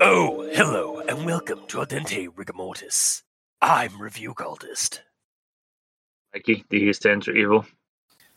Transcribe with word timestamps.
Oh, 0.00 0.48
hello, 0.52 1.00
and 1.08 1.26
welcome 1.26 1.60
to 1.68 1.78
Ardente 1.78 2.28
Rigamortis. 2.28 3.22
I'm 3.60 4.00
Review 4.00 4.32
Cultist. 4.32 5.00
Mikey, 6.32 6.64
the 6.70 6.78
E 6.78 6.92
stands 6.92 7.26
for 7.26 7.32
evil. 7.32 7.66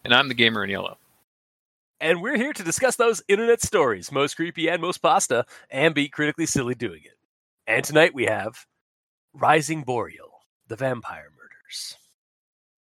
And 0.04 0.14
I'm 0.14 0.28
the 0.28 0.34
gamer 0.34 0.64
in 0.64 0.70
yellow. 0.70 0.98
And 2.02 2.20
we're 2.20 2.36
here 2.36 2.52
to 2.52 2.64
discuss 2.64 2.96
those 2.96 3.22
internet 3.28 3.62
stories, 3.62 4.12
most 4.12 4.36
creepy 4.36 4.68
and 4.68 4.82
most 4.82 4.98
pasta, 4.98 5.46
and 5.70 5.94
be 5.94 6.10
critically 6.10 6.48
silly 6.48 6.74
doing 6.74 7.02
it. 7.06 7.16
And 7.68 7.86
tonight 7.86 8.16
we 8.16 8.26
have 8.26 8.66
Rising 9.36 9.84
Boreal, 9.84 10.32
the 10.68 10.76
vampire 10.76 11.30
murders. 11.38 11.96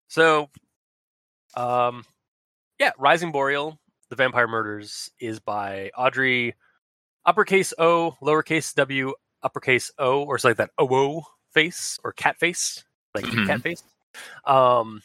So, 0.07 0.49
um, 1.57 2.05
yeah, 2.79 2.93
Rising 2.99 3.33
Boreal, 3.33 3.81
the 4.11 4.17
vampire 4.17 4.47
murders 4.47 5.11
is 5.19 5.41
by 5.41 5.91
Audrey, 5.99 6.55
uppercase 7.27 7.75
O, 7.79 8.17
lowercase 8.23 8.73
W, 8.77 9.13
uppercase 9.43 9.91
O, 9.99 10.23
or 10.23 10.37
it's 10.37 10.45
like 10.45 10.57
that 10.59 10.71
O 10.79 11.25
face 11.53 11.99
or 12.05 12.13
cat 12.13 12.39
face, 12.39 12.85
like 13.13 13.25
Mhm. 13.25 13.47
cat 13.49 13.61
face. 13.61 13.83
Um, 14.45 15.03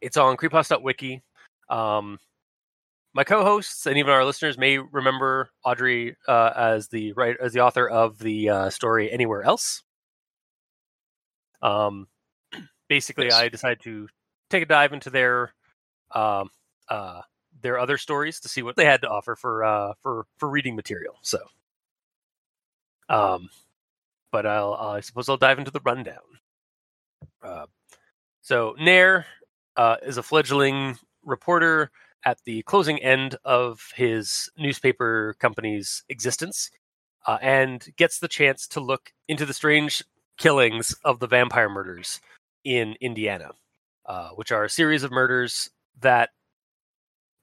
it's 0.00 0.16
on 0.16 0.36
creephouse.wiki. 0.36 1.22
Um, 1.68 2.20
my 3.16 3.24
co-hosts 3.24 3.86
and 3.86 3.96
even 3.96 4.12
our 4.12 4.26
listeners 4.26 4.58
may 4.58 4.76
remember 4.76 5.48
Audrey 5.64 6.14
uh, 6.28 6.52
as 6.54 6.88
the 6.88 7.14
right 7.14 7.34
as 7.42 7.54
the 7.54 7.60
author 7.60 7.88
of 7.88 8.18
the 8.18 8.50
uh, 8.50 8.70
story 8.70 9.10
Anywhere 9.10 9.42
Else. 9.42 9.82
Um, 11.62 12.08
basically, 12.88 13.24
Yes. 13.26 13.34
I 13.34 13.48
decided 13.48 13.80
to 13.84 14.08
take 14.50 14.62
a 14.62 14.66
dive 14.66 14.92
into 14.92 15.08
their 15.08 15.54
um, 16.14 16.50
uh, 16.90 17.22
their 17.62 17.78
other 17.78 17.96
stories 17.96 18.38
to 18.40 18.50
see 18.50 18.62
what 18.62 18.76
they 18.76 18.84
had 18.84 19.00
to 19.00 19.08
offer 19.08 19.34
for 19.34 19.64
uh, 19.64 19.94
for 20.02 20.26
for 20.36 20.50
reading 20.50 20.76
material. 20.76 21.14
So, 21.22 21.38
um, 23.08 23.48
but 24.30 24.44
I'll 24.44 24.74
I 24.74 25.00
suppose 25.00 25.30
I'll 25.30 25.38
dive 25.38 25.58
into 25.58 25.70
the 25.70 25.80
rundown. 25.80 26.18
Uh, 27.42 27.64
so 28.42 28.76
Nair 28.78 29.24
uh, 29.76 29.96
is 30.02 30.18
a 30.18 30.22
fledgling 30.22 30.98
reporter 31.24 31.90
at 32.24 32.38
the 32.44 32.62
closing 32.62 32.98
end 33.00 33.36
of 33.44 33.92
his 33.94 34.50
newspaper 34.58 35.36
company's 35.38 36.02
existence, 36.08 36.70
uh, 37.26 37.38
and 37.40 37.88
gets 37.96 38.18
the 38.18 38.28
chance 38.28 38.66
to 38.68 38.80
look 38.80 39.12
into 39.28 39.46
the 39.46 39.54
strange 39.54 40.02
killings 40.38 40.94
of 41.04 41.18
the 41.18 41.26
vampire 41.26 41.68
murders 41.68 42.20
in 42.64 42.96
Indiana, 43.00 43.50
uh, 44.06 44.30
which 44.30 44.52
are 44.52 44.64
a 44.64 44.70
series 44.70 45.02
of 45.02 45.10
murders 45.10 45.70
that 46.00 46.30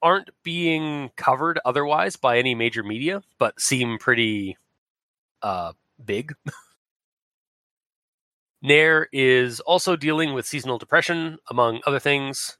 aren't 0.02 0.30
being 0.44 1.10
covered 1.16 1.60
otherwise 1.66 2.16
by 2.18 2.38
any 2.38 2.54
major 2.54 2.84
media, 2.84 3.24
but 3.40 3.60
seem 3.60 3.98
pretty 3.98 4.58
uh, 5.42 5.72
big. 6.04 6.34
Nair 8.62 9.08
is 9.12 9.60
also 9.62 9.96
dealing 9.96 10.34
with 10.34 10.46
seasonal 10.46 10.78
depression, 10.78 11.38
among 11.50 11.82
other 11.86 12.00
things. 12.00 12.58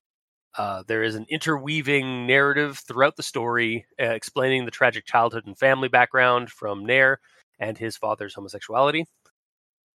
Uh, 0.58 0.84
there 0.88 1.04
is 1.04 1.16
an 1.16 1.26
interweaving 1.30 2.28
narrative 2.28 2.80
throughout 2.88 3.16
the 3.16 3.24
story 3.24 3.86
uh, 4.00 4.06
explaining 4.06 4.66
the 4.66 4.72
tragic 4.72 5.06
childhood 5.06 5.48
and 5.48 5.58
family 5.58 5.88
background 5.88 6.50
from 6.50 6.86
Nair 6.86 7.20
and 7.60 7.78
his 7.78 7.98
father's 7.98 8.36
homosexuality. 8.36 9.06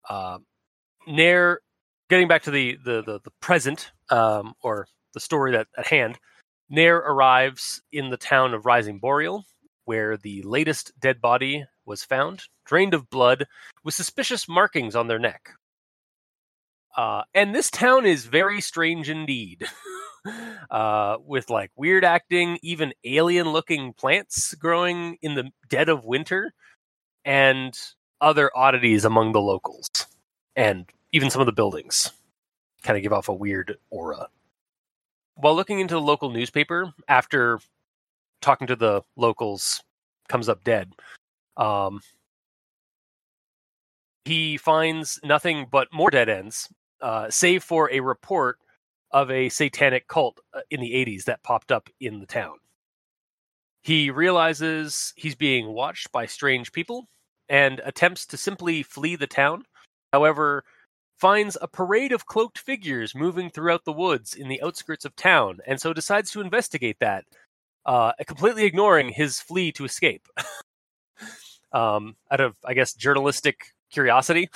Uh, 0.08 0.38
Nair, 1.06 1.60
getting 2.08 2.28
back 2.28 2.42
to 2.44 2.50
the 2.50 2.78
the 2.84 3.02
the, 3.02 3.20
the 3.22 3.32
present 3.40 3.90
um, 4.10 4.54
or 4.62 4.86
the 5.12 5.20
story 5.20 5.52
that 5.52 5.66
at 5.76 5.86
hand, 5.86 6.18
Nair 6.70 6.96
arrives 6.96 7.82
in 7.92 8.10
the 8.10 8.16
town 8.16 8.54
of 8.54 8.64
Rising 8.64 8.98
Boreal, 8.98 9.44
where 9.84 10.16
the 10.16 10.42
latest 10.42 10.92
dead 10.98 11.20
body 11.20 11.66
was 11.84 12.02
found, 12.02 12.44
drained 12.64 12.94
of 12.94 13.10
blood, 13.10 13.46
with 13.84 13.94
suspicious 13.94 14.48
markings 14.48 14.96
on 14.96 15.06
their 15.06 15.18
neck. 15.18 15.50
Uh, 16.96 17.22
and 17.34 17.54
this 17.54 17.70
town 17.70 18.06
is 18.06 18.24
very 18.24 18.60
strange 18.60 19.10
indeed. 19.10 19.66
uh, 20.70 21.16
with 21.24 21.50
like 21.50 21.70
weird 21.76 22.04
acting, 22.04 22.58
even 22.62 22.92
alien 23.04 23.48
looking 23.48 23.92
plants 23.92 24.54
growing 24.54 25.18
in 25.22 25.34
the 25.34 25.50
dead 25.68 25.88
of 25.88 26.04
winter, 26.04 26.52
and 27.24 27.78
other 28.20 28.50
oddities 28.56 29.04
among 29.04 29.32
the 29.32 29.40
locals. 29.40 29.88
And 30.54 30.86
even 31.12 31.30
some 31.30 31.40
of 31.40 31.46
the 31.46 31.52
buildings 31.52 32.12
kind 32.82 32.96
of 32.96 33.02
give 33.02 33.12
off 33.12 33.28
a 33.28 33.34
weird 33.34 33.76
aura. 33.90 34.28
While 35.34 35.54
looking 35.54 35.80
into 35.80 35.94
the 35.94 36.00
local 36.00 36.30
newspaper, 36.30 36.92
after 37.08 37.58
talking 38.40 38.66
to 38.68 38.76
the 38.76 39.02
locals, 39.16 39.82
comes 40.28 40.48
up 40.48 40.64
dead. 40.64 40.92
Um, 41.56 42.00
he 44.24 44.56
finds 44.56 45.20
nothing 45.22 45.66
but 45.70 45.88
more 45.92 46.10
dead 46.10 46.28
ends, 46.28 46.68
uh, 47.00 47.30
save 47.30 47.62
for 47.62 47.90
a 47.92 48.00
report 48.00 48.58
of 49.16 49.30
a 49.30 49.48
satanic 49.48 50.06
cult 50.08 50.40
uh, 50.52 50.60
in 50.70 50.78
the 50.78 50.92
80s 50.92 51.24
that 51.24 51.42
popped 51.42 51.72
up 51.72 51.88
in 52.00 52.20
the 52.20 52.26
town. 52.26 52.58
He 53.82 54.10
realizes 54.10 55.14
he's 55.16 55.34
being 55.34 55.68
watched 55.68 56.12
by 56.12 56.26
strange 56.26 56.70
people 56.70 57.08
and 57.48 57.80
attempts 57.86 58.26
to 58.26 58.36
simply 58.36 58.82
flee 58.82 59.16
the 59.16 59.26
town. 59.26 59.62
However, 60.12 60.64
finds 61.18 61.56
a 61.62 61.66
parade 61.66 62.12
of 62.12 62.26
cloaked 62.26 62.58
figures 62.58 63.14
moving 63.14 63.48
throughout 63.48 63.86
the 63.86 63.92
woods 63.92 64.34
in 64.34 64.48
the 64.48 64.60
outskirts 64.60 65.06
of 65.06 65.16
town, 65.16 65.60
and 65.66 65.80
so 65.80 65.94
decides 65.94 66.30
to 66.32 66.42
investigate 66.42 66.98
that, 67.00 67.24
uh, 67.86 68.12
completely 68.26 68.64
ignoring 68.64 69.08
his 69.08 69.40
flee 69.40 69.72
to 69.72 69.86
escape. 69.86 70.28
um, 71.72 72.16
out 72.30 72.40
of, 72.40 72.54
I 72.66 72.74
guess, 72.74 72.92
journalistic 72.92 73.72
curiosity. 73.90 74.50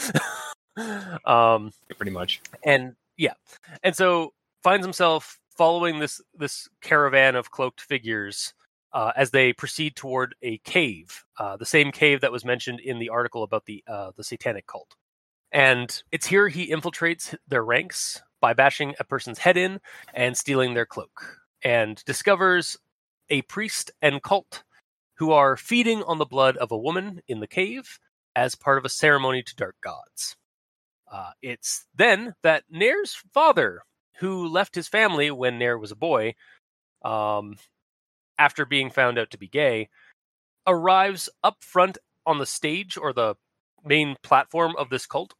um, 1.24 1.72
Pretty 1.96 2.12
much. 2.12 2.42
and 2.62 2.94
yeah 3.16 3.34
and 3.82 3.94
so 3.94 4.32
finds 4.62 4.84
himself 4.84 5.38
following 5.56 5.98
this 5.98 6.20
this 6.34 6.68
caravan 6.80 7.36
of 7.36 7.50
cloaked 7.50 7.80
figures 7.80 8.54
uh, 8.92 9.12
as 9.16 9.30
they 9.30 9.52
proceed 9.52 9.94
toward 9.94 10.34
a 10.42 10.58
cave 10.58 11.24
uh, 11.38 11.56
the 11.56 11.66
same 11.66 11.92
cave 11.92 12.20
that 12.20 12.32
was 12.32 12.44
mentioned 12.44 12.80
in 12.80 12.98
the 12.98 13.08
article 13.08 13.42
about 13.42 13.66
the 13.66 13.82
uh, 13.86 14.10
the 14.16 14.24
satanic 14.24 14.66
cult. 14.66 14.96
And 15.52 16.02
it's 16.12 16.26
here 16.26 16.48
he 16.48 16.70
infiltrates 16.70 17.34
their 17.48 17.64
ranks 17.64 18.22
by 18.40 18.52
bashing 18.52 18.94
a 18.98 19.04
person's 19.04 19.38
head 19.38 19.56
in 19.56 19.80
and 20.14 20.36
stealing 20.36 20.74
their 20.74 20.86
cloak 20.86 21.38
and 21.62 22.02
discovers 22.04 22.76
a 23.28 23.42
priest 23.42 23.90
and 24.00 24.22
cult 24.22 24.62
who 25.14 25.32
are 25.32 25.56
feeding 25.56 26.02
on 26.04 26.18
the 26.18 26.24
blood 26.24 26.56
of 26.56 26.72
a 26.72 26.78
woman 26.78 27.20
in 27.28 27.40
the 27.40 27.46
cave 27.46 27.98
as 28.34 28.54
part 28.54 28.78
of 28.78 28.84
a 28.84 28.88
ceremony 28.88 29.42
to 29.42 29.54
dark 29.56 29.76
gods. 29.82 30.36
Uh, 31.12 31.30
it's 31.42 31.86
then 31.94 32.34
that 32.42 32.64
Nair's 32.70 33.14
father, 33.32 33.82
who 34.20 34.46
left 34.46 34.74
his 34.74 34.86
family 34.86 35.30
when 35.30 35.58
Nair 35.58 35.78
was 35.78 35.90
a 35.90 35.96
boy, 35.96 36.34
um, 37.02 37.56
after 38.38 38.66
being 38.66 38.90
found 38.90 39.18
out 39.18 39.30
to 39.30 39.38
be 39.38 39.48
gay, 39.48 39.88
arrives 40.66 41.28
up 41.42 41.56
front 41.60 41.98
on 42.26 42.38
the 42.38 42.46
stage 42.46 42.96
or 42.96 43.12
the 43.12 43.34
main 43.84 44.16
platform 44.22 44.74
of 44.76 44.90
this 44.90 45.06
cult, 45.06 45.34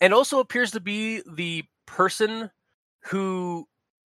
and 0.00 0.12
also 0.12 0.40
appears 0.40 0.72
to 0.72 0.80
be 0.80 1.22
the 1.32 1.64
person 1.86 2.50
who 3.04 3.66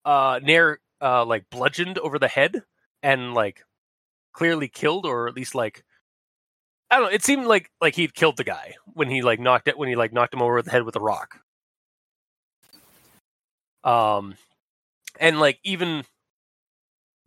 uh, 0.04 0.40
Nair 0.42 0.80
uh, 1.00 1.24
like 1.24 1.44
bludgeoned 1.50 1.98
over 1.98 2.18
the 2.18 2.28
head 2.28 2.62
and 3.04 3.34
like 3.34 3.62
clearly 4.32 4.66
killed, 4.66 5.06
or 5.06 5.28
at 5.28 5.34
least 5.34 5.54
like 5.54 5.84
I 6.90 6.96
don't 6.96 7.04
know. 7.04 7.14
It 7.14 7.22
seemed 7.22 7.46
like 7.46 7.70
like 7.80 7.94
he'd 7.94 8.14
killed 8.14 8.36
the 8.36 8.44
guy 8.44 8.74
when 8.94 9.08
he 9.08 9.22
like 9.22 9.38
knocked 9.38 9.68
it 9.68 9.78
when 9.78 9.88
he 9.88 9.94
like 9.94 10.12
knocked 10.12 10.34
him 10.34 10.42
over 10.42 10.60
the 10.60 10.72
head 10.72 10.82
with 10.82 10.96
a 10.96 11.00
rock. 11.00 11.40
Um, 13.84 14.34
and 15.18 15.40
like 15.40 15.58
even 15.64 16.04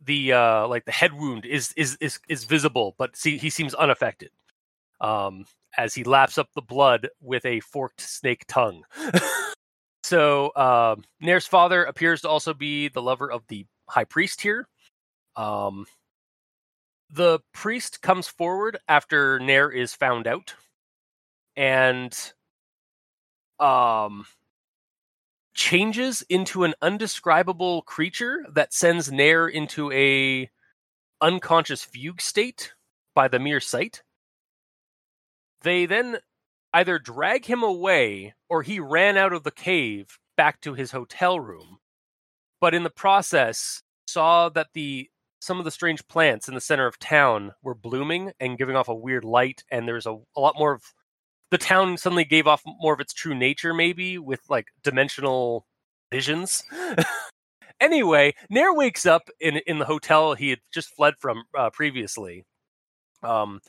the 0.04 0.32
uh 0.32 0.68
like 0.68 0.84
the 0.84 0.92
head 0.92 1.14
wound 1.14 1.46
is 1.46 1.72
is 1.76 1.96
is 2.00 2.18
is 2.28 2.44
visible, 2.44 2.94
but 2.98 3.16
see 3.16 3.38
he 3.38 3.50
seems 3.50 3.74
unaffected. 3.74 4.30
Um, 5.00 5.46
as 5.76 5.94
he 5.94 6.04
laps 6.04 6.38
up 6.38 6.48
the 6.54 6.62
blood 6.62 7.08
with 7.20 7.44
a 7.44 7.60
forked 7.60 8.00
snake 8.00 8.44
tongue. 8.46 8.84
so 10.04 10.52
um, 10.54 11.02
Nair's 11.20 11.46
father 11.46 11.84
appears 11.84 12.20
to 12.22 12.28
also 12.28 12.54
be 12.54 12.88
the 12.88 13.02
lover 13.02 13.30
of 13.30 13.42
the 13.48 13.66
high 13.88 14.04
priest 14.04 14.40
here. 14.40 14.68
Um, 15.36 15.86
the 17.10 17.40
priest 17.52 18.02
comes 18.02 18.28
forward 18.28 18.78
after 18.88 19.40
Nair 19.40 19.70
is 19.70 19.94
found 19.94 20.26
out 20.26 20.54
and 21.56 22.32
um 23.60 24.26
changes 25.54 26.22
into 26.28 26.64
an 26.64 26.74
undescribable 26.82 27.82
creature 27.82 28.44
that 28.52 28.74
sends 28.74 29.10
Nair 29.10 29.48
into 29.48 29.90
a 29.92 30.50
unconscious 31.20 31.84
fugue 31.84 32.20
state 32.20 32.74
by 33.14 33.28
the 33.28 33.38
mere 33.38 33.60
sight. 33.60 34.02
They 35.62 35.86
then 35.86 36.18
either 36.72 36.98
drag 36.98 37.46
him 37.46 37.62
away 37.62 38.34
or 38.48 38.62
he 38.62 38.80
ran 38.80 39.16
out 39.16 39.32
of 39.32 39.44
the 39.44 39.50
cave 39.50 40.18
back 40.36 40.60
to 40.62 40.74
his 40.74 40.90
hotel 40.90 41.38
room. 41.40 41.78
But 42.60 42.74
in 42.74 42.82
the 42.82 42.90
process, 42.90 43.82
saw 44.06 44.48
that 44.50 44.68
the 44.74 45.08
some 45.40 45.58
of 45.58 45.64
the 45.64 45.70
strange 45.70 46.06
plants 46.08 46.48
in 46.48 46.54
the 46.54 46.60
center 46.60 46.86
of 46.86 46.98
town 46.98 47.52
were 47.62 47.74
blooming 47.74 48.32
and 48.40 48.56
giving 48.56 48.76
off 48.76 48.88
a 48.88 48.94
weird 48.94 49.24
light, 49.24 49.62
and 49.70 49.86
there's 49.86 50.06
a, 50.06 50.16
a 50.34 50.40
lot 50.40 50.58
more 50.58 50.72
of 50.72 50.94
the 51.54 51.58
town 51.58 51.96
suddenly 51.96 52.24
gave 52.24 52.48
off 52.48 52.62
more 52.80 52.94
of 52.94 52.98
its 52.98 53.12
true 53.12 53.32
nature, 53.32 53.72
maybe 53.72 54.18
with 54.18 54.40
like 54.48 54.66
dimensional 54.82 55.64
visions. 56.10 56.64
anyway, 57.80 58.34
Nair 58.50 58.74
wakes 58.74 59.06
up 59.06 59.30
in 59.38 59.58
in 59.68 59.78
the 59.78 59.84
hotel 59.84 60.34
he 60.34 60.50
had 60.50 60.58
just 60.72 60.92
fled 60.96 61.14
from 61.20 61.44
uh, 61.56 61.70
previously, 61.70 62.44
um, 63.22 63.60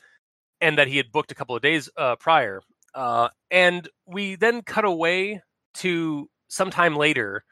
and 0.60 0.76
that 0.78 0.88
he 0.88 0.96
had 0.96 1.12
booked 1.12 1.30
a 1.30 1.36
couple 1.36 1.54
of 1.54 1.62
days 1.62 1.88
uh, 1.96 2.16
prior. 2.16 2.60
Uh, 2.92 3.28
and 3.52 3.88
we 4.04 4.34
then 4.34 4.62
cut 4.62 4.84
away 4.84 5.40
to 5.74 6.28
sometime 6.48 6.96
later, 6.96 7.44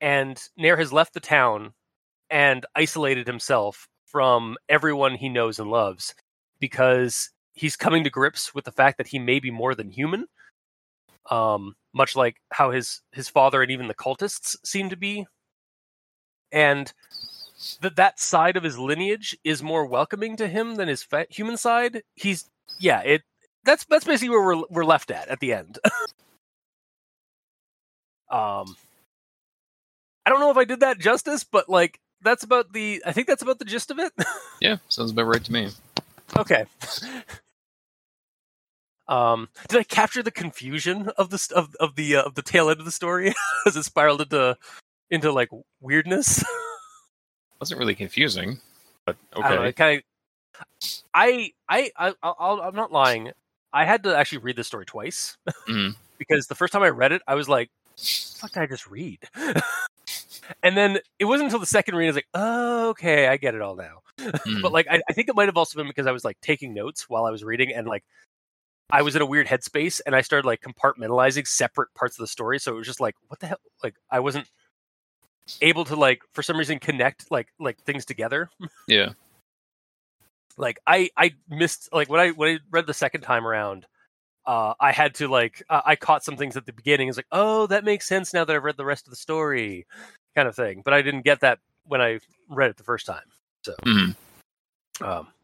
and 0.00 0.42
Nair 0.56 0.76
has 0.78 0.92
left 0.92 1.14
the 1.14 1.20
town 1.20 1.74
and 2.28 2.66
isolated 2.74 3.28
himself 3.28 3.86
from 4.04 4.56
everyone 4.68 5.14
he 5.14 5.28
knows 5.28 5.60
and 5.60 5.70
loves 5.70 6.12
because 6.58 7.30
he's 7.56 7.74
coming 7.74 8.04
to 8.04 8.10
grips 8.10 8.54
with 8.54 8.64
the 8.64 8.70
fact 8.70 8.98
that 8.98 9.08
he 9.08 9.18
may 9.18 9.40
be 9.40 9.50
more 9.50 9.74
than 9.74 9.90
human. 9.90 10.26
Um, 11.30 11.74
much 11.92 12.14
like 12.14 12.36
how 12.52 12.70
his 12.70 13.00
his 13.10 13.28
father 13.28 13.60
and 13.60 13.72
even 13.72 13.88
the 13.88 13.94
cultists 13.94 14.54
seem 14.64 14.90
to 14.90 14.96
be, 14.96 15.26
and 16.52 16.92
that 17.80 17.96
that 17.96 18.20
side 18.20 18.56
of 18.56 18.62
his 18.62 18.78
lineage 18.78 19.36
is 19.42 19.62
more 19.62 19.86
welcoming 19.86 20.36
to 20.36 20.46
him 20.46 20.76
than 20.76 20.86
his 20.86 21.02
fa- 21.02 21.26
human 21.30 21.56
side. 21.56 22.02
He's 22.14 22.48
yeah, 22.78 23.00
it 23.00 23.22
that's 23.64 23.84
that's 23.86 24.04
basically 24.04 24.28
where 24.28 24.44
we're 24.44 24.62
we're 24.70 24.84
left 24.84 25.10
at 25.10 25.26
at 25.28 25.40
the 25.40 25.52
end. 25.52 25.78
um, 28.30 28.76
I 30.24 30.30
don't 30.30 30.40
know 30.40 30.50
if 30.52 30.56
I 30.56 30.64
did 30.64 30.80
that 30.80 31.00
justice, 31.00 31.42
but 31.42 31.68
like 31.68 31.98
that's 32.22 32.44
about 32.44 32.72
the 32.72 33.02
I 33.04 33.12
think 33.12 33.26
that's 33.26 33.42
about 33.42 33.58
the 33.58 33.64
gist 33.64 33.90
of 33.90 33.98
it. 33.98 34.12
Yeah, 34.60 34.76
sounds 34.88 35.10
about 35.10 35.26
right 35.26 35.44
to 35.44 35.52
me. 35.52 35.68
okay. 36.34 36.64
Um, 39.08 39.48
did 39.68 39.78
I 39.78 39.84
capture 39.84 40.22
the 40.22 40.30
confusion 40.30 41.10
of 41.16 41.30
the 41.30 41.52
of 41.54 41.74
of 41.78 41.94
the 41.94 42.16
uh, 42.16 42.22
of 42.22 42.34
the 42.34 42.42
tail 42.42 42.70
end 42.70 42.80
of 42.80 42.86
the 42.86 42.92
story 42.92 43.32
as 43.66 43.76
it 43.76 43.84
spiraled 43.84 44.20
into 44.20 44.56
into 45.10 45.32
like 45.32 45.48
weirdness? 45.80 46.44
Wasn't 47.60 47.78
really 47.78 47.94
confusing, 47.94 48.58
but 49.06 49.16
I 49.34 49.48
don't 49.48 49.50
know. 49.50 49.62
okay. 49.62 49.72
Kind 49.72 49.98
of. 49.98 51.02
I 51.14 51.52
I 51.68 51.90
I 51.96 52.14
I'll, 52.22 52.60
I'm 52.62 52.74
not 52.74 52.92
lying. 52.92 53.32
I 53.72 53.84
had 53.84 54.02
to 54.04 54.16
actually 54.16 54.38
read 54.38 54.56
this 54.56 54.66
story 54.66 54.86
twice 54.86 55.36
Mhm. 55.68 55.94
because 56.18 56.46
the 56.46 56.54
first 56.54 56.72
time 56.72 56.82
I 56.82 56.88
read 56.88 57.12
it, 57.12 57.22
I 57.26 57.34
was 57.34 57.48
like, 57.48 57.70
"What 58.40 58.52
did 58.52 58.62
I 58.62 58.66
just 58.66 58.86
read?" 58.88 59.18
and 60.62 60.76
then 60.76 60.98
it 61.18 61.24
wasn't 61.24 61.46
until 61.46 61.58
the 61.60 61.66
second 61.66 61.94
read 61.94 62.06
I 62.06 62.08
was 62.08 62.16
like, 62.16 62.28
"Oh, 62.34 62.88
okay, 62.90 63.28
I 63.28 63.36
get 63.36 63.54
it 63.54 63.62
all 63.62 63.76
now." 63.76 64.00
Mhm. 64.18 64.62
But 64.62 64.72
like, 64.72 64.86
I, 64.90 65.00
I 65.08 65.12
think 65.12 65.28
it 65.28 65.34
might 65.36 65.48
have 65.48 65.56
also 65.56 65.78
been 65.78 65.86
because 65.86 66.06
I 66.06 66.12
was 66.12 66.24
like 66.24 66.40
taking 66.40 66.74
notes 66.74 67.08
while 67.08 67.24
I 67.24 67.30
was 67.30 67.44
reading, 67.44 67.72
and 67.72 67.86
like, 67.86 68.04
I 68.90 69.02
was 69.02 69.16
in 69.16 69.22
a 69.22 69.26
weird 69.26 69.46
headspace, 69.46 70.00
and 70.06 70.14
I 70.14 70.20
started 70.20 70.46
like 70.46 70.62
compartmentalizing 70.62 71.46
separate 71.46 71.92
parts 71.94 72.18
of 72.18 72.22
the 72.22 72.28
story. 72.28 72.58
So 72.58 72.72
it 72.72 72.76
was 72.76 72.86
just 72.86 73.00
like, 73.00 73.16
what 73.28 73.40
the 73.40 73.48
hell? 73.48 73.60
Like, 73.82 73.96
I 74.10 74.20
wasn't 74.20 74.46
able 75.60 75.84
to 75.84 75.96
like 75.96 76.22
for 76.32 76.42
some 76.42 76.56
reason 76.56 76.78
connect 76.78 77.30
like 77.30 77.48
like 77.60 77.78
things 77.84 78.04
together. 78.04 78.50
yeah. 78.88 79.12
like 80.56 80.78
I 80.86 81.10
I 81.16 81.34
missed 81.48 81.88
like 81.92 82.08
when 82.08 82.20
I 82.20 82.30
when 82.30 82.54
I 82.56 82.58
read 82.70 82.86
the 82.86 82.94
second 82.94 83.20
time 83.22 83.46
around, 83.46 83.86
uh, 84.46 84.74
I 84.80 84.92
had 84.92 85.14
to 85.16 85.28
like 85.28 85.62
uh, 85.68 85.82
I 85.84 85.96
caught 85.96 86.24
some 86.24 86.36
things 86.36 86.56
at 86.56 86.66
the 86.66 86.72
beginning. 86.72 87.08
It's 87.08 87.16
like, 87.16 87.26
oh, 87.32 87.66
that 87.68 87.84
makes 87.84 88.06
sense 88.06 88.32
now 88.32 88.44
that 88.44 88.54
I've 88.54 88.64
read 88.64 88.76
the 88.76 88.84
rest 88.84 89.06
of 89.06 89.10
the 89.10 89.16
story, 89.16 89.86
kind 90.34 90.48
of 90.48 90.54
thing. 90.56 90.82
But 90.84 90.94
I 90.94 91.02
didn't 91.02 91.22
get 91.22 91.40
that 91.40 91.58
when 91.84 92.00
I 92.00 92.20
read 92.48 92.70
it 92.70 92.76
the 92.76 92.84
first 92.84 93.06
time. 93.06 93.24
Mhm. 93.66 94.14
Um, 95.02 95.26
but 95.26 95.35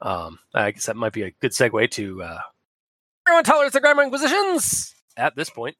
um, 0.00 0.38
I 0.54 0.70
guess 0.72 0.86
that 0.86 0.96
might 0.96 1.12
be 1.12 1.22
a 1.22 1.30
good 1.30 1.52
segue 1.52 1.90
to 1.92 2.22
uh, 2.22 2.38
everyone 3.26 3.44
tolerance 3.44 3.72
the 3.74 3.80
grammar 3.80 4.02
inquisitions 4.02 4.94
at 5.16 5.34
this 5.36 5.50
point. 5.50 5.76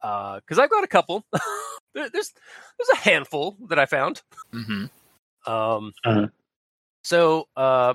Because 0.00 0.58
I've 0.58 0.70
got 0.70 0.84
a 0.84 0.88
couple. 0.88 1.24
there, 1.94 2.08
there's 2.10 2.32
there's 2.78 2.88
a 2.94 2.96
handful 2.96 3.56
that 3.68 3.78
I 3.78 3.86
found. 3.86 4.22
Mhm. 4.52 4.90
Um, 5.46 5.92
Uh-huh. 6.04 6.26
So 7.04 7.48
uh, 7.56 7.94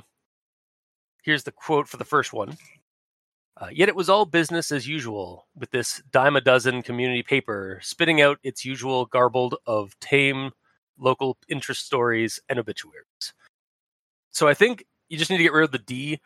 here's 1.24 1.44
the 1.44 1.52
quote 1.52 1.88
for 1.88 1.98
the 1.98 2.06
first 2.06 2.34
one. 2.34 2.58
Uh, 3.60 3.69
Yet 3.72 3.90
it 3.90 3.96
was 3.96 4.08
all 4.10 4.25
business 4.25 4.72
as 4.72 4.88
usual, 4.88 5.48
with 5.56 5.72
this 5.72 6.02
dime 6.12 6.36
a 6.36 6.42
dozen 6.42 6.84
community 6.84 7.24
paper 7.24 7.80
spitting 7.81 8.22
out 8.22 8.38
its 8.44 8.64
usual 8.64 9.06
garbled 9.08 9.56
of 9.66 9.98
tame 10.00 10.52
local 11.00 11.38
interest 11.50 11.86
stories 11.86 12.40
and 12.50 12.60
obituaries. 12.60 13.34
So 14.38 14.48
I 14.48 14.54
think 14.54 14.86
you 15.10 15.18
just 15.18 15.31
need 15.31 15.38
to 15.38 15.44
get 15.44 15.51
rid 15.51 15.63
of 15.63 15.72
the 15.72 15.80
D 15.80 16.19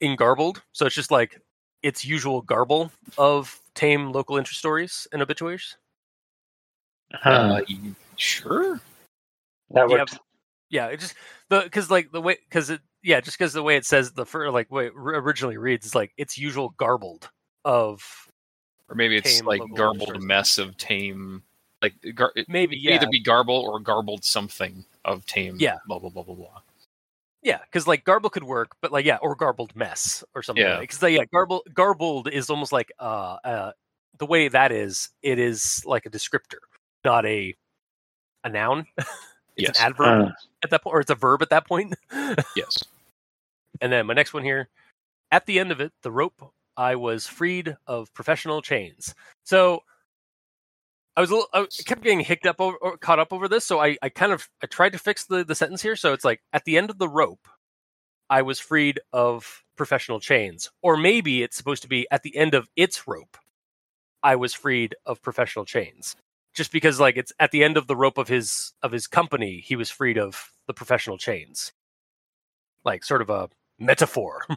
in 0.00 0.16
garbled. 0.16 0.62
So 0.72 0.86
it's 0.86 0.94
just 0.94 1.10
like 1.10 1.38
its 1.82 2.06
usual 2.06 2.40
garble 2.40 2.90
of 3.18 3.60
tame 3.74 4.12
local 4.12 4.38
interest 4.38 4.60
stories 4.60 5.06
and 5.12 5.20
obituaries. 5.20 5.76
Uh, 7.22 7.60
sure. 8.16 8.80
that 9.72 9.90
yeah, 9.90 9.96
works. 9.98 10.18
Yeah, 10.70 10.86
it 10.86 11.00
just 11.00 11.16
the 11.50 11.60
because 11.64 11.90
like 11.90 12.12
the 12.12 12.22
way 12.22 12.38
because 12.48 12.70
it 12.70 12.80
yeah 13.02 13.20
just 13.20 13.36
because 13.36 13.52
the 13.52 13.62
way 13.62 13.76
it 13.76 13.84
says 13.84 14.12
the 14.12 14.24
fir- 14.24 14.50
like 14.50 14.70
way 14.70 14.90
originally 14.96 15.58
reads 15.58 15.84
is 15.84 15.94
like 15.94 16.14
it's 16.16 16.38
usual 16.38 16.70
garbled 16.78 17.28
of 17.66 18.02
Or 18.88 18.94
maybe 18.94 19.18
it's 19.18 19.36
Tame 19.36 19.44
like 19.44 19.60
garbled 19.74 20.22
mess 20.22 20.56
of 20.56 20.78
tame. 20.78 21.42
Like 21.82 21.92
gar- 22.14 22.32
it 22.36 22.48
maybe 22.48 22.76
could 22.76 22.84
yeah 22.84 22.94
either 22.94 23.08
be 23.10 23.20
garble 23.20 23.54
or 23.70 23.80
garbled 23.80 24.24
something 24.24 24.86
of 25.04 25.26
tame. 25.26 25.56
Yeah. 25.58 25.76
Blah 25.86 25.98
blah 25.98 26.08
blah 26.08 26.22
blah 26.22 26.34
blah. 26.34 26.62
Yeah 27.42 27.58
because 27.58 27.86
like 27.86 28.04
garble 28.04 28.30
could 28.30 28.44
work 28.44 28.72
but 28.80 28.92
like 28.92 29.04
yeah 29.04 29.18
or 29.22 29.34
garbled 29.34 29.74
mess 29.76 30.24
or 30.34 30.42
something 30.42 30.64
Yeah. 30.64 30.80
because 30.80 31.02
yeah 31.02 31.24
garble 31.32 31.62
garbled 31.74 32.28
is 32.28 32.50
almost 32.50 32.72
like 32.72 32.90
uh 32.98 33.36
uh 33.44 33.72
the 34.18 34.26
way 34.26 34.48
that 34.48 34.72
is 34.72 35.10
it 35.22 35.38
is 35.38 35.82
like 35.86 36.06
a 36.06 36.10
descriptor 36.10 36.58
not 37.04 37.24
a 37.26 37.54
a 38.44 38.48
noun 38.48 38.86
it's 38.96 39.06
Yes. 39.56 39.78
an 39.80 39.86
adverb 39.86 40.28
Uh, 40.28 40.30
at 40.62 40.70
that 40.70 40.82
point 40.82 40.94
or 40.94 41.00
it's 41.00 41.10
a 41.10 41.14
verb 41.14 41.42
at 41.42 41.50
that 41.50 41.66
point 41.66 41.94
Yes. 42.56 42.82
And 43.80 43.92
then 43.92 44.06
my 44.06 44.14
next 44.14 44.32
one 44.32 44.42
here. 44.42 44.68
At 45.30 45.44
the 45.46 45.58
end 45.60 45.70
of 45.72 45.80
it, 45.80 45.92
the 46.02 46.10
rope, 46.10 46.52
I 46.76 46.94
was 46.96 47.26
freed 47.26 47.76
of 47.86 48.12
professional 48.14 48.62
chains. 48.62 49.14
So 49.44 49.82
I 51.16 51.20
was 51.22 51.30
a 51.30 51.34
little, 51.34 51.48
I 51.54 51.66
kept 51.86 52.02
getting 52.02 52.20
hicked 52.20 52.46
up 52.46 52.60
over, 52.60 52.76
or 52.76 52.98
caught 52.98 53.18
up 53.18 53.32
over 53.32 53.48
this. 53.48 53.64
So 53.64 53.80
I, 53.80 53.96
I 54.02 54.10
kind 54.10 54.32
of, 54.32 54.48
I 54.62 54.66
tried 54.66 54.92
to 54.92 54.98
fix 54.98 55.24
the, 55.24 55.44
the 55.44 55.54
sentence 55.54 55.80
here. 55.82 55.96
So 55.96 56.12
it's 56.12 56.24
like, 56.24 56.40
at 56.52 56.64
the 56.64 56.76
end 56.76 56.90
of 56.90 56.98
the 56.98 57.08
rope, 57.08 57.48
I 58.28 58.42
was 58.42 58.60
freed 58.60 59.00
of 59.12 59.64
professional 59.76 60.20
chains. 60.20 60.70
Or 60.82 60.96
maybe 60.96 61.42
it's 61.42 61.56
supposed 61.56 61.82
to 61.82 61.88
be 61.88 62.06
at 62.10 62.22
the 62.22 62.36
end 62.36 62.54
of 62.54 62.68
its 62.76 63.06
rope, 63.08 63.36
I 64.22 64.36
was 64.36 64.52
freed 64.54 64.94
of 65.06 65.22
professional 65.22 65.64
chains. 65.64 66.16
Just 66.54 66.72
because 66.72 66.98
like 66.98 67.16
it's 67.16 67.32
at 67.38 67.50
the 67.50 67.62
end 67.62 67.76
of 67.76 67.86
the 67.86 67.96
rope 67.96 68.18
of 68.18 68.28
his 68.28 68.72
of 68.82 68.90
his 68.90 69.06
company, 69.06 69.62
he 69.64 69.76
was 69.76 69.90
freed 69.90 70.18
of 70.18 70.52
the 70.66 70.74
professional 70.74 71.18
chains. 71.18 71.72
Like 72.84 73.04
sort 73.04 73.22
of 73.22 73.30
a 73.30 73.48
metaphor. 73.78 74.46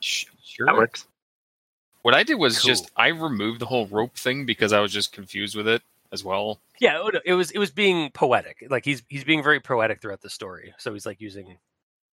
Sure. 0.00 0.66
that 0.66 0.76
works. 0.76 1.06
What 2.06 2.14
I 2.14 2.22
did 2.22 2.36
was 2.36 2.60
Cool. 2.60 2.68
just 2.68 2.88
I 2.96 3.08
removed 3.08 3.60
the 3.60 3.66
whole 3.66 3.88
rope 3.88 4.16
thing 4.16 4.46
because 4.46 4.72
I 4.72 4.78
was 4.78 4.92
just 4.92 5.10
confused 5.10 5.56
with 5.56 5.66
it 5.66 5.82
as 6.12 6.22
well. 6.22 6.60
yeah, 6.78 7.04
it- 7.04 7.22
it 7.24 7.32
was 7.34 7.50
it 7.50 7.58
was 7.58 7.72
being 7.72 8.12
poetic. 8.12 8.62
Like 8.70 8.84
he's 8.84 9.02
he's 9.08 9.24
being 9.24 9.42
very 9.42 9.58
poetic 9.58 10.00
throughout 10.00 10.20
the 10.20 10.30
story. 10.30 10.72
So 10.78 10.92
he's 10.92 11.04
like 11.04 11.20
using 11.20 11.58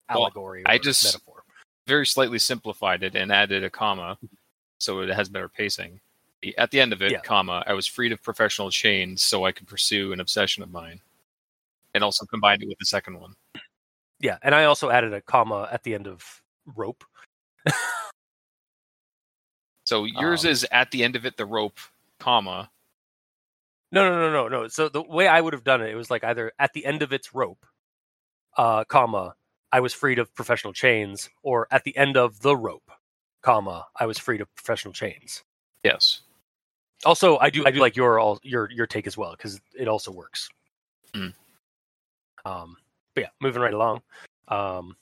Well, 0.08 0.22
allegory. 0.22 0.62
I 0.64 0.76
or 0.76 0.78
just- 0.78 1.02
metaphor. 1.04 1.42
Very 1.88 2.06
slightly 2.06 2.38
simplified 2.38 3.02
it 3.02 3.16
and 3.16 3.32
added 3.32 3.64
a 3.64 3.70
comma, 3.70 4.16
so 4.78 5.00
it 5.00 5.08
has 5.08 5.28
better 5.28 5.48
pacing. 5.48 5.98
At 6.56 6.70
the 6.70 6.80
end 6.80 6.92
of 6.92 7.02
it, 7.02 7.10
Yeah. 7.10 7.20
comma, 7.22 7.64
I 7.66 7.72
was 7.72 7.88
freed 7.88 8.12
of 8.12 8.22
professional 8.22 8.70
chains 8.70 9.24
so 9.24 9.44
I 9.44 9.50
could 9.50 9.66
pursue 9.66 10.12
an 10.12 10.20
obsession 10.20 10.62
of 10.62 10.70
mine. 10.70 11.00
And 11.94 12.04
also 12.04 12.24
combined 12.26 12.62
it 12.62 12.68
with 12.68 12.78
the 12.78 12.86
second 12.86 13.18
one. 13.18 13.34
Yeah, 14.20 14.38
and 14.42 14.54
I 14.54 14.66
also 14.66 14.88
added 14.90 15.12
a 15.14 15.20
comma 15.20 15.68
at 15.72 15.82
the 15.82 15.94
end 15.96 16.06
of 16.06 16.42
rope. 16.64 17.02
So 19.90 20.04
yours 20.04 20.44
Um, 20.44 20.52
is 20.52 20.64
at 20.70 20.92
the 20.92 21.02
end 21.02 21.16
of 21.16 21.26
it 21.26 21.36
the 21.36 21.44
rope, 21.44 21.80
comma. 22.20 22.70
No, 23.90 24.08
no, 24.08 24.20
no, 24.20 24.30
no, 24.30 24.46
no. 24.46 24.68
So 24.68 24.88
the 24.88 25.02
way 25.02 25.26
I 25.26 25.40
would 25.40 25.52
have 25.52 25.64
done 25.64 25.82
it, 25.82 25.90
it 25.90 25.96
was 25.96 26.12
like 26.12 26.22
either 26.22 26.52
at 26.60 26.72
the 26.74 26.86
end 26.86 27.02
of 27.02 27.12
its 27.12 27.34
rope, 27.34 27.66
uh, 28.56 28.84
comma, 28.84 29.34
I 29.72 29.80
was 29.80 29.92
freed 29.92 30.20
of 30.20 30.32
professional 30.32 30.72
chains, 30.72 31.28
or 31.42 31.66
at 31.72 31.82
the 31.82 31.96
end 31.96 32.16
of 32.16 32.40
the 32.40 32.56
rope, 32.56 32.88
comma, 33.42 33.88
I 33.96 34.06
was 34.06 34.16
freed 34.16 34.40
of 34.40 34.54
professional 34.54 34.94
chains. 34.94 35.42
Yes. 35.82 36.20
Also, 37.04 37.38
I 37.38 37.50
do 37.50 37.66
I 37.66 37.72
do 37.72 37.80
like 37.80 37.96
your 37.96 38.20
all 38.20 38.38
your 38.44 38.70
your 38.70 38.86
take 38.86 39.08
as 39.08 39.16
well 39.16 39.32
because 39.32 39.60
it 39.74 39.88
also 39.88 40.12
works. 40.12 40.50
Hmm. 41.12 41.30
Um, 42.44 42.76
but 43.14 43.22
yeah, 43.22 43.30
moving 43.40 43.60
right 43.60 43.74
along. 43.74 44.02
Um, 44.46 44.96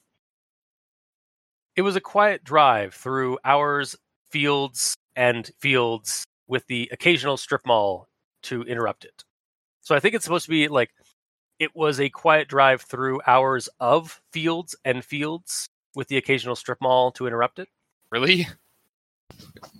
it 1.76 1.82
was 1.82 1.94
a 1.94 2.00
quiet 2.00 2.42
drive 2.42 2.94
through 2.94 3.38
hours, 3.44 3.94
fields, 4.30 4.94
and 5.16 5.50
fields 5.58 6.24
with 6.46 6.66
the 6.66 6.88
occasional 6.92 7.36
strip 7.36 7.66
mall 7.66 8.06
to 8.42 8.62
interrupt 8.62 9.04
it. 9.04 9.24
So 9.82 9.94
I 9.94 10.00
think 10.00 10.14
it's 10.14 10.24
supposed 10.24 10.44
to 10.46 10.50
be 10.50 10.68
like 10.68 10.90
it 11.58 11.74
was 11.74 11.98
a 12.00 12.08
quiet 12.08 12.48
drive 12.48 12.82
through 12.82 13.20
hours 13.26 13.68
of 13.80 14.20
fields 14.32 14.76
and 14.84 15.04
fields 15.04 15.68
with 15.94 16.08
the 16.08 16.16
occasional 16.16 16.54
strip 16.54 16.80
mall 16.80 17.10
to 17.12 17.26
interrupt 17.26 17.58
it. 17.58 17.68
Really? 18.10 18.46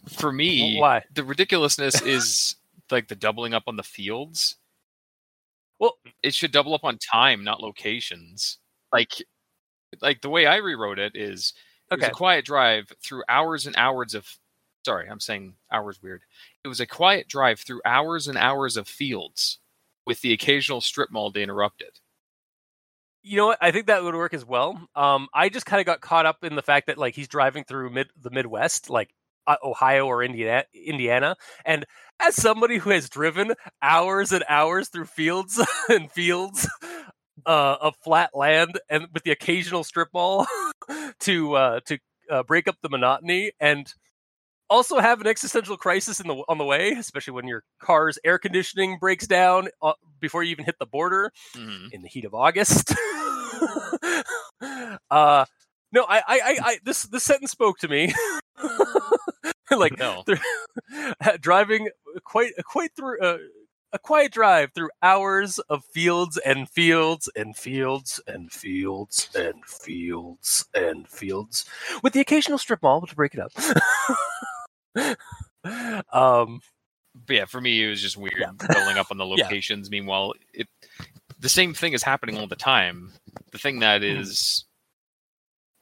For 0.09 0.33
me, 0.33 0.79
Why? 0.79 1.05
the 1.15 1.25
ridiculousness 1.25 2.03
is 2.03 2.57
like 2.91 3.09
the 3.09 3.15
doubling 3.15 3.55
up 3.55 3.65
on 3.67 3.77
the 3.77 3.83
fields. 3.83 4.57
Well- 5.79 5.99
it 6.23 6.35
should 6.35 6.51
double 6.51 6.75
up 6.75 6.85
on 6.85 6.99
time, 6.99 7.45
not 7.45 7.61
locations. 7.61 8.59
Like, 8.93 9.13
like 10.01 10.21
the 10.21 10.31
way 10.31 10.47
I 10.47 10.57
rewrote 10.57 10.99
it 10.99 11.15
is 11.15 11.55
it 11.91 11.97
was 11.97 12.05
Okay. 12.05 12.11
a 12.11 12.15
quiet 12.15 12.45
drive 12.45 12.93
through 13.03 13.25
hours 13.29 13.67
and 13.67 13.77
hours 13.77 14.15
of. 14.15 14.39
Sorry, 14.85 15.09
I'm 15.09 15.21
saying 15.21 15.55
hours 15.73 16.03
weird. 16.03 16.23
It 16.65 16.69
was 16.69 16.81
a 16.81 16.87
quiet 16.87 17.29
drive 17.29 17.61
through 17.61 17.83
hours 17.85 18.29
and 18.29 18.39
hours 18.39 18.77
of 18.77 18.89
fields, 18.89 19.59
with 20.07 20.21
the 20.23 20.33
occasional 20.33 20.81
strip 20.81 21.11
mall 21.11 21.33
to 21.33 21.43
interrupt 21.43 21.83
it. 21.83 22.01
You 23.23 23.37
know 23.37 23.47
what? 23.49 23.59
I 23.61 23.71
think 23.73 23.87
that 23.87 24.03
would 24.03 24.15
work 24.15 24.33
as 24.33 24.45
well. 24.45 24.81
Um, 24.95 25.29
I 25.35 25.49
just 25.49 25.67
kind 25.67 25.81
of 25.81 25.87
got 25.87 26.01
caught 26.01 26.25
up 26.27 26.45
in 26.45 26.55
the 26.55 26.63
fact 26.63 26.87
that 26.87 26.99
like 26.99 27.15
he's 27.15 27.29
driving 27.29 27.65
through 27.65 27.91
mid 27.91 28.09
the 28.21 28.31
Midwest, 28.31 28.89
like 28.89 29.11
uh, 29.47 29.57
Ohio 29.63 30.07
or 30.07 30.23
Indiana, 30.23 30.65
Indiana, 30.73 31.37
and 31.65 31.85
as 32.21 32.37
somebody 32.37 32.79
who 32.79 32.91
has 32.91 33.09
driven 33.09 33.55
hours 33.83 34.33
and 34.33 34.45
hours 34.49 34.89
through 34.89 35.07
fields 35.07 35.61
and 35.89 36.11
fields 36.11 36.69
uh, 37.47 37.77
of 37.81 37.97
flat 38.03 38.31
land 38.35 38.79
and 38.89 39.09
with 39.13 39.23
the 39.25 39.31
occasional 39.31 39.85
strip 39.85 40.09
mall 40.13 40.47
to 41.21 41.55
uh, 41.55 41.81
to 41.87 41.99
uh, 42.31 42.43
break 42.43 42.69
up 42.69 42.77
the 42.83 42.89
monotony 42.89 43.53
and 43.61 43.93
also 44.71 44.99
have 44.99 45.21
an 45.21 45.27
existential 45.27 45.77
crisis 45.77 46.21
in 46.21 46.27
the 46.29 46.35
on 46.49 46.59
the 46.59 46.65
way, 46.65 46.91
especially 46.93 47.33
when 47.33 47.47
your 47.49 47.63
car's 47.81 48.19
air 48.25 48.39
conditioning 48.39 48.99
breaks 48.99 49.27
down 49.27 49.69
uh, 49.83 49.93
before 50.21 50.43
you 50.43 50.51
even 50.51 50.65
hit 50.65 50.77
the 50.79 50.87
border 50.87 51.33
Mhm. 51.57 51.93
in 51.93 52.03
the 52.03 52.09
heat 52.09 52.25
of 52.25 52.35
August. 52.35 52.95
uh, 55.11 55.45
no, 55.91 56.05
I, 56.05 56.19
I, 56.19 56.23
I, 56.29 56.57
I, 56.63 56.79
this 56.85 57.05
this 57.05 57.25
sentence 57.25 57.51
spoke 57.51 57.79
to 57.79 57.89
me. 57.89 58.13
like 59.71 59.99
No, 59.99 60.25
driving 61.41 61.89
quite 62.25 62.53
quite 62.65 62.91
through 62.97 63.21
uh, 63.21 63.39
a 63.93 63.99
quiet 63.99 64.33
drive 64.33 64.73
through 64.75 64.91
hours 65.03 65.59
of 65.71 65.85
fields 65.85 66.37
and 66.45 66.69
fields 66.69 67.29
and 67.35 67.57
fields 67.57 68.21
and 68.27 68.53
fields 68.53 69.31
and 69.35 69.65
fields 69.65 70.67
and 70.75 71.09
fields, 71.09 71.65
with 72.03 72.13
the 72.13 72.21
occasional 72.21 72.59
strip 72.59 72.83
mall 72.83 73.07
to 73.07 73.15
break 73.15 73.35
it 73.35 73.41
up. 73.41 73.53
um, 76.13 76.61
but 77.27 77.35
yeah, 77.37 77.45
for 77.47 77.61
me, 77.61 77.85
it 77.85 77.89
was 77.89 78.01
just 78.03 78.17
weird 78.17 78.35
Yeah. 78.39 78.51
doubling 78.69 78.99
up 78.99 79.11
on 79.11 79.17
the 79.17 79.25
Yeah. 79.37 79.45
locations. 79.45 79.91
Meanwhile, 79.91 80.35
it 80.53 80.69
the 81.41 81.49
same 81.49 81.73
thing 81.75 81.93
is 81.93 82.03
happening 82.03 82.37
all 82.39 82.47
the 82.49 82.57
time. 82.57 83.13
The 83.53 83.59
thing 83.59 83.79
that 83.81 84.01
Mhm. 84.03 84.65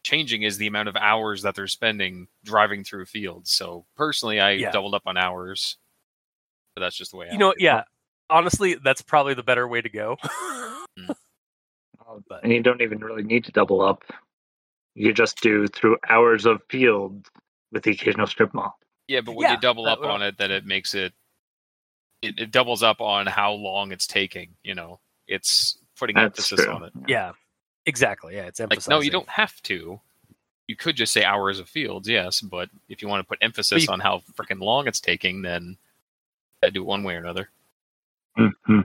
changing 0.04 0.42
is 0.42 0.58
the 0.58 0.66
amount 0.66 0.88
of 0.88 0.96
hours 0.96 1.42
that 1.42 1.54
they're 1.54 1.66
spending 1.66 2.28
driving 2.44 2.84
through 2.84 3.06
fields. 3.06 3.50
So 3.52 3.86
personally, 3.96 4.38
I 4.40 4.52
Yeah. 4.52 4.70
doubled 4.70 4.94
up 4.94 5.02
on 5.06 5.16
hours, 5.16 5.78
but 6.74 6.82
that's 6.82 6.96
just 6.96 7.10
the 7.10 7.16
way. 7.16 7.28
I 7.28 7.32
you 7.32 7.38
know, 7.38 7.54
yeah. 7.58 7.80
it. 7.80 7.84
Yeah. 8.30 8.36
Honestly, 8.36 8.74
that's 8.74 9.02
probably 9.02 9.34
the 9.34 9.42
better 9.42 9.66
way 9.68 9.80
to 9.82 9.88
go. 9.88 10.16
Oh, 12.08 12.22
But- 12.28 12.44
and 12.44 12.52
you 12.52 12.62
don't 12.62 12.82
even 12.82 12.98
really 13.00 13.24
need 13.24 13.44
to 13.46 13.52
double 13.52 13.80
up. 13.82 14.04
You 14.94 15.12
just 15.12 15.40
do 15.40 15.66
through 15.66 15.96
hours 16.08 16.46
of 16.46 16.62
field 16.70 17.26
with 17.72 17.82
the 17.82 17.90
occasional 17.90 18.28
strip 18.28 18.54
mall. 18.54 18.78
yeah, 19.08 19.20
but 19.22 19.34
when 19.34 19.42
Yeah, 19.48 19.54
you 19.54 19.60
double 19.60 19.86
up 19.86 20.00
will- 20.00 20.08
on 20.10 20.22
it, 20.22 20.38
then 20.38 20.50
it 20.52 20.64
makes 20.64 20.94
it, 20.94 21.12
it 22.22 22.38
it 22.38 22.50
doubles 22.52 22.82
up 22.84 23.00
on 23.00 23.26
how 23.26 23.52
long 23.52 23.90
it's 23.92 24.06
taking. 24.06 24.54
You 24.62 24.74
know, 24.76 25.00
it's 25.26 25.78
putting 25.98 26.14
That's 26.14 26.26
emphasis 26.26 26.64
true. 26.64 26.72
on 26.74 26.84
it. 26.84 26.92
yeah, 27.08 27.32
exactly. 27.86 28.36
Yeah, 28.36 28.46
it's 28.46 28.60
Like, 28.60 28.86
no, 28.88 29.00
you 29.00 29.10
don't 29.10 29.28
have 29.28 29.60
to. 29.62 30.00
You 30.68 30.76
could 30.76 30.94
just 30.96 31.12
say 31.12 31.24
hours 31.24 31.58
of 31.58 31.68
fields, 31.68 32.08
yes, 32.08 32.40
but 32.40 32.70
if 32.88 33.02
you 33.02 33.08
want 33.08 33.20
to 33.20 33.28
put 33.28 33.38
emphasis 33.42 33.86
you- 33.86 33.92
on 33.92 33.98
how 34.00 34.22
freaking 34.34 34.60
long 34.60 34.86
it's 34.86 35.00
taking, 35.00 35.42
then 35.42 35.76
I 36.62 36.70
do 36.70 36.82
it 36.82 36.86
one 36.86 37.02
way 37.02 37.16
or 37.16 37.18
another. 37.18 37.50
Hmm 38.36 38.80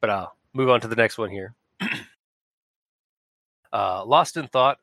but 0.00 0.10
uh 0.10 0.26
move 0.54 0.70
on 0.70 0.80
to 0.80 0.88
the 0.88 0.96
next 0.96 1.18
one 1.18 1.30
here. 1.30 1.54
Uh 3.70 4.02
lost 4.06 4.38
in 4.38 4.46
thought 4.48 4.78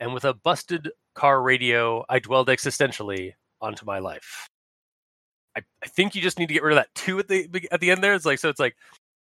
and 0.00 0.14
with 0.14 0.24
a 0.24 0.32
busted 0.32 0.90
car 1.14 1.42
radio 1.42 2.02
i 2.08 2.18
dwelled 2.18 2.48
existentially 2.48 3.34
onto 3.60 3.84
my 3.84 3.98
life. 3.98 4.48
I, 5.54 5.60
I 5.84 5.88
think 5.88 6.14
you 6.14 6.22
just 6.22 6.38
need 6.38 6.46
to 6.46 6.54
get 6.54 6.62
rid 6.62 6.72
of 6.72 6.82
that 6.82 6.94
two 6.94 7.18
at 7.18 7.28
the 7.28 7.48
at 7.70 7.80
the 7.80 7.90
end 7.90 8.02
there. 8.02 8.14
It's 8.14 8.24
like 8.24 8.38
so 8.38 8.48
it's 8.48 8.60
like 8.60 8.76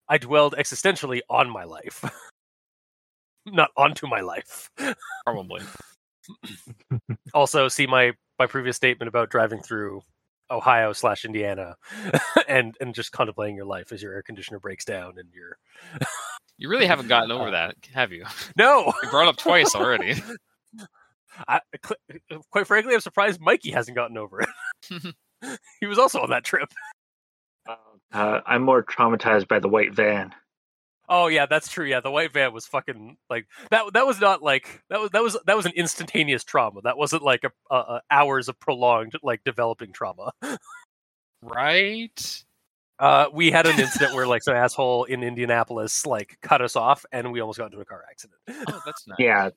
i 0.07 0.17
dwelled 0.17 0.55
existentially 0.57 1.19
on 1.29 1.49
my 1.49 1.65
life. 1.65 2.03
Not 3.45 3.71
onto 3.75 4.07
my 4.07 4.21
life. 4.21 4.69
Probably. 5.25 5.61
also 7.33 7.67
see 7.67 7.87
my 7.87 8.13
my 8.39 8.45
previous 8.47 8.77
statement 8.77 9.07
about 9.09 9.29
driving 9.29 9.61
through 9.61 10.01
ohio 10.51 10.93
slash 10.93 11.23
indiana 11.25 11.75
and 12.47 12.75
and 12.81 12.93
just 12.93 13.11
contemplating 13.11 13.55
your 13.55 13.65
life 13.65 13.91
as 13.91 14.01
your 14.03 14.13
air 14.13 14.21
conditioner 14.21 14.59
breaks 14.59 14.85
down 14.85 15.13
and 15.17 15.29
you're 15.33 15.57
You 16.57 16.69
really 16.69 16.85
haven't 16.85 17.07
gotten 17.07 17.31
over 17.31 17.47
Uh, 17.47 17.51
that, 17.51 17.75
have 17.93 18.11
you? 18.11 18.25
no 18.57 18.93
You 19.03 19.09
brought 19.09 19.27
up 19.27 19.37
twice 19.37 19.73
already. 19.75 20.21
I, 21.47 21.59
quite 22.51 22.67
frankly, 22.67 22.93
I'm 22.93 22.99
surprised 23.01 23.39
Mikey 23.41 23.71
hasn't 23.71 23.95
gotten 23.95 24.17
over 24.17 24.41
it. 24.41 25.15
he 25.79 25.87
was 25.87 25.97
also 25.97 26.19
on 26.21 26.29
that 26.31 26.43
trip. 26.43 26.69
Uh, 28.13 28.41
I'm 28.45 28.63
more 28.63 28.83
traumatized 28.83 29.47
by 29.47 29.59
the 29.59 29.69
white 29.69 29.93
van. 29.93 30.33
Oh 31.09 31.27
yeah, 31.27 31.45
that's 31.45 31.67
true. 31.67 31.85
Yeah, 31.85 31.99
the 31.99 32.11
white 32.11 32.31
van 32.31 32.53
was 32.53 32.65
fucking 32.67 33.17
like 33.29 33.47
that. 33.69 33.91
That 33.93 34.05
was 34.05 34.21
not 34.21 34.41
like 34.41 34.81
that 34.89 34.99
was 35.01 35.09
that 35.11 35.21
was 35.23 35.37
that 35.45 35.57
was 35.57 35.65
an 35.65 35.73
instantaneous 35.75 36.43
trauma. 36.43 36.81
That 36.83 36.97
wasn't 36.97 37.23
like 37.23 37.43
a, 37.43 37.51
a, 37.73 37.75
a 37.75 38.01
hours 38.09 38.47
of 38.47 38.59
prolonged 38.59 39.13
like 39.23 39.41
developing 39.43 39.91
trauma. 39.93 40.31
right? 41.41 42.43
Uh, 42.99 43.25
we 43.33 43.49
had 43.49 43.65
an 43.65 43.79
incident 43.79 44.13
where 44.13 44.27
like 44.27 44.43
some 44.43 44.55
asshole 44.55 45.05
in 45.05 45.23
Indianapolis 45.23 46.05
like 46.05 46.37
cut 46.41 46.61
us 46.61 46.75
off, 46.75 47.03
and 47.11 47.31
we 47.31 47.39
almost 47.41 47.57
got 47.57 47.65
into 47.65 47.79
a 47.79 47.85
car 47.85 48.03
accident. 48.09 48.39
Oh, 48.69 48.81
that's 48.85 49.07
nice. 49.07 49.15
Yeah, 49.19 49.49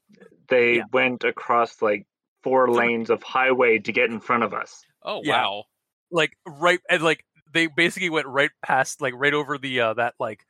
they 0.49 0.77
Yeah. 0.77 0.85
went 0.93 1.25
across 1.25 1.83
like 1.83 2.07
four 2.43 2.71
lanes 2.71 3.11
of 3.11 3.23
highway 3.23 3.79
to 3.81 3.93
get 3.93 4.11
in 4.11 4.19
front 4.21 4.43
of 4.45 4.55
us. 4.55 4.85
Oh, 5.03 5.21
Yeah. 5.23 5.43
wow. 5.43 5.65
like 6.11 6.37
right 6.47 6.81
and 6.89 7.03
like 7.03 7.25
they 7.53 7.67
basically 7.67 8.11
went 8.11 8.27
right 8.27 8.51
past 8.65 9.01
like 9.03 9.15
right 9.17 9.35
over 9.35 9.59
the 9.59 9.81
uh 9.81 9.95
that 9.95 10.15
like 10.21 10.45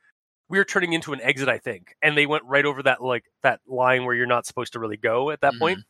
we 0.48 0.58
were 0.58 0.64
turning 0.64 0.92
into 0.92 1.12
an 1.12 1.20
exit 1.20 1.48
i 1.48 1.58
think 1.58 1.94
and 2.02 2.16
they 2.16 2.26
went 2.26 2.44
right 2.44 2.64
over 2.64 2.82
that 2.82 3.02
like 3.02 3.24
that 3.42 3.60
line 3.66 4.04
where 4.04 4.14
you're 4.14 4.26
not 4.26 4.46
supposed 4.46 4.72
to 4.72 4.78
really 4.78 4.96
go 4.96 5.30
at 5.30 5.40
that 5.40 5.54
point. 5.58 5.80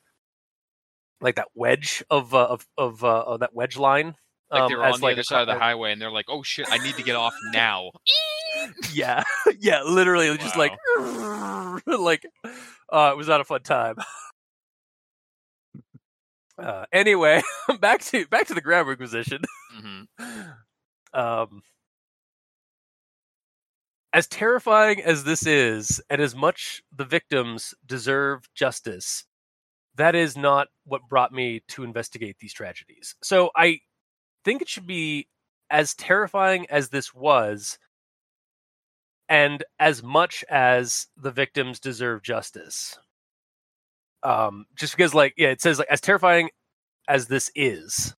Like 1.20 1.36
that 1.36 1.48
wedge 1.54 2.04
of 2.10 2.34
uh, 2.34 2.46
of 2.46 2.66
of 2.76 3.02
uh 3.02 3.22
of 3.22 3.40
that 3.40 3.54
wedge 3.54 3.76
line 3.78 4.14
Like 4.50 4.62
um, 4.62 4.68
they 4.68 4.76
were 4.76 4.84
on 4.84 5.00
the 5.00 5.06
like, 5.06 5.12
other 5.14 5.22
side 5.22 5.42
of 5.42 5.46
the 5.46 5.58
highway 5.58 5.92
and 5.92 6.02
they're 6.02 6.10
like, 6.10 6.26
oh 6.28 6.42
shit, 6.42 6.66
I 6.70 6.78
need 6.78 6.96
to 6.96 7.02
get 7.02 7.16
off 7.16 7.34
now. 7.52 7.92
yeah 8.92 9.22
yeah 9.58 9.82
literally 9.82 10.36
just 10.36 10.56
like 10.56 10.72
like 11.86 12.26
uh 12.92 13.10
it 13.12 13.16
was 13.16 13.28
not 13.28 13.40
a 13.40 13.44
fun 13.44 13.62
time. 13.62 13.96
Uh 16.58 16.84
anyway 16.92 17.42
back 17.80 18.02
to 18.02 18.26
back 18.26 18.48
to 18.48 18.54
the 18.54 18.60
grammar 18.60 18.92
inquisition. 18.92 19.42
Hmm 19.72 20.02
um, 21.14 21.62
as 24.14 24.28
terrifying 24.28 25.02
as 25.02 25.24
this 25.24 25.44
is, 25.44 26.00
and 26.08 26.22
as 26.22 26.36
much 26.36 26.82
the 26.96 27.04
victims 27.04 27.74
deserve 27.84 28.48
justice, 28.54 29.24
that 29.96 30.14
is 30.14 30.36
not 30.36 30.68
what 30.84 31.08
brought 31.08 31.32
me 31.32 31.62
to 31.68 31.82
investigate 31.82 32.36
these 32.38 32.52
tragedies. 32.52 33.16
So 33.22 33.50
I 33.56 33.80
think 34.44 34.62
it 34.62 34.68
should 34.68 34.86
be 34.86 35.26
as 35.68 35.94
terrifying 35.94 36.66
as 36.70 36.90
this 36.90 37.12
was, 37.12 37.76
and 39.28 39.64
as 39.80 40.00
much 40.02 40.44
as 40.48 41.08
the 41.16 41.32
victims 41.32 41.80
deserve 41.80 42.22
justice. 42.22 42.96
Um, 44.22 44.66
just 44.76 44.96
because, 44.96 45.12
like, 45.12 45.34
yeah, 45.36 45.48
it 45.48 45.60
says 45.60 45.78
like 45.80 45.88
as 45.90 46.00
terrifying 46.00 46.50
as 47.08 47.26
this 47.26 47.50
is, 47.56 48.14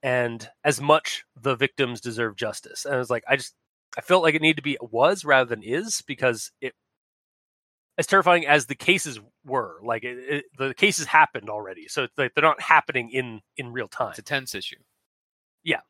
and 0.00 0.48
as 0.62 0.80
much 0.80 1.24
the 1.40 1.56
victims 1.56 2.00
deserve 2.00 2.36
justice. 2.36 2.84
And 2.84 2.94
I 2.94 2.98
was 2.98 3.10
like, 3.10 3.24
I 3.28 3.34
just 3.36 3.54
I 3.96 4.00
felt 4.00 4.22
like 4.22 4.34
it 4.34 4.42
needed 4.42 4.56
to 4.56 4.62
be 4.62 4.76
was 4.80 5.24
rather 5.24 5.48
than 5.48 5.62
is 5.62 6.02
because 6.06 6.50
it 6.60 6.74
as 7.96 8.06
terrifying 8.06 8.44
as 8.46 8.66
the 8.66 8.74
cases 8.74 9.20
were, 9.44 9.78
like 9.84 10.02
it, 10.02 10.18
it, 10.18 10.44
the 10.58 10.74
cases 10.74 11.06
happened 11.06 11.48
already, 11.48 11.86
so 11.86 12.02
it's 12.04 12.18
like 12.18 12.34
they're 12.34 12.42
not 12.42 12.60
happening 12.60 13.10
in 13.10 13.40
in 13.56 13.72
real 13.72 13.86
time. 13.88 14.10
It's 14.10 14.18
a 14.18 14.22
tense 14.22 14.54
issue. 14.54 14.76
Yeah, 15.62 15.80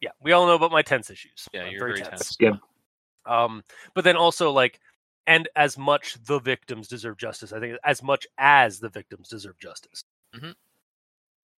Yeah. 0.00 0.10
we 0.20 0.32
all 0.32 0.46
know 0.46 0.56
about 0.56 0.72
my 0.72 0.82
tense 0.82 1.10
issues. 1.10 1.48
Yeah, 1.52 1.62
I'm 1.64 1.72
you're 1.72 1.86
very 1.86 2.00
tense. 2.00 2.36
Yeah. 2.40 2.56
Um, 3.26 3.62
but 3.94 4.04
then 4.04 4.16
also 4.16 4.50
like 4.50 4.80
and 5.26 5.48
as 5.56 5.78
much 5.78 6.16
the 6.24 6.40
victims 6.40 6.88
deserve 6.88 7.16
justice. 7.18 7.52
I 7.52 7.60
think 7.60 7.78
as 7.84 8.02
much 8.02 8.26
as 8.36 8.80
the 8.80 8.88
victims 8.90 9.28
deserve 9.28 9.58
justice. 9.58 10.02
Mhm. 10.34 10.54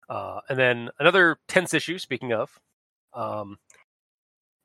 Uh, 0.08 0.40
and 0.48 0.58
then 0.58 0.90
another 0.98 1.38
tense 1.48 1.74
issue. 1.74 1.98
Speaking 1.98 2.32
of, 2.32 2.60
um, 3.14 3.58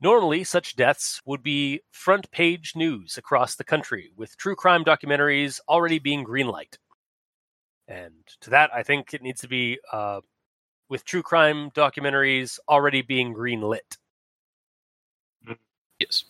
normally 0.01 0.43
such 0.43 0.75
deaths 0.75 1.21
would 1.25 1.43
be 1.43 1.81
front 1.91 2.29
page 2.31 2.73
news 2.75 3.17
across 3.17 3.55
the 3.55 3.63
country, 3.63 4.11
with 4.17 4.35
true 4.37 4.55
crime 4.55 4.83
documentaries 4.83 5.59
already 5.69 5.99
being 5.99 6.25
greenlight. 6.25 6.77
And 7.87 8.13
to 8.41 8.49
that, 8.49 8.71
I 8.73 8.83
think 8.83 9.13
it 9.13 9.21
needs 9.21 9.41
to 9.41 9.47
be 9.47 9.79
uh, 9.91 10.21
with 10.89 11.05
true 11.05 11.21
crime 11.21 11.71
documentaries 11.71 12.59
already 12.67 13.01
being 13.01 13.33
greenlit. 13.33 13.97
Yes. 15.99 16.25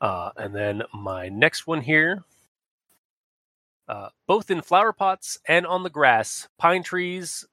Uh, 0.00 0.30
and 0.36 0.54
then 0.54 0.82
my 0.92 1.28
next 1.28 1.66
one 1.66 1.80
here. 1.80 2.24
Uh, 3.88 4.08
both 4.28 4.50
in 4.50 4.62
flower 4.62 4.92
pots 4.92 5.38
and 5.48 5.66
on 5.66 5.82
the 5.82 5.90
grass, 5.90 6.48
pine 6.58 6.82
trees, 6.82 7.44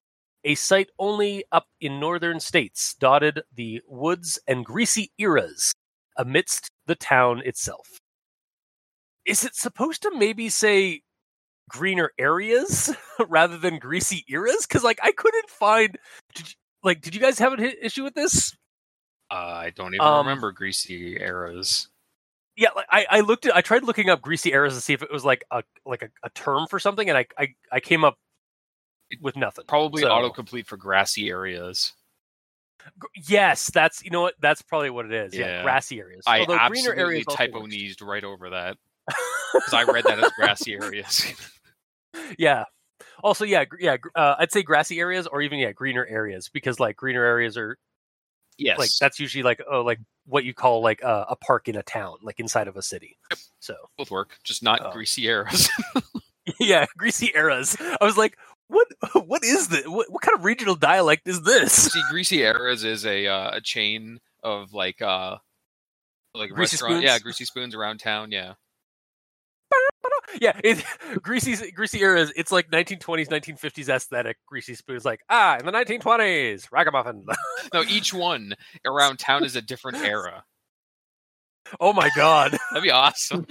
a 0.43 0.55
sight 0.55 0.89
only 0.99 1.43
up 1.51 1.67
in 1.81 1.99
northern 1.99 2.39
states, 2.39 2.93
dotted 2.95 3.41
the 3.53 3.81
woods 3.87 4.39
and 4.47 4.65
greasy 4.65 5.11
eras 5.17 5.73
amidst 6.17 6.69
the 6.85 6.95
town 6.95 7.41
itself. 7.45 7.87
Is 9.25 9.43
it 9.43 9.55
supposed 9.55 10.01
to 10.03 10.11
maybe 10.17 10.49
say 10.49 11.01
greener 11.69 12.11
areas 12.17 12.95
rather 13.27 13.57
than 13.57 13.77
greasy 13.79 14.23
eras? 14.29 14.65
Because 14.65 14.83
like 14.83 14.99
I 15.03 15.11
couldn't 15.11 15.49
find. 15.49 15.97
Did 16.33 16.49
you, 16.49 16.55
like, 16.83 17.01
did 17.01 17.13
you 17.13 17.19
guys 17.21 17.39
have 17.39 17.53
an 17.53 17.59
issue 17.81 18.03
with 18.03 18.13
this? 18.15 18.55
Uh, 19.29 19.33
I 19.35 19.71
don't 19.71 19.93
even 19.93 20.05
Um, 20.05 20.25
remember 20.25 20.51
greasy 20.53 21.17
eras. 21.19 21.89
yeah 22.55 22.69
like 22.75 22.85
I, 22.89 23.05
I 23.09 23.19
looked 23.21 23.45
at 23.45 23.55
i 23.55 23.61
tried 23.61 23.83
looking 23.83 24.09
up 24.09 24.21
greasy 24.21 24.53
eras 24.53 24.73
to 24.75 24.81
see 24.81 24.93
if 24.93 25.01
it 25.03 25.11
was 25.11 25.25
like 25.25 25.43
a 25.51 25.63
like 25.85 26.01
a, 26.01 26.09
a 26.23 26.29
term 26.29 26.65
for 26.69 26.79
something 26.79 27.09
and 27.09 27.17
I, 27.17 27.25
I 27.37 27.53
i 27.73 27.79
came 27.81 28.05
up 28.05 28.15
with 29.21 29.35
nothing 29.35 29.65
Probably 29.67 30.01
so- 30.03 30.09
autocomplete 30.09 30.65
for 30.65 30.77
grassy 30.77 31.29
areas. 31.29 31.93
Yes 33.27 33.69
that's 33.71 34.03
you 34.03 34.11
know 34.11 34.21
what 34.21 34.35
that's 34.39 34.61
probably 34.61 34.89
what 34.89 35.05
it 35.05 35.11
is 35.11 35.33
yeah, 35.35 35.57
Yeah. 35.57 35.63
grassy 35.63 35.99
areas 35.99 36.23
I 36.25 36.39
Although 36.39 36.57
greener 36.69 36.91
absolutely 36.91 37.01
areas 37.03 37.25
typo 37.25 37.65
kneesed 37.67 38.01
right 38.01 38.23
over 38.23 38.49
that 38.51 38.77
because 39.53 39.73
I 39.73 39.83
read 39.83 40.05
that 40.05 40.19
as 40.23 40.31
grassy 40.37 40.73
areas. 40.73 41.25
yeah 42.37 42.63
also 43.23 43.43
yeah 43.45 43.65
yeah 43.79 43.97
uh, 44.15 44.35
i'd 44.39 44.51
say 44.51 44.63
grassy 44.63 44.99
areas 44.99 45.27
or 45.27 45.41
even 45.41 45.59
yeah 45.59 45.71
greener 45.71 46.05
areas 46.05 46.49
because 46.49 46.79
like 46.79 46.95
greener 46.95 47.23
areas 47.23 47.57
are 47.57 47.77
yes. 48.57 48.77
like 48.79 48.89
that's 49.01 49.19
usually 49.19 49.43
like 49.43 49.61
oh 49.69 49.81
like 49.81 49.99
what 50.25 50.43
you 50.45 50.53
call 50.53 50.81
like 50.81 51.01
a, 51.01 51.25
a 51.29 51.35
park 51.35 51.67
in 51.67 51.75
a 51.75 51.83
town 51.83 52.15
like 52.21 52.39
inside 52.39 52.67
of 52.67 52.75
a 52.77 52.81
city 52.81 53.17
so 53.59 53.75
both 53.97 54.09
work, 54.11 54.37
just 54.43 54.63
not 54.63 54.79
Oh. 54.83 54.91
greasy 54.91 55.27
areas. 55.27 55.69
yeah 56.59 56.85
greasy 56.97 57.31
eras 57.35 57.75
i 57.79 58.03
was 58.05 58.17
like 58.17 58.37
what 58.67 58.87
what 59.27 59.43
is 59.43 59.67
this 59.69 59.87
what, 59.87 60.11
what 60.11 60.21
kind 60.21 60.37
of 60.37 60.43
regional 60.45 60.75
dialect 60.75 61.27
is 61.27 61.41
this 61.41 61.73
See, 61.93 62.01
greasy 62.11 62.43
areas 62.43 62.83
is 62.83 63.05
a 63.05 63.27
uh, 63.27 63.57
a 63.57 63.61
chain 63.61 64.19
of 64.43 64.73
like 64.73 65.01
uh 65.01 65.37
like 66.33 66.51
Greasy 66.51 66.75
restaurant, 66.75 67.03
yeah, 67.03 67.17
greasy 67.19 67.45
spoons 67.45 67.73
around 67.73 67.99
town. 67.99 68.31
Yeah, 68.31 68.53
yeah, 70.41 70.59
it, 70.63 70.83
greasy 71.21 71.71
greasy 71.71 71.99
eras. 72.01 72.31
It's 72.35 72.51
like 72.51 72.69
1920s, 72.69 73.27
1950s 73.27 73.89
aesthetic. 73.89 74.37
Greasy 74.45 74.75
spoons, 74.75 75.03
like 75.05 75.21
ah, 75.29 75.57
in 75.57 75.65
the 75.65 75.71
1920s, 75.71 76.67
ragamuffin. 76.71 77.25
no, 77.73 77.81
each 77.83 78.13
one 78.13 78.53
around 78.85 79.17
town 79.17 79.43
is 79.43 79.55
a 79.55 79.61
different 79.61 79.97
era. 79.97 80.43
oh 81.79 81.93
my 81.93 82.09
god, 82.15 82.57
That'd 82.71 82.83
be 82.83 82.91
awesome. 82.91 83.47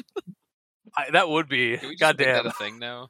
I, 0.96 1.10
that 1.10 1.28
would 1.28 1.48
be 1.48 1.76
Can 1.76 1.88
we 1.88 1.94
just 1.94 2.00
goddamn. 2.00 2.44
that 2.44 2.46
a 2.46 2.52
thing 2.52 2.78
now? 2.78 3.08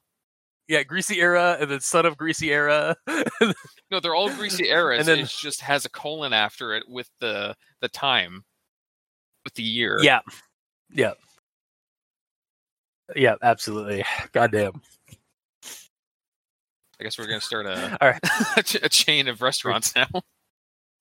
Yeah, 0.69 0.83
greasy 0.83 1.21
era, 1.21 1.57
and 1.61 1.71
then 1.71 1.81
son 1.81 2.07
of 2.07 2.17
greasy 2.17 2.52
era. 2.52 2.97
No, 3.89 4.00
they're 4.00 4.17
all 4.17 4.31
greasy 4.35 4.69
eras. 4.69 4.99
And 4.99 5.07
then- 5.07 5.19
it 5.25 5.29
just 5.29 5.61
has 5.61 5.85
a 5.85 5.89
colon 5.89 6.33
after 6.33 6.75
it 6.75 6.83
with 6.89 7.09
the 7.21 7.55
the 7.81 7.89
time, 7.89 8.45
with 9.45 9.55
the 9.55 9.63
year. 9.63 9.99
yeah, 10.02 10.21
yeah, 10.93 11.13
yeah, 13.15 13.37
absolutely. 13.43 14.05
Goddamn. 14.33 14.83
I 17.00 17.05
guess 17.05 17.17
we're 17.19 17.26
gonna 17.26 17.41
start 17.41 17.67
a 17.67 17.97
All 18.00 18.09
right. 18.09 18.21
a, 18.57 18.63
ch- 18.65 18.83
a 18.83 18.89
chain 18.89 19.29
of 19.29 19.41
restaurants 19.43 19.95
now. 19.95 20.09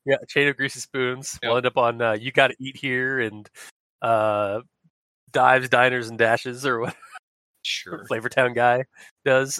Yeah, 0.05 0.17
chain 0.27 0.47
of 0.47 0.57
greasy 0.57 0.79
spoons. 0.79 1.39
Yep. 1.41 1.49
We'll 1.49 1.57
end 1.57 1.65
up 1.65 1.77
on 1.77 2.01
uh, 2.01 2.11
you 2.13 2.31
got 2.31 2.49
to 2.49 2.55
eat 2.59 2.77
here 2.77 3.19
and 3.19 3.49
uh, 4.03 4.59
dives, 5.31 5.69
diners, 5.69 6.09
and 6.09 6.19
dashes, 6.19 6.65
or 6.67 6.81
what 6.81 6.95
Sure. 7.65 8.05
Flavortown 8.09 8.53
guy 8.53 8.85
does. 9.23 9.59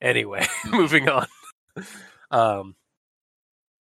anyway, 0.00 0.46
moving 0.70 1.08
on. 1.08 1.26
Um, 2.30 2.76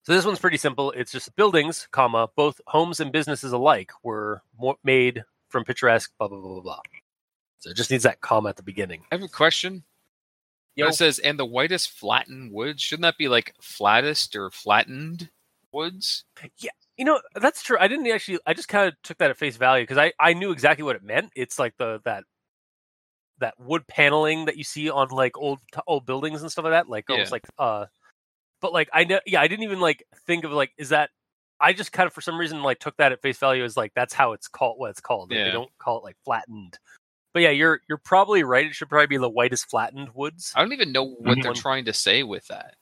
so 0.04 0.14
this 0.14 0.26
one's 0.26 0.40
pretty 0.40 0.58
simple. 0.58 0.92
It's 0.92 1.12
just 1.12 1.36
buildings, 1.36 1.88
comma 1.92 2.30
both 2.36 2.60
homes 2.68 3.00
and 3.00 3.12
businesses 3.12 3.52
alike 3.54 3.92
were 4.04 4.42
mo- 4.60 4.80
made 4.84 5.24
from 5.50 5.64
picturesque 5.64 6.12
blah 6.18 6.28
blah 6.28 6.40
blah 6.40 6.54
blah 6.54 6.62
blah. 6.62 6.82
So 7.60 7.70
it 7.70 7.78
just 7.78 7.92
needs 7.92 8.04
that 8.04 8.22
comma 8.22 8.50
at 8.50 8.58
the 8.58 8.64
beginning. 8.64 9.04
I 9.12 9.16
have 9.16 9.24
a 9.24 9.28
question. 9.28 9.84
Yo. 10.76 10.88
It 10.88 10.94
says, 10.94 11.18
and 11.18 11.40
the 11.40 11.46
whitest 11.46 11.90
flattened 11.90 12.52
woods. 12.52 12.84
Shouldn't 12.84 13.02
that 13.02 13.18
be 13.18 13.28
like 13.28 13.56
flattest 13.60 14.36
or 14.36 14.52
flattened 14.52 15.30
woods? 15.72 16.24
You 16.98 17.06
know 17.06 17.22
that's 17.36 17.62
true. 17.62 17.78
I 17.80 17.88
didn't 17.88 18.08
actually. 18.08 18.40
I 18.46 18.54
just 18.54 18.68
kind 18.68 18.88
of 18.88 18.96
took 19.04 19.20
that 19.20 19.30
at 19.30 19.38
face 19.38 19.56
value 19.58 19.84
because 19.84 19.98
I 20.00 20.14
I 20.20 20.34
knew 20.34 20.52
exactly 20.52 20.84
what 20.84 20.96
it 20.96 21.04
meant. 21.04 21.32
It's 21.36 21.60
like 21.60 21.76
the 21.78 22.02
that 22.06 22.24
that 23.40 23.54
wood 23.60 23.86
paneling 23.88 24.46
that 24.46 24.58
you 24.58 24.64
see 24.64 24.90
on 24.90 25.10
like 25.10 25.38
old 25.38 25.60
old 25.86 26.06
buildings 26.06 26.42
and 26.42 26.52
stuff 26.52 26.64
like 26.66 26.74
that. 26.74 26.90
Like 26.90 27.10
almost 27.10 27.32
like 27.32 27.46
uh, 27.60 27.86
but 28.62 28.74
like 28.74 28.90
I 28.94 29.04
know. 29.04 29.20
Yeah, 29.28 29.42
I 29.42 29.48
didn't 29.48 29.64
even 29.64 29.80
like 29.80 30.04
think 30.26 30.44
of 30.44 30.52
like 30.52 30.72
is 30.78 30.90
that. 30.90 31.12
I 31.60 31.74
just 31.74 31.92
kind 31.92 32.06
of 32.06 32.14
for 32.14 32.22
some 32.22 32.38
reason 32.40 32.62
like 32.62 32.80
took 32.80 32.98
that 32.98 33.12
at 33.12 33.22
face 33.22 33.38
value 33.40 33.64
as 33.64 33.76
like 33.78 33.92
that's 33.96 34.14
how 34.14 34.34
it's 34.34 34.48
called. 34.48 34.78
What 34.78 34.92
it's 34.92 35.02
called. 35.02 35.30
Like, 35.32 35.38
Yeah. 35.40 35.46
They 35.46 35.52
don't 35.52 35.72
call 35.80 36.00
it 36.00 36.04
like 36.04 36.18
flattened. 36.26 36.78
But 37.34 37.42
yeah, 37.44 37.50
you're 37.52 37.82
you're 37.88 38.00
probably 38.00 38.44
right. 38.44 38.66
It 38.66 38.74
should 38.74 38.90
probably 38.90 39.08
be 39.08 39.18
the 39.18 39.30
whitest 39.30 39.70
flattened 39.70 40.10
woods. 40.16 40.52
I 40.56 40.62
don't 40.62 40.74
even 40.74 40.92
know 40.92 41.04
what 41.04 41.38
they're 41.42 41.54
Mhm. 41.54 41.62
trying 41.62 41.86
to 41.86 41.94
say 41.94 42.24
with 42.24 42.48
that. 42.48 42.76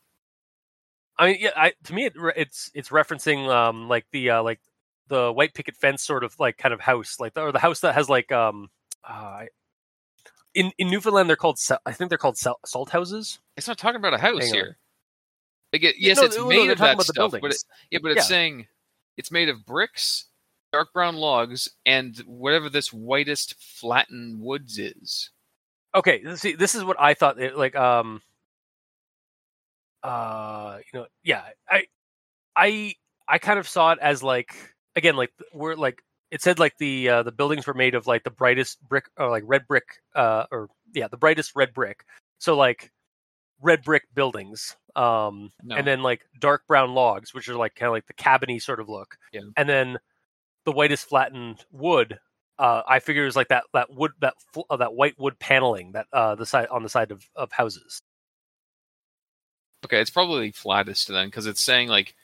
I 1.17 1.27
mean, 1.27 1.37
yeah, 1.39 1.51
I, 1.55 1.73
to 1.85 1.93
me, 1.93 2.05
it, 2.05 2.13
it's 2.35 2.71
it's 2.73 2.89
referencing 2.89 3.47
um 3.49 3.87
like 3.87 4.05
the 4.11 4.31
uh, 4.31 4.43
like 4.43 4.59
the 5.07 5.31
white 5.31 5.53
picket 5.53 5.75
fence 5.75 6.03
sort 6.03 6.23
of 6.23 6.35
like 6.39 6.57
kind 6.57 6.73
of 6.73 6.79
house, 6.81 7.19
like 7.19 7.33
the, 7.33 7.41
or 7.41 7.51
the 7.51 7.59
house 7.59 7.81
that 7.81 7.95
has 7.95 8.09
like 8.09 8.31
um 8.31 8.69
uh, 9.07 9.45
in 10.53 10.71
in 10.77 10.89
Newfoundland 10.89 11.29
they're 11.29 11.35
called 11.35 11.59
I 11.85 11.91
think 11.91 12.09
they're 12.09 12.17
called 12.17 12.37
salt 12.37 12.89
houses. 12.89 13.39
It's 13.55 13.67
not 13.67 13.77
talking 13.77 13.97
about 13.97 14.13
a 14.13 14.17
house 14.17 14.41
Hang 14.41 14.51
on. 14.51 14.55
here. 14.57 14.77
Like 15.73 15.83
it, 15.83 15.95
yes, 15.97 16.17
no, 16.17 16.23
it's 16.23 16.37
no, 16.37 16.43
no, 16.43 16.49
made 16.49 16.65
they're 16.67 16.71
of 16.73 16.77
that 16.79 17.01
stuff, 17.01 17.31
but 17.41 17.51
it, 17.51 17.63
yeah, 17.91 17.99
but 18.01 18.11
it's 18.11 18.21
Yeah. 18.21 18.27
saying 18.27 18.67
it's 19.17 19.31
made 19.31 19.49
of 19.49 19.65
bricks, 19.65 20.25
dark 20.71 20.93
brown 20.93 21.15
logs, 21.15 21.69
and 21.85 22.17
whatever 22.25 22.69
this 22.69 22.93
whitest 22.93 23.55
flattened 23.59 24.39
woods 24.41 24.77
is. 24.77 25.31
Okay, 25.93 26.23
see, 26.35 26.53
this 26.55 26.75
is 26.75 26.83
what 26.83 26.97
I 26.99 27.13
thought. 27.13 27.39
It, 27.39 27.57
like 27.57 27.75
um 27.75 28.21
uh 30.09 30.77
you 30.93 30.99
know 30.99 31.05
yeah 31.23 31.43
I 31.69 31.85
I 32.55 32.93
I 33.27 33.37
kind 33.39 33.59
of 33.59 33.67
saw 33.67 33.91
it 33.91 33.99
as 34.01 34.23
like 34.23 34.55
again 34.95 35.15
like 35.15 35.31
we're 35.53 35.75
like 35.75 36.01
it 36.31 36.41
said 36.41 36.59
like 36.59 36.77
the 36.79 37.09
uh, 37.09 37.23
the 37.23 37.31
buildings 37.31 37.67
were 37.67 37.73
made 37.73 37.95
of 37.95 38.07
like 38.07 38.23
the 38.23 38.31
brightest 38.31 38.81
brick 38.87 39.05
or 39.17 39.29
like 39.29 39.43
red 39.45 39.67
brick 39.67 39.85
uh 40.15 40.45
or 40.51 40.69
yeah 40.93 41.07
the 41.07 41.17
brightest 41.17 41.51
red 41.55 41.73
brick 41.73 42.03
so 42.39 42.55
like 42.55 42.91
red 43.61 43.83
brick 43.83 44.03
buildings 44.13 44.75
um 44.95 45.51
No. 45.63 45.75
and 45.75 45.87
then 45.87 46.01
like 46.03 46.21
dark 46.39 46.63
brown 46.67 46.93
logs 46.93 47.33
which 47.33 47.47
are 47.49 47.55
like 47.55 47.75
kind 47.75 47.87
of 47.87 47.93
like 47.93 48.07
the 48.07 48.13
cabiny 48.13 48.61
sort 48.61 48.79
of 48.79 48.89
look 48.89 49.17
Yeah. 49.33 49.41
and 49.57 49.67
then 49.69 49.97
the 50.65 50.71
whitest 50.71 51.07
flattened 51.07 51.63
wood 51.71 52.19
uh 52.59 52.81
i 52.87 52.99
figure 52.99 53.23
it 53.23 53.27
was 53.27 53.35
like 53.35 53.49
that 53.49 53.63
that 53.73 53.93
wood 53.93 54.11
that 54.21 54.33
uh, 54.69 54.77
that 54.77 54.93
white 54.93 55.15
wood 55.19 55.37
paneling 55.39 55.91
that 55.93 56.07
uh 56.13 56.35
the 56.35 56.45
side 56.45 56.67
on 56.69 56.83
the 56.83 56.89
side 56.89 57.11
of 57.11 57.23
of 57.35 57.51
houses 57.51 58.01
Okay, 59.85 60.01
it's 60.01 60.09
probably 60.09 60.51
flattest 60.51 61.07
then 61.07 61.27
because 61.27 61.45
it's 61.45 61.61
saying 61.61 61.87
like 61.89 62.15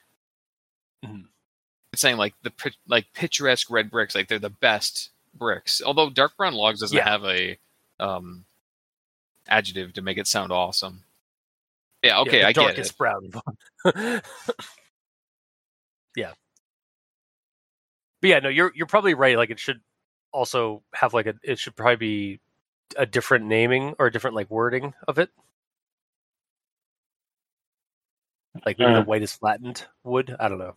Mhm. 1.05 1.27
it's 1.93 2.01
saying 2.01 2.17
like 2.17 2.33
the 2.41 2.51
like 2.87 3.13
picturesque 3.13 3.69
red 3.69 3.89
bricks, 3.91 4.15
like 4.15 4.27
they're 4.27 4.39
the 4.39 4.49
best 4.49 5.11
bricks. 5.33 5.81
Although 5.85 6.09
dark 6.09 6.35
brown 6.37 6.53
logs 6.55 6.79
doesn't 6.79 6.97
Yeah. 6.97 7.07
have 7.09 7.23
a 7.23 7.57
um 7.99 8.45
adjective 9.47 9.93
to 9.93 10.01
make 10.01 10.17
it 10.17 10.27
sound 10.27 10.51
awesome. 10.51 11.03
Yeah, 12.03 12.19
okay, 12.21 12.39
yeah, 12.39 12.47
I 12.47 12.53
get 12.53 12.63
darkest 12.75 12.91
it. 12.91 12.97
brown 12.97 13.31
yeah 16.15 16.33
but 18.21 18.27
yeah 18.27 18.39
no 18.39 18.49
you're 18.49 18.71
you're 18.75 18.85
probably 18.87 19.13
right 19.13 19.37
like 19.37 19.49
it 19.49 19.59
should 19.59 19.79
also 20.33 20.81
have 20.93 21.13
like 21.13 21.25
a 21.27 21.35
it 21.43 21.57
should 21.59 21.75
probably 21.75 21.95
be 21.95 22.39
a 22.97 23.05
different 23.05 23.45
naming 23.45 23.95
or 23.99 24.07
a 24.07 24.11
different 24.11 24.35
like 24.35 24.49
wording 24.51 24.93
of 25.07 25.17
it 25.19 25.29
like 28.65 28.77
maybe 28.79 28.93
the 28.93 28.99
Uh. 28.99 29.03
whitest 29.03 29.39
flattened 29.39 29.85
wood 30.03 30.35
i 30.39 30.47
don't 30.49 30.59
know 30.59 30.75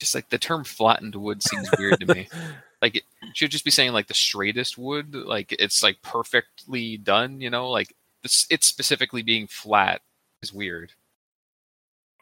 Just 0.00 0.14
like 0.14 0.28
the 0.28 0.38
term 0.38 0.64
flattened 0.64 1.14
wood 1.14 1.42
seems 1.42 1.68
weird 1.78 2.00
to 2.00 2.06
me. 2.14 2.28
Like 2.82 2.96
it 2.96 3.04
should 3.32 3.50
just 3.50 3.64
be 3.64 3.70
saying 3.70 3.94
like 3.94 4.06
the 4.06 4.12
straightest 4.12 4.76
wood, 4.76 5.14
like 5.14 5.50
it's 5.58 5.82
like 5.82 6.02
perfectly 6.02 6.98
done. 6.98 7.40
You 7.40 7.48
know, 7.48 7.70
like 7.70 7.94
this, 8.22 8.46
it's 8.50 8.66
specifically 8.66 9.22
being 9.22 9.46
flat 9.46 10.02
is 10.42 10.52
weird. 10.52 10.92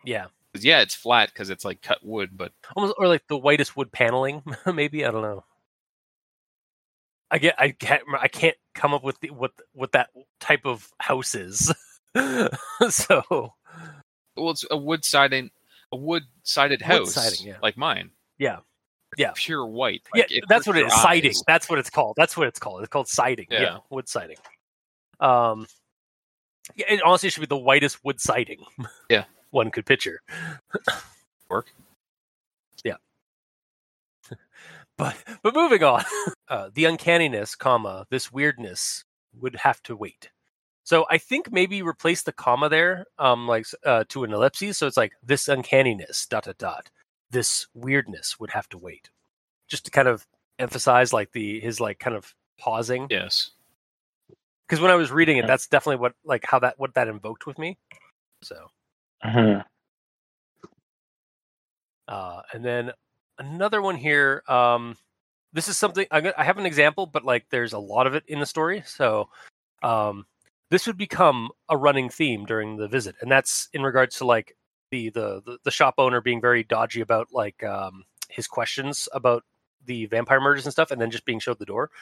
Yeah. 0.04 0.26
yeah, 0.54 0.80
it's 0.80 0.94
flat 0.94 1.30
because 1.32 1.50
it's 1.50 1.64
like 1.64 1.82
cut 1.82 2.04
wood, 2.06 2.30
but 2.36 2.52
almost 2.76 2.94
or 2.98 3.08
like 3.08 3.26
the 3.26 3.36
whitest 3.36 3.76
wood 3.76 3.90
paneling. 3.90 4.44
maybe 4.72 5.04
I 5.04 5.10
don't 5.10 5.22
know. 5.22 5.42
I 7.32 7.38
get 7.38 7.56
I 7.58 7.70
can't 7.70 8.02
I 8.20 8.28
can't 8.28 8.56
come 8.76 8.94
up 8.94 9.02
with 9.02 9.18
the, 9.20 9.30
what 9.30 9.50
what 9.72 9.90
that 9.92 10.10
type 10.38 10.64
of 10.66 10.88
house 11.00 11.34
is. 11.34 11.72
so 12.90 13.54
well, 14.36 14.50
it's 14.50 14.64
a 14.70 14.76
wood 14.76 15.04
siding, 15.04 15.50
a 15.92 15.96
wood 15.96 16.24
sided 16.42 16.82
house, 16.82 17.14
siding, 17.14 17.46
yeah. 17.46 17.56
like 17.62 17.76
mine. 17.76 18.10
Yeah. 18.38 18.58
Yeah. 19.16 19.30
pure 19.36 19.64
white. 19.64 20.02
yeah, 20.14 20.22
Like, 20.22 20.32
it 20.32 20.44
that's 20.48 20.66
what 20.66 20.76
it 20.76 20.86
is. 20.86 20.92
Siding. 20.92 21.34
That's 21.46 21.68
what 21.70 21.78
it's 21.78 21.90
called. 21.90 22.14
That's 22.16 22.36
what 22.36 22.48
it's 22.48 22.58
called. 22.58 22.80
It's 22.80 22.88
called 22.88 23.06
siding. 23.08 23.46
Yeah, 23.50 23.60
Yeah. 23.62 23.78
wood 23.90 24.08
siding. 24.08 24.36
Um, 25.20 25.66
yeah, 26.74 26.86
it 26.94 27.02
honestly 27.04 27.30
should 27.30 27.40
be 27.40 27.46
the 27.46 27.56
whitest 27.56 28.04
wood 28.04 28.20
siding. 28.20 28.64
Yeah. 29.08 29.24
one 29.50 29.70
could 29.70 29.86
picture. 29.86 30.20
Work. 31.48 31.66
Yeah. 32.82 32.96
but 34.98 35.16
but 35.44 35.54
moving 35.54 35.84
on, 35.84 36.02
uh, 36.48 36.70
the 36.74 36.86
uncanniness, 36.86 37.54
comma 37.54 38.06
this 38.10 38.32
weirdness 38.32 39.04
would 39.40 39.54
have 39.56 39.80
to 39.84 39.94
wait. 39.94 40.30
So 40.84 41.06
I 41.10 41.18
think 41.18 41.50
maybe 41.50 41.82
replace 41.82 42.22
the 42.22 42.32
comma 42.32 42.68
there, 42.68 43.06
um, 43.18 43.48
like 43.48 43.66
uh, 43.84 44.04
to 44.10 44.24
an 44.24 44.32
ellipsis. 44.32 44.78
So 44.78 44.86
it's 44.86 44.96
like 44.98 45.12
this 45.22 45.48
uncanniness, 45.48 46.26
dot 46.28 46.44
dot 46.44 46.58
dot. 46.58 46.90
This 47.30 47.66
weirdness 47.74 48.38
would 48.38 48.50
have 48.50 48.68
to 48.68 48.78
wait, 48.78 49.10
just 49.66 49.86
to 49.86 49.90
kind 49.90 50.06
of 50.08 50.26
emphasize 50.58 51.12
like 51.12 51.32
the 51.32 51.58
his 51.60 51.80
like 51.80 51.98
kind 51.98 52.14
of 52.14 52.34
pausing. 52.58 53.06
Yes. 53.10 53.50
Because 54.68 54.80
when 54.80 54.90
I 54.90 54.94
was 54.94 55.10
reading 55.10 55.38
it, 55.38 55.46
that's 55.46 55.66
definitely 55.66 56.00
what 56.00 56.14
like 56.24 56.44
how 56.44 56.58
that 56.60 56.78
what 56.78 56.94
that 56.94 57.08
invoked 57.08 57.46
with 57.46 57.58
me. 57.58 57.78
So 58.42 58.68
Mhm. 59.24 59.64
Uh, 62.06 62.42
and 62.52 62.64
then 62.64 62.92
another 63.38 63.80
one 63.80 63.96
here. 63.96 64.42
Um, 64.48 64.96
this 65.54 65.68
is 65.68 65.78
something 65.78 66.06
I, 66.10 66.20
got- 66.20 66.38
I 66.38 66.44
have 66.44 66.58
an 66.58 66.66
example, 66.66 67.06
but 67.06 67.24
like 67.24 67.46
there's 67.50 67.72
a 67.72 67.78
lot 67.78 68.06
of 68.06 68.14
it 68.14 68.24
in 68.28 68.38
the 68.40 68.46
story. 68.46 68.82
So 68.86 69.28
um, 69.82 70.26
this 70.74 70.88
would 70.88 70.98
become 70.98 71.50
a 71.68 71.76
running 71.76 72.08
theme 72.08 72.44
during 72.44 72.76
the 72.76 72.88
visit, 72.88 73.14
and 73.20 73.30
that's 73.30 73.68
in 73.74 73.82
regards 73.84 74.18
to 74.18 74.26
like 74.26 74.56
the 74.90 75.08
the 75.10 75.58
the, 75.62 75.70
shop 75.70 75.94
owner 75.98 76.20
being 76.20 76.40
very 76.40 76.64
dodgy 76.64 77.00
about 77.00 77.28
like 77.30 77.62
um, 77.62 78.02
his 78.28 78.48
questions 78.48 79.08
about 79.12 79.44
the 79.86 80.06
vampire 80.06 80.40
murders 80.40 80.66
and 80.66 80.72
stuff, 80.72 80.90
and 80.90 81.00
then 81.00 81.12
just 81.12 81.24
being 81.24 81.38
showed 81.38 81.60
the 81.60 81.64
door. 81.64 81.92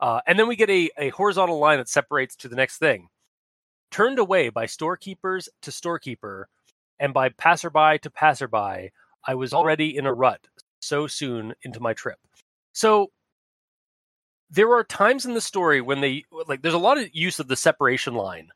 Uh, 0.00 0.20
and 0.26 0.38
then 0.38 0.46
we 0.46 0.56
get 0.56 0.68
a, 0.68 0.90
a 0.98 1.08
horizontal 1.08 1.58
line 1.58 1.78
that 1.78 1.88
separates 1.88 2.36
to 2.36 2.48
the 2.48 2.54
next 2.54 2.76
thing. 2.76 3.08
Turned 3.90 4.18
away 4.18 4.50
by 4.50 4.66
storekeepers 4.66 5.48
to 5.62 5.72
storekeeper, 5.72 6.50
and 7.00 7.14
by 7.14 7.30
passerby 7.30 7.98
to 8.02 8.10
passerby, 8.10 8.92
I 9.26 9.34
was 9.36 9.54
already 9.54 9.96
in 9.96 10.04
a 10.04 10.12
rut 10.12 10.46
so 10.80 11.06
soon 11.06 11.54
into 11.62 11.80
my 11.80 11.94
trip. 11.94 12.18
So 12.74 13.10
there 14.50 14.72
are 14.74 14.84
times 14.84 15.26
in 15.26 15.34
the 15.34 15.40
story 15.40 15.80
when 15.80 16.00
they 16.00 16.24
like 16.46 16.62
there's 16.62 16.74
a 16.74 16.78
lot 16.78 16.98
of 16.98 17.08
use 17.12 17.38
of 17.38 17.48
the 17.48 17.56
separation 17.56 18.14
line 18.14 18.48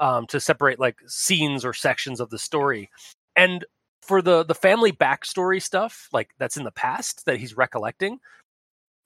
um, 0.00 0.26
to 0.26 0.40
separate 0.40 0.78
like 0.78 0.98
scenes 1.06 1.64
or 1.64 1.72
sections 1.72 2.20
of 2.20 2.30
the 2.30 2.38
story. 2.38 2.90
And 3.36 3.64
for 4.02 4.22
the 4.22 4.44
the 4.44 4.54
family 4.54 4.92
backstory 4.92 5.62
stuff, 5.62 6.08
like 6.12 6.30
that's 6.38 6.56
in 6.56 6.64
the 6.64 6.70
past 6.70 7.26
that 7.26 7.38
he's 7.38 7.56
recollecting, 7.56 8.18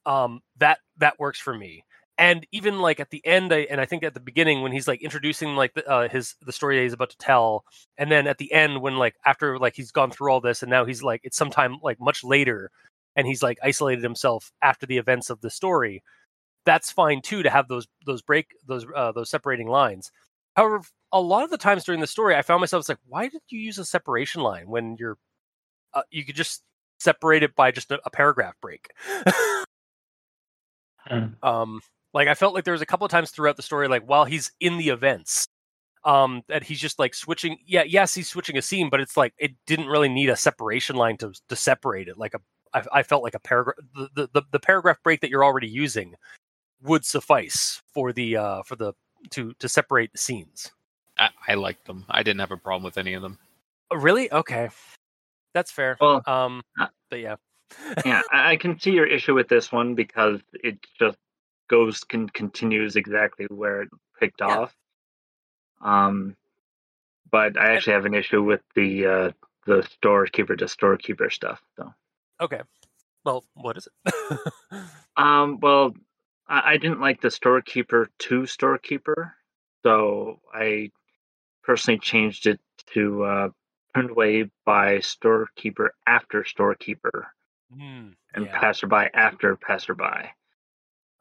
um, 0.07 0.41
that 0.59 0.79
that 0.99 1.19
works 1.19 1.41
for 1.41 1.55
me. 1.55 1.85
And 2.19 2.47
even 2.53 2.81
like 2.81 3.01
at 3.01 3.09
the 3.11 3.25
end, 3.25 3.51
I, 3.53 3.61
and 3.71 3.81
I 3.81 3.87
think 3.87 4.03
at 4.03 4.13
the 4.13 4.21
beginning 4.21 4.61
when 4.61 4.73
he's 4.73 4.87
like 4.87 5.01
introducing 5.03 5.57
like 5.57 5.73
the, 5.73 5.89
uh, 5.89 6.09
his 6.09 6.35
the 6.43 6.53
story 6.53 6.77
that 6.77 6.83
he's 6.83 6.93
about 6.93 7.11
to 7.11 7.19
tell, 7.19 7.65
and 7.97 8.11
then 8.11 8.27
at 8.27 8.39
the 8.39 8.53
end 8.53 8.83
when 8.83 8.97
like 8.97 9.15
after 9.25 9.59
like 9.59 9.75
he's 9.75 9.91
gone 9.91 10.11
through 10.11 10.31
all 10.31 10.41
this 10.41 10.63
and 10.63 10.71
now 10.71 10.85
he's 10.85 11.03
like 11.03 11.21
it's 11.25 11.37
sometime 11.37 11.79
like 11.83 11.99
much 12.01 12.23
later 12.23 12.71
and 13.17 13.27
he's 13.27 13.43
like 13.43 13.59
isolated 13.63 14.03
himself 14.03 14.53
after 14.63 14.87
the 14.87 14.99
events 14.99 15.31
of 15.31 15.41
the 15.41 15.51
story 15.51 16.03
that's 16.65 16.91
fine 16.91 17.21
too 17.23 17.43
to 17.43 17.51
have 17.51 17.69
those 17.69 17.87
those 18.07 18.23
break 18.23 18.49
those 18.67 18.87
uh, 18.95 19.13
those 19.13 19.31
separating 19.31 19.69
lines 19.69 20.11
however 20.57 20.81
a 21.13 21.21
lot 21.21 21.45
of 21.45 21.51
the 21.51 21.59
times 21.59 21.85
during 21.85 22.01
the 22.01 22.07
story 22.07 22.35
i 22.35 22.43
found 22.43 22.61
myself 22.61 22.89
like 22.89 22.99
why 23.07 23.29
did 23.29 23.43
you 23.49 23.59
use 23.59 23.79
a 23.79 23.85
separation 23.85 24.43
line 24.43 24.69
when 24.69 24.97
you're 24.99 25.19
uh, 25.95 26.03
you 26.11 26.25
could 26.25 26.37
just 26.37 26.63
separate 26.99 27.43
it 27.43 27.55
by 27.55 27.71
just 27.71 27.91
a, 27.91 28.01
a 28.05 28.11
paragraph 28.11 28.55
break 28.61 28.89
Hmm. 31.07 31.29
um 31.43 31.81
like 32.13 32.29
i 32.29 32.35
felt 32.35 32.55
like 32.55 32.65
there 32.65 32.73
was 32.73 32.83
a 32.83 32.87
couple 32.87 33.07
of 33.07 33.11
times 33.11 33.31
throughout 33.31 33.57
the 33.57 33.63
story 33.63 33.89
like 33.89 34.05
while 34.05 34.27
he's 34.27 34.53
in 34.61 34.77
the 34.77 34.91
events 34.91 35.49
um 36.05 36.43
that 36.49 36.63
he's 36.63 36.79
just 36.79 36.99
like 36.99 37.15
switching 37.15 37.57
yeah 37.67 37.83
yes 37.83 38.15
he's 38.15 38.29
switching 38.29 38.59
a 38.59 38.63
scene 38.63 38.91
but 38.91 39.01
it's 39.01 39.17
like 39.17 39.33
it 39.39 39.53
didn't 39.67 39.87
really 39.87 40.09
need 40.09 40.29
a 40.29 40.37
separation 40.37 40.97
line 40.97 41.17
to 41.17 41.33
to 41.49 41.57
separate 41.57 42.07
it 42.07 42.19
like 42.19 42.35
a 42.35 42.41
i, 42.75 43.01
I 43.01 43.03
felt 43.03 43.23
like 43.23 43.35
a 43.35 43.41
paragraph 43.41 43.77
the 43.95 44.29
the 44.33 44.43
the 44.53 44.61
paragraph 44.61 44.99
break 45.03 45.21
that 45.23 45.31
you're 45.31 45.45
already 45.45 45.69
using 45.69 46.15
would 46.83 47.05
suffice 47.05 47.83
for 47.93 48.13
the 48.13 48.37
uh 48.37 48.63
for 48.63 48.77
the 48.77 48.93
to 49.31 49.53
to 49.59 49.69
separate 49.69 50.13
the 50.13 50.19
scenes 50.19 50.73
I, 51.19 51.29
I 51.49 51.55
liked 51.55 51.87
them. 51.87 52.07
I 52.09 52.23
didn't 52.23 52.41
have 52.41 52.51
a 52.53 52.57
problem 52.57 52.83
with 52.83 52.97
any 52.97 53.13
of 53.15 53.21
them. 53.23 53.39
Oh, 53.91 53.97
really 53.97 54.33
okay 54.33 54.71
that's 55.53 55.71
fair 55.71 55.99
Well, 56.01 56.23
um 56.27 56.63
uh, 56.81 56.87
but 57.11 57.21
yeah 57.21 57.37
yeah, 58.05 58.23
I 58.33 58.53
I 58.53 58.57
can 58.57 58.79
see 58.81 58.91
your 58.93 59.07
issue 59.07 59.35
with 59.35 59.49
this 59.49 59.71
one 59.71 59.95
because 59.95 60.41
it 60.55 60.79
just 60.99 61.19
goes 61.69 62.03
can 62.05 62.29
continues 62.29 62.97
exactly 62.97 63.47
where 63.49 63.83
it 63.83 63.89
picked 64.19 64.41
Yeah. 64.41 64.59
off. 64.59 64.75
Um, 65.83 66.37
but 67.31 67.57
I 67.57 67.75
actually 67.75 67.93
have 67.95 68.07
an 68.07 68.15
issue 68.15 68.43
with 68.43 68.61
the 68.75 69.07
uh, 69.07 69.31
the 69.67 69.83
storekeeper 69.95 70.57
to 70.57 70.69
storekeeper 70.69 71.31
stuff. 71.31 71.61
So, 71.77 71.93
okay 72.41 72.63
well 73.25 73.45
what 73.55 73.77
is 73.77 73.87
it 73.87 74.13
um, 75.17 75.59
well, 75.61 75.95
I, 76.51 76.73
I 76.73 76.77
didn't 76.77 77.01
like 77.01 77.21
the 77.21 77.31
storekeeper 77.31 78.11
to 78.19 78.47
storekeeper, 78.47 79.35
so 79.83 80.41
I 80.53 80.91
personally 81.63 82.01
changed 82.01 82.47
it 82.47 82.61
to 82.95 83.25
uh, 83.25 83.49
turned 83.95 84.11
away 84.11 84.51
by 84.67 85.01
storekeeper 85.01 85.95
after 86.07 86.45
storekeeper. 86.45 87.29
Hmm, 87.73 88.09
and 88.35 88.47
yeah. 88.47 88.59
passerby 88.59 89.07
after 89.15 89.57
passerby. 89.57 90.33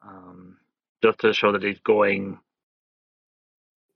Um, 0.02 0.56
just 1.02 1.20
to 1.20 1.32
show 1.32 1.52
that 1.52 1.62
he's 1.62 1.78
going 1.80 2.38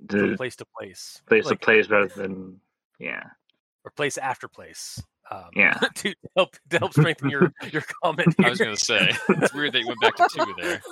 from 0.09 0.31
to 0.31 0.37
place 0.37 0.57
to 0.57 0.67
place 0.79 1.21
place 1.27 1.47
like, 1.47 1.61
to 1.61 1.65
place 1.65 1.89
rather 1.89 2.09
than 2.09 2.61
yeah. 2.99 3.23
or 3.85 3.91
place 3.91 4.19
after 4.19 4.49
place 4.49 5.03
um, 5.31 5.51
Yeah. 5.55 5.75
to 5.97 6.15
help 6.37 6.57
to 6.71 6.79
help 6.79 6.93
strengthen 6.93 7.31
your 7.31 7.53
your 7.73 7.83
comment 8.03 8.35
I 8.45 8.51
was 8.51 8.59
gonna 8.59 8.77
say 8.77 9.13
it's 9.29 9.55
weird 9.55 9.73
that 9.73 9.81
you 9.81 9.89
went 9.89 10.01
back 10.01 10.17
to 10.17 10.29
two 10.33 10.55
there. 10.61 10.83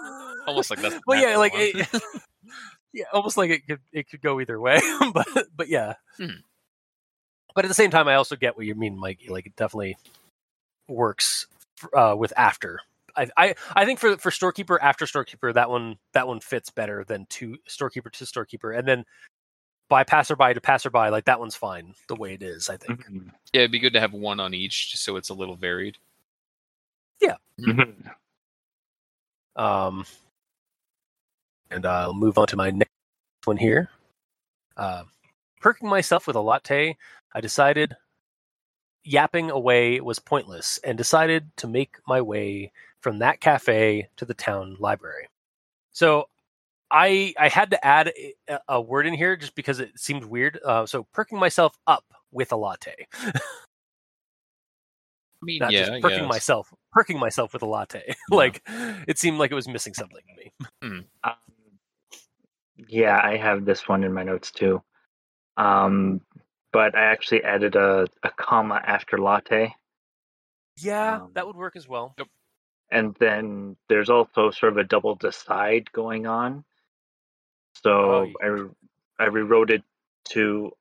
Almost 0.46 0.70
like 0.70 0.80
that's 0.80 0.94
the 0.96 1.02
well 1.06 1.20
yeah 1.20 1.36
like 1.36 1.52
it, 1.54 1.88
yeah 2.92 3.04
almost 3.12 3.36
like 3.36 3.50
it 3.50 3.66
could 3.66 3.80
it 3.92 4.08
could 4.08 4.20
go 4.20 4.40
either 4.40 4.60
way 4.60 4.80
but 5.14 5.26
but 5.56 5.68
yeah 5.68 5.94
Hmm. 6.18 6.40
but 7.54 7.64
at 7.64 7.68
the 7.68 7.74
same 7.74 7.90
time 7.90 8.08
i 8.08 8.14
also 8.14 8.36
get 8.36 8.56
what 8.56 8.66
you 8.66 8.74
mean 8.74 8.98
mike 8.98 9.20
like 9.28 9.46
it 9.46 9.56
definitely 9.56 9.96
works 10.88 11.46
uh, 11.94 12.14
with 12.18 12.32
after 12.36 12.80
I, 13.16 13.28
I 13.36 13.54
I 13.74 13.84
think 13.84 13.98
for 13.98 14.16
for 14.16 14.30
storekeeper 14.30 14.80
after 14.80 15.06
storekeeper 15.06 15.52
that 15.52 15.68
one 15.70 15.96
that 16.14 16.26
one 16.28 16.40
fits 16.40 16.70
better 16.70 17.04
than 17.04 17.26
to 17.30 17.56
storekeeper 17.66 18.10
to 18.10 18.26
storekeeper 18.26 18.72
and 18.72 18.86
then 18.88 19.04
by 19.88 20.02
passerby 20.04 20.54
to 20.54 20.60
passerby 20.60 21.10
like 21.10 21.26
that 21.26 21.38
one's 21.40 21.54
fine 21.54 21.94
the 22.08 22.14
way 22.16 22.32
it 22.34 22.42
is 22.42 22.68
I 22.70 22.76
think 22.78 23.04
Mhm. 23.06 23.30
Yeah, 23.52 23.60
it'd 23.62 23.70
be 23.72 23.78
good 23.78 23.92
to 23.92 24.00
have 24.00 24.14
one 24.14 24.40
on 24.40 24.54
each, 24.54 24.90
just 24.92 25.04
so 25.04 25.16
it's 25.16 25.28
a 25.28 25.34
little 25.34 25.56
varied. 25.56 25.98
Mhm. 27.60 28.10
Um, 29.56 30.06
and 31.72 31.86
I'll 31.86 32.14
move 32.14 32.38
on 32.38 32.46
to 32.48 32.56
my 32.56 32.70
next 32.70 32.90
one 33.44 33.56
here. 33.56 33.88
Uh, 34.76 35.04
perking 35.60 35.88
myself 35.88 36.26
with 36.26 36.36
a 36.36 36.40
latte, 36.40 36.96
I 37.34 37.40
decided 37.40 37.96
yapping 39.04 39.50
away 39.50 40.00
was 40.00 40.18
pointless 40.18 40.78
and 40.84 40.96
decided 40.96 41.50
to 41.56 41.66
make 41.66 41.96
my 42.06 42.20
way 42.20 42.70
from 43.00 43.18
that 43.18 43.40
cafe 43.40 44.08
to 44.16 44.24
the 44.24 44.34
town 44.34 44.76
library. 44.78 45.28
So 45.92 46.26
I 46.90 47.34
I 47.38 47.48
had 47.48 47.70
to 47.70 47.84
add 47.84 48.12
a, 48.48 48.58
a 48.68 48.80
word 48.80 49.06
in 49.06 49.14
here 49.14 49.36
just 49.36 49.54
because 49.54 49.80
it 49.80 49.98
seemed 49.98 50.24
weird. 50.24 50.60
Uh, 50.64 50.86
so 50.86 51.06
perking 51.12 51.38
myself 51.38 51.76
up 51.86 52.04
with 52.30 52.52
a 52.52 52.56
latte, 52.56 52.94
I 53.24 53.30
mean, 55.42 55.58
not 55.58 55.72
yeah, 55.72 55.86
just 55.86 56.02
perking 56.02 56.20
yes. 56.20 56.28
myself 56.28 56.72
perking 56.92 57.18
myself 57.18 57.52
with 57.52 57.62
a 57.62 57.66
latte. 57.66 58.14
like 58.30 58.62
it 59.08 59.18
seemed 59.18 59.38
like 59.38 59.50
it 59.50 59.56
was 59.56 59.68
missing 59.68 59.94
something 59.94 60.22
to 60.28 60.34
me. 60.36 60.52
Um, 61.24 61.32
yeah, 62.88 63.18
I 63.22 63.36
have 63.36 63.64
this 63.64 63.88
one 63.88 64.04
in 64.04 64.12
my 64.12 64.22
notes 64.22 64.50
too. 64.50 64.82
Um, 65.56 66.20
but 66.72 66.94
I 66.96 67.02
actually 67.12 67.44
added 67.44 67.76
a, 67.76 68.06
a 68.22 68.30
comma 68.30 68.80
after 68.84 69.18
latte. 69.18 69.74
Yeah, 70.78 71.16
Um, 71.22 71.30
that 71.34 71.46
would 71.46 71.56
work 71.56 71.76
as 71.76 71.86
well. 71.86 72.14
Yep. 72.18 72.28
and 72.90 73.16
then 73.20 73.76
there's 73.88 74.08
also 74.10 74.50
sort 74.50 74.72
of 74.72 74.78
a 74.78 74.84
double 74.84 75.14
decide 75.14 75.92
going 75.92 76.26
on. 76.26 76.64
So 77.84 77.90
Oh, 77.90 78.32
I 78.42 78.46
re- 78.46 78.70
I 79.18 79.24
rewrote 79.24 79.70
it 79.70 79.82
to 80.30 80.72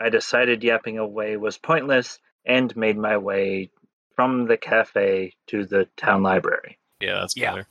I 0.00 0.08
decided 0.08 0.64
yapping 0.64 0.98
away 0.98 1.36
was 1.36 1.58
pointless 1.58 2.18
and 2.46 2.74
made 2.76 2.96
my 2.96 3.18
way 3.18 3.70
from 4.16 4.46
the 4.46 4.56
cafe 4.56 5.34
to 5.48 5.66
the 5.66 5.86
town 5.96 6.22
library. 6.22 6.78
Yeah, 7.00 7.20
that's 7.20 7.36
Yeah. 7.36 7.50
better. 7.52 7.66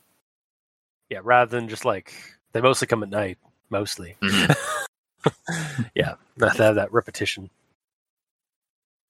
Yeah, 1.10 1.20
rather 1.24 1.50
than 1.58 1.68
just 1.70 1.86
like 1.86 2.14
they 2.54 2.62
mostly 2.62 2.88
come 2.88 3.04
at 3.04 3.10
night, 3.10 3.38
mostly. 3.70 4.16
Mhm. 4.22 4.56
yeah, 5.96 6.16
to 6.40 6.74
that 6.74 6.92
repetition. 6.92 7.50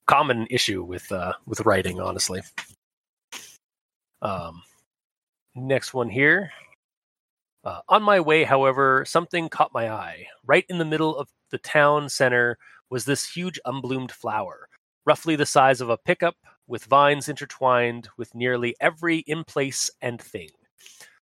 Common 0.08 0.48
issue 0.50 0.84
with 0.84 1.12
uh, 1.12 1.34
with 1.46 1.62
writing, 1.62 2.00
honestly. 2.00 2.42
Um, 4.22 4.64
next 5.56 5.94
one 5.94 6.10
here. 6.10 6.52
Uh, 7.64 7.82
on 7.90 8.02
my 8.02 8.20
way, 8.20 8.44
however, 8.44 9.04
something 9.06 9.50
caught 9.50 9.74
my 9.74 9.90
eye. 9.92 10.26
Right 10.46 10.66
in 10.70 10.78
the 10.78 10.86
middle 10.86 11.18
of 11.18 11.30
the 11.52 11.58
town 11.58 12.10
center 12.10 12.58
was 12.90 13.06
this 13.06 13.30
huge 13.30 13.60
unbloomed 13.66 14.12
flower, 14.12 14.68
roughly 15.06 15.36
the 15.36 15.46
size 15.46 15.82
of 15.82 15.90
a 15.90 15.98
pickup, 15.98 16.36
with 16.68 16.86
vines 16.86 17.28
intertwined 17.28 18.08
with 18.18 18.34
nearly 18.34 18.76
every 18.80 19.20
in 19.20 19.44
place 19.44 19.92
and 20.02 20.22
thing. 20.22 20.50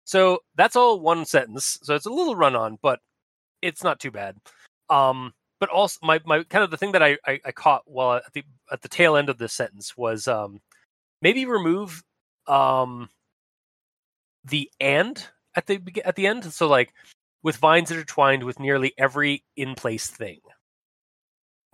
So 0.03 0.39
that's 0.55 0.75
all 0.75 0.99
one 0.99 1.25
sentence. 1.25 1.79
So 1.83 1.95
it's 1.95 2.05
a 2.05 2.11
little 2.11 2.35
run 2.35 2.55
on, 2.55 2.77
but 2.81 2.99
it's 3.61 3.83
not 3.83 3.99
too 3.99 4.11
bad. 4.11 4.37
Um, 4.89 5.33
but 5.59 5.69
also 5.69 5.99
my, 6.03 6.19
my 6.25 6.43
kind 6.43 6.63
of 6.63 6.71
the 6.71 6.77
thing 6.77 6.91
that 6.91 7.03
I, 7.03 7.17
I, 7.25 7.39
I 7.45 7.51
caught 7.51 7.83
while 7.85 8.17
at 8.17 8.33
the 8.33 8.43
at 8.71 8.81
the 8.81 8.89
tail 8.89 9.15
end 9.15 9.29
of 9.29 9.37
this 9.37 9.53
sentence 9.53 9.97
was 9.97 10.27
um, 10.27 10.61
maybe 11.21 11.45
remove 11.45 12.03
um, 12.47 13.09
the 14.45 14.69
and 14.79 15.25
at 15.55 15.65
the 15.65 15.81
at 16.05 16.15
the 16.15 16.27
end. 16.27 16.45
So 16.45 16.67
like 16.67 16.93
with 17.43 17.57
vines 17.57 17.91
intertwined 17.91 18.43
with 18.43 18.59
nearly 18.59 18.93
every 18.97 19.43
in 19.55 19.75
place 19.75 20.07
thing, 20.07 20.39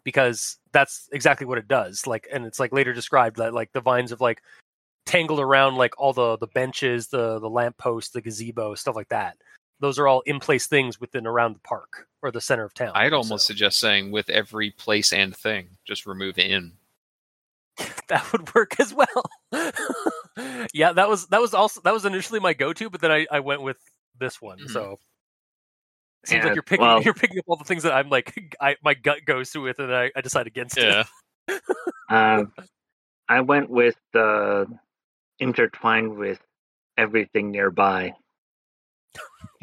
because 0.04 0.58
that's 0.72 1.10
exactly 1.12 1.46
what 1.46 1.58
it 1.58 1.68
does. 1.68 2.08
Like, 2.08 2.28
and 2.32 2.46
it's 2.46 2.60
like 2.60 2.74
later 2.74 2.94
described 2.94 3.38
that 3.38 3.54
like 3.54 3.72
the 3.74 3.82
vines 3.82 4.12
have 4.12 4.22
like 4.22 4.42
tangled 5.06 5.40
around 5.40 5.76
like 5.76 6.00
all 6.00 6.14
the 6.14 6.38
the 6.38 6.48
benches, 6.48 7.08
the 7.08 7.40
the 7.40 7.50
lamppost, 7.50 8.14
the 8.14 8.22
gazebo, 8.22 8.76
stuff 8.76 8.96
like 8.96 9.10
that. 9.10 9.38
Those 9.84 10.00
are 10.00 10.08
all 10.08 10.22
in 10.22 10.40
place 10.40 10.66
things 10.66 11.00
within 11.02 11.28
around 11.28 11.56
the 11.56 11.60
park 11.60 12.08
or 12.22 12.32
the 12.32 12.40
center 12.40 12.64
of 12.64 12.74
town. 12.74 12.94
I'd 12.96 13.12
almost 13.12 13.46
So 13.46 13.52
suggest 13.54 13.80
saying 13.80 14.12
with 14.12 14.30
every 14.30 14.72
place 14.72 15.12
and 15.12 15.36
thing, 15.36 15.68
just 15.86 16.06
remove 16.06 16.40
in. 16.40 16.72
that 18.08 18.32
would 18.32 18.56
work 18.56 18.80
as 18.80 18.94
well. 18.94 19.08
yeah, 20.74 20.94
that 20.94 21.10
was 21.10 21.28
that 21.28 21.42
was 21.42 21.54
also 21.54 21.82
that 21.82 21.94
was 21.94 22.06
initially 22.06 22.40
my 22.40 22.54
go 22.54 22.72
to, 22.72 22.90
but 22.90 23.02
then 23.02 23.12
I, 23.12 23.28
I 23.30 23.42
went 23.42 23.62
with 23.62 23.76
this 24.18 24.42
one. 24.42 24.60
Mhm. 24.60 24.70
So 24.70 25.00
it 26.24 26.30
seems 26.30 26.46
like 26.46 26.54
you're 26.56 26.64
picking 26.64 26.86
well- 26.86 27.02
you're 27.02 27.14
picking 27.14 27.40
up 27.40 27.46
all 27.48 27.58
the 27.58 27.66
things 27.66 27.84
that 27.84 27.92
I'm 27.94 28.10
like 28.10 28.56
I 28.62 28.78
my 28.84 28.94
gut 28.94 29.26
goes 29.26 29.52
to 29.52 29.60
with, 29.60 29.80
and 29.80 29.94
I, 29.94 30.12
I 30.16 30.22
decide 30.22 30.48
against 30.48 30.78
Yeah. 30.78 31.04
it. 31.50 31.62
Um, 32.10 32.54
I 33.28 33.42
went 33.42 33.70
with 33.70 33.98
uh, 34.16 34.64
intertwined 35.40 36.16
with 36.16 36.40
everything 36.98 37.52
nearby 37.52 38.14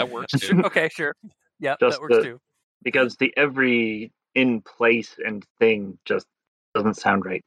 That 0.06 0.10
works 0.10 0.32
too. 0.32 0.60
okay, 0.64 0.88
sure. 0.92 1.14
Yeah, 1.58 1.76
Just 1.80 1.96
that 1.96 2.02
works 2.02 2.16
the- 2.16 2.22
too. 2.22 2.40
because 2.82 3.16
the 3.16 3.32
every 3.36 4.12
in 4.34 4.60
place 4.62 5.16
and 5.24 5.44
thing 5.58 5.98
just 6.04 6.26
doesn't 6.74 6.94
sound 6.94 7.24
right. 7.26 7.44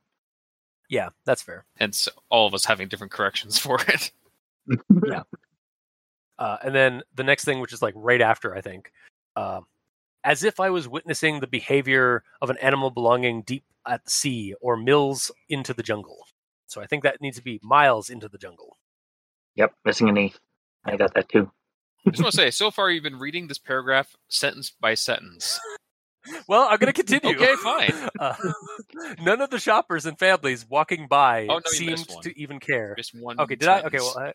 Yeah, 0.89 1.10
that's 1.26 1.42
fair. 1.42 1.66
Hence 1.78 2.08
all 2.30 2.46
of 2.46 2.54
us 2.54 2.66
having 2.66 2.88
different 2.88 3.12
corrections 3.12 3.58
for 3.66 3.80
it. 3.88 4.12
Yeah. 5.08 5.24
Uh, 6.39 6.58
and 6.63 6.74
then 6.74 7.04
the 7.13 7.24
next 7.24 7.46
thing, 7.46 7.60
which 7.60 7.72
is 7.72 7.82
like 7.84 7.94
right 7.96 8.20
after, 8.20 8.56
I 8.56 8.60
think, 8.60 8.92
uh, 9.36 9.62
as 10.24 10.44
if 10.44 10.60
I 10.60 10.72
was 10.72 10.88
witnessing 10.89 11.39
the 11.39 11.48
behavior 11.48 12.24
of 12.42 12.50
an 12.50 12.58
animal 12.58 12.89
belonging 12.89 13.44
deep 13.44 13.63
at 13.88 14.10
sea 14.10 14.56
or 14.60 14.76
mills 14.76 15.32
into 15.48 15.76
the 15.76 15.84
jungle. 15.84 16.26
So 16.66 16.82
I 16.82 16.88
think 16.88 17.04
that 17.04 17.22
needs 17.22 17.38
to 17.38 17.44
be 17.44 17.60
miles 17.62 18.10
into 18.10 18.28
the 18.28 18.39
jungle. 18.39 18.78
Yep, 19.56 19.74
missing 19.86 20.10
an 20.10 20.18
E. 20.18 20.34
I 20.86 20.98
got 20.98 21.13
that 21.13 21.30
too. 21.30 21.52
I 22.06 22.10
just 22.10 22.22
want 22.22 22.32
to 22.34 22.38
say, 22.38 22.52
so 22.52 22.72
far 22.72 22.89
you've 22.89 23.04
been 23.04 23.20
reading 23.20 23.48
this 23.48 23.58
paragraph 23.58 24.16
sentence 24.28 24.72
by 24.80 24.94
sentence. 24.96 25.60
Well, 26.48 26.68
I'm 26.70 26.78
going 26.78 26.92
to 26.92 26.94
continue. 26.94 27.36
Okay, 27.36 27.56
fine. 27.56 28.10
Uh, 28.20 28.36
none 29.22 29.42
of 29.42 29.50
the 29.50 29.60
shoppers 29.60 30.06
and 30.06 30.18
families 30.18 30.66
walking 30.70 31.08
by 31.08 31.48
Oh, 31.50 31.56
no, 31.56 31.62
seemed 31.66 32.08
to 32.22 32.39
even 32.39 32.62
care. 32.62 32.96
Just 32.96 33.13
one. 33.13 33.38
Okay, 33.39 33.56
did 33.56 33.68
I? 33.68 33.82
Okay, 33.82 33.98
well, 33.98 34.18
I, 34.18 34.34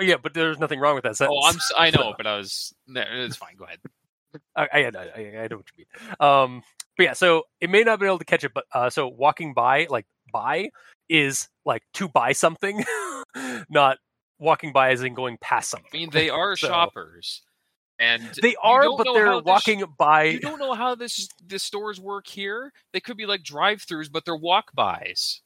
oh 0.00 0.04
yeah, 0.04 0.14
but 0.22 0.32
there's 0.32 0.58
nothing 0.58 0.80
wrong 0.80 0.94
with 0.94 1.04
that 1.04 1.16
sentence. 1.16 1.38
Oh, 1.38 1.46
I'm. 1.46 1.58
I 1.76 1.90
know, 1.96 2.14
but 2.16 2.26
I 2.26 2.38
was. 2.38 2.74
No, 2.86 3.02
it's 3.06 3.36
fine. 3.36 3.56
Go 3.58 3.64
ahead. 3.64 3.80
I, 4.56 4.62
I, 4.72 4.78
I, 4.78 5.42
I 5.42 5.48
know 5.50 5.56
what 5.58 5.66
you 5.76 5.84
mean. 5.84 6.14
Um, 6.20 6.62
but 6.96 7.04
yeah, 7.04 7.12
so 7.12 7.42
it 7.60 7.68
may 7.68 7.82
not 7.82 7.92
have 7.92 8.00
been 8.00 8.08
able 8.08 8.18
to 8.18 8.24
catch 8.24 8.44
it, 8.44 8.52
but 8.54 8.64
uh, 8.72 8.88
so 8.88 9.08
walking 9.08 9.52
by, 9.52 9.86
like 9.90 10.06
by, 10.32 10.70
is 11.10 11.48
like 11.66 11.82
to 11.94 12.08
buy 12.08 12.32
something, 12.32 12.84
not 13.68 13.98
walking 14.38 14.72
by 14.72 14.90
as 14.90 15.02
in 15.02 15.14
going 15.14 15.38
past 15.40 15.70
something. 15.70 15.90
I 15.92 15.96
mean, 15.96 16.10
they 16.10 16.28
are 16.42 16.56
So- 16.56 16.68
shoppers, 16.68 17.42
and 17.98 18.22
They 18.42 18.54
are, 18.62 18.82
but 18.96 19.06
they're 19.14 19.26
how 19.26 19.40
this- 19.40 19.46
walking 19.46 19.84
by. 19.98 20.24
You 20.24 20.40
don't 20.40 20.58
know 20.58 20.74
how 20.74 20.94
this 20.94 21.28
the 21.46 21.58
stores 21.58 21.98
work 22.00 22.26
here. 22.26 22.72
They 22.92 23.00
could 23.00 23.16
be 23.16 23.26
like 23.26 23.42
drive-throughs, 23.42 24.10
but 24.12 24.24
they're 24.24 24.36
walk-bys. 24.36 25.40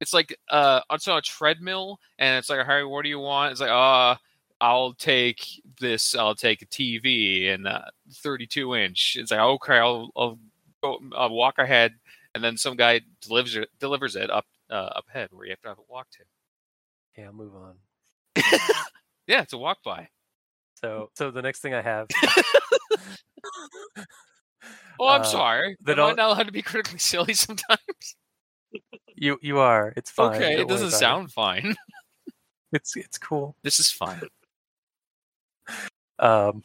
It's 0.00 0.12
like 0.12 0.36
uh, 0.50 0.80
it's 0.90 1.06
on 1.06 1.18
a 1.18 1.20
treadmill, 1.22 2.00
and 2.18 2.36
it's 2.38 2.48
like, 2.50 2.64
"Harry, 2.66 2.84
what 2.84 3.02
do 3.02 3.08
you 3.08 3.20
want?" 3.20 3.52
It's 3.52 3.60
like, 3.60 3.70
"Uh, 3.70 4.16
I'll 4.60 4.94
take 4.94 5.44
this. 5.80 6.16
I'll 6.16 6.34
take 6.34 6.60
a 6.62 6.66
TV 6.66 7.52
and 7.52 7.68
uh, 7.68 7.82
32 8.14 8.74
inch." 8.74 9.16
It's 9.16 9.30
like, 9.30 9.38
"Okay, 9.40 9.78
I'll 9.78 10.10
I'll 10.16 10.38
go 10.82 10.98
I'll 11.14 11.30
walk 11.30 11.58
ahead," 11.58 11.94
and 12.34 12.42
then 12.42 12.56
some 12.56 12.74
guy 12.74 13.02
delivers 13.20 13.54
it 13.54 13.68
delivers 13.78 14.16
it 14.16 14.28
up 14.28 14.46
uh, 14.70 14.74
up 14.96 15.04
ahead 15.10 15.28
where 15.30 15.44
you 15.46 15.52
have 15.52 15.60
to 15.62 15.68
have 15.68 15.78
it 15.78 15.84
walk 15.88 16.08
to. 16.12 16.24
Yeah, 17.16 17.26
I'll 17.26 17.32
move 17.34 17.54
on. 17.54 17.74
Yeah, 18.36 19.42
it's 19.42 19.52
a 19.52 19.58
walk-by. 19.58 20.08
So, 20.82 21.10
so 21.16 21.30
the 21.30 21.42
next 21.42 21.60
thing 21.60 21.74
I 21.74 21.82
have. 21.82 22.08
Oh, 25.00 25.08
I'm 25.08 25.22
Uh, 25.22 25.24
sorry. 25.24 25.76
they 25.80 25.92
Am 25.92 25.98
I 25.98 26.02
don't- 26.14 26.18
allowed 26.20 26.46
to 26.46 26.52
be 26.52 26.62
critically 26.62 26.98
silly 26.98 27.34
sometimes? 27.46 28.16
You 29.16 29.38
you 29.42 29.58
are. 29.58 29.92
It's 29.96 30.10
fine. 30.10 30.36
okay, 30.36 30.52
don't 30.52 30.60
it 30.62 30.68
doesn't 30.68 30.92
sound 30.92 31.32
fine. 31.32 31.74
It's 32.72 32.96
it's 32.96 33.18
cool. 33.18 33.54
This 33.62 33.78
is 33.80 33.90
fine. 33.90 34.22
Um, 36.18 36.62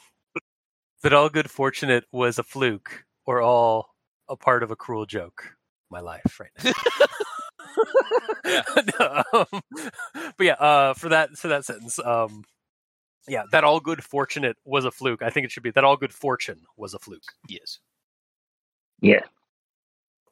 that 1.03 1.11
all 1.13 1.27
good 1.29 1.49
fortunate 1.51 2.05
was 2.13 2.39
a 2.39 2.43
fluke, 2.43 3.03
or 3.25 3.41
all 3.41 3.89
a 4.29 4.37
part 4.37 4.63
of 4.63 4.71
a 4.71 4.75
cruel 4.77 5.05
joke. 5.05 5.56
My 5.89 5.99
life 5.99 6.39
right 6.39 6.51
now. 6.63 6.71
No, 8.99 9.23
um, 9.33 9.61
but 10.37 10.43
yeah, 10.45 10.53
uh, 10.53 10.93
for 10.93 11.09
that 11.09 11.31
for 11.37 11.49
that 11.49 11.65
sentence, 11.65 11.99
um, 11.99 12.43
yeah, 13.27 13.43
that 13.51 13.63
all 13.63 13.79
good 13.79 14.03
fortunate 14.03 14.57
was 14.65 14.85
a 14.85 14.91
fluke. 14.91 15.21
I 15.21 15.29
think 15.29 15.45
it 15.45 15.51
should 15.51 15.63
be 15.63 15.71
that 15.71 15.83
all 15.83 15.97
good 15.97 16.13
fortune 16.13 16.61
was 16.75 16.93
a 16.93 16.99
fluke. 16.99 17.33
Yes. 17.47 17.79
Yeah. 19.01 19.21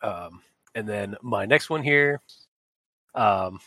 Um, 0.01 0.41
and 0.73 0.87
then 0.87 1.15
my 1.21 1.45
next 1.45 1.69
one 1.69 1.83
here, 1.83 2.21
um, 3.13 3.59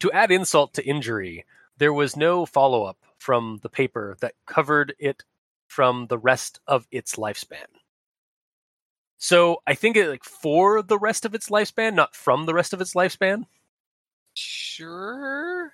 to 0.00 0.12
add 0.12 0.30
insult 0.30 0.74
to 0.74 0.86
injury, 0.86 1.46
there 1.78 1.92
was 1.92 2.16
no 2.16 2.46
follow 2.46 2.84
up 2.84 2.98
from 3.18 3.58
the 3.62 3.68
paper 3.68 4.16
that 4.20 4.34
covered 4.46 4.94
it 4.98 5.24
from 5.68 6.06
the 6.08 6.18
rest 6.18 6.60
of 6.66 6.86
its 6.90 7.16
lifespan. 7.16 7.66
So 9.20 9.58
I 9.66 9.74
think 9.74 9.96
it 9.96 10.08
like 10.08 10.24
for 10.24 10.82
the 10.82 10.98
rest 10.98 11.26
of 11.26 11.34
its 11.34 11.50
lifespan, 11.50 11.94
not 11.94 12.16
from 12.16 12.46
the 12.46 12.54
rest 12.54 12.72
of 12.72 12.80
its 12.80 12.94
lifespan. 12.94 13.44
Sure. 14.34 15.72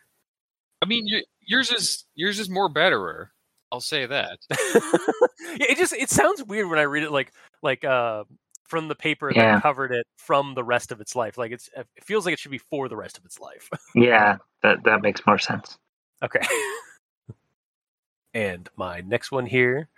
I 0.83 0.87
mean, 0.87 1.07
yours 1.41 1.71
is 1.71 2.05
yours 2.17 2.41
is 2.41 2.51
more 2.51 2.69
betterer. 2.69 3.31
I'll 3.71 3.81
say 3.81 4.05
that. 4.05 4.39
yeah, 4.51 5.67
it 5.71 5.79
just 5.79 5.93
it 5.93 6.11
sounds 6.11 6.43
weird 6.43 6.69
when 6.69 6.81
I 6.81 6.83
read 6.83 7.05
it 7.05 7.13
like 7.13 7.33
like 7.63 7.85
uh 7.85 8.25
from 8.65 8.89
the 8.89 8.97
paper 8.97 9.31
Yeah. 9.33 9.55
that 9.55 9.63
covered 9.63 9.93
it 9.93 10.07
from 10.17 10.55
the 10.55 10.65
rest 10.65 10.91
of 10.91 11.01
its 11.01 11.15
life. 11.15 11.39
Like 11.39 11.53
it's 11.53 11.71
it 11.77 11.87
feels 12.03 12.27
like 12.27 12.33
it 12.33 12.41
should 12.41 12.51
be 12.51 12.59
for 12.59 12.89
the 12.89 12.97
rest 12.97 13.17
of 13.17 13.25
its 13.25 13.39
life. 13.39 13.71
Yeah, 13.95 14.39
that 14.63 14.83
that 14.83 15.03
makes 15.03 15.25
more 15.25 15.39
sense. 15.39 15.79
Okay. 16.21 16.41
and 18.35 18.69
my 18.77 19.03
next 19.03 19.31
one 19.31 19.47
here. 19.47 19.89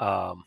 Um, 0.00 0.44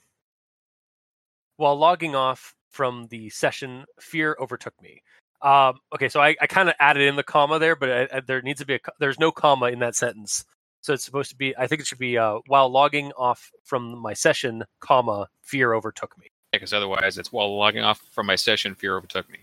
while 1.62 1.76
logging 1.76 2.16
off 2.16 2.56
from 2.72 3.08
the 3.12 3.30
session, 3.30 3.86
fear 4.00 4.36
overtook 4.40 4.74
me. 4.82 5.02
Um, 5.44 5.80
okay, 5.94 6.10
so 6.10 6.20
I, 6.20 6.36
I 6.42 6.48
kind 6.48 6.70
of 6.70 6.76
added 6.80 7.04
in 7.04 7.16
the 7.16 7.24
comma 7.24 7.60
there, 7.60 7.76
but 7.76 7.92
I, 7.92 8.18
I, 8.18 8.20
there 8.22 8.42
needs 8.42 8.60
to 8.62 8.66
be 8.66 8.76
a 8.76 8.80
there's 9.00 9.20
no 9.20 9.32
comma 9.32 9.68
in 9.68 9.80
that 9.80 9.96
sentence. 9.96 10.44
So 10.82 10.94
it's 10.94 11.06
supposed 11.06 11.30
to 11.30 11.36
be. 11.36 11.56
I 11.56 11.68
think 11.68 11.80
it 11.80 11.88
should 11.88 12.00
be 12.00 12.18
uh, 12.18 12.40
while 12.48 12.70
logging 12.70 13.12
off 13.16 13.52
from 13.64 14.00
my 14.00 14.14
session, 14.14 14.64
comma 14.80 15.28
fear 15.44 15.74
overtook 15.74 16.18
me. 16.18 16.28
Because 16.52 16.74
otherwise, 16.74 17.20
it's 17.20 17.32
while 17.32 17.56
logging 17.56 17.84
off 17.84 18.02
from 18.12 18.26
my 18.26 18.36
session, 18.36 18.74
fear 18.74 18.98
overtook 18.98 19.30
me. 19.30 19.40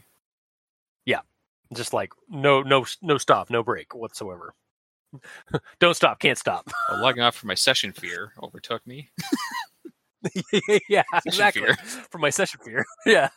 Yeah, 1.07 1.21
just 1.73 1.93
like 1.93 2.11
no 2.29 2.63
no 2.63 2.85
no 3.01 3.17
stop, 3.19 3.49
no 3.49 3.63
break 3.63 3.95
whatsoever. 3.95 4.55
Don't 5.81 5.95
stop, 5.95 6.19
can't 6.19 6.37
stop. 6.37 6.69
Well, 6.91 7.01
logging 7.01 7.23
off 7.23 7.37
from 7.37 7.47
my 7.47 7.55
session 7.55 7.93
fear 7.93 8.33
overtook 8.43 8.85
me. 8.87 9.11
yeah, 10.89 11.03
Session 11.13 11.27
exactly. 11.27 11.63
fear. 11.63 11.77
For 12.11 12.19
my 12.19 12.31
session 12.31 12.61
fear. 12.65 12.85
yeah. 13.07 13.29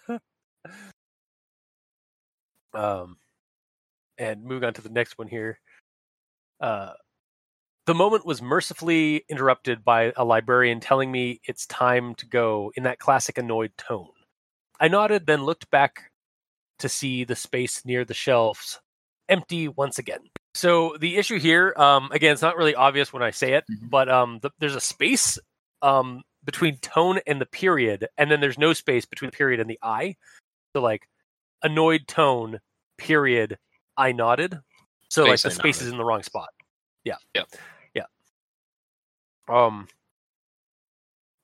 Um, 2.74 3.17
and 4.17 4.44
moving 4.44 4.65
on 4.67 4.74
to 4.76 4.82
the 4.82 4.89
next 4.89 5.17
one 5.17 5.28
here. 5.28 5.60
Uh, 6.60 6.91
the 7.88 7.94
moment 7.96 8.26
was 8.26 8.41
mercifully 8.41 9.24
interrupted 9.30 9.84
by 9.84 10.13
a 10.15 10.24
librarian 10.24 10.80
telling 10.80 11.12
me 11.12 11.41
it's 11.46 11.65
time 11.65 12.15
to 12.15 12.26
go 12.28 12.72
in 12.76 12.84
that 12.84 13.00
classic 13.00 13.38
annoyed 13.38 13.72
tone. 13.78 14.10
I 14.80 14.88
nodded, 14.88 15.26
then 15.26 15.44
looked 15.44 15.70
back 15.72 16.12
to 16.80 16.89
see 16.89 17.24
the 17.24 17.36
space 17.36 17.84
near 17.86 18.06
the 18.06 18.13
shelves 18.13 18.80
empty 19.30 19.67
once 19.67 19.98
again. 20.00 20.22
So 20.54 20.96
the 21.00 21.17
issue 21.17 21.39
here, 21.39 21.74
um, 21.78 22.10
again, 22.12 22.34
it's 22.34 22.41
not 22.41 22.58
really 22.58 22.76
obvious 22.76 23.13
when 23.13 23.24
I 23.24 23.32
say 23.32 23.54
it, 23.54 23.63
Mhm. 23.72 23.89
but 23.89 24.10
um, 24.10 24.39
the, 24.41 24.52
there's 24.60 24.76
a 24.76 24.82
space 24.82 25.39
um, 25.82 26.22
between 26.43 26.77
tone 26.77 27.19
and 27.27 27.39
the 27.39 27.45
period, 27.45 28.08
and 28.17 28.32
then 28.32 28.41
there's 28.41 28.58
no 28.58 28.73
space 28.73 29.06
between 29.06 29.32
the 29.32 29.38
period 29.38 29.60
and 29.60 29.69
the 29.69 29.80
I. 29.82 30.15
So 30.75 30.82
like 30.82 31.08
annoyed 31.63 32.08
tone, 32.08 32.60
period, 32.97 33.58
I 33.97 34.12
nodded. 34.12 34.60
So 35.10 35.25
like 35.25 35.41
the 35.41 35.49
I 35.49 35.54
space 35.54 35.82
is 35.82 35.89
in 35.89 35.97
the 35.97 36.06
wrong 36.06 36.23
spot. 36.23 36.49
Yeah. 37.04 37.15
Yeah. 37.36 37.43
Yeah. 37.93 38.06
Um 39.47 39.88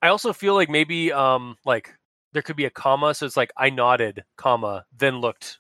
I 0.02 0.10
also 0.10 0.34
feel 0.34 0.54
like 0.54 0.70
maybe 0.70 1.12
um 1.12 1.58
like 1.66 1.94
there 2.34 2.42
could 2.42 2.56
be 2.56 2.66
a 2.66 2.70
comma, 2.70 3.14
so 3.14 3.26
it's 3.26 3.38
like 3.38 3.52
I 3.58 3.70
nodded, 3.70 4.24
comma, 4.36 4.86
then 4.98 5.20
looked 5.20 5.60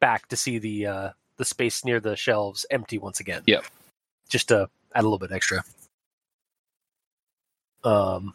back 0.00 0.28
to 0.28 0.36
see 0.36 0.58
the 0.58 0.86
uh 0.86 1.10
the 1.36 1.44
space 1.44 1.84
near 1.84 2.00
the 2.00 2.16
shelves 2.16 2.64
empty 2.70 2.98
once 2.98 3.20
again. 3.20 3.42
Yeah. 3.46 3.60
Just 4.28 4.48
to 4.48 4.68
add 4.94 5.00
a 5.00 5.02
little 5.02 5.18
bit 5.18 5.32
extra. 5.32 5.64
Um 7.82 8.34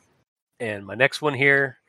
and 0.60 0.86
my 0.86 0.96
next 0.96 1.22
one 1.22 1.34
here 1.34 1.80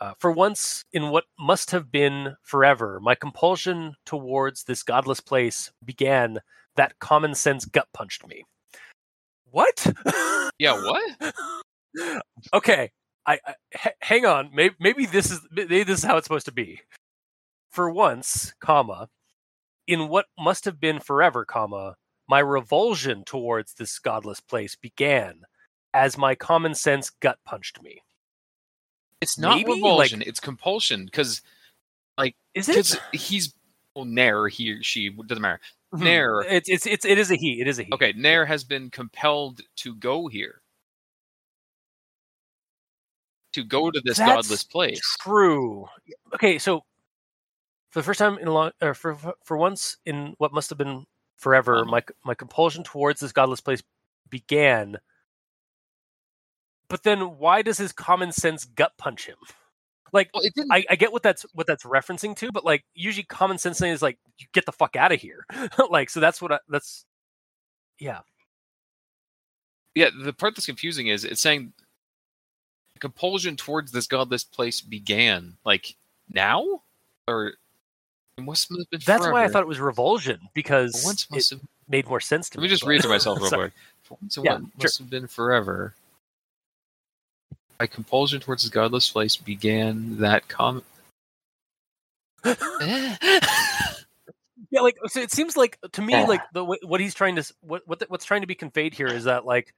uh, 0.00 0.14
for 0.18 0.32
once, 0.32 0.84
in 0.92 1.10
what 1.10 1.24
must 1.38 1.70
have 1.70 1.90
been 1.90 2.36
forever, 2.42 2.98
my 3.00 3.14
compulsion 3.14 3.94
towards 4.04 4.64
this 4.64 4.82
godless 4.82 5.20
place 5.20 5.72
began. 5.84 6.38
That 6.76 6.98
common 6.98 7.36
sense 7.36 7.64
gut 7.64 7.86
punched 7.94 8.26
me. 8.26 8.44
What? 9.50 9.86
Yeah, 10.58 10.74
what? 10.82 11.34
okay, 12.54 12.90
I, 13.26 13.38
I 13.46 13.54
h- 13.72 13.94
hang 14.00 14.26
on. 14.26 14.50
Maybe, 14.52 14.74
maybe 14.80 15.06
this 15.06 15.30
is 15.30 15.40
maybe 15.52 15.84
this 15.84 16.00
is 16.00 16.04
how 16.04 16.16
it's 16.16 16.26
supposed 16.26 16.46
to 16.46 16.52
be. 16.52 16.80
For 17.70 17.90
once, 17.90 18.54
comma, 18.60 19.08
in 19.86 20.08
what 20.08 20.26
must 20.38 20.64
have 20.64 20.80
been 20.80 21.00
forever, 21.00 21.44
comma, 21.44 21.96
my 22.28 22.40
revulsion 22.40 23.24
towards 23.24 23.74
this 23.74 23.98
godless 24.00 24.40
place 24.40 24.76
began 24.76 25.42
as 25.94 26.18
my 26.18 26.34
common 26.34 26.74
sense 26.74 27.08
gut 27.08 27.38
punched 27.46 27.80
me. 27.82 28.02
It's 29.22 29.38
not 29.38 29.56
Maybe, 29.56 29.72
revulsion. 29.72 30.18
like- 30.18 30.28
it's 30.28 30.40
compulsion 30.40 31.06
because 31.06 31.40
like, 32.18 32.36
Is 32.52 32.68
it? 32.68 33.00
he's 33.12 33.54
well, 33.94 34.04
Nair, 34.04 34.48
he 34.48 34.72
or 34.72 34.82
she 34.82 35.08
doesn't 35.08 35.40
matter. 35.40 35.60
Mhm. 35.94 36.00
Nair. 36.02 36.40
It's 36.42 36.68
it's 36.68 36.84
it's 36.86 37.04
it 37.04 37.16
is 37.18 37.30
a 37.30 37.36
he. 37.36 37.60
It 37.60 37.68
is 37.68 37.78
a 37.78 37.84
he. 37.84 37.92
Okay, 37.94 38.12
Nair 38.16 38.44
has 38.44 38.64
been 38.64 38.90
compelled 38.90 39.60
to 39.76 39.94
go 39.94 40.26
here, 40.26 40.60
to 43.52 43.62
go 43.64 43.90
to 43.90 44.00
this 44.04 44.18
That's 44.18 44.32
godless 44.48 44.64
place. 44.64 45.00
True. 45.20 45.86
Okay, 46.34 46.58
so 46.58 46.80
for 47.90 48.00
the 48.00 48.02
first 48.02 48.18
time 48.18 48.38
in 48.38 48.48
a 48.48 48.52
long, 48.52 48.72
or 48.82 48.94
for 48.94 49.14
for 49.44 49.56
once 49.56 49.96
in 50.04 50.34
what 50.38 50.52
must 50.52 50.68
have 50.70 50.78
been 50.78 51.06
forever, 51.36 51.76
Uh-huh. 51.76 51.84
my 51.90 52.02
my 52.24 52.34
compulsion 52.34 52.82
towards 52.82 53.20
this 53.20 53.32
godless 53.32 53.60
place 53.60 53.82
began. 54.28 54.98
But 56.88 57.02
then, 57.02 57.38
why 57.38 57.62
does 57.62 57.78
his 57.78 57.92
common 57.92 58.30
sense 58.32 58.64
gut 58.64 58.92
punch 58.98 59.26
him? 59.26 59.36
Like, 60.12 60.30
Well, 60.32 60.42
it 60.44 60.54
didn't. 60.54 60.72
I, 60.72 60.84
I 60.90 60.96
get 60.96 61.12
what 61.12 61.22
that's 61.22 61.44
what 61.54 61.66
that's 61.66 61.84
referencing 61.84 62.36
to, 62.36 62.52
but 62.52 62.64
like, 62.64 62.84
usually 62.94 63.24
common 63.24 63.58
sense 63.58 63.80
thing 63.80 63.90
is 63.90 64.02
like, 64.02 64.18
you 64.38 64.46
get 64.52 64.64
the 64.66 64.72
fuck 64.72 64.94
out 64.96 65.10
of 65.12 65.20
here. 65.20 65.44
like, 65.90 66.08
so 66.10 66.20
that's 66.20 66.40
what 66.40 66.52
I, 66.52 66.58
that's. 66.68 67.04
Yeah. 67.98 68.20
yeah, 69.94 70.10
the 70.24 70.32
part 70.32 70.54
that's 70.56 70.66
confusing 70.66 71.06
is 71.08 71.24
it's 71.24 71.40
saying 71.40 71.72
compulsion 73.00 73.56
towards 73.56 73.92
this 73.92 74.06
godless 74.06 74.44
place 74.44 74.80
began 74.80 75.54
like 75.64 75.96
now, 76.32 76.82
or 77.28 77.54
it 78.36 78.42
must 78.44 78.68
have 78.70 78.78
been. 78.90 79.00
That's 79.06 79.26
why 79.26 79.44
I 79.44 79.48
thought 79.48 79.62
it 79.62 79.68
was 79.68 79.80
revulsion 79.80 80.40
because 80.54 81.02
once 81.04 81.24
it 81.24 81.30
must 81.34 81.50
have. 81.50 81.60
made 81.88 82.06
more 82.08 82.20
sense 82.20 82.50
to 82.50 82.58
Let 82.58 82.62
me. 82.62 82.66
me 82.66 82.70
just 82.70 82.82
but- 82.82 82.88
read 82.88 83.02
to 83.02 83.08
myself 83.08 83.40
real 83.40 83.50
quick. 83.50 83.72
For 84.02 84.18
once, 84.20 84.38
Yeah, 84.42 84.54
what 84.54 84.62
must 84.82 84.98
have 84.98 85.08
been 85.10 85.26
forever. 85.26 85.94
My 87.80 87.86
compulsion 87.86 88.40
towards 88.40 88.62
this 88.62 88.70
godless 88.70 89.10
place 89.10 89.36
began 89.36 90.18
that 90.18 90.48
com. 90.48 90.82
Yeah, 94.70 94.80
like 94.80 94.96
so 95.06 95.20
it 95.20 95.30
seems 95.30 95.56
like 95.56 95.78
to 95.92 96.02
me, 96.02 96.14
Yeah. 96.14 96.24
like 96.24 96.40
the 96.52 96.64
what 96.64 97.00
he's 97.00 97.14
trying 97.14 97.36
to 97.36 97.54
what 97.60 97.82
what 97.86 98.00
the, 98.00 98.06
what's 98.08 98.24
trying 98.24 98.40
to 98.40 98.46
be 98.48 98.56
conveyed 98.56 98.92
here 98.92 99.06
is 99.06 99.22
that 99.24 99.44
like, 99.46 99.72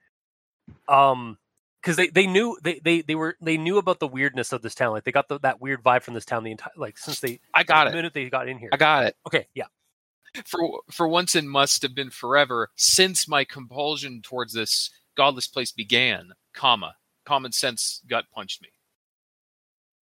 um, 0.88 1.36
because 1.82 1.96
they 1.96 2.08
they 2.08 2.26
knew 2.26 2.56
they 2.62 2.80
they 2.82 3.02
they 3.02 3.14
were 3.14 3.36
they 3.42 3.58
knew 3.58 3.76
about 3.76 4.00
the 4.00 4.08
weirdness 4.08 4.52
of 4.54 4.62
this 4.62 4.74
town. 4.74 4.92
Like 4.92 5.04
they 5.04 5.12
got 5.12 5.28
the, 5.28 5.38
that 5.40 5.60
weird 5.60 5.82
vibe 5.82 6.02
from 6.02 6.14
this 6.14 6.24
town 6.24 6.44
the 6.44 6.50
entire 6.50 6.72
like 6.78 6.96
since 6.96 7.20
they 7.20 7.40
I 7.52 7.62
got 7.62 7.84
the 7.84 7.90
it. 7.90 7.94
minute 7.94 8.14
they 8.14 8.30
got 8.30 8.48
in 8.48 8.58
here. 8.58 8.70
I 8.72 8.78
got 8.78 9.04
it. 9.04 9.16
Okay, 9.26 9.46
yeah, 9.54 9.66
For 10.46 10.80
for 10.90 11.06
once, 11.06 11.34
it 11.34 11.44
must 11.44 11.82
have 11.82 11.94
been 11.94 12.10
forever 12.10 12.70
since 12.76 13.28
my 13.28 13.44
compulsion 13.44 14.22
towards 14.22 14.54
this 14.54 14.88
godless 15.14 15.46
place 15.46 15.72
began. 15.72 16.32
Comma. 16.54 16.94
Common 17.26 17.52
sense 17.52 18.00
gut 18.08 18.24
punched 18.34 18.62
me. 18.62 18.68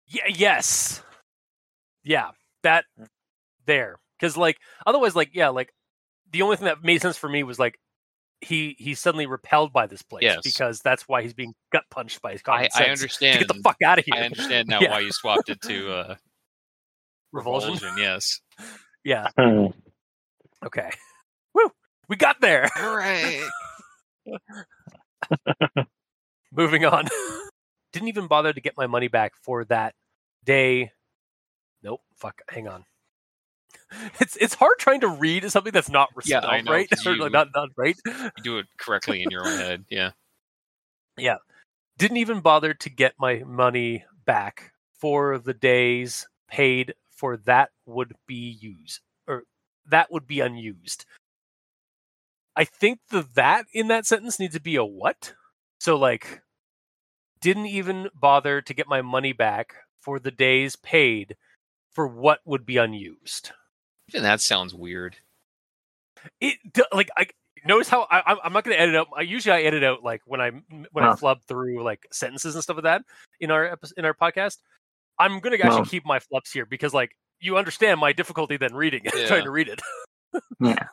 yeah, 0.08 0.24
yes, 0.30 1.02
yeah, 2.04 2.32
that 2.64 2.86
there 3.66 4.00
because 4.20 4.36
like 4.36 4.58
otherwise 4.86 5.16
like 5.16 5.30
yeah 5.34 5.50
like 5.50 5.72
the 6.32 6.42
only 6.42 6.58
thing 6.58 6.66
that 6.66 6.84
made 6.84 7.02
sense 7.02 7.18
for 7.18 7.30
me 7.30 7.44
was 7.44 7.60
like. 7.60 7.78
He 8.42 8.76
he's 8.78 9.00
suddenly 9.00 9.26
repelled 9.26 9.72
by 9.72 9.88
this 9.88 10.02
place 10.02 10.24
Yes. 10.24 10.42
because 10.44 10.82
that's 10.82 11.04
why 11.08 11.22
he's 11.22 11.34
being 11.34 11.54
gut 11.72 11.84
punched 11.90 12.22
by 12.22 12.34
his 12.34 12.42
common 12.42 12.66
I, 12.66 12.68
sense. 12.68 12.76
I 12.90 12.92
understand. 12.92 13.40
To 13.40 13.46
get 13.46 13.56
the 13.56 13.62
fuck 13.64 13.78
out 13.82 14.00
of 14.00 14.04
here. 14.06 14.16
I 14.18 14.26
understand 14.26 14.68
now 14.68 14.80
Yeah. 14.82 14.92
why 14.92 15.00
you 15.00 15.14
swapped 15.14 15.48
it 15.50 15.62
to 15.62 15.94
uh, 15.94 16.16
Revulsion. 17.32 17.72
revulsion. 17.76 17.98
Yes. 17.98 18.42
Yeah. 19.06 19.30
Hmm. 19.40 19.68
Okay. 20.66 20.90
Woo! 21.54 21.72
We 22.10 22.18
got 22.18 22.42
there. 22.42 22.68
Hooray! 22.76 23.44
Moving 26.56 26.86
on. 26.86 27.08
Didn't 27.94 28.08
even 28.10 28.28
bother 28.28 28.54
to 28.54 28.62
get 28.62 28.78
my 28.78 28.88
money 28.88 29.08
back 29.08 29.34
for 29.42 29.66
that 29.66 29.96
day. 30.46 30.92
Nope. 31.84 32.02
Fuck. 32.16 32.42
Hang 32.50 32.68
on. 32.68 32.86
It's 34.20 34.36
it's 34.38 34.56
hard 34.56 34.78
trying 34.80 35.02
to 35.02 35.08
read 35.08 35.50
something 35.52 35.72
that's 35.72 35.90
not 35.90 36.10
Yeah, 36.26 36.40
spelled 36.40 36.52
I 36.54 36.62
know, 36.62 36.72
right. 36.72 36.88
you- 37.06 37.16
like 37.20 37.32
not 37.32 37.50
not 37.56 37.70
right. 37.78 37.96
You 38.06 38.32
do 38.44 38.58
it 38.60 38.66
correctly 38.78 39.22
in 39.22 39.30
your 39.30 39.46
own 39.46 39.58
head. 39.58 39.86
Yeah. 39.90 40.12
Yeah. 41.18 41.38
Didn't 41.98 42.18
even 42.18 42.40
bother 42.42 42.74
to 42.74 42.90
get 42.90 43.14
my 43.20 43.44
money 43.46 44.06
back 44.26 44.72
for 45.00 45.38
the 45.38 45.54
days 45.54 46.28
paid 46.50 46.94
for 47.12 47.38
that 47.38 47.70
would 47.86 48.14
be 48.28 48.58
used 48.60 49.02
or 49.28 49.44
that 49.90 50.12
would 50.12 50.26
be 50.28 50.40
unused. 50.40 51.06
I 52.56 52.66
think 52.66 53.00
the 53.10 53.28
that 53.36 53.66
in 53.74 53.88
that 53.90 54.06
sentence 54.06 54.40
needs 54.40 54.54
to 54.56 54.62
be 54.62 54.76
a 54.76 54.86
what? 54.86 55.34
So 55.80 55.98
like 55.98 56.42
didn't 57.44 57.68
even 57.68 58.10
bother 58.16 58.62
to 58.62 58.74
get 58.74 58.88
my 58.88 59.02
money 59.04 59.34
back 59.34 59.76
for 60.02 60.18
the 60.20 60.32
days 60.32 60.76
paid 60.78 61.36
for 61.92 62.08
what 62.08 62.40
would 62.46 62.66
be 62.66 62.78
unused. 62.78 63.52
Even 64.10 64.24
that 64.24 64.42
sounds 64.42 64.74
weird. 64.74 65.18
It 66.40 66.58
d- 66.74 66.84
like 66.94 67.10
I 67.18 67.28
notice 67.66 67.90
how 67.90 68.08
I, 68.10 68.20
I'm- 68.26 68.40
I'm 68.44 68.54
not 68.54 68.64
going 68.64 68.76
to 68.76 68.82
edit 68.82 68.96
out. 68.96 69.08
I 69.16 69.22
usually 69.22 69.54
I 69.54 69.62
edit 69.64 69.84
out 69.84 70.04
like 70.04 70.22
when 70.26 70.40
I 70.42 70.52
when 70.92 71.04
I 71.04 71.16
flub 71.16 71.42
through 71.48 71.84
like 71.84 72.08
sentences 72.12 72.56
and 72.56 72.64
stuff 72.64 72.78
like 72.78 72.84
that 72.86 73.04
in 73.40 73.52
our 73.52 73.66
episode, 73.66 73.96
in 73.98 74.06
our 74.06 74.14
podcast. 74.14 74.58
I'm 75.20 75.40
going 75.42 75.56
to 75.58 75.64
actually 75.64 75.82
Wow. 75.82 75.86
keep 75.88 76.06
my 76.06 76.20
flubs 76.20 76.52
here 76.52 76.66
because 76.66 76.94
like 76.94 77.12
you 77.40 77.58
understand 77.58 78.00
my 78.00 78.14
difficulty 78.14 78.58
then 78.58 78.74
reading 78.74 79.02
it, 79.06 79.14
Yeah. 79.16 79.28
trying 79.28 79.44
to 79.44 79.52
read 79.52 79.68
it. 79.68 79.82
Yeah. 80.60 80.88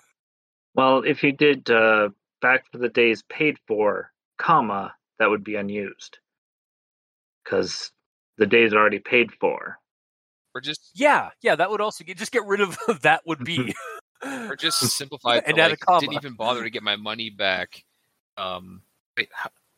Well, 0.75 0.99
if 1.05 1.23
you 1.23 1.33
did 1.33 1.71
uh, 1.71 2.11
back 2.43 2.65
for 2.71 2.79
the 2.79 2.89
days 2.89 3.23
paid 3.31 3.57
for, 3.67 4.13
comma, 4.39 4.95
that 5.19 5.31
would 5.31 5.43
be 5.45 5.55
unused. 5.57 6.19
Because 7.51 7.91
the 8.39 8.47
days 8.47 8.73
are 8.73 8.79
already 8.79 9.01
paid 9.01 9.33
for. 9.33 9.79
Or 10.55 10.61
just 10.61 10.91
Yeah, 10.95 11.31
yeah, 11.43 11.57
that 11.57 11.71
would 11.71 11.81
also 11.81 12.05
get 12.05 12.17
just 12.17 12.33
get 12.33 12.45
rid 12.47 12.61
of 12.61 12.79
that 13.03 13.23
would 13.27 13.45
be. 13.45 13.75
or 14.25 14.57
just 14.57 14.79
simplify 14.97 15.37
it 15.37 15.47
And 15.47 15.57
to, 15.57 15.63
add 15.63 15.69
a 15.69 15.71
like, 15.73 15.81
comma. 15.81 16.01
didn't 16.01 16.15
even 16.15 16.35
bother 16.35 16.63
to 16.63 16.71
get 16.71 16.83
my 16.83 16.97
money 16.97 17.31
back. 17.31 17.85
Um, 18.37 18.83
wait, 19.17 19.29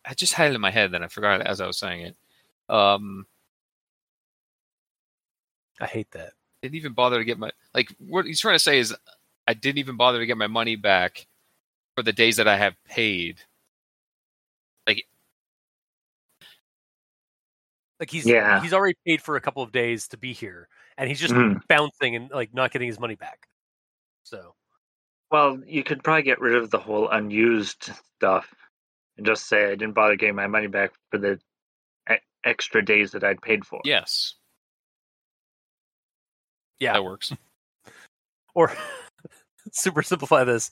I 0.05 0.15
just 0.15 0.35
had 0.35 0.51
it 0.51 0.55
in 0.55 0.61
my 0.61 0.71
head, 0.71 0.93
then 0.93 1.03
I 1.03 1.09
forgot 1.09 1.41
it 1.41 1.47
as 1.47 1.61
I 1.61 1.67
was 1.67 1.79
saying 1.79 2.03
it. 2.03 2.17
Um, 2.69 3.27
I 5.81 5.87
hate 5.87 6.11
that. 6.13 6.33
didn't 6.63 6.77
even 6.77 6.93
bother 6.93 7.19
to 7.19 7.25
get 7.25 7.39
my 7.39 7.51
like. 7.75 7.89
What 7.99 8.27
he's 8.27 8.41
trying 8.41 8.55
to 8.55 8.61
say 8.61 8.79
is, 8.79 8.95
I 9.47 9.55
didn't 9.55 9.79
even 9.79 9.97
bother 9.97 10.19
to 10.21 10.27
get 10.27 10.37
my 10.39 10.47
money 10.47 10.77
back 10.77 11.27
for 11.97 12.03
the 12.03 12.13
days 12.13 12.37
that 12.37 12.49
I 12.49 12.57
have 12.57 12.75
paid. 12.89 13.39
Like 14.87 15.07
he's 18.11 18.27
Yeah. 18.27 18.61
he's 18.63 18.73
already 18.73 18.97
paid 19.07 19.23
for 19.23 19.37
a 19.37 19.41
couple 19.41 19.63
of 19.63 19.73
days 19.73 20.09
to 20.09 20.17
be 20.17 20.33
here, 20.33 20.69
and 20.97 21.09
he's 21.09 21.21
just 21.21 21.35
Mhm. 21.35 21.61
bouncing 21.69 22.17
and 22.17 22.31
like 22.31 22.53
not 22.55 22.71
getting 22.73 22.89
his 22.89 22.99
money 23.01 23.15
back. 23.17 23.49
So 24.25 24.55
Well, 25.31 25.63
you 25.67 25.83
could 25.83 26.05
probably 26.05 26.23
get 26.25 26.41
rid 26.41 26.55
of 26.57 26.71
the 26.71 26.79
whole 26.79 27.09
unused 27.09 27.91
stuff 28.17 28.53
and 29.17 29.25
just 29.27 29.47
say 29.47 29.65
I 29.67 29.71
didn't 29.77 29.93
bother 29.95 30.17
getting 30.17 30.35
my 30.37 30.47
money 30.47 30.67
back 30.67 30.93
for 31.11 31.19
the 31.19 31.41
e- 32.11 32.17
extra 32.45 32.85
days 32.85 33.13
that 33.13 33.25
I'd 33.25 33.41
paid 33.43 33.67
for. 33.67 33.81
Yes, 33.85 34.35
yeah, 36.79 36.95
that 36.95 37.05
works. 37.05 37.33
or 38.55 38.73
super 39.73 40.03
simplify 40.03 40.45
this. 40.45 40.71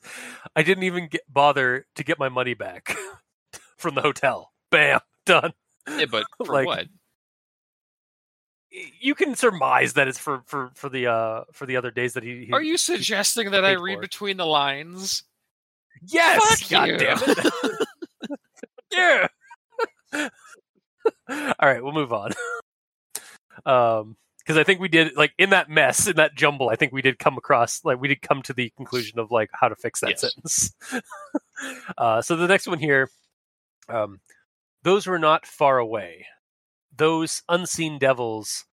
I 0.56 0.62
didn't 0.62 0.84
even 0.84 1.08
get 1.08 1.22
bother 1.32 1.86
to 1.96 2.04
get 2.04 2.18
my 2.18 2.28
money 2.28 2.54
back 2.54 2.94
from 3.78 3.94
the 3.94 4.02
hotel. 4.02 4.52
Bam, 4.70 5.00
done. 5.26 5.52
Yeah, 5.88 6.06
but 6.10 6.24
for 6.44 6.52
Like- 6.52 6.66
what? 6.66 6.86
You 8.70 9.14
can 9.14 9.34
surmise 9.34 9.94
that 9.94 10.06
it's 10.06 10.18
for 10.18 10.42
for 10.46 10.70
for 10.74 10.88
the 10.88 11.08
uh 11.08 11.44
for 11.52 11.66
the 11.66 11.76
other 11.76 11.90
days 11.90 12.12
that 12.14 12.22
he. 12.22 12.46
he 12.46 12.52
Are 12.52 12.62
you 12.62 12.76
suggesting 12.76 13.50
that 13.50 13.64
I 13.64 13.72
read 13.72 13.96
for 13.96 14.00
between 14.00 14.36
the 14.36 14.46
lines? 14.46 15.24
Yes. 16.06 16.60
Fuck 16.60 16.70
God 16.70 16.88
you. 16.88 16.98
damn 16.98 17.18
it. 17.20 17.52
yeah. 18.92 19.28
All 21.28 21.68
right, 21.68 21.82
we'll 21.82 21.92
move 21.92 22.12
on. 22.12 22.32
Um, 23.66 24.16
because 24.38 24.56
I 24.56 24.64
think 24.64 24.80
we 24.80 24.88
did 24.88 25.16
like 25.16 25.32
in 25.38 25.50
that 25.50 25.68
mess, 25.68 26.08
in 26.08 26.16
that 26.16 26.34
jumble. 26.34 26.70
I 26.70 26.76
think 26.76 26.92
we 26.92 27.02
did 27.02 27.18
come 27.18 27.36
across 27.36 27.84
like 27.84 28.00
we 28.00 28.08
did 28.08 28.22
come 28.22 28.42
to 28.42 28.52
the 28.52 28.70
conclusion 28.76 29.18
of 29.18 29.30
like 29.30 29.50
how 29.52 29.68
to 29.68 29.76
fix 29.76 30.00
that 30.00 30.10
Yes. 30.10 30.20
sentence. 30.20 30.72
uh, 31.98 32.22
so 32.22 32.36
the 32.36 32.48
next 32.48 32.66
one 32.66 32.78
here, 32.78 33.10
um, 33.88 34.20
those 34.82 35.06
were 35.06 35.18
not 35.18 35.46
far 35.46 35.78
away. 35.78 36.26
Those 36.96 37.42
unseen 37.48 37.98
devils. 37.98 38.64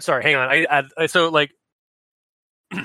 Sorry, 0.00 0.22
hang 0.22 0.36
on. 0.36 0.48
I, 0.48 0.84
I, 0.96 1.06
so 1.06 1.28
like 1.28 1.52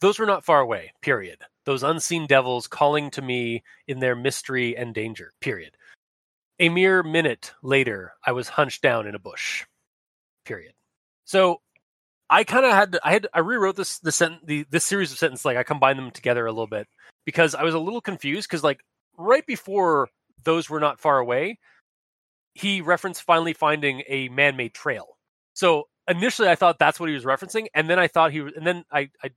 those 0.00 0.18
were 0.18 0.26
not 0.26 0.44
far 0.44 0.60
away. 0.60 0.92
Period. 1.00 1.38
Those 1.64 1.82
unseen 1.82 2.26
devils 2.26 2.66
calling 2.66 3.10
to 3.12 3.22
me 3.22 3.62
in 3.86 4.00
their 4.00 4.16
mystery 4.16 4.76
and 4.76 4.94
danger. 4.94 5.32
Period. 5.40 5.76
A 6.58 6.68
mere 6.68 7.02
minute 7.02 7.52
later, 7.62 8.14
I 8.26 8.32
was 8.32 8.48
hunched 8.48 8.82
down 8.82 9.06
in 9.06 9.14
a 9.14 9.18
bush. 9.20 9.64
Period. 10.44 10.72
So 11.24 11.60
I 12.28 12.44
kind 12.44 12.64
of 12.64 12.72
had 12.72 12.92
to, 12.92 13.00
I 13.04 13.12
had 13.12 13.26
I 13.32 13.40
rewrote 13.40 13.76
this 13.76 13.98
the 13.98 14.12
sent 14.12 14.46
the 14.46 14.64
this 14.70 14.84
series 14.84 15.12
of 15.12 15.18
sentences 15.18 15.44
like 15.44 15.56
I 15.56 15.62
combined 15.62 15.98
them 15.98 16.10
together 16.10 16.46
a 16.46 16.52
little 16.52 16.66
bit 16.66 16.86
because 17.24 17.54
I 17.54 17.62
was 17.62 17.74
a 17.74 17.78
little 17.78 18.00
confused 18.00 18.48
because 18.48 18.64
like 18.64 18.80
right 19.16 19.46
before 19.46 20.08
those 20.44 20.70
were 20.70 20.80
not 20.80 21.00
far 21.00 21.18
away, 21.18 21.58
he 22.54 22.80
referenced 22.80 23.22
finally 23.22 23.52
finding 23.52 24.02
a 24.08 24.28
man-made 24.28 24.74
trail. 24.74 25.18
So 25.54 25.88
initially 26.08 26.48
I 26.48 26.54
thought 26.56 26.78
that's 26.78 26.98
what 27.00 27.08
he 27.08 27.14
was 27.14 27.24
referencing, 27.24 27.66
and 27.74 27.88
then 27.88 27.98
I 27.98 28.08
thought 28.08 28.32
he 28.32 28.40
was, 28.40 28.52
and 28.56 28.66
then 28.66 28.84
I 28.92 29.10
I 29.22 29.30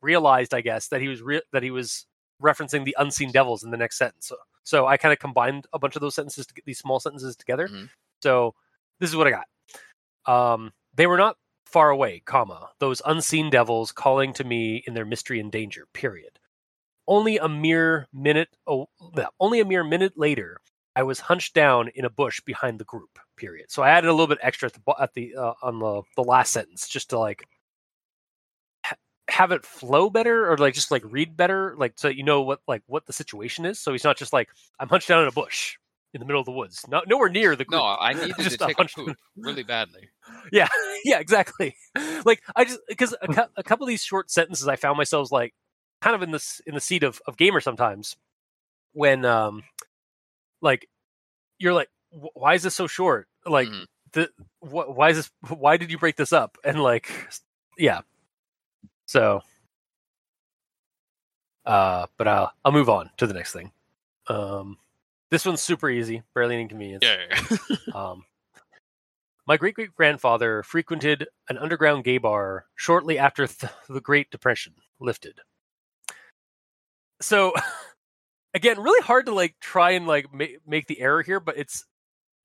realized 0.00 0.54
I 0.54 0.60
guess 0.60 0.88
that 0.88 1.00
he 1.00 1.08
was 1.08 1.22
re- 1.22 1.42
that 1.52 1.62
he 1.62 1.70
was 1.70 2.06
referencing 2.42 2.84
the 2.84 2.96
unseen 2.98 3.30
devils 3.30 3.62
in 3.64 3.70
the 3.70 3.76
next 3.76 3.98
sentence. 3.98 4.26
So, 4.28 4.36
so 4.64 4.86
I 4.86 4.96
kind 4.96 5.12
of 5.12 5.18
combined 5.18 5.66
a 5.72 5.78
bunch 5.78 5.96
of 5.96 6.00
those 6.02 6.14
sentences, 6.14 6.46
to, 6.46 6.54
these 6.66 6.78
small 6.78 6.98
sentences 7.00 7.36
together. 7.36 7.68
Mhm. 7.68 7.88
So 8.22 8.54
this 9.00 9.10
is 9.10 9.16
what 9.16 9.26
I 9.28 9.30
got. 9.30 9.46
Um, 10.26 10.72
they 10.94 11.06
were 11.06 11.16
not 11.16 11.36
far 11.66 11.90
away, 11.90 12.20
comma 12.26 12.70
those 12.80 13.00
unseen 13.06 13.50
devils 13.50 13.92
calling 13.92 14.32
to 14.34 14.44
me 14.44 14.82
in 14.86 14.94
their 14.94 15.04
mystery 15.06 15.40
and 15.40 15.50
danger. 15.52 15.86
Period. 15.92 16.38
Only 17.08 17.38
a 17.38 17.48
mere 17.48 18.08
minute. 18.12 18.48
Oh, 18.66 18.88
only 19.40 19.60
a 19.60 19.64
mere 19.64 19.84
minute 19.84 20.12
later, 20.16 20.60
I 20.94 21.02
was 21.04 21.20
hunched 21.20 21.54
down 21.54 21.88
in 21.94 22.04
a 22.04 22.10
bush 22.10 22.40
behind 22.40 22.78
the 22.78 22.84
group. 22.84 23.18
Period. 23.36 23.70
So 23.70 23.82
I 23.82 23.90
added 23.90 24.08
a 24.08 24.12
little 24.12 24.26
bit 24.26 24.38
extra 24.42 24.66
at 24.68 24.74
the 24.74 24.94
at 25.00 25.14
the 25.14 25.34
uh, 25.36 25.54
on 25.62 25.78
the 25.78 26.02
the 26.16 26.22
last 26.22 26.52
sentence 26.52 26.88
just 26.88 27.10
to 27.10 27.18
like 27.18 27.46
ha- 28.84 28.96
have 29.28 29.52
it 29.52 29.64
flow 29.64 30.10
better 30.10 30.50
or 30.50 30.56
like 30.58 30.74
just 30.74 30.90
like 30.90 31.02
read 31.04 31.36
better, 31.36 31.74
like 31.78 31.94
so 31.96 32.08
you 32.08 32.22
know 32.22 32.42
what 32.42 32.60
like 32.68 32.82
what 32.86 33.06
the 33.06 33.12
situation 33.12 33.64
is. 33.64 33.78
So 33.78 33.92
he's 33.92 34.04
not 34.04 34.16
just 34.16 34.32
like 34.32 34.50
I'm 34.78 34.88
hunched 34.88 35.08
down 35.08 35.22
in 35.22 35.28
a 35.28 35.32
bush 35.32 35.76
in 36.14 36.20
the 36.20 36.26
middle 36.26 36.40
of 36.40 36.44
the 36.46 36.52
woods, 36.52 36.84
not 36.88 37.08
nowhere 37.08 37.30
near 37.30 37.56
the 37.56 37.64
group. 37.64 37.80
No, 37.80 37.96
I 37.98 38.12
needed 38.14 38.34
Just 38.38 38.50
to 38.60 38.66
take 38.66 38.76
a 38.78 38.82
hunch- 38.82 38.94
poop 38.94 39.16
really 39.36 39.62
badly. 39.62 40.10
yeah 40.52 40.68
yeah 41.04 41.18
exactly 41.18 41.74
like 42.24 42.42
i 42.54 42.64
just 42.64 42.78
because 42.88 43.14
a, 43.22 43.28
cou- 43.28 43.48
a 43.56 43.62
couple 43.62 43.84
of 43.84 43.88
these 43.88 44.02
short 44.04 44.30
sentences 44.30 44.68
i 44.68 44.76
found 44.76 44.96
myself 44.96 45.32
like 45.32 45.52
kind 46.00 46.14
of 46.14 46.22
in 46.22 46.30
this 46.30 46.60
in 46.66 46.74
the 46.74 46.80
seat 46.80 47.02
of, 47.02 47.20
of 47.26 47.36
gamer 47.36 47.60
sometimes 47.60 48.16
when 48.92 49.24
um 49.24 49.62
like 50.62 50.88
you're 51.58 51.74
like 51.74 51.88
why 52.34 52.54
is 52.54 52.62
this 52.62 52.74
so 52.74 52.86
short 52.86 53.28
like 53.44 53.68
Mhm. 53.68 53.86
the 54.12 54.30
wh- 54.60 54.88
why 54.96 55.10
is 55.10 55.16
this 55.16 55.30
why 55.48 55.76
did 55.76 55.90
you 55.90 55.98
break 55.98 56.16
this 56.16 56.32
up 56.32 56.56
and 56.64 56.82
like 56.82 57.10
yeah 57.78 58.00
so 59.06 59.42
uh 61.66 62.06
but 62.16 62.26
i'll 62.28 62.52
i'll 62.64 62.72
move 62.72 62.88
on 62.88 63.10
to 63.18 63.26
the 63.26 63.34
next 63.34 63.52
thing 63.52 63.72
um 64.28 64.76
this 65.30 65.44
one's 65.46 65.62
super 65.62 65.88
easy 65.90 66.22
barely 66.34 66.54
an 66.56 66.62
inconvenience 66.62 67.04
Yeah, 67.04 67.16
yeah, 67.30 67.56
yeah. 67.68 67.76
um, 68.10 68.24
my 69.46 69.56
great 69.56 69.74
great 69.74 69.94
grandfather 69.94 70.62
frequented 70.62 71.26
an 71.48 71.58
underground 71.58 72.04
gay 72.04 72.18
bar 72.18 72.66
shortly 72.76 73.18
after 73.18 73.46
th- 73.46 73.72
the 73.88 74.00
Great 74.00 74.30
Depression 74.30 74.74
lifted. 75.00 75.40
So, 77.20 77.52
again, 78.54 78.80
really 78.80 79.02
hard 79.02 79.26
to 79.26 79.34
like 79.34 79.56
try 79.60 79.92
and 79.92 80.06
like 80.06 80.32
ma- 80.32 80.44
make 80.66 80.86
the 80.86 81.00
error 81.00 81.22
here, 81.22 81.40
but 81.40 81.56
it's 81.58 81.84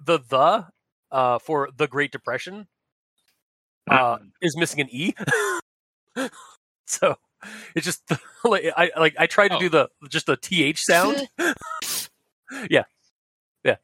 the 0.03 0.19
the 0.19 0.65
uh, 1.11 1.39
for 1.39 1.69
the 1.75 1.87
Great 1.87 2.11
Depression 2.11 2.67
uh, 3.89 4.13
Um, 4.19 4.31
is 4.41 4.57
missing 4.57 4.81
an 4.81 4.87
e. 4.91 5.13
so 6.85 7.15
it's 7.75 7.85
just 7.85 8.03
like 8.43 8.65
I 8.75 8.91
like 8.97 9.15
I 9.17 9.27
tried 9.27 9.49
to 9.49 9.55
Oh. 9.55 9.59
do 9.59 9.69
the 9.69 9.89
just 10.09 10.25
the 10.25 10.37
th 10.37 10.77
sound. 10.79 11.27
yeah, 12.69 12.83
yeah. 13.63 13.75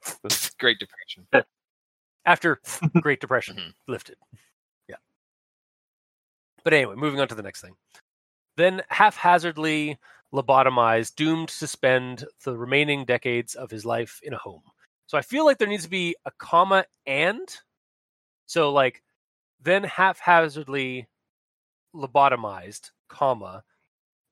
Great 0.59 0.79
Depression. 0.79 1.27
after 2.25 2.59
Great 3.01 3.19
Depression 3.21 3.57
Mhm. 3.57 3.73
lifted. 3.87 4.17
Yeah. 4.87 4.95
But 6.63 6.73
anyway, 6.73 6.95
moving 6.95 7.19
on 7.19 7.27
to 7.27 7.35
the 7.35 7.43
next 7.43 7.61
thing. 7.61 7.75
Then 8.55 8.81
haphazardly 8.89 9.97
lobotomized, 10.33 11.15
doomed 11.15 11.49
to 11.49 11.67
spend 11.67 12.25
the 12.43 12.57
remaining 12.57 13.05
decades 13.05 13.55
of 13.55 13.69
his 13.69 13.85
life 13.85 14.19
in 14.23 14.33
a 14.33 14.37
home. 14.37 14.63
So 15.07 15.17
I 15.17 15.21
feel 15.21 15.45
like 15.45 15.57
there 15.59 15.67
needs 15.67 15.83
to 15.83 15.89
be 15.89 16.15
a 16.25 16.31
comma 16.39 16.85
and. 17.05 17.47
So 18.45 18.71
like 18.71 19.01
then 19.61 19.83
haphazardly 19.83 21.07
lobotomized, 21.95 22.91
comma, 23.09 23.63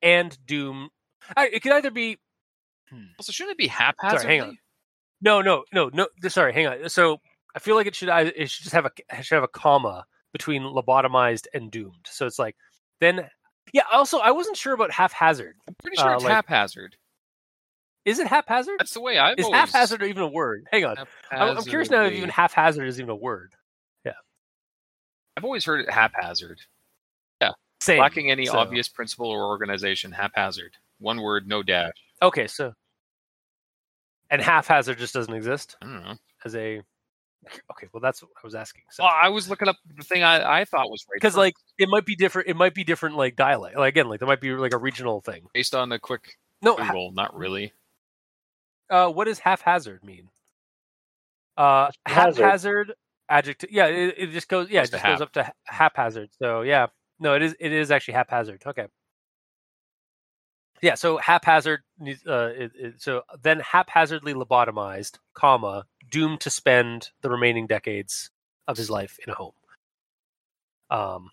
and 0.01 0.37
doom. 0.45 0.89
I- 1.37 1.47
It 1.49 1.61
could 1.61 1.71
either 1.73 1.91
be 1.91 2.17
hmm. 2.89 3.05
So 3.21 3.31
shouldn't 3.31 3.53
it 3.53 3.57
be 3.57 3.67
haphazardly? 3.67 4.27
hang 4.27 4.41
on. 4.41 4.57
no, 5.21 5.41
no, 5.41 5.63
no, 5.73 5.89
no. 5.93 6.07
Sorry, 6.29 6.53
hang 6.53 6.67
on. 6.67 6.89
So 6.89 7.19
I 7.55 7.59
feel 7.59 7.75
like 7.75 7.87
it 7.87 7.95
should 7.95 8.09
it 8.09 8.49
should 8.49 8.63
just 8.63 8.73
have 8.75 8.85
a 8.87 9.21
should 9.21 9.35
have 9.35 9.43
a 9.43 9.47
comma 9.47 10.05
between 10.33 10.63
lobotomized 10.63 11.47
and 11.53 11.69
doomed. 11.71 12.05
So 12.05 12.25
it's 12.25 12.39
like 12.39 12.55
then 12.99 13.29
yeah. 13.73 13.83
Also, 13.91 14.19
I 14.19 14.31
wasn't 14.31 14.57
sure 14.57 14.73
about 14.73 14.91
haphazard. 14.91 15.55
I'm 15.67 15.75
pretty 15.81 15.97
sure 15.97 16.09
Uh, 16.11 16.15
it's 16.15 16.23
like- 16.23 16.33
haphazard. 16.33 16.95
Is 18.03 18.17
it 18.17 18.25
haphazard? 18.27 18.77
That's 18.79 18.93
the 18.95 19.01
way 19.01 19.19
I've 19.19 19.37
Is 19.37 19.45
always. 19.45 19.59
haphazard 19.59 20.01
even 20.01 20.23
a 20.23 20.27
word? 20.27 20.65
Hang 20.71 20.85
on. 20.85 20.97
I'm, 21.31 21.57
I'm 21.57 21.63
curious 21.63 21.91
now 21.91 22.03
if 22.05 22.13
even 22.13 22.29
haphazard 22.29 22.87
is 22.87 22.99
even 22.99 23.11
a 23.11 23.15
word. 23.15 23.53
Yeah. 24.03 24.13
I've 25.37 25.43
always 25.45 25.63
heard 25.65 25.81
it 25.81 25.89
haphazard, 25.91 26.59
Yeah. 27.39 27.51
Same. 27.79 27.99
lacking 27.99 28.31
any 28.31 28.47
so- 28.47 28.57
obvious 28.57 28.89
principle 28.89 29.27
or 29.27 29.45
organization. 29.45 30.11
Haphazard. 30.11 30.77
One 30.97 31.21
word, 31.21 31.47
no 31.47 31.61
dash. 31.61 31.93
Okay, 32.23 32.47
so 32.47 32.73
and 34.31 34.41
haphazard 34.41 34.97
just 34.97 35.13
doesn't 35.13 35.33
exist 35.35 35.75
I 35.81 35.85
don't 35.85 36.03
know. 36.03 36.15
as 36.43 36.55
a. 36.55 36.81
Okay, 37.71 37.87
well 37.91 38.01
that's 38.01 38.21
what 38.21 38.29
I 38.37 38.41
was 38.45 38.53
asking. 38.55 38.83
So 38.91 39.03
Well, 39.03 39.11
I 39.13 39.29
was 39.29 39.49
looking 39.49 39.67
up 39.67 39.75
the 39.97 40.03
thing 40.03 40.21
I, 40.23 40.61
I 40.61 40.65
thought 40.65 40.89
was 40.91 41.03
right 41.09 41.15
because 41.15 41.35
like 41.35 41.55
it 41.79 41.89
might 41.89 42.05
be 42.05 42.15
different. 42.15 42.47
It 42.49 42.55
might 42.55 42.73
be 42.75 42.83
different 42.83 43.15
like 43.17 43.35
dialect. 43.35 43.75
Like 43.77 43.93
again, 43.93 44.07
like 44.09 44.19
there 44.19 44.27
might 44.27 44.41
be 44.41 44.51
like 44.51 44.73
a 44.73 44.77
regional 44.77 45.21
thing. 45.21 45.47
based 45.53 45.73
on 45.73 45.89
the 45.89 45.97
quick 45.99 46.37
No, 46.61 46.75
ha- 46.77 46.93
not 47.13 47.35
really. 47.35 47.73
uh, 48.89 49.09
what 49.09 49.25
does 49.25 49.39
haphazard 49.39 50.03
mean? 50.03 50.29
Uh, 51.57 51.89
Hazard. 52.05 52.43
haphazard 52.43 52.93
adjective. 53.29 53.69
Yeah, 53.71 53.87
it, 53.87 54.15
it 54.17 54.31
just 54.31 54.47
goes. 54.47 54.69
Yeah, 54.69 54.81
it 54.81 54.83
Goes 54.83 54.89
to 54.91 54.95
just 54.97 55.05
goes 55.05 55.21
up 55.21 55.31
to 55.33 55.43
ha- 55.43 55.51
haphazard. 55.65 56.29
So 56.39 56.61
yeah, 56.61 56.87
no, 57.19 57.35
it 57.35 57.41
is. 57.41 57.55
It 57.59 57.71
is 57.71 57.91
actually 57.91 58.13
haphazard. 58.15 58.61
Okay. 58.65 58.85
Yeah, 60.81 60.95
so 60.95 61.17
haphazard. 61.17 61.81
Uh, 62.01 62.49
it, 62.55 62.71
it, 62.75 63.01
so 63.01 63.21
then 63.41 63.59
haphazardly 63.59 64.33
lobotomized, 64.33 65.19
comma, 65.33 65.85
doomed 66.09 66.39
to 66.41 66.49
spend 66.49 67.09
the 67.21 67.29
remaining 67.29 67.67
decades 67.67 68.31
of 68.67 68.77
his 68.77 68.89
life 68.89 69.19
in 69.25 69.31
a 69.31 69.35
home. 69.35 69.53
Um, 70.89 71.29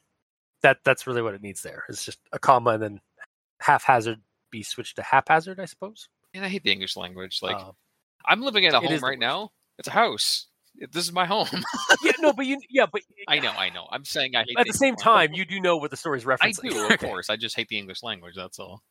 that 0.63 0.79
that's 0.85 1.07
really 1.07 1.23
what 1.23 1.35
it 1.35 1.43
needs 1.43 1.63
there. 1.63 1.85
It's 1.89 2.05
just 2.05 2.19
a 2.33 2.39
comma 2.39 2.71
and 2.71 2.83
then 2.83 3.01
haphazard 3.61 4.21
be 4.51 4.63
switched 4.63 4.97
to 4.97 5.03
haphazard, 5.03 5.61
I 5.61 5.65
suppose. 5.65 6.09
And 6.35 6.45
I 6.45 6.49
hate 6.49 6.63
the 6.63 6.73
English 6.73 6.97
language. 6.97 7.41
Like 7.43 7.57
Uh, 7.57 7.73
I'm 8.27 8.43
living 8.43 8.65
in 8.65 8.75
a 8.75 8.81
home 8.81 9.01
right 9.01 9.19
now. 9.19 9.51
It's 9.79 9.89
a 9.89 9.93
house. 9.93 10.47
This 10.93 11.05
is 11.05 11.13
my 11.13 11.25
home. 11.25 11.49
yeah, 12.05 12.13
no, 12.21 12.33
but 12.33 12.47
you, 12.47 12.61
yeah, 12.71 12.87
but 12.91 13.03
I 13.27 13.41
know, 13.41 13.51
I 13.51 13.71
know. 13.71 13.89
I'm 13.91 14.05
saying 14.05 14.37
I 14.37 14.41
hate 14.41 14.51
at 14.51 14.55
the 14.55 14.61
English 14.61 14.77
same 14.77 14.95
language. 14.95 15.03
time, 15.03 15.33
you 15.33 15.45
do 15.45 15.59
know 15.61 15.77
what 15.77 15.91
the 15.91 15.97
story's 15.97 16.25
I 16.25 16.37
referencing. 16.37 16.71
do, 16.71 16.87
of 16.87 16.99
course. 17.01 17.31
I 17.31 17.37
just 17.37 17.57
hate 17.57 17.69
the 17.69 17.79
English 17.79 18.03
language. 18.03 18.35
That's 18.37 18.59
all. 18.61 18.83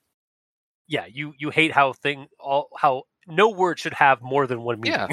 Yeah, 0.88 1.06
you 1.06 1.34
you 1.38 1.50
hate 1.50 1.72
how 1.72 1.94
thing 1.94 2.28
all 2.40 2.70
how 2.78 3.04
no 3.28 3.50
word 3.50 3.80
should 3.80 3.94
have 3.94 4.22
more 4.22 4.48
than 4.48 4.62
one 4.62 4.80
meaning. 4.80 5.08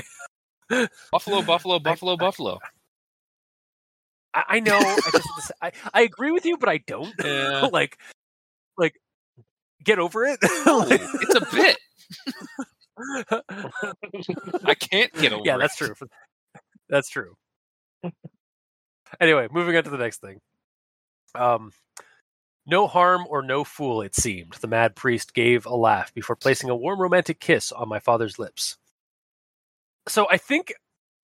Yeah. 0.70 0.87
Buffalo, 1.12 1.43
buffalo, 1.43 1.79
buffalo, 1.79 2.12
I- 2.14 2.16
buffalo. 2.16 2.59
I, 4.33 4.45
I 4.49 4.61
know. 4.61 4.79
I, 4.79 5.11
just, 5.12 5.53
I 5.62 5.72
I 5.93 6.03
agree 6.03 6.31
with 6.33 6.45
you, 6.45 6.57
but 6.57 6.68
I 6.68 6.79
don't. 6.79 7.14
Yeah. 7.25 7.68
like, 7.72 7.99
like, 8.77 8.95
get 9.85 9.99
over 9.99 10.25
it. 10.25 10.39
No, 10.66 10.85
it's 10.89 11.35
a 11.35 11.47
bit. 11.55 11.77
I 14.64 14.75
can't 14.75 15.12
get 15.14 15.33
over 15.33 15.43
yeah, 15.45 15.57
it. 15.57 15.59
that's 15.59 15.77
true. 15.77 15.95
That's 16.89 17.09
true. 17.09 17.37
anyway, 19.20 19.49
moving 19.53 19.77
on 19.77 19.85
to 19.85 19.91
the 19.91 19.99
next 19.99 20.20
thing. 20.20 20.41
Um, 21.35 21.72
no 22.67 22.87
harm 22.87 23.25
or 23.29 23.43
no 23.43 23.65
fool, 23.65 24.01
it 24.03 24.15
seemed. 24.15 24.55
The 24.55 24.67
mad 24.67 24.97
priest 24.97 25.35
gave 25.35 25.67
a 25.67 25.75
laugh 25.75 26.12
before 26.15 26.37
placing 26.37 26.71
a 26.71 26.77
warm 26.77 27.01
romantic 27.01 27.41
kiss 27.41 27.73
on 27.73 27.89
my 27.89 27.99
father's 27.99 28.39
lips. 28.39 28.77
So 30.09 30.27
I 30.31 30.37
think 30.37 30.75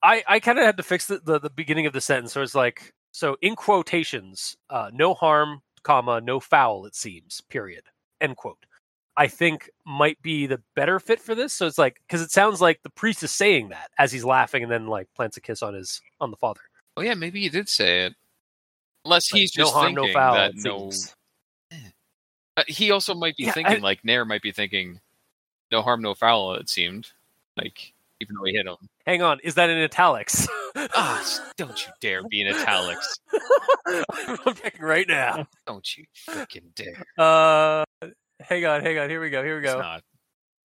I, 0.03 0.23
I 0.27 0.41
kind 0.41 0.59
of 0.59 0.65
had 0.65 0.77
to 0.79 0.83
fix 0.83 1.07
the, 1.07 1.21
the, 1.25 1.39
the 1.39 1.51
beginning 1.51 1.87
of 1.87 1.93
the 1.93 2.01
sentence. 2.01 2.33
So 2.33 2.43
it's 2.43 2.55
like, 2.55 2.93
so 3.13 3.37
in 3.43 3.57
quotations, 3.57 4.57
uh, 4.71 4.91
no 4.93 5.15
harm, 5.15 5.63
comma, 5.83 6.21
no 6.21 6.41
foul, 6.41 6.87
it 6.87 6.95
seems, 6.95 7.41
period, 7.43 7.83
end 8.21 8.37
quote. 8.37 8.65
I 9.17 9.27
think 9.27 9.69
might 9.85 10.21
be 10.23 10.47
the 10.47 10.63
better 10.77 10.99
fit 11.01 11.21
for 11.21 11.35
this. 11.35 11.53
So 11.53 11.67
it's 11.67 11.77
like, 11.77 12.01
because 12.07 12.23
it 12.23 12.31
sounds 12.31 12.61
like 12.61 12.83
the 12.83 12.91
priest 12.91 13.23
is 13.23 13.31
saying 13.31 13.69
that 13.71 13.91
as 13.99 14.13
he's 14.13 14.25
laughing 14.25 14.63
and 14.63 14.73
then 14.73 14.87
like 14.87 15.09
plants 15.15 15.37
a 15.37 15.41
kiss 15.41 15.63
on 15.63 15.75
his, 15.75 16.01
on 16.21 16.31
the 16.31 16.37
father. 16.37 16.61
Oh 16.97 17.03
yeah, 17.03 17.15
maybe 17.15 17.41
he 17.41 17.49
did 17.49 17.69
say 17.69 18.07
it. 18.07 18.15
Unless 19.05 19.33
Like, 19.33 19.41
he's 19.41 19.51
just 19.51 19.73
no 19.75 19.79
harm, 19.79 19.95
thinking 19.95 20.13
no 20.13 20.19
foul. 20.19 20.35
that 20.35 20.55
no. 20.57 20.91
seems. 20.91 21.15
Uh, 22.57 22.65
he 22.67 22.91
also 22.91 23.15
might 23.15 23.37
be 23.37 23.45
Yeah, 23.45 23.53
thinking 23.53 23.77
I- 23.77 23.79
like 23.79 24.05
Nair 24.05 24.25
might 24.25 24.43
be 24.43 24.53
thinking, 24.53 25.01
no 25.73 25.83
harm, 25.83 26.03
no 26.03 26.15
foul. 26.15 26.55
It 26.55 26.69
seemed 26.69 27.11
like 27.57 27.93
even 28.21 28.37
though 28.37 28.45
he 28.45 28.53
hit 28.53 28.67
him. 28.67 28.77
Hang 29.07 29.23
on, 29.23 29.41
is 29.43 29.55
that 29.55 29.71
in 29.71 29.79
italics? 29.79 30.47
Ah, 30.95 31.21
s- 31.21 31.41
don't 31.57 31.87
you 31.87 31.93
dare 32.01 32.23
be 32.29 32.41
in 32.43 32.49
italics! 32.49 33.19
I'm 34.47 34.55
checking 34.55 34.83
right 34.83 35.07
now. 35.09 35.47
Don't 35.67 35.97
you 35.97 36.05
freaking 36.29 36.75
dare! 36.75 37.03
Uh, 37.19 37.85
hang 38.41 38.67
on, 38.67 38.83
hang 38.83 38.99
on. 38.99 39.09
Here 39.09 39.21
we 39.21 39.31
go. 39.31 39.43
Here 39.43 39.59
we 39.59 39.65
It's 39.65 39.73
go. 39.75 39.81
not 39.81 40.03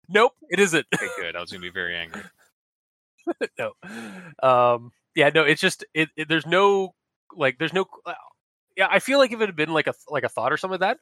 Nope, 0.08 0.32
it 0.50 0.60
isn't. 0.60 0.86
okay. 0.94 1.08
Good. 1.18 1.36
I 1.36 1.40
was 1.40 1.50
gonna 1.50 1.60
be 1.62 1.70
very 1.70 1.96
angry. 1.96 2.22
no. 3.58 3.72
Um. 4.42 4.92
Yeah. 5.14 5.30
No. 5.34 5.42
It's 5.42 5.60
just 5.60 5.84
it, 5.94 6.08
it. 6.16 6.28
There's 6.28 6.46
no 6.46 6.94
like. 7.34 7.58
There's 7.58 7.72
no. 7.72 7.86
Uh, 8.04 8.14
yeah. 8.76 8.86
I 8.90 9.00
feel 9.00 9.18
like 9.18 9.32
if 9.32 9.40
it 9.40 9.46
had 9.46 9.56
been 9.56 9.72
like 9.72 9.88
a 9.88 9.94
like 10.08 10.22
a 10.24 10.28
thought 10.28 10.52
or 10.52 10.56
something 10.56 10.78
like 10.80 10.96
that, 10.96 10.98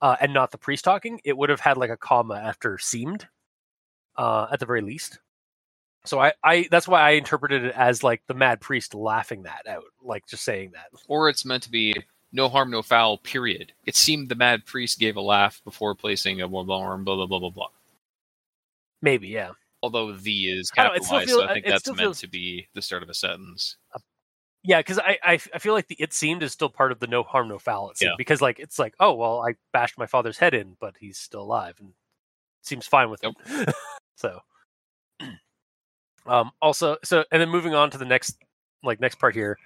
uh, 0.00 0.16
and 0.20 0.32
not 0.34 0.50
the 0.50 0.58
priest 0.58 0.84
talking, 0.84 1.20
it 1.24 1.36
would 1.36 1.50
have 1.50 1.60
had 1.60 1.76
like 1.76 1.90
a 1.90 1.96
comma 1.96 2.34
after 2.34 2.78
seemed, 2.78 3.26
uh, 4.16 4.46
at 4.52 4.60
the 4.60 4.66
very 4.66 4.80
least. 4.80 5.18
So 6.04 6.20
I, 6.20 6.32
I 6.42 6.68
that's 6.70 6.86
why 6.86 7.00
I 7.00 7.10
interpreted 7.12 7.64
it 7.64 7.74
as 7.74 8.02
like 8.02 8.22
the 8.26 8.34
mad 8.34 8.60
priest 8.60 8.94
laughing 8.94 9.44
that 9.44 9.66
out, 9.66 9.84
like 10.02 10.26
just 10.26 10.44
saying 10.44 10.72
that. 10.74 10.88
Or 11.08 11.30
it's 11.30 11.46
meant 11.46 11.62
to 11.62 11.70
be 11.70 11.94
no 12.30 12.48
harm, 12.50 12.70
no 12.70 12.82
foul. 12.82 13.16
Period. 13.18 13.72
It 13.86 13.96
seemed 13.96 14.28
the 14.28 14.34
mad 14.34 14.66
priest 14.66 14.98
gave 14.98 15.16
a 15.16 15.22
laugh 15.22 15.62
before 15.64 15.94
placing 15.94 16.42
a 16.42 16.48
blah 16.48 16.62
blah 16.64 16.96
blah 16.96 17.16
blah 17.16 17.26
blah 17.26 17.38
blah 17.38 17.50
blah. 17.50 17.68
Maybe, 19.00 19.28
yeah. 19.28 19.52
Although 19.82 20.12
the 20.12 20.50
is 20.50 20.70
capitalized, 20.70 21.28
feel- 21.28 21.38
so 21.40 21.44
I 21.44 21.54
think 21.54 21.66
that's 21.66 21.86
meant 21.86 21.98
feels- 21.98 22.20
to 22.20 22.28
be 22.28 22.68
the 22.74 22.82
start 22.82 23.02
of 23.02 23.08
a 23.08 23.14
sentence. 23.14 23.76
Yeah, 24.66 24.78
because 24.78 24.98
I, 24.98 25.18
I 25.22 25.32
I 25.52 25.58
feel 25.58 25.74
like 25.74 25.88
the 25.88 25.96
it 25.98 26.14
seemed 26.14 26.42
is 26.42 26.52
still 26.52 26.70
part 26.70 26.90
of 26.90 26.98
the 26.98 27.06
no 27.06 27.22
harm 27.22 27.48
no 27.48 27.58
foul. 27.58 27.90
It 27.90 27.98
seemed, 27.98 28.10
Yeah. 28.10 28.14
because 28.16 28.40
like 28.40 28.58
it's 28.58 28.78
like 28.78 28.94
oh 28.98 29.12
well 29.12 29.46
I 29.46 29.56
bashed 29.72 29.98
my 29.98 30.06
father's 30.06 30.38
head 30.38 30.54
in, 30.54 30.76
but 30.80 30.94
he's 30.98 31.18
still 31.18 31.42
alive 31.42 31.76
and 31.80 31.92
seems 32.62 32.86
fine 32.86 33.10
with 33.10 33.22
it. 33.22 33.74
so, 34.16 34.40
um, 36.26 36.50
also 36.62 36.96
so 37.04 37.24
and 37.30 37.40
then 37.42 37.50
moving 37.50 37.74
on 37.74 37.90
to 37.90 37.98
the 37.98 38.04
next 38.06 38.38
like 38.82 39.00
next 39.00 39.18
part 39.18 39.34
here, 39.34 39.58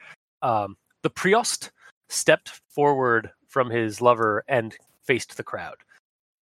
um, 0.42 0.76
the 1.02 1.10
priost 1.10 1.70
stepped 2.08 2.60
forward 2.68 3.30
from 3.46 3.70
his 3.70 4.00
lover 4.00 4.44
and 4.48 4.76
faced 5.04 5.36
the 5.36 5.44
crowd. 5.44 5.76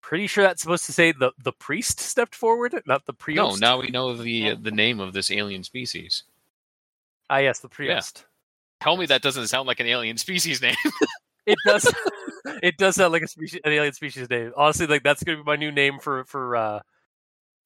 Pretty 0.01 0.27
sure 0.27 0.43
that's 0.43 0.61
supposed 0.61 0.85
to 0.85 0.93
say 0.93 1.13
the 1.13 1.31
the 1.41 1.53
priest 1.53 2.01
stepped 2.01 2.35
forward, 2.35 2.81
not 2.85 3.05
the 3.05 3.13
priest 3.13 3.37
No, 3.37 3.55
now 3.55 3.79
we 3.79 3.87
know 3.89 4.13
the 4.13 4.55
the 4.55 4.71
name 4.71 4.99
of 4.99 5.13
this 5.13 5.31
alien 5.31 5.63
species. 5.63 6.23
ah 7.29 7.37
yes, 7.37 7.59
the 7.59 7.69
priost. 7.69 8.25
Tell 8.81 8.97
me 8.97 9.05
that 9.05 9.21
doesn't 9.21 9.47
sound 9.47 9.67
like 9.67 9.79
an 9.79 9.87
alien 9.87 10.17
species 10.17 10.61
name. 10.61 10.75
It 11.47 11.57
does. 11.65 11.91
it 12.61 12.77
does 12.77 12.95
sound 12.95 13.13
like 13.13 13.23
a 13.23 13.27
species, 13.27 13.59
an 13.65 13.71
alien 13.71 13.93
species 13.93 14.29
name. 14.29 14.53
Honestly, 14.55 14.85
like 14.85 15.01
that's 15.01 15.23
gonna 15.23 15.39
be 15.39 15.43
my 15.43 15.55
new 15.55 15.71
name 15.71 15.97
for 15.99 16.23
for 16.25 16.55
uh 16.55 16.79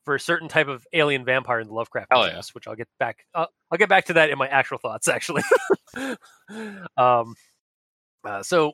for 0.05 0.16
a 0.16 0.20
certain 0.20 0.47
type 0.47 0.68
of 0.68 0.88
alien 0.93 1.26
vampire 1.26 1.59
in 1.59 1.68
the 1.68 1.74
Lovecraft 1.74 2.07
Hell 2.11 2.28
yeah. 2.28 2.41
which 2.53 2.68
I'll 2.68 2.76
get 2.76 2.88
back. 2.99 3.26
Uh, 3.34 3.47
I'll 3.72 3.78
get 3.78 3.89
back 3.89 4.05
to 4.05 4.13
that 4.13 4.30
in 4.30 4.38
my 4.38 4.47
actual 4.47 4.78
thoughts, 4.78 5.07
actually. 5.07 5.43
um. 6.97 7.36
Uh, 8.24 8.41
so 8.41 8.74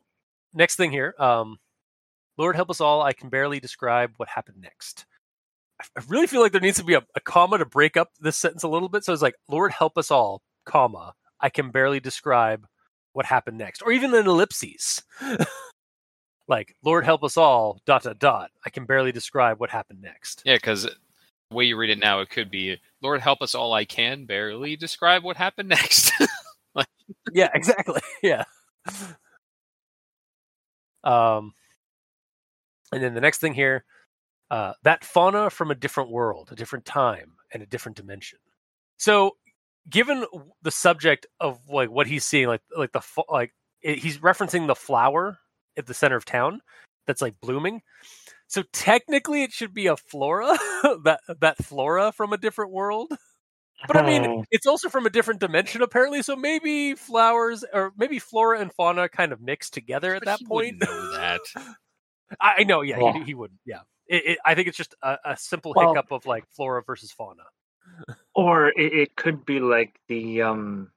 next 0.53 0.75
thing 0.75 0.91
here, 0.91 1.15
um, 1.17 1.57
Lord 2.37 2.55
help 2.55 2.69
us 2.69 2.79
all. 2.79 3.01
I 3.01 3.13
can 3.13 3.29
barely 3.29 3.59
describe 3.59 4.11
what 4.17 4.29
happened 4.29 4.61
next. 4.61 5.05
I 5.81 5.85
I 5.97 6.03
really 6.09 6.27
feel 6.27 6.41
like 6.41 6.51
there 6.51 6.61
needs 6.61 6.77
to 6.77 6.83
be 6.83 6.93
a, 6.93 7.01
a 7.15 7.19
comma 7.21 7.57
to 7.57 7.65
break 7.65 7.97
up 7.97 8.11
this 8.19 8.37
sentence 8.37 8.63
a 8.63 8.69
little 8.69 8.87
bit. 8.87 9.03
So 9.03 9.13
it's 9.13 9.21
like, 9.21 9.35
Lord 9.49 9.71
help 9.71 9.97
us 9.97 10.11
all, 10.11 10.43
comma. 10.65 11.13
I 11.41 11.49
can 11.49 11.71
barely 11.71 11.99
describe 11.99 12.67
what 13.13 13.25
happened 13.25 13.57
next, 13.57 13.81
or 13.81 13.91
even 13.91 14.13
an 14.13 14.27
ellipses. 14.27 15.01
like, 16.47 16.75
Lord 16.83 17.03
help 17.03 17.23
us 17.23 17.37
all, 17.37 17.81
dot 17.85 18.03
dot 18.03 18.19
dot. 18.19 18.51
I 18.65 18.69
can 18.69 18.85
barely 18.85 19.11
describe 19.11 19.59
what 19.59 19.69
happened 19.69 20.01
next. 20.01 20.43
yeah, 20.45 20.55
because 20.55 20.83
the 20.83 21.55
way 21.55 21.65
you 21.65 21.77
read 21.77 21.89
it 21.89 21.99
now, 21.99 22.19
it 22.21 22.29
could 22.29 22.49
be 22.49 22.77
Lord 23.01 23.21
help 23.21 23.41
us 23.41 23.55
all. 23.55 23.73
I 23.73 23.85
can 23.85 24.25
barely 24.25 24.75
describe 24.75 25.23
what 25.23 25.37
happened 25.37 25.69
next. 25.69 26.11
yeah, 27.33 27.49
exactly. 27.53 28.01
Yeah. 28.23 28.43
Um, 31.03 31.53
and 32.93 33.01
then 33.01 33.15
the 33.15 33.21
next 33.21 33.39
thing 33.39 33.53
here, 33.53 33.83
uh, 34.51 34.73
that 34.83 35.03
fauna 35.03 35.49
from 35.49 35.71
a 35.71 35.75
different 35.75 36.11
world, 36.11 36.49
a 36.51 36.55
different 36.55 36.85
time, 36.85 37.33
and 37.51 37.63
a 37.63 37.65
different 37.65 37.97
dimension. 37.97 38.37
So, 38.97 39.37
given 39.89 40.25
the 40.61 40.71
subject 40.71 41.25
of 41.39 41.59
like 41.69 41.89
what 41.89 42.07
he's 42.07 42.25
seeing, 42.25 42.47
like 42.47 42.61
like 42.77 42.91
the 42.91 43.01
like 43.29 43.51
it, 43.82 43.99
he's 43.99 44.17
referencing 44.19 44.67
the 44.67 44.75
flower 44.75 45.39
at 45.77 45.86
the 45.88 45.93
center 45.93 46.15
of 46.15 46.25
town 46.25 46.61
that's 47.07 47.21
like 47.21 47.39
blooming. 47.41 47.82
So 48.47 48.63
technically, 48.73 49.43
it 49.43 49.51
should 49.53 49.73
be 49.73 49.88
a 49.88 49.95
flora 49.97 50.57
that 51.03 51.19
that 51.39 51.63
flora 51.63 52.11
from 52.11 52.34
a 52.34 52.38
different 52.38 52.71
world. 52.71 53.11
But 53.88 53.97
I 53.97 54.05
mean, 54.05 54.25
Oh. 54.27 54.45
it's 54.51 54.67
also 54.67 54.89
from 54.89 55.07
a 55.07 55.09
different 55.09 55.39
dimension, 55.39 55.82
apparently. 55.82 56.21
So 56.21 56.36
maybe 56.36 56.93
flowers 56.93 57.63
or 57.73 57.91
maybe 57.97 58.19
flora 58.19 58.59
and 58.59 58.71
fauna 58.71 59.09
kind 59.09 59.32
of 59.32 59.41
mix 59.41 59.71
together 59.71 60.13
at 60.13 60.21
But 60.21 60.25
that 60.25 60.39
he 60.39 60.45
point. 60.45 60.79
that. 60.82 61.39
I, 62.39 62.63
know, 62.63 62.82
yeah, 62.82 63.11
he, 63.13 63.23
he 63.23 63.34
would, 63.34 63.51
yeah. 63.65 63.79
It, 64.07 64.23
it, 64.25 64.38
I 64.45 64.53
think 64.55 64.67
it's 64.67 64.77
just 64.77 64.93
a, 65.01 65.17
a 65.25 65.38
simple 65.38 65.73
Well- 65.75 65.89
hiccup 65.95 66.11
of 66.11 66.25
like 66.27 66.43
flora 66.55 66.84
versus 66.86 67.11
fauna. 67.11 67.43
Or 68.36 68.70
it, 68.70 68.93
it 68.93 69.16
could 69.16 69.45
be 69.45 69.60
like 69.60 69.99
the 70.08 70.41
um 70.43 70.89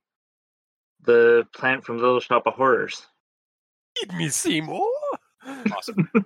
the 1.05 1.47
plant 1.55 1.85
from 1.85 1.99
Little 1.99 2.21
Shop 2.21 2.45
of 2.47 2.55
Horrors. 2.55 3.07
Feed 3.99 4.13
me, 4.15 4.29
Seymour. 4.29 4.87
Awesome. 5.73 6.09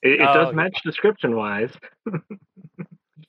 It, 0.00 0.20
it 0.20 0.28
Oh, 0.28 0.32
does 0.32 0.46
yeah. 0.50 0.52
match 0.54 0.78
description 0.84 1.34
wise. 1.36 1.72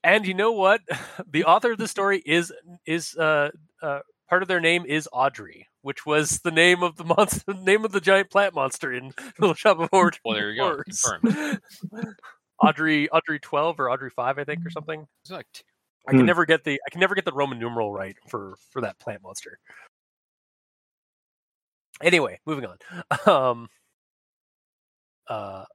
And 0.03 0.25
you 0.25 0.33
know 0.33 0.51
what? 0.53 0.81
The 1.31 1.43
author 1.45 1.71
of 1.73 1.77
the 1.77 1.87
story 1.87 2.21
is 2.25 2.53
is 2.85 3.15
uh, 3.17 3.49
uh, 3.81 3.99
part 4.29 4.41
of 4.43 4.47
their 4.47 4.59
name 4.61 4.85
is 4.85 5.09
Audrey, 5.11 5.67
which 5.81 6.05
was 6.05 6.39
the 6.41 6.51
name 6.51 6.83
of 6.83 6.95
the 6.95 7.03
monster, 7.03 7.53
name 7.53 7.83
of 7.85 7.91
the 7.91 7.99
giant 7.99 8.29
plant 8.29 8.53
monster 8.53 8.93
in 8.93 9.11
Little 9.39 9.55
Shop 9.55 9.79
of 9.79 9.89
Horrors. 9.91 10.19
Well, 10.23 10.35
there 10.35 10.51
you 10.51 10.57
go. 10.61 10.63
Horrors. 10.67 11.01
Confirmed. 11.01 11.59
Audrey, 12.63 13.09
Audrey 13.09 13.39
twelve 13.39 13.79
or 13.79 13.89
Audrey 13.91 14.09
five, 14.11 14.37
I 14.37 14.43
think, 14.43 14.65
or 14.65 14.69
something. 14.69 15.05
It's 15.23 15.31
like 15.31 15.47
t- 15.53 15.63
I 16.09 16.13
can 16.13 16.21
Hmm. 16.21 16.25
never 16.25 16.45
get 16.45 16.63
the 16.65 16.81
I 16.85 16.89
can 16.91 16.99
never 16.99 17.15
get 17.15 17.25
the 17.25 17.33
Roman 17.33 17.59
numeral 17.59 17.93
right 17.93 18.17
for 18.27 18.57
for 18.71 18.81
that 18.81 18.99
plant 18.99 19.21
monster. 19.23 19.59
Anyway, 22.01 22.39
moving 22.45 22.65
on. 22.65 22.77
Um, 23.27 23.69
uh, 25.27 25.65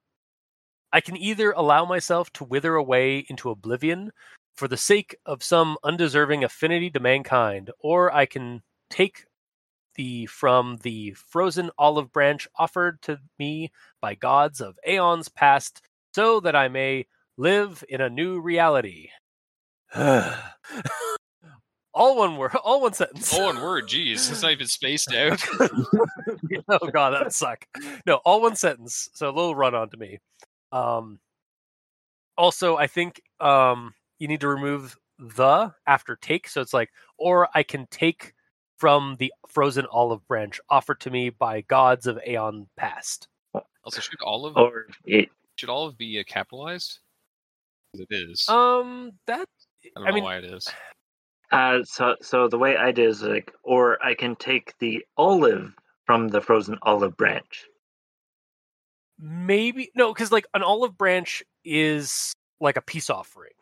I 0.93 1.01
can 1.03 1.17
either 1.17 1.53
allow 1.53 1.85
myself 1.85 2.33
to 2.35 2.45
wither 2.45 2.75
away 2.77 3.19
into 3.29 3.51
oblivion 3.51 4.13
for 4.57 4.67
the 4.69 4.77
sake 4.79 5.17
of 5.27 5.43
some 5.43 5.77
undeserving 5.85 6.45
affinity 6.45 6.91
to 6.93 7.01
mankind, 7.01 7.71
or 7.81 8.13
I 8.15 8.27
can 8.27 8.63
take 8.91 9.27
the 9.97 10.27
from 10.27 10.79
the 10.79 11.13
frozen 11.15 11.71
olive 11.79 12.13
branch 12.13 12.49
offered 12.57 13.03
to 13.03 13.21
me 13.39 13.73
by 14.01 14.15
gods 14.15 14.61
of 14.61 14.79
aeons 14.87 15.29
past 15.29 15.83
so 16.15 16.41
that 16.41 16.57
I 16.57 16.69
may 16.69 17.07
live 17.37 17.85
in 17.89 18.01
a 18.01 18.11
new 18.11 18.41
reality. 18.41 19.11
all 21.95 22.17
one 22.17 22.37
word, 22.37 22.55
all 22.65 22.81
one 22.81 22.93
sentence. 22.95 23.33
All 23.33 23.45
one 23.47 23.61
word. 23.63 23.89
Jeez, 23.89 24.31
it's 24.31 24.43
not 24.43 24.53
even 24.53 24.67
spaced 24.67 25.13
out. 25.15 25.41
oh 26.69 26.91
god, 26.91 27.11
that 27.11 27.25
would 27.25 27.33
suck. 27.33 27.65
No, 28.07 28.17
all 28.25 28.41
one 28.43 28.57
sentence. 28.57 29.09
So 29.15 29.29
a 29.29 29.33
little 29.33 29.55
run 29.55 29.75
on 29.75 29.91
to 29.91 29.97
me. 29.97 30.19
Um, 30.73 31.21
also, 32.37 32.77
I 32.77 32.87
think 32.89 33.23
um, 33.41 33.95
you 34.19 34.27
need 34.29 34.41
to 34.41 34.49
remove 34.49 34.97
the 35.19 35.73
after 35.87 36.17
take. 36.17 36.49
So 36.49 36.61
it's 36.61 36.75
like, 36.75 36.91
or 37.19 37.49
I 37.55 37.63
can 37.63 37.87
take 37.91 38.35
from 38.77 39.15
the 39.21 39.33
frozen 39.49 39.87
olive 39.93 40.27
branch 40.27 40.61
offered 40.69 41.01
to 41.03 41.11
me 41.11 41.31
by 41.31 41.61
gods 41.61 42.09
of 42.09 42.19
Aeon 42.27 42.67
past. 42.77 43.29
Also, 43.85 44.01
should 44.01 44.19
olive 44.25 44.57
Or 44.57 44.87
it, 45.07 45.29
should 45.57 45.69
olive 45.69 45.97
be 45.97 46.19
uh, 46.19 46.25
capitalized? 46.27 46.99
'Cause 47.93 48.01
It 48.01 48.09
is. 48.11 48.49
Um, 48.49 49.13
that 49.29 49.49
I 49.97 50.01
don't 50.01 50.07
I 50.07 50.11
know 50.11 50.15
mean- 50.15 50.25
why 50.25 50.37
it 50.39 50.45
is. 50.45 50.69
uh, 51.53 51.83
so 51.85 52.17
so 52.23 52.49
the 52.49 52.59
way 52.59 52.77
I 52.77 52.91
did 52.93 53.09
is 53.09 53.23
like, 53.23 53.53
or 53.63 54.03
I 54.05 54.15
can 54.15 54.37
take 54.37 54.75
the 54.79 55.05
olive 55.17 55.73
from 56.07 56.29
the 56.29 56.41
frozen 56.41 56.79
olive 56.83 57.17
branch. 57.17 57.65
maybe 59.19 59.91
no, 59.95 60.13
because 60.13 60.33
like 60.33 60.47
an 60.55 60.63
olive 60.63 60.97
branch 60.99 61.43
is 61.65 62.33
like 62.61 62.77
a 62.77 62.83
peace 62.83 63.11
offering. 63.11 63.53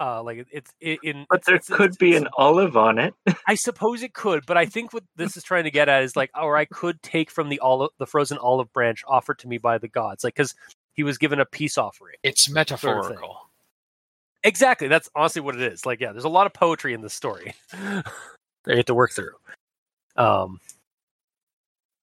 Uh, 0.00 0.22
like 0.22 0.38
it- 0.38 0.48
it's 0.52 0.70
it, 0.80 0.98
in. 1.04 1.24
But 1.30 1.44
there 1.44 1.54
it's- 1.54 1.68
could 1.68 1.92
it's- 1.92 1.96
be 1.96 2.10
it's- 2.10 2.22
an 2.22 2.28
olive 2.36 2.76
on 2.76 2.98
it. 2.98 3.14
I 3.46 3.54
suppose 3.54 4.02
it 4.02 4.12
could, 4.12 4.44
but 4.46 4.56
I 4.56 4.66
think 4.66 4.92
what 4.92 5.04
this 5.16 5.36
is 5.36 5.44
trying 5.44 5.64
to 5.64 5.70
get 5.70 5.88
at 5.88 6.02
is 6.02 6.16
like, 6.16 6.30
or 6.40 6.56
I 6.56 6.64
could 6.64 7.00
take 7.02 7.30
from 7.30 7.48
the 7.48 7.60
olive, 7.60 7.90
the 7.98 8.06
frozen 8.06 8.36
olive 8.38 8.72
branch 8.72 9.02
offered 9.06 9.38
to 9.40 9.48
me 9.48 9.58
by 9.58 9.78
the 9.78 9.88
gods, 9.88 10.24
like 10.24 10.34
because 10.34 10.54
he 10.94 11.02
was 11.04 11.16
given 11.16 11.38
a 11.40 11.44
peace 11.46 11.78
offering. 11.78 12.16
It's 12.24 12.46
thing. 12.46 12.54
metaphorical. 12.54 13.43
Exactly, 14.44 14.88
that's 14.88 15.08
honestly 15.16 15.40
what 15.40 15.54
it 15.56 15.62
is. 15.62 15.84
Like, 15.86 16.00
yeah, 16.00 16.12
there's 16.12 16.24
a 16.24 16.28
lot 16.28 16.46
of 16.46 16.52
poetry 16.52 16.92
in 16.94 17.00
this 17.00 17.14
story 17.14 17.54
that 17.72 18.04
you 18.66 18.76
have 18.76 18.84
to 18.86 18.94
work 18.94 19.10
through. 19.12 19.32
Um, 20.16 20.60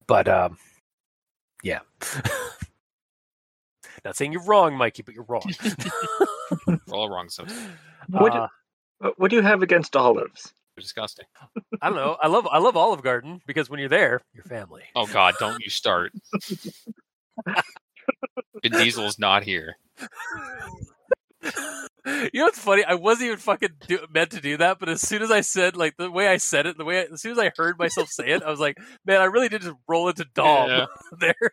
but 0.07 0.27
um, 0.27 0.57
yeah. 1.63 1.79
Not 4.03 4.15
saying 4.15 4.33
you're 4.33 4.43
wrong, 4.43 4.75
Mikey, 4.75 5.03
but 5.03 5.13
you're 5.13 5.25
wrong. 5.25 5.43
We're 6.67 6.79
all 6.91 7.09
wrong. 7.09 7.29
So 7.29 7.45
What- 8.09 8.33
Uh, 8.35 8.47
What- 8.97 9.19
What 9.19 9.29
do 9.29 9.35
you 9.37 9.43
have 9.43 9.61
against 9.61 9.95
olives? 9.95 10.51
They're 10.75 10.81
disgusting. 10.81 11.25
I 11.81 11.89
don't 11.89 11.95
know. 11.97 12.17
I 12.21 12.27
love 12.27 12.47
I 12.49 12.57
love 12.57 12.75
Olive 12.77 13.03
Garden 13.03 13.41
because 13.45 13.69
when 13.69 13.79
you're 13.79 13.89
there, 13.89 14.21
you're 14.33 14.43
family. 14.45 14.83
Oh 14.95 15.05
God, 15.05 15.35
don't 15.39 15.61
you 15.61 15.69
start. 15.69 16.13
Vin 17.45 18.71
Diesel's 18.71 19.19
not 19.19 19.43
here. 19.43 19.75
You 22.33 22.39
know 22.39 22.45
what's 22.45 22.59
funny? 22.59 22.83
I 22.83 22.95
wasn't 22.95 23.27
even 23.27 23.37
fucking 23.37 23.69
do, 23.87 23.99
meant 24.13 24.31
to 24.31 24.41
do 24.41 24.57
that, 24.57 24.79
but 24.79 24.89
as 24.89 25.01
soon 25.01 25.21
as 25.21 25.31
I 25.31 25.41
said, 25.41 25.75
like 25.75 25.95
the 25.97 26.09
way 26.11 26.27
I 26.27 26.37
said 26.37 26.65
it, 26.65 26.77
the 26.77 26.85
way 26.85 26.99
I, 26.99 27.07
as 27.13 27.21
soon 27.21 27.33
as 27.33 27.39
I 27.39 27.51
heard 27.55 27.77
myself 27.79 28.09
say 28.09 28.29
it, 28.29 28.43
I 28.43 28.49
was 28.49 28.59
like, 28.59 28.77
man, 29.05 29.21
I 29.21 29.25
really 29.25 29.49
did 29.49 29.61
just 29.61 29.75
roll 29.87 30.09
into 30.09 30.25
Dom 30.33 30.69
Yeah. 30.69 30.85
there. 31.19 31.51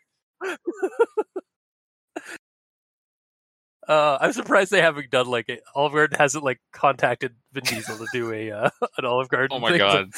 uh, 3.88 4.18
I'm 4.20 4.32
surprised 4.32 4.70
they 4.70 4.80
haven't 4.82 5.10
done 5.10 5.26
like 5.26 5.48
it. 5.48 5.62
Olive 5.74 5.92
Garden 5.92 6.18
hasn't 6.18 6.44
like 6.44 6.60
contacted 6.72 7.34
Vin 7.52 7.64
Diesel 7.64 7.96
to 7.98 8.06
do 8.12 8.32
a 8.32 8.50
uh, 8.50 8.70
an 8.98 9.04
Olive 9.04 9.28
Garden. 9.28 9.56
Oh 9.56 9.60
my. 9.60 9.76
God. 9.78 10.10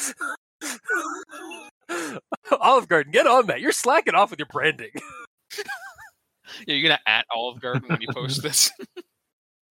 Olive 2.59 2.87
Garden, 2.87 3.11
get 3.11 3.27
on 3.27 3.47
that! 3.47 3.59
You're 3.61 3.71
slacking 3.71 4.15
off 4.15 4.29
with 4.31 4.39
your 4.39 4.47
branding. 4.47 4.91
Yeah, 6.67 6.75
you're 6.75 6.83
gonna 6.89 6.99
at 7.07 7.25
Olive 7.33 7.59
Garden 7.61 7.83
when 7.87 8.01
you 8.01 8.07
post 8.13 8.41
this. 8.43 8.71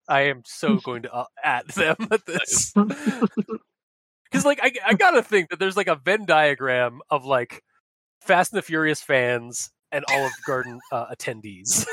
I 0.10 0.22
am 0.24 0.41
so 0.45 0.78
going 0.84 1.03
to 1.03 1.14
uh, 1.14 1.26
at 1.43 1.68
them 1.70 1.95
at 2.12 2.26
this 2.26 2.74
because, 2.76 4.45
like, 4.45 4.60
I 4.62 4.72
I 4.86 4.93
gotta 4.95 5.24
think 5.24 5.49
that 5.49 5.60
there's 5.60 5.78
like 5.78 5.88
a 5.88 5.95
Venn 5.95 6.26
diagram 6.26 7.01
of 7.10 7.26
like 7.26 7.64
Fast 8.22 8.51
and 8.53 8.57
the 8.57 8.62
Furious 8.64 9.01
fans 9.01 9.72
and 9.91 10.03
Olive 10.12 10.34
Garden 10.45 10.80
uh, 10.91 11.07
attendees. 11.07 11.86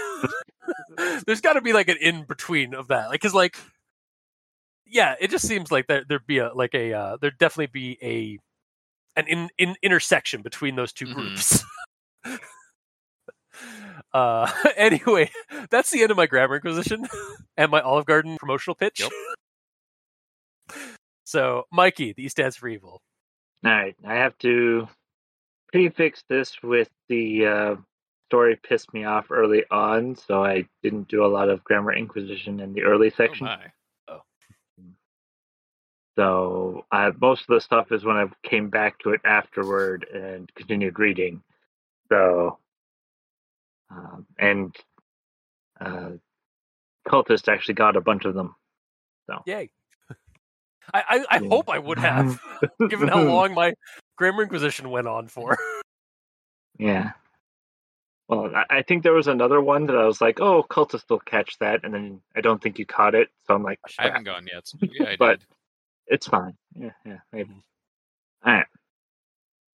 there's 1.27 1.41
got 1.41 1.55
to 1.55 1.61
be 1.63 1.73
like 1.73 1.89
an 1.89 1.97
in 2.01 2.25
between 2.25 2.75
of 2.75 2.89
that, 2.89 3.07
like, 3.09 3.21
because 3.21 3.35
like, 3.35 3.57
yeah, 4.87 5.15
it 5.21 5.31
just 5.31 5.47
seems 5.47 5.71
like 5.73 5.87
there 5.87 6.05
there'd 6.09 6.27
be 6.27 6.39
a 6.39 6.53
like 6.55 6.75
a 6.75 6.93
uh, 6.93 7.17
there'd 7.21 7.39
definitely 7.39 7.67
be 7.73 7.99
a 8.03 8.39
an 9.19 9.27
in, 9.29 9.49
in 9.59 9.77
intersection 9.83 10.43
between 10.43 10.77
those 10.77 10.93
2 10.93 11.07
Mhm. 11.07 11.15
groups. 11.15 11.65
Uh 14.17 14.51
anyway 14.77 15.31
that's 15.71 15.91
the 15.91 16.03
end 16.03 16.11
of 16.11 16.17
my 16.17 16.27
grammar 16.27 16.57
inquisition 16.57 17.07
and 17.57 17.71
my 17.71 17.81
olive 17.81 18.07
garden 18.07 18.37
promotional 18.39 18.75
pitch 18.75 19.01
Yep. 19.01 19.13
so 21.25 21.65
mikey 21.75 22.15
the 22.17 22.25
E 22.25 22.29
stands 22.29 22.57
for 22.57 22.69
evil 22.69 23.03
All 23.65 23.73
right, 23.73 23.97
I 24.07 24.15
have 24.15 24.39
to 24.39 24.89
prefix 25.73 26.23
this 26.29 26.63
with 26.63 26.89
the 27.09 27.47
uh, 27.47 27.77
story 28.31 28.57
pissed 28.57 28.93
me 28.95 29.05
off 29.05 29.27
early 29.31 29.65
on, 29.71 30.17
so 30.17 30.45
I 30.45 30.67
didn't 30.83 31.09
do 31.09 31.25
a 31.25 31.29
lot 31.29 31.49
of 31.51 31.65
grammar 31.65 31.93
inquisition 31.95 32.61
in 32.61 32.73
the 32.75 32.83
early 32.83 33.09
Oh 33.09 33.15
section. 33.17 33.47
my. 33.47 33.59
so 36.19 36.85
uh, 36.93 37.13
most 37.21 37.43
of 37.43 37.49
the 37.55 37.61
stuff 37.61 37.93
is 37.93 38.05
when 38.05 38.17
I 38.17 38.27
came 38.49 38.71
back 38.71 38.99
to 39.01 39.11
it 39.11 39.21
afterward 39.25 40.07
and 40.15 40.51
continued 40.55 40.99
reading. 40.99 41.43
So, 42.11 42.59
um, 43.91 44.27
and 44.39 44.75
uh, 45.81 46.11
cultist 47.09 47.53
actually 47.53 47.75
got 47.75 47.97
a 47.97 48.01
bunch 48.01 48.25
of 48.25 48.35
them. 48.35 48.55
So 49.29 49.43
yay 49.47 49.71
i 50.95 51.03
i, 51.09 51.25
I 51.37 51.41
Yeah. 51.41 51.49
hope 51.49 51.69
i 51.69 51.79
would 51.81 51.99
have 51.99 52.39
given 52.89 53.09
how 53.09 53.23
long 53.35 53.55
my 53.55 53.75
grammar 54.17 54.43
inquisition 54.45 54.89
went 54.91 55.09
on 55.09 55.27
for 55.29 55.57
Yeah. 56.79 57.13
Well, 58.29 58.51
I, 58.55 58.79
I 58.79 58.83
think 58.83 59.03
there 59.03 59.13
was 59.13 59.29
another 59.29 59.61
one 59.61 59.87
that 59.87 59.97
I 59.97 60.05
was 60.05 60.21
like, 60.21 60.41
"Oh, 60.41 60.65
cultist 60.69 61.09
will 61.09 61.21
catch 61.21 61.59
that," 61.61 61.85
and 61.85 61.95
then 61.95 62.21
I 62.35 62.41
don't 62.41 62.61
think 62.61 62.79
you 62.79 62.85
caught 62.85 63.15
it, 63.15 63.29
so 63.47 63.55
I'm 63.55 63.63
like, 63.63 63.79
I 64.01 64.09
haven't 64.09 64.25
gone 64.25 64.47
yet. 64.53 64.65
Yeah, 64.81 65.11
I 65.11 65.17
But- 65.17 65.39
did. 65.41 65.47
"It's 66.09 66.27
fine." 66.27 66.57
Yeah, 66.75 66.91
yeah, 67.05 67.19
maybe. 67.33 67.55
All 68.45 68.53
right. 68.53 68.67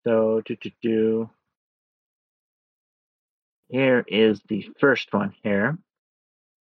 So, 0.05 0.43
do 0.45 0.55
do 0.57 0.71
do. 0.83 1.31
Here 3.73 4.05
is 4.07 4.43
the 4.49 4.69
first 4.79 5.13
one. 5.15 5.35
Here, 5.43 5.79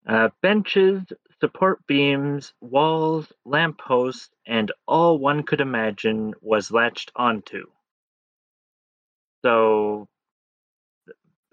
uh, 0.09 0.31
benches, 0.43 1.03
support 1.41 1.87
beams, 1.87 2.53
walls, 2.61 3.33
lampposts, 3.45 4.31
and 4.47 4.73
all 4.89 5.19
one 5.19 5.45
could 5.45 5.61
imagine 5.63 6.35
was 6.43 6.73
latched 6.73 7.13
onto. 7.17 7.67
So 9.45 10.09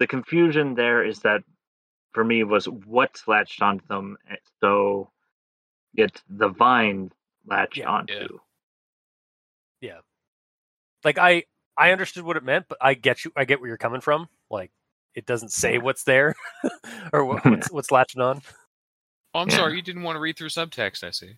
the 0.00 0.08
confusion 0.08 0.74
there 0.74 1.04
is 1.04 1.20
that 1.20 1.44
for 2.14 2.24
me 2.24 2.44
was 2.44 2.66
what's 2.68 3.28
latched 3.28 3.62
onto 3.62 3.86
them. 3.86 4.18
So 4.60 5.10
it's 5.94 6.22
the 6.28 6.48
vine 6.48 7.12
latched 7.46 7.80
onto. 7.82 8.40
Yeah, 9.80 9.92
onto. 9.94 10.02
like 11.04 11.18
i 11.18 11.44
i 11.76 11.92
understood 11.92 12.24
what 12.24 12.36
it 12.36 12.44
meant 12.44 12.66
but 12.68 12.78
i 12.80 12.94
get 12.94 13.24
you 13.24 13.32
i 13.36 13.44
get 13.44 13.60
where 13.60 13.68
you're 13.68 13.76
coming 13.76 14.00
from 14.00 14.28
like 14.50 14.70
it 15.14 15.26
doesn't 15.26 15.52
say 15.52 15.78
what's 15.78 16.04
there 16.04 16.34
or 17.12 17.24
what, 17.24 17.44
what's 17.44 17.70
what's 17.72 17.90
latching 17.90 18.22
on 18.22 18.40
Oh, 19.34 19.40
I'm 19.40 19.50
Yeah. 19.50 19.56
sorry. 19.56 19.74
You 19.76 19.82
didn't 19.82 20.04
want 20.04 20.14
to 20.16 20.20
read 20.20 20.38
through 20.38 20.50
subtext. 20.50 21.02
I 21.02 21.10
see. 21.10 21.36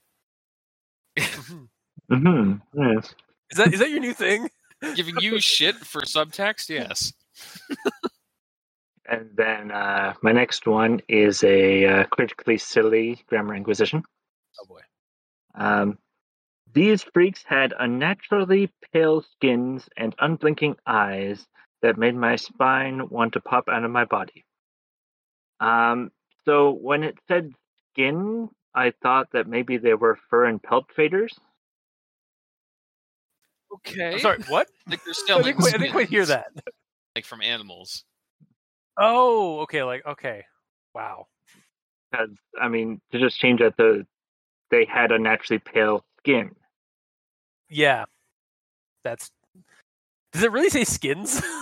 hmm 2.11 2.53
Yes. 2.75 3.15
is 3.51 3.57
that 3.57 3.73
is 3.73 3.81
that 3.81 3.91
your 3.91 4.01
new 4.01 4.13
thing 4.13 4.51
Giving 4.95 5.19
you 5.19 5.41
shit 5.41 5.77
for 5.77 6.03
subtext? 6.03 6.69
Yes. 6.69 7.15
And 9.09 9.31
then 9.35 9.71
uh, 9.71 10.15
my 10.23 10.33
next 10.33 10.67
one 10.67 11.01
is 11.09 11.43
a 11.45 11.87
uh, 11.87 12.05
critically 12.05 12.59
silly 12.59 13.23
grammar 13.29 13.55
inquisition. 13.55 14.03
oh 14.61 14.67
boy 14.67 14.81
Um, 15.55 15.99
these 16.75 17.03
freaks 17.15 17.43
had 17.47 17.73
unnaturally 17.79 18.71
pale 18.93 19.23
skins 19.23 19.89
and 19.97 20.15
unblinking 20.19 20.77
eyes 20.87 21.47
that 21.87 21.97
made 21.97 22.17
my 22.17 22.35
spine 22.35 23.09
want 23.09 23.33
to 23.35 23.41
pop 23.41 23.69
out 23.69 23.85
of 23.85 23.91
my 23.93 24.05
body. 24.05 24.45
Um, 25.61 26.11
so 26.45 26.73
when 26.73 27.05
it 27.05 27.17
said 27.29 27.53
skin, 27.93 28.49
I 28.75 28.93
thought 29.03 29.29
that 29.33 29.47
maybe 29.47 29.77
they 29.79 29.95
were 29.95 30.19
fur 30.29 30.47
and 30.47 30.61
pelt 30.63 30.87
faders. 30.99 31.33
Okay. 33.75 34.13
i'm 34.15 34.19
sorry 34.19 34.39
what 34.49 34.69
Like 34.89 35.05
they're 35.05 35.13
I 35.13 35.27
selling. 35.27 35.45
didn't, 35.45 35.59
quite, 35.59 35.75
I 35.75 35.79
didn't 35.79 35.93
quite 35.93 36.09
hear 36.09 36.25
that 36.27 36.47
Like 37.15 37.25
from 37.25 37.43
animals. 37.43 38.05
oh 38.99 39.61
okay 39.61 39.83
like 39.83 40.05
okay 40.07 40.45
wow 40.95 41.27
Because 42.11 42.31
I 42.61 42.69
mean, 42.69 43.01
to 43.13 43.19
just 43.19 43.39
change 43.39 43.61
that 43.61 43.77
to 43.79 44.07
they 44.71 44.85
had 44.87 45.13
a 45.13 45.19
naturally 45.19 45.59
pale 45.59 46.05
skin. 46.21 46.51
yeah 47.69 48.05
that's 49.05 49.31
does 50.33 50.43
it 50.43 50.53
really 50.53 50.71
say 50.71 50.85
skins 50.85 51.43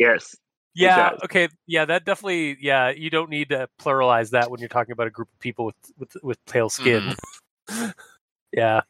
Yes. 0.00 0.34
Yeah. 0.74 1.10
Okay. 1.24 1.48
Yeah. 1.66 1.84
That 1.84 2.04
definitely. 2.04 2.56
Yeah. 2.60 2.88
You 2.90 3.10
don't 3.10 3.28
need 3.28 3.50
to 3.50 3.68
pluralize 3.80 4.30
that 4.30 4.50
when 4.50 4.60
you're 4.60 4.68
talking 4.68 4.92
about 4.92 5.06
a 5.06 5.10
group 5.10 5.28
of 5.32 5.38
people 5.38 5.66
with 5.66 5.74
with 5.98 6.16
with 6.22 6.44
pale 6.46 6.70
skin. 6.70 7.14
yeah. 8.52 8.80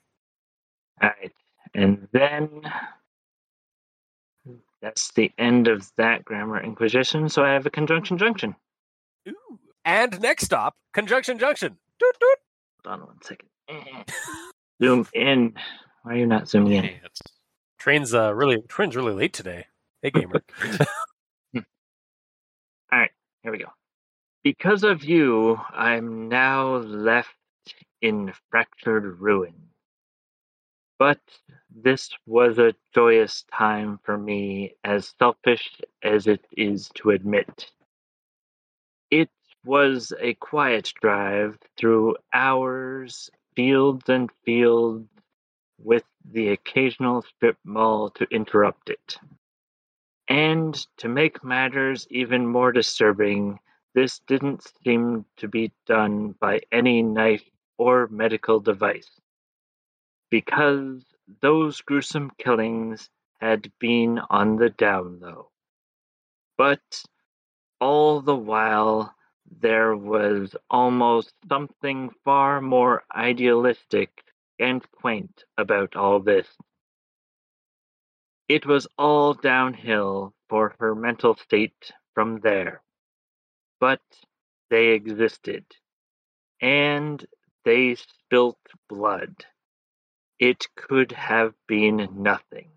All 1.02 1.10
right. 1.20 1.32
And 1.74 2.06
then 2.12 2.62
that's 4.80 5.10
the 5.12 5.30
end 5.38 5.68
of 5.68 5.90
that 5.96 6.24
grammar 6.24 6.62
inquisition. 6.62 7.28
So 7.28 7.44
I 7.44 7.50
have 7.52 7.66
a 7.66 7.70
conjunction 7.70 8.18
junction. 8.18 8.54
Ooh. 9.28 9.58
And 9.84 10.20
next 10.20 10.44
stop, 10.44 10.76
conjunction 10.92 11.38
junction. 11.38 11.76
Doot, 11.98 12.16
doot. 12.20 12.38
Hold 12.86 13.00
on 13.00 13.06
one 13.06 13.18
second. 13.22 13.48
Zoom 14.82 15.06
in. 15.14 15.54
Why 16.02 16.12
are 16.12 16.16
you 16.16 16.26
not 16.26 16.48
zooming 16.48 16.72
in? 16.72 16.84
It's- 16.84 17.20
Train's 17.78 18.12
uh 18.14 18.34
really 18.34 18.60
train's 18.68 18.94
really 18.94 19.14
late 19.14 19.32
today. 19.32 19.64
Hey 20.02 20.10
gamer. 20.10 20.42
All 22.92 22.98
right, 22.98 23.10
here 23.42 23.52
we 23.52 23.58
go. 23.58 23.72
Because 24.42 24.84
of 24.84 25.04
you, 25.04 25.60
I'm 25.70 26.28
now 26.28 26.76
left 26.76 27.34
in 28.00 28.32
fractured 28.50 29.20
ruin. 29.20 29.54
But 30.98 31.20
this 31.70 32.10
was 32.26 32.58
a 32.58 32.74
joyous 32.94 33.44
time 33.56 34.00
for 34.02 34.18
me, 34.18 34.74
as 34.82 35.14
selfish 35.18 35.80
as 36.02 36.26
it 36.26 36.44
is 36.56 36.90
to 36.96 37.10
admit. 37.10 37.70
It 39.10 39.30
was 39.64 40.12
a 40.18 40.34
quiet 40.34 40.92
drive 41.00 41.58
through 41.76 42.16
hours, 42.32 43.30
fields 43.54 44.08
and 44.08 44.30
fields, 44.44 45.08
with 45.78 46.04
the 46.30 46.48
occasional 46.48 47.22
strip 47.22 47.56
mall 47.64 48.10
to 48.10 48.26
interrupt 48.30 48.90
it. 48.90 49.18
And 50.30 50.74
to 50.98 51.08
make 51.08 51.42
matters 51.42 52.06
even 52.08 52.46
more 52.46 52.70
disturbing, 52.70 53.58
this 53.94 54.20
didn't 54.28 54.72
seem 54.84 55.24
to 55.38 55.48
be 55.48 55.72
done 55.86 56.36
by 56.40 56.60
any 56.70 57.02
knife 57.02 57.42
or 57.78 58.06
medical 58.06 58.60
device. 58.60 59.10
Because 60.30 61.04
those 61.40 61.80
gruesome 61.80 62.30
killings 62.38 63.10
had 63.40 63.72
been 63.80 64.20
on 64.30 64.54
the 64.54 64.70
down 64.70 65.18
low. 65.18 65.50
But 66.56 67.02
all 67.80 68.20
the 68.20 68.36
while, 68.36 69.12
there 69.60 69.96
was 69.96 70.54
almost 70.70 71.34
something 71.48 72.10
far 72.24 72.60
more 72.60 73.02
idealistic 73.12 74.22
and 74.60 74.88
quaint 74.92 75.42
about 75.58 75.96
all 75.96 76.20
this. 76.20 76.46
It 78.50 78.66
was 78.66 78.88
all 78.98 79.34
downhill 79.34 80.34
for 80.48 80.74
her 80.80 80.92
mental 80.96 81.36
state 81.36 81.92
from 82.14 82.40
there. 82.40 82.82
But 83.78 84.02
they 84.70 84.88
existed. 84.88 85.64
And 86.60 87.24
they 87.64 87.94
spilt 87.94 88.58
blood. 88.88 89.46
It 90.40 90.66
could 90.74 91.12
have 91.12 91.54
been 91.68 92.08
nothing. 92.24 92.72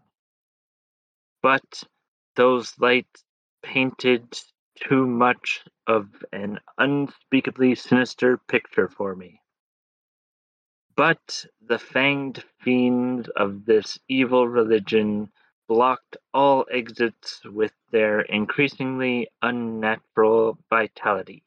But 1.41 1.83
those 2.35 2.77
lights 2.77 3.23
painted 3.63 4.39
too 4.75 5.07
much 5.07 5.65
of 5.87 6.23
an 6.31 6.59
unspeakably 6.77 7.73
sinister 7.73 8.37
picture 8.37 8.89
for 8.89 9.15
me. 9.15 9.41
But 10.95 11.47
the 11.61 11.79
fanged 11.79 12.43
fiends 12.59 13.27
of 13.29 13.65
this 13.65 13.97
evil 14.07 14.47
religion 14.47 15.31
blocked 15.67 16.17
all 16.33 16.65
exits 16.71 17.41
with 17.45 17.73
their 17.91 18.21
increasingly 18.21 19.29
unnatural 19.41 20.57
vitality. 20.69 21.43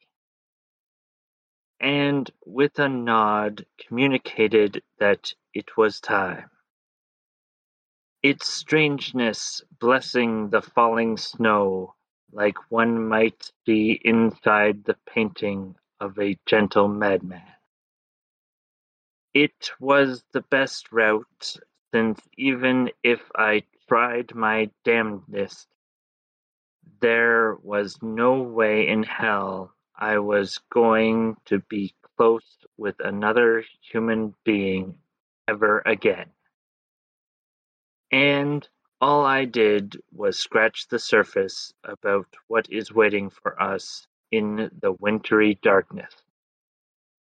And 1.79 2.29
with 2.45 2.79
a 2.79 2.89
nod 2.89 3.65
communicated 3.77 4.83
that 4.99 5.33
it 5.53 5.77
was 5.77 6.01
time. 6.01 6.49
Its 8.23 8.47
strangeness 8.47 9.61
blessing 9.79 10.49
the 10.49 10.61
falling 10.61 11.17
snow 11.17 11.95
like 12.31 12.71
one 12.71 13.07
might 13.07 13.51
see 13.65 14.01
inside 14.03 14.83
the 14.83 14.97
painting 15.07 15.75
of 15.99 16.17
a 16.19 16.37
gentle 16.45 16.87
madman. 16.87 17.43
It 19.33 19.71
was 19.79 20.23
the 20.33 20.41
best 20.41 20.91
route, 20.91 21.57
since 21.93 22.19
even 22.37 22.91
if 23.03 23.21
I 23.35 23.63
tried 23.87 24.35
my 24.35 24.69
damnedest, 24.83 25.67
there 27.01 27.55
was 27.63 27.97
no 28.01 28.41
way 28.41 28.87
in 28.87 29.03
hell 29.03 29.73
I 29.95 30.19
was 30.19 30.59
going 30.71 31.37
to 31.45 31.59
be 31.69 31.93
close 32.17 32.57
with 32.77 32.95
another 32.99 33.63
human 33.81 34.33
being 34.43 34.95
ever 35.47 35.81
again. 35.85 36.29
And 38.11 38.67
all 38.99 39.25
I 39.25 39.45
did 39.45 39.97
was 40.11 40.37
scratch 40.37 40.87
the 40.87 40.99
surface 40.99 41.73
about 41.83 42.27
what 42.47 42.67
is 42.69 42.91
waiting 42.91 43.29
for 43.29 43.61
us 43.61 44.07
in 44.31 44.69
the 44.81 44.91
wintry 44.91 45.59
darkness. 45.61 46.13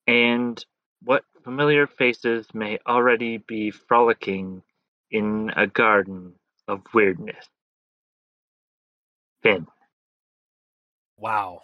And 0.07 0.63
what 1.01 1.23
familiar 1.43 1.87
faces 1.87 2.47
may 2.53 2.79
already 2.87 3.37
be 3.37 3.71
frolicking 3.71 4.63
in 5.11 5.51
a 5.55 5.67
garden 5.67 6.33
of 6.68 6.82
weirdness. 6.93 7.45
Finn. 9.41 9.68
Wow. 11.18 11.61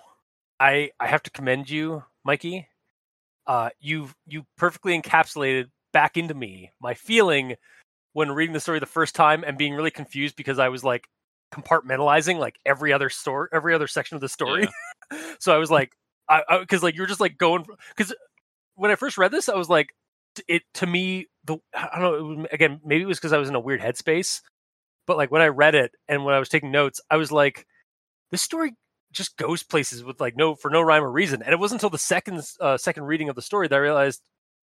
I 0.60 0.92
I 1.00 1.08
have 1.08 1.24
to 1.24 1.32
commend 1.32 1.70
you, 1.70 2.04
Mikey. 2.24 2.68
Uh 3.48 3.70
you 3.80 4.10
you 4.28 4.46
perfectly 4.58 5.00
encapsulated 5.00 5.68
back 5.92 6.18
into 6.18 6.36
me 6.36 6.72
my 6.80 6.94
feeling 6.94 7.56
when 8.14 8.32
reading 8.32 8.54
the 8.54 8.60
story 8.60 8.80
the 8.80 8.86
first 8.86 9.16
time 9.16 9.44
and 9.46 9.58
being 9.58 9.74
really 9.74 9.92
confused 9.92 10.36
because 10.36 10.60
I 10.60 10.70
was 10.70 10.84
like 10.84 11.08
compartmentalizing 11.54 12.38
like 12.38 12.60
every 12.66 12.94
other 12.94 13.10
story 13.10 13.50
every 13.52 13.74
other 13.74 13.88
section 13.88 14.16
of 14.16 14.22
the 14.22 14.30
story. 14.30 14.68
so 15.40 15.54
I 15.54 15.58
was 15.58 15.72
like 15.72 15.94
I 16.30 16.44
because 16.60 16.84
like 16.84 16.96
you 16.96 17.02
were 17.02 17.08
just 17.08 17.22
like 17.22 17.38
going 17.38 17.66
because 17.96 18.14
when 18.76 18.92
I 18.92 18.96
first 18.96 19.18
read 19.18 19.32
this 19.32 19.50
I 19.50 19.56
was 19.56 19.70
like 19.70 19.90
it 20.48 20.62
to 20.76 20.86
me 20.86 21.28
the 21.46 21.58
I 21.74 22.00
don't 22.00 22.02
know 22.02 22.16
it 22.16 22.38
was, 22.38 22.48
again 22.52 22.82
maybe 22.84 23.04
it 23.04 23.08
was 23.08 23.18
because 23.18 23.34
I 23.34 23.38
was 23.38 23.50
in 23.50 23.56
a 23.56 23.60
weird 23.60 23.82
headspace 23.82 24.42
but 25.10 25.18
like 25.18 25.32
when 25.32 25.42
I 25.42 25.48
read 25.48 25.76
it 25.76 25.92
and 26.08 26.24
when 26.24 26.36
I 26.36 26.40
was 26.40 26.50
taking 26.50 26.72
notes 26.72 27.02
I 27.10 27.18
was 27.18 27.32
like 27.32 27.66
this 28.32 28.42
story 28.42 28.74
just 29.12 29.38
goes 29.38 29.64
places 29.64 30.04
with 30.04 30.20
like 30.20 30.38
no 30.38 30.56
for 30.56 30.70
no 30.70 30.82
rhyme 30.82 31.04
or 31.04 31.12
reason. 31.12 31.42
And 31.42 31.52
it 31.54 31.60
wasn't 31.60 31.80
until 31.80 31.90
the 31.90 31.98
second 31.98 32.42
uh, 32.60 32.78
second 32.78 33.04
reading 33.04 33.30
of 33.30 33.36
the 33.36 33.42
story 33.42 33.68
that 33.68 33.76
I 33.76 33.80
realized 33.80 34.22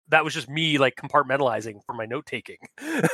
that 0.08 0.24
was 0.24 0.34
just 0.34 0.48
me 0.48 0.78
like 0.78 0.96
compartmentalizing 0.96 1.80
for 1.86 1.94
my 1.94 2.04
note 2.04 2.26
taking, 2.26 2.58
and 2.78 3.08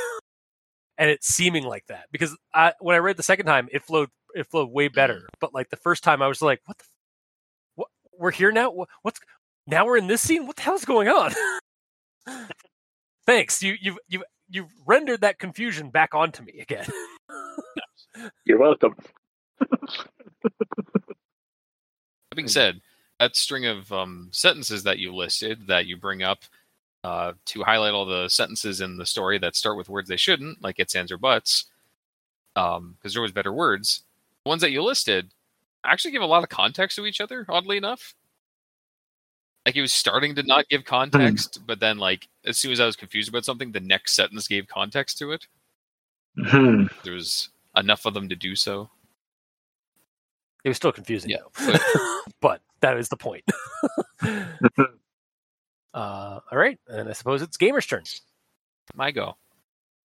it's 0.99 1.29
seeming 1.29 1.65
like 1.65 1.87
that 1.89 2.07
because 2.11 2.37
I, 2.53 2.73
when 2.81 2.97
I 2.97 2.99
read 2.99 3.17
the 3.17 3.23
second 3.23 3.47
time, 3.47 3.69
it 3.73 3.83
flowed 3.83 4.09
it 4.35 4.47
flowed 4.51 4.71
way 4.71 4.89
better. 4.89 5.29
But 5.41 5.55
like 5.55 5.71
the 5.71 5.77
first 5.77 6.03
time, 6.03 6.23
I 6.23 6.27
was 6.29 6.43
like, 6.43 6.61
what 6.65 6.79
the, 6.79 6.85
f- 6.85 6.91
what 7.77 7.89
we're 8.19 8.33
here 8.33 8.53
now? 8.53 8.71
What, 8.71 8.89
what's 9.03 9.21
now 9.67 9.87
we're 9.87 9.99
in 9.99 10.09
this 10.09 10.21
scene? 10.21 10.47
What 10.47 10.57
the 10.57 10.63
hell's 10.63 10.85
going 10.85 11.09
on? 11.09 11.33
Thanks, 13.27 13.63
you 13.63 13.77
you've 13.81 13.99
you've 14.09 14.25
you've 14.49 14.73
rendered 14.85 15.21
that 15.21 15.39
confusion 15.39 15.91
back 15.91 16.15
onto 16.15 16.43
me 16.43 16.59
again. 16.61 16.87
You're 18.45 18.59
welcome. 18.59 18.95
That 22.31 22.37
being 22.37 22.49
said, 22.49 22.81
that 23.19 23.37
string 23.37 23.67
of 23.67 23.93
um, 23.93 24.29
sentences 24.33 24.83
that 24.85 24.99
you 24.99 25.15
listed 25.15 25.67
that 25.67 25.87
you 25.87 25.97
bring 25.97 26.23
up 26.23 26.45
uh, 27.03 27.33
to 27.47 27.63
highlight 27.63 27.95
all 27.95 28.07
the 28.07 28.29
sentences 28.29 28.81
in 28.81 28.97
the 28.97 29.07
story 29.07 29.39
that 29.39 29.57
start 29.57 29.77
with 29.77 29.89
words 29.89 30.09
they 30.09 30.17
shouldn't, 30.17 30.63
like 30.63 30.79
its, 30.79 30.95
ands, 30.95 31.11
or 31.11 31.19
buts, 31.19 31.67
because 32.55 33.13
there 33.13 33.23
was 33.23 33.33
better 33.33 33.53
words. 33.53 34.03
The 34.45 34.49
ones 34.49 34.63
that 34.63 34.71
you 34.71 34.83
listed 34.83 35.31
actually 35.85 36.13
give 36.13 36.23
a 36.23 36.27
lot 36.27 36.43
of 36.43 36.49
context 36.49 36.97
to 36.97 37.07
each 37.07 37.21
other, 37.21 37.47
oddly 37.49 37.77
enough. 37.77 38.15
Like 39.67 39.75
he 39.75 39.81
was 39.81 39.93
starting 39.93 40.35
to 40.37 40.43
not 40.43 40.69
give 40.69 40.85
context, 40.85 41.61
but 41.67 41.81
then 41.81 41.99
like 41.99 42.29
as 42.45 42.59
soon 42.59 42.73
as 42.73 42.81
I 42.81 42.87
was 42.87 42.97
confused 42.97 43.29
about 43.29 43.45
something, 43.45 43.73
the 43.73 43.81
next 43.81 44.15
sentence 44.15 44.49
gave 44.49 44.67
context 44.67 45.19
to 45.19 45.33
it. 45.33 45.47
Hmm. 46.39 46.85
There 47.05 47.13
was 47.15 47.49
enough 47.77 48.07
of 48.07 48.15
them 48.15 48.29
to 48.29 48.37
do 48.37 48.55
so. 48.57 48.89
it 50.65 50.69
was 50.69 50.77
still 50.77 50.93
confusing, 50.93 51.31
Yeah, 51.31 51.39
though. 51.59 51.79
but 52.41 52.61
that 52.81 52.97
is 52.97 53.09
the 53.09 53.17
point. 53.17 53.45
uh, 54.23 54.39
all 55.95 56.41
right, 56.53 56.79
and 56.89 57.09
I 57.09 57.13
suppose 57.13 57.43
it's 57.43 57.57
Gamer's 57.57 57.87
turn. 57.87 58.05
my 58.95 59.11
go. 59.11 59.37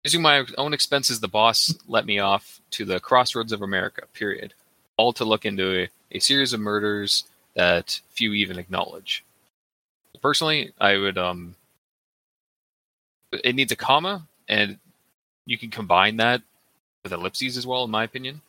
Using 0.04 0.22
my 0.22 0.46
own 0.58 0.74
expenses, 0.74 1.20
the 1.20 1.28
boss 1.28 1.74
let 1.88 2.06
me 2.06 2.20
off 2.20 2.62
to 2.72 2.86
the 2.86 3.00
crossroads 3.00 3.52
of 3.52 3.62
America, 3.62 4.04
period. 4.14 4.54
All 4.98 5.14
to 5.14 5.26
look 5.26 5.46
into 5.46 5.82
a, 5.84 5.90
a 6.12 6.20
series 6.20 6.54
of 6.54 6.60
murders 6.60 7.24
that 7.56 8.00
few 8.12 8.34
even 8.34 8.60
acknowledge. 8.60 9.24
Personally, 10.22 10.72
I 10.80 10.98
would, 10.98 11.18
um, 11.18 11.56
it 13.32 13.56
needs 13.56 13.72
a 13.72 13.76
comma, 13.76 14.28
and 14.48 14.78
you 15.46 15.58
can 15.58 15.70
combine 15.70 16.18
that 16.18 16.42
with 17.04 17.14
ellipses 17.14 17.58
as 17.58 17.68
well, 17.68 17.84
in 17.84 17.92
my 17.92 18.04
opinion. 18.04 18.42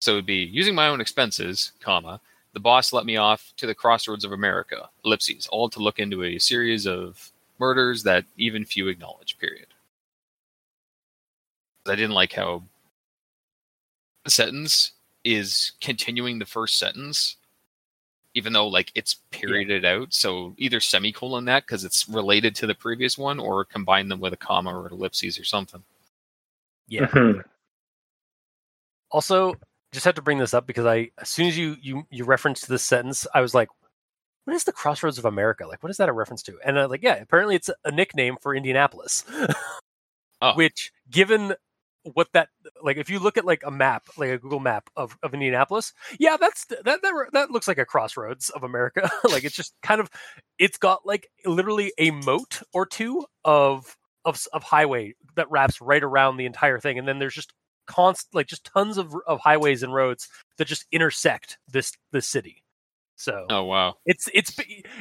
So 0.00 0.12
it'd 0.12 0.26
be 0.26 0.44
using 0.44 0.74
my 0.74 0.88
own 0.88 1.00
expenses, 1.00 1.72
comma, 1.80 2.20
the 2.52 2.60
boss 2.60 2.92
let 2.92 3.06
me 3.06 3.16
off 3.16 3.52
to 3.56 3.66
the 3.66 3.74
crossroads 3.74 4.24
of 4.24 4.32
America, 4.32 4.88
ellipses, 5.04 5.46
all 5.46 5.68
to 5.70 5.80
look 5.80 5.98
into 5.98 6.24
a 6.24 6.38
series 6.38 6.86
of 6.86 7.30
murders 7.58 8.02
that 8.02 8.24
even 8.36 8.64
few 8.64 8.88
acknowledge, 8.88 9.38
period. 9.38 9.68
I 11.86 11.94
didn't 11.94 12.14
like 12.14 12.32
how 12.32 12.62
the 14.24 14.30
sentence 14.30 14.92
is 15.24 15.72
continuing 15.80 16.38
the 16.38 16.46
first 16.46 16.78
sentence, 16.78 17.36
even 18.34 18.52
though 18.52 18.68
like 18.68 18.92
it's 18.94 19.16
perioded 19.30 19.84
out. 19.84 20.12
So 20.12 20.54
either 20.58 20.80
semicolon 20.80 21.44
that 21.46 21.64
because 21.64 21.84
it's 21.84 22.08
related 22.08 22.54
to 22.56 22.66
the 22.66 22.74
previous 22.74 23.16
one, 23.16 23.40
or 23.40 23.64
combine 23.64 24.08
them 24.08 24.20
with 24.20 24.32
a 24.32 24.36
comma 24.36 24.76
or 24.76 24.88
ellipses 24.88 25.38
or 25.38 25.44
something. 25.44 25.82
Yeah. 26.92 27.06
Mhm. 27.06 27.42
Also, 29.10 29.54
just 29.92 30.04
have 30.04 30.14
to 30.14 30.22
bring 30.22 30.38
this 30.38 30.54
up 30.54 30.66
because 30.66 30.86
I, 30.86 31.10
as 31.18 31.28
soon 31.28 31.46
as 31.46 31.56
you 31.58 31.76
you 31.80 32.04
you 32.10 32.24
referenced 32.24 32.68
this 32.68 32.82
sentence, 32.84 33.26
I 33.34 33.40
was 33.40 33.54
like, 33.54 33.68
"What 34.44 34.54
is 34.54 34.64
the 34.64 34.72
Crossroads 34.72 35.18
of 35.18 35.24
America? 35.26 35.66
Like, 35.66 35.82
what 35.82 35.90
is 35.90 35.98
that 35.98 36.08
a 36.08 36.12
reference 36.12 36.42
to?" 36.44 36.58
And 36.64 36.78
uh, 36.78 36.88
like, 36.88 37.02
yeah, 37.02 37.16
apparently 37.16 37.56
it's 37.56 37.70
a 37.84 37.90
nickname 37.92 38.36
for 38.40 38.54
Indianapolis. 38.54 39.24
Oh. 40.42 40.54
Which, 40.54 40.92
given 41.10 41.54
what 42.14 42.28
that 42.32 42.48
like, 42.82 42.96
if 42.96 43.08
you 43.08 43.20
look 43.20 43.36
at 43.38 43.44
like 43.44 43.62
a 43.64 43.70
map, 43.70 44.04
like 44.16 44.30
a 44.30 44.38
Google 44.38 44.60
map 44.60 44.90
of, 44.96 45.16
of 45.22 45.34
Indianapolis, 45.34 45.92
yeah, 46.18 46.36
that's 46.40 46.64
that 46.66 46.84
that 46.84 47.00
that 47.32 47.50
looks 47.52 47.68
like 47.68 47.78
a 47.78 47.84
Crossroads 47.84 48.50
of 48.50 48.64
America. 48.64 49.08
like, 49.30 49.44
it's 49.44 49.54
just 49.54 49.74
kind 49.82 50.00
of, 50.00 50.10
it's 50.58 50.78
got 50.78 51.06
like 51.06 51.28
literally 51.44 51.92
a 51.98 52.10
moat 52.10 52.60
or 52.74 52.86
two 52.86 53.24
of 53.44 53.96
of 54.24 54.40
of 54.52 54.62
highway 54.62 55.14
that 55.36 55.50
wraps 55.50 55.80
right 55.80 56.02
around 56.02 56.36
the 56.36 56.46
entire 56.46 56.78
thing, 56.78 56.98
and 56.98 57.06
then 57.08 57.18
there's 57.18 57.34
just 57.34 57.52
const 57.86 58.28
like 58.32 58.46
just 58.46 58.64
tons 58.64 58.96
of 58.98 59.14
of 59.26 59.40
highways 59.40 59.82
and 59.82 59.92
roads 59.92 60.28
that 60.58 60.66
just 60.66 60.86
intersect 60.92 61.58
this 61.68 61.92
this 62.12 62.26
city. 62.28 62.62
So 63.16 63.46
Oh 63.50 63.64
wow. 63.64 63.96
it's 64.06 64.28
it's 64.34 64.56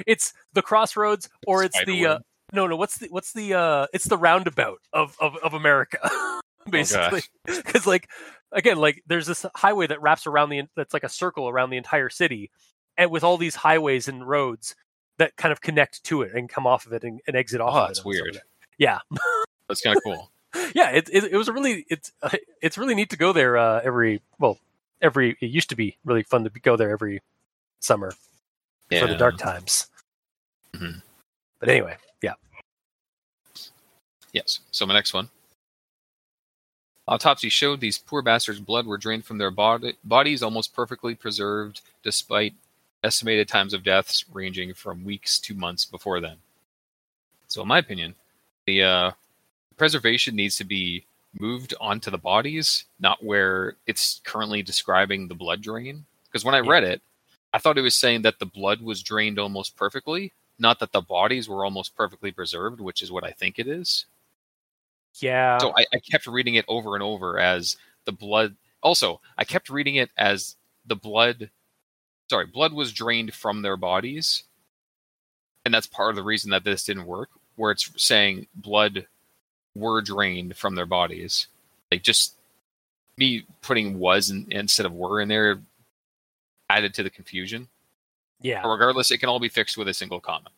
it's 0.06 0.34
the 0.54 0.62
crossroads 0.62 1.30
or 1.48 1.64
it's 1.64 1.78
the 1.86 2.06
uh, 2.06 2.20
no 2.54 2.68
no 2.68 2.76
what's 2.76 2.98
the 3.00 3.08
what's 3.10 3.34
the 3.34 3.54
uh 3.54 3.88
it's 3.94 4.06
the 4.06 4.18
roundabout 4.18 4.80
of 4.94 5.16
of, 5.20 5.38
of 5.38 5.54
America 5.54 5.98
basically 6.70 7.22
because 7.46 7.88
like 7.88 8.10
again 8.52 8.78
like 8.78 9.02
there's 9.08 9.26
this 9.28 9.46
highway 9.56 9.88
that 9.88 10.02
wraps 10.02 10.28
around 10.28 10.50
the 10.50 10.64
that's 10.76 10.94
like 10.94 11.04
a 11.04 11.10
circle 11.10 11.50
around 11.50 11.70
the 11.70 11.78
entire 11.78 12.10
city 12.10 12.52
and 12.98 13.10
with 13.10 13.24
all 13.24 13.38
these 13.38 13.56
highways 13.56 14.08
and 14.08 14.28
roads 14.28 14.76
that 15.18 15.36
kind 15.38 15.52
of 15.52 15.62
connect 15.62 16.04
to 16.04 16.22
it 16.22 16.34
and 16.34 16.50
come 16.50 16.68
off 16.68 16.86
of 16.86 16.94
it 16.94 17.04
and, 17.04 17.22
and 17.28 17.36
exit 17.36 17.62
off 17.62 17.74
Oh, 17.74 17.78
of 17.78 17.84
it 17.86 17.88
that's 17.88 18.00
like 18.00 18.06
weird. 18.06 18.42
Yeah 18.78 19.00
That's 19.68 19.82
kind 19.82 19.96
of 19.96 20.04
cool. 20.04 20.30
yeah, 20.76 20.90
it, 20.90 21.10
it 21.14 21.24
it 21.26 21.38
was 21.38 21.48
a 21.48 21.54
really 21.54 21.86
it's 21.90 22.12
uh, 22.22 22.30
it's 22.62 22.78
really 22.78 22.96
neat 22.96 23.10
to 23.12 23.18
go 23.18 23.32
there 23.32 23.58
uh, 23.58 23.80
every 23.84 24.22
well 24.40 24.58
every 25.02 25.38
it 25.40 25.48
used 25.48 25.70
to 25.70 25.76
be 25.76 25.98
really 26.04 26.24
fun 26.24 26.44
to 26.44 26.50
go 26.50 26.76
there 26.76 26.90
every 26.90 27.22
summer 27.80 28.14
for 29.00 29.08
the 29.08 29.16
dark 29.16 29.38
times. 29.38 29.88
Mhm. 30.74 31.02
But 31.60 31.70
anyway, 31.70 31.96
yeah, 32.22 32.34
Yes. 34.34 34.60
So 34.72 34.86
my 34.86 34.94
next 34.94 35.14
one. 35.14 35.30
Autopsy 37.08 37.50
showed 37.50 37.80
these 37.80 37.98
poor 37.98 38.22
bastards' 38.22 38.60
blood 38.60 38.86
were 38.86 38.98
drained 38.98 39.26
from 39.26 39.38
their 39.38 39.52
bodies, 39.52 40.44
almost 40.44 40.74
perfectly 40.74 41.16
preserved, 41.16 41.82
despite 42.04 42.54
estimated 43.04 43.48
times 43.48 43.74
of 43.74 43.84
deaths 43.84 44.24
ranging 44.32 44.74
from 44.74 45.04
weeks 45.04 45.40
to 45.40 45.54
months 45.54 45.86
before 45.86 46.20
then. 46.20 46.38
So, 47.48 47.62
in 47.62 47.68
my 47.68 47.80
opinion, 47.80 48.16
the 48.66 48.84
uh, 48.84 49.12
preservation 49.78 50.36
needs 50.36 50.56
to 50.58 50.64
be 50.64 51.06
moved 51.40 51.74
onto 51.80 52.12
the 52.12 52.18
bodies, 52.18 52.86
not 53.00 53.24
where 53.24 53.76
it's 53.88 54.22
currently 54.24 54.62
describing 54.62 55.28
the 55.28 55.36
blood 55.36 55.62
drain. 55.62 56.06
Because 56.26 56.46
when 56.46 56.56
I 56.56 56.60
read 56.60 56.84
it, 56.84 57.02
I 57.54 57.58
thought 57.58 57.78
it 57.78 57.82
was 57.82 57.96
saying 57.96 58.22
that 58.22 58.40
the 58.40 58.46
blood 58.46 58.82
was 58.82 59.04
drained 59.04 59.40
almost 59.40 59.76
perfectly, 59.76 60.34
not 60.60 60.80
that 60.80 60.92
the 60.92 61.02
bodies 61.02 61.50
were 61.50 61.66
almost 61.66 61.96
perfectly 61.96 62.32
preserved, 62.32 62.80
which 62.80 63.02
is 63.02 63.12
what 63.12 63.24
I 63.24 63.32
think 63.32 63.60
it 63.60 63.68
is. 63.68 64.06
yeah, 65.20 65.58
So 65.58 65.74
I, 65.78 65.86
I 65.94 66.00
kept 66.00 66.28
reading 66.28 66.56
it 66.56 66.66
over 66.68 66.96
and 66.96 67.04
over 67.04 67.40
as 67.40 67.78
the 68.06 68.12
blood. 68.12 68.56
Also, 68.82 69.20
I 69.38 69.44
kept 69.44 69.70
reading 69.70 69.96
it 69.96 70.12
as 70.18 70.56
the 70.86 70.96
blood. 70.96 71.50
Sorry, 72.30 72.46
blood 72.46 72.74
was 72.74 72.94
drained 72.94 73.34
from 73.34 73.62
their 73.62 73.76
bodies, 73.76 74.44
and 75.66 75.74
that's 75.74 75.88
part 75.88 76.12
of 76.12 76.16
the 76.16 76.24
reason 76.24 76.52
that 76.52 76.64
this 76.64 76.86
didn't 76.86 77.06
work. 77.06 77.30
Where 77.62 77.70
it's 77.70 77.92
saying 77.96 78.48
blood 78.56 79.06
were 79.76 80.02
drained 80.02 80.58
from 80.58 80.74
their 80.74 80.88
bodies, 80.88 81.46
like 81.92 82.02
just 82.02 82.34
me 83.18 83.46
putting 83.62 84.00
was 84.00 84.32
in, 84.32 84.48
instead 84.50 84.88
of 84.88 84.94
were 84.94 85.22
in 85.22 85.28
there 85.28 85.62
added 86.72 86.96
to 86.96 87.04
the 87.04 87.12
confusion. 87.12 87.68
yeah. 88.42 88.64
But 88.64 88.70
regardless, 88.70 89.12
it 89.12 89.20
can 89.20 89.30
all 89.30 89.40
be 89.40 89.48
fixed 89.48 89.78
with 89.78 89.88
a 89.88 89.94
single 89.94 90.20
comma. 90.20 90.50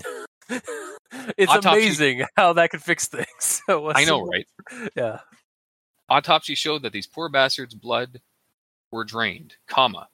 it's 0.50 1.52
Autopsy- 1.52 1.68
amazing 1.68 2.24
how 2.36 2.52
that 2.54 2.70
could 2.70 2.82
fix 2.82 3.06
things. 3.06 3.62
I 3.68 4.04
know, 4.04 4.26
right? 4.26 4.48
Yeah, 4.96 5.20
Autopsy 6.08 6.56
showed 6.56 6.82
that 6.82 6.92
these 6.92 7.06
poor 7.06 7.28
bastards' 7.28 7.74
blood 7.74 8.20
were 8.90 9.04
drained, 9.04 9.54
comma, 9.68 10.08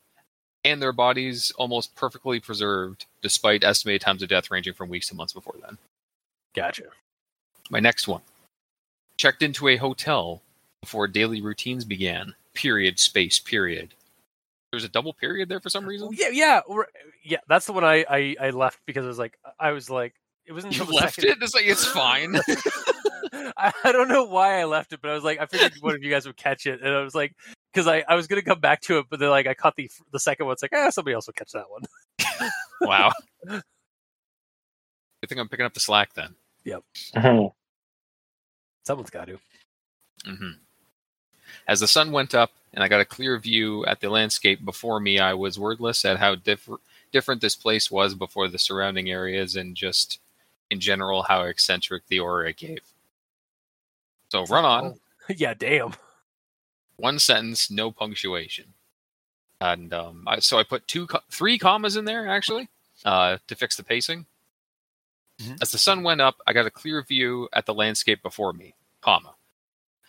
and 0.66 0.82
their 0.82 0.92
bodies 0.92 1.50
almost 1.56 1.94
perfectly 1.94 2.40
preserved, 2.40 3.06
despite 3.22 3.64
estimated 3.64 4.02
times 4.02 4.22
of 4.22 4.28
death 4.28 4.50
ranging 4.50 4.74
from 4.74 4.90
weeks 4.90 5.08
to 5.08 5.14
months 5.14 5.32
before 5.32 5.54
then. 5.62 5.78
Gotcha. 6.54 6.84
My 7.70 7.80
next 7.80 8.08
one. 8.08 8.22
Checked 9.16 9.42
into 9.42 9.68
a 9.68 9.76
hotel 9.76 10.42
before 10.82 11.06
daily 11.08 11.40
routines 11.42 11.84
began. 11.84 12.34
Period, 12.54 12.98
space, 12.98 13.38
period. 13.38 13.94
There's 14.72 14.84
a 14.84 14.88
double 14.88 15.12
period 15.12 15.48
there 15.48 15.60
for 15.60 15.68
some 15.68 15.84
reason? 15.84 16.10
Yeah, 16.12 16.28
yeah, 16.32 16.60
or- 16.66 16.88
yeah. 17.24 17.38
That's 17.48 17.66
the 17.66 17.72
one 17.72 17.84
I, 17.84 18.04
I 18.08 18.36
I 18.40 18.50
left 18.50 18.78
because 18.86 19.04
I 19.04 19.08
was 19.08 19.18
like 19.18 19.38
I 19.58 19.72
was 19.72 19.90
like 19.90 20.14
it 20.46 20.52
wasn't 20.52 20.76
You 20.76 20.84
left 20.84 21.16
second- 21.16 21.30
it? 21.30 21.42
It's 21.42 21.54
like, 21.54 21.66
it's 21.66 21.84
fine. 21.84 22.36
I, 23.56 23.72
I 23.84 23.92
don't 23.92 24.08
know 24.08 24.24
why 24.24 24.60
I 24.60 24.64
left 24.64 24.92
it, 24.92 25.00
but 25.02 25.10
I 25.10 25.14
was 25.14 25.22
like, 25.24 25.38
I 25.40 25.46
figured 25.46 25.72
one 25.80 25.94
of 25.94 26.02
you 26.02 26.10
guys 26.10 26.26
would 26.26 26.36
catch 26.36 26.66
it, 26.66 26.80
and 26.82 26.92
I 26.94 27.02
was 27.02 27.14
like, 27.14 27.34
because 27.72 27.86
I, 27.86 28.02
I 28.08 28.14
was 28.16 28.26
gonna 28.26 28.42
come 28.42 28.58
back 28.60 28.80
to 28.82 28.98
it, 28.98 29.06
but 29.10 29.20
then 29.20 29.28
like 29.30 29.46
I 29.46 29.54
caught 29.54 29.76
the 29.76 29.90
the 30.12 30.18
second 30.18 30.46
one. 30.46 30.54
It's 30.54 30.62
like, 30.62 30.72
ah, 30.74 30.90
somebody 30.90 31.14
else 31.14 31.26
will 31.26 31.34
catch 31.34 31.52
that 31.52 31.66
one. 31.68 31.82
wow. 32.80 33.12
Good 33.46 35.28
think 35.28 35.40
I'm 35.40 35.48
picking 35.48 35.66
up 35.66 35.74
the 35.74 35.80
slack 35.80 36.14
then. 36.14 36.34
Mhm. 36.66 37.52
Someone's 38.84 39.10
got 39.10 39.26
to. 39.26 39.38
hmm 40.24 40.50
As 41.66 41.80
the 41.80 41.88
sun 41.88 42.12
went 42.12 42.34
up 42.34 42.50
and 42.72 42.82
I 42.84 42.88
got 42.88 43.00
a 43.00 43.04
clear 43.04 43.38
view 43.38 43.84
at 43.86 44.00
the 44.00 44.10
landscape 44.10 44.64
before 44.64 45.00
me, 45.00 45.18
I 45.18 45.34
was 45.34 45.58
wordless 45.58 46.04
at 46.04 46.18
how 46.18 46.34
differ- 46.34 46.80
different 47.12 47.40
this 47.40 47.56
place 47.56 47.90
was 47.90 48.14
before 48.14 48.48
the 48.48 48.58
surrounding 48.58 49.10
areas 49.10 49.56
and 49.56 49.76
just 49.76 50.18
in 50.70 50.80
general 50.80 51.22
how 51.24 51.42
eccentric 51.42 52.06
the 52.06 52.20
aura 52.20 52.50
it 52.50 52.56
gave. 52.56 52.80
So 54.30 54.44
run 54.46 54.64
on, 54.64 55.00
yeah, 55.28 55.54
damn. 55.54 55.94
one 56.96 57.18
sentence, 57.18 57.70
no 57.70 57.90
punctuation. 57.90 58.74
And 59.60 59.92
um, 59.92 60.24
I, 60.26 60.38
so 60.40 60.58
I 60.58 60.62
put 60.62 60.86
two, 60.88 61.06
co- 61.06 61.20
three 61.30 61.58
commas 61.58 61.96
in 61.96 62.04
there 62.04 62.28
actually 62.28 62.68
uh, 63.04 63.38
to 63.48 63.54
fix 63.54 63.76
the 63.76 63.82
pacing. 63.82 64.26
Mhm. 65.40 65.62
As 65.62 65.70
the 65.72 65.78
sun 65.78 66.02
went 66.02 66.20
up, 66.20 66.40
I 66.46 66.52
got 66.52 66.66
a 66.66 66.70
clear 66.70 67.02
view 67.02 67.48
at 67.52 67.66
the 67.66 67.74
landscape 67.74 68.22
before 68.22 68.52
me, 68.52 68.74
comma. 69.00 69.34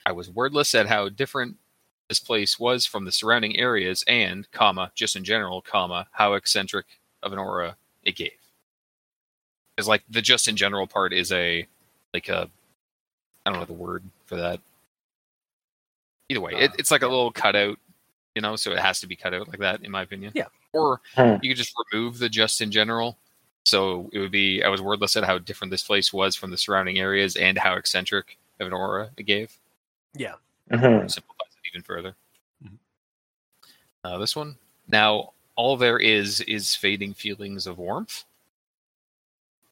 I 0.05 0.11
was 0.11 0.29
wordless 0.29 0.75
at 0.75 0.87
how 0.87 1.09
different 1.09 1.57
this 2.09 2.19
place 2.19 2.59
was 2.59 2.85
from 2.85 3.05
the 3.05 3.11
surrounding 3.11 3.57
areas 3.57 4.03
and, 4.07 4.49
comma, 4.51 4.91
just 4.95 5.15
in 5.15 5.23
general, 5.23 5.61
comma, 5.61 6.07
how 6.11 6.33
eccentric 6.33 6.85
of 7.23 7.31
an 7.33 7.39
aura 7.39 7.77
it 8.03 8.15
gave. 8.15 8.31
Because 9.75 9.87
like 9.87 10.03
the 10.09 10.21
just 10.21 10.47
in 10.47 10.55
general 10.57 10.87
part 10.87 11.13
is 11.13 11.31
a 11.31 11.65
like 12.13 12.27
a 12.29 12.49
I 13.45 13.49
don't 13.51 13.59
know 13.59 13.65
the 13.65 13.73
word 13.73 14.03
for 14.25 14.35
that. 14.35 14.59
Either 16.29 16.41
way, 16.41 16.53
it, 16.53 16.71
Uh, 16.71 16.75
it's 16.79 16.91
like 16.91 17.01
a 17.03 17.07
little 17.07 17.31
cutout, 17.31 17.79
you 18.35 18.41
know, 18.41 18.55
so 18.55 18.71
it 18.71 18.79
has 18.79 18.99
to 19.01 19.07
be 19.07 19.15
cut 19.15 19.33
out 19.33 19.47
like 19.47 19.59
that, 19.59 19.83
in 19.83 19.91
my 19.91 20.01
opinion. 20.01 20.31
Yeah. 20.35 20.47
Or 20.73 21.01
Hmm. 21.15 21.35
you 21.41 21.49
could 21.51 21.57
just 21.57 21.73
remove 21.91 22.17
the 22.19 22.29
just 22.29 22.61
in 22.61 22.71
general. 22.71 23.17
So 23.65 24.09
it 24.11 24.19
would 24.19 24.31
be 24.31 24.63
I 24.63 24.69
was 24.69 24.81
wordless 24.81 25.15
at 25.15 25.23
how 25.23 25.37
different 25.37 25.71
this 25.71 25.83
place 25.83 26.11
was 26.11 26.35
from 26.35 26.51
the 26.51 26.57
surrounding 26.57 26.99
areas 26.99 27.35
and 27.35 27.57
how 27.57 27.75
eccentric 27.75 28.37
of 28.59 28.67
an 28.67 28.73
aura 28.73 29.11
it 29.17 29.23
gave. 29.23 29.55
Yeah. 30.13 30.35
Mhm. 30.71 31.09
Simplifies 31.11 31.53
it 31.63 31.69
even 31.71 31.83
further. 31.83 32.15
Mhm. 32.63 32.77
Uh, 34.03 34.17
this 34.17 34.35
one. 34.35 34.57
Now 34.87 35.33
all 35.55 35.77
there 35.77 35.99
is 35.99 36.41
is 36.41 36.75
fading 36.75 37.13
feelings 37.13 37.67
of 37.67 37.77
warmth. 37.77 38.23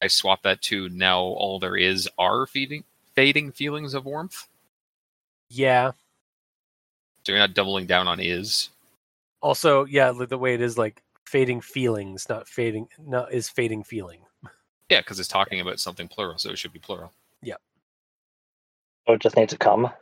I 0.02 0.06
swap 0.06 0.42
that 0.42 0.62
to 0.62 0.88
now 0.88 1.20
all 1.20 1.58
there 1.58 1.76
is 1.76 2.08
are 2.18 2.46
feeding 2.46 2.84
fading 3.14 3.52
feelings 3.52 3.92
of 3.92 4.04
warmth. 4.04 4.48
Yeah. 5.48 5.92
So 7.24 7.32
you're 7.32 7.38
not 7.38 7.54
doubling 7.54 7.86
down 7.86 8.08
on 8.08 8.20
is. 8.20 8.70
Also, 9.42 9.84
yeah, 9.84 10.12
the 10.12 10.38
way 10.38 10.54
it 10.54 10.60
is, 10.60 10.78
like 10.78 11.02
fading 11.30 11.60
feelings, 11.60 12.28
not 12.28 12.48
fading, 12.48 12.88
not 12.98 13.32
is 13.32 13.48
fading 13.48 13.84
feeling. 13.84 14.20
Yeah, 14.90 15.00
because 15.00 15.20
it's 15.20 15.28
talking 15.28 15.60
about 15.60 15.78
something 15.78 16.08
plural, 16.08 16.38
so 16.38 16.50
it 16.50 16.58
should 16.58 16.72
be 16.72 16.80
plural. 16.80 17.12
Yeah. 17.40 17.54
Oh, 19.06 19.12
it 19.12 19.20
just 19.20 19.36
needs 19.36 19.52
a 19.52 19.58
comma. 19.58 19.94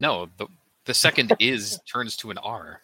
No, 0.00 0.28
the 0.36 0.46
the 0.84 0.94
second 0.94 1.34
is 1.40 1.80
turns 1.92 2.16
to 2.18 2.30
an 2.30 2.38
R. 2.38 2.82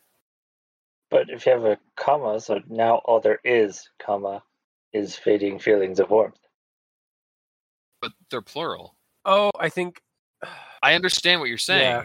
But 1.11 1.31
if 1.31 1.47
you 1.47 1.53
have 1.53 1.65
a 1.65 1.79
comma, 1.97 2.41
so 2.41 2.61
now 2.69 2.97
all 3.05 3.21
there 3.21 3.39
is, 3.45 3.89
comma, 4.01 4.43
is 4.93 5.15
fading 5.15 5.61
feelings 5.61 6.01
of 6.01 6.11
warmth. 6.11 6.41
But 8.01 8.13
they're 8.31 8.43
plural. 8.43 8.97
Oh, 9.25 9.53
I 9.59 9.69
think. 9.69 10.03
I 10.83 10.95
understand 10.95 11.41
what 11.41 11.49
you're 11.49 11.59
saying. 11.73 11.83
Yeah. 11.83 12.05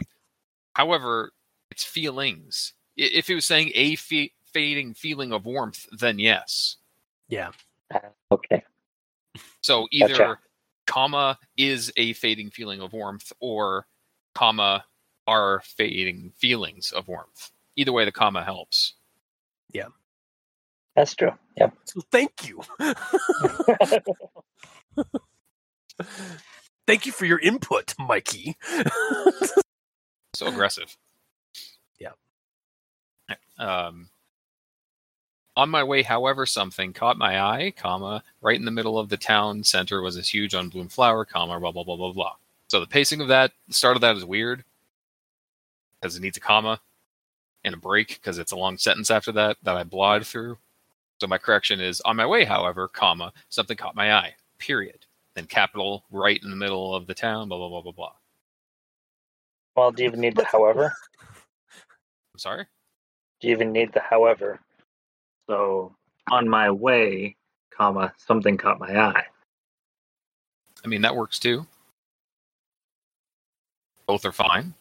However, 0.73 1.31
it's 1.71 1.83
feelings. 1.83 2.73
If 2.95 3.29
it 3.29 3.35
was 3.35 3.45
saying 3.45 3.71
a 3.73 3.95
fe- 3.95 4.33
fading 4.53 4.93
feeling 4.93 5.33
of 5.33 5.45
warmth, 5.45 5.85
then 5.91 6.19
yes. 6.19 6.77
Yeah. 7.27 7.51
Ah, 7.93 7.99
Okay. 8.31 8.63
So 9.61 9.87
either 9.91 10.09
Gotcha. 10.15 10.39
comma 10.87 11.37
is 11.57 11.91
a 11.97 12.13
fading 12.13 12.49
feeling 12.49 12.81
of 12.81 12.93
warmth 12.93 13.31
or 13.39 13.85
comma 14.33 14.85
are 15.27 15.61
fading 15.63 16.31
feelings 16.37 16.91
of 16.91 17.07
warmth. 17.07 17.51
Either 17.75 17.91
way, 17.91 18.05
the 18.05 18.11
comma 18.11 18.43
helps. 18.43 18.93
Yeah. 19.71 19.87
That's 20.95 21.13
true. 21.15 21.31
Yep. 21.57 21.73
So 21.85 22.01
thank 22.11 22.47
you. 22.49 22.61
thank 26.87 27.05
you 27.05 27.11
for 27.11 27.25
your 27.25 27.39
input, 27.39 27.93
Mikey. 27.99 28.57
So 30.35 30.47
aggressive. 30.47 30.95
Yeah. 31.99 32.11
Um, 33.57 34.09
on 35.59 35.69
my 35.69 35.83
way, 35.83 36.03
however, 36.03 36.45
something 36.45 36.93
caught 36.93 37.17
my 37.17 37.41
eye, 37.41 37.73
comma, 37.75 38.23
right 38.41 38.57
in 38.57 38.63
the 38.63 38.71
middle 38.71 38.97
of 38.97 39.09
the 39.09 39.17
town 39.17 39.61
center 39.65 40.01
was 40.01 40.15
this 40.15 40.33
huge 40.33 40.53
unbloomed 40.53 40.93
flower, 40.93 41.25
comma, 41.25 41.59
blah, 41.59 41.73
blah, 41.73 41.83
blah, 41.83 41.97
blah, 41.97 42.13
blah. 42.13 42.35
So 42.69 42.79
the 42.79 42.87
pacing 42.87 43.19
of 43.19 43.27
that, 43.27 43.51
the 43.67 43.73
start 43.73 43.97
of 43.97 44.01
that 44.01 44.15
is 44.15 44.23
weird 44.23 44.63
because 45.99 46.15
it 46.15 46.21
needs 46.21 46.37
a 46.37 46.39
comma 46.39 46.79
and 47.65 47.73
a 47.73 47.77
break 47.77 48.07
because 48.07 48.37
it's 48.37 48.53
a 48.53 48.55
long 48.55 48.77
sentence 48.77 49.11
after 49.11 49.33
that 49.33 49.57
that 49.63 49.75
I 49.75 49.83
blawed 49.83 50.25
through. 50.25 50.57
So 51.19 51.27
my 51.27 51.37
correction 51.37 51.81
is 51.81 51.99
on 52.01 52.15
my 52.15 52.25
way, 52.25 52.45
however, 52.45 52.87
comma, 52.87 53.33
something 53.49 53.75
caught 53.75 53.97
my 53.97 54.13
eye, 54.13 54.35
period. 54.59 55.05
Then 55.33 55.45
capital 55.45 56.05
right 56.09 56.39
in 56.41 56.51
the 56.51 56.55
middle 56.55 56.95
of 56.95 57.05
the 57.05 57.13
town, 57.13 57.49
blah, 57.49 57.57
blah, 57.57 57.67
blah, 57.67 57.81
blah, 57.81 57.91
blah. 57.91 58.13
well, 59.75 59.91
do 59.91 60.03
you 60.03 60.09
even 60.09 60.21
need 60.21 60.37
the 60.37 60.45
however? 60.45 60.93
I'm 62.33 62.39
sorry? 62.39 62.65
Do 63.41 63.49
you 63.49 63.53
even 63.53 63.73
need 63.73 63.91
the 63.91 63.99
however? 63.99 64.61
So, 65.49 65.95
on 66.29 66.47
my 66.47 66.69
way, 66.69 67.35
comma, 67.75 68.13
something 68.17 68.55
caught 68.55 68.79
my 68.79 68.95
eye. 68.95 69.23
I 70.85 70.87
mean, 70.87 71.01
that 71.01 71.15
works 71.15 71.39
too. 71.39 71.65
Both 74.05 74.25
are 74.25 74.31
fine. 74.31 74.75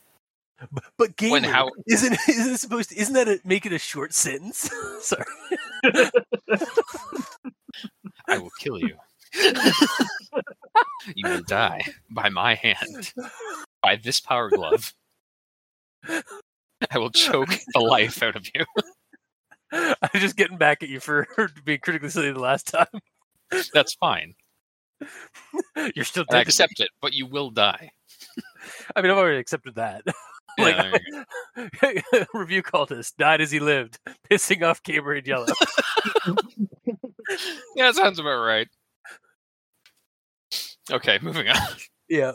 But 0.98 1.16
gamer, 1.16 1.32
When 1.32 1.44
how- 1.44 1.70
isn't 1.86 2.12
isn't 2.28 2.54
it 2.54 2.58
supposed 2.60 2.90
to, 2.90 2.98
isn't 2.98 3.14
that 3.14 3.28
a, 3.28 3.40
make 3.44 3.64
it 3.64 3.72
a 3.72 3.78
short 3.78 4.12
sentence? 4.12 4.68
Sorry. 5.00 5.24
I 8.28 8.36
will 8.36 8.50
kill 8.58 8.78
you. 8.78 8.94
you 11.14 11.28
will 11.30 11.42
die 11.44 11.80
by 12.10 12.28
my 12.28 12.54
hand, 12.56 13.12
by 13.82 13.96
this 13.96 14.20
power 14.20 14.50
glove. 14.50 14.92
I 16.06 16.98
will 16.98 17.10
choke 17.10 17.50
the 17.72 17.80
life 17.80 18.22
out 18.22 18.36
of 18.36 18.46
you. 18.54 18.64
I'm 19.72 20.20
just 20.20 20.36
getting 20.36 20.58
back 20.58 20.82
at 20.82 20.88
you 20.88 21.00
for 21.00 21.26
being 21.64 21.80
critically 21.80 22.10
silly 22.10 22.32
the 22.32 22.40
last 22.40 22.68
time. 22.68 22.86
That's 23.72 23.94
fine. 23.94 24.34
You're 25.94 26.04
still 26.04 26.24
I 26.30 26.40
accept 26.40 26.80
it, 26.80 26.88
but 27.00 27.12
you 27.14 27.26
will 27.26 27.50
die. 27.50 27.90
I 28.96 29.02
mean, 29.02 29.10
I've 29.10 29.18
already 29.18 29.38
accepted 29.38 29.76
that. 29.76 30.02
Yeah, 30.58 30.64
like, 30.64 31.72
there 31.80 31.92
you 31.94 32.26
review 32.34 32.64
cultist 32.64 33.16
died 33.16 33.40
as 33.40 33.50
he 33.52 33.60
lived, 33.60 33.98
pissing 34.28 34.66
off 34.66 34.80
and 34.88 35.26
Yellow. 35.26 35.46
yeah, 37.76 37.86
that 37.86 37.94
sounds 37.94 38.18
about 38.18 38.44
right. 38.44 38.66
Okay, 40.90 41.18
moving 41.22 41.48
on. 41.48 41.56
yeah. 42.08 42.32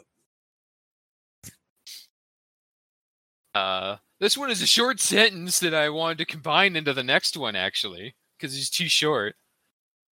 Uh, 3.54 3.98
this 4.24 4.38
one 4.38 4.50
is 4.50 4.62
a 4.62 4.68
short 4.68 5.02
sentence 5.02 5.60
that 5.60 5.74
I 5.74 5.90
wanted 5.90 6.20
to 6.20 6.26
combine 6.26 6.78
into 6.78 6.94
the 6.94 7.04
next 7.04 7.36
one, 7.36 7.58
actually, 7.58 8.16
because 8.38 8.58
it's 8.58 8.70
too 8.70 8.88
short. 8.88 9.36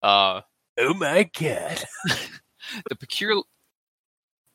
Uh, 0.04 0.42
Oh 0.78 0.94
my 0.94 1.30
god. 1.40 1.82
the 2.90 2.96
pecul- 2.96 3.46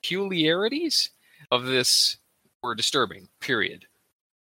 peculiarities 0.03 1.11
of 1.51 1.65
this 1.65 2.19
were 2.63 2.75
disturbing, 2.75 3.29
period. 3.41 3.87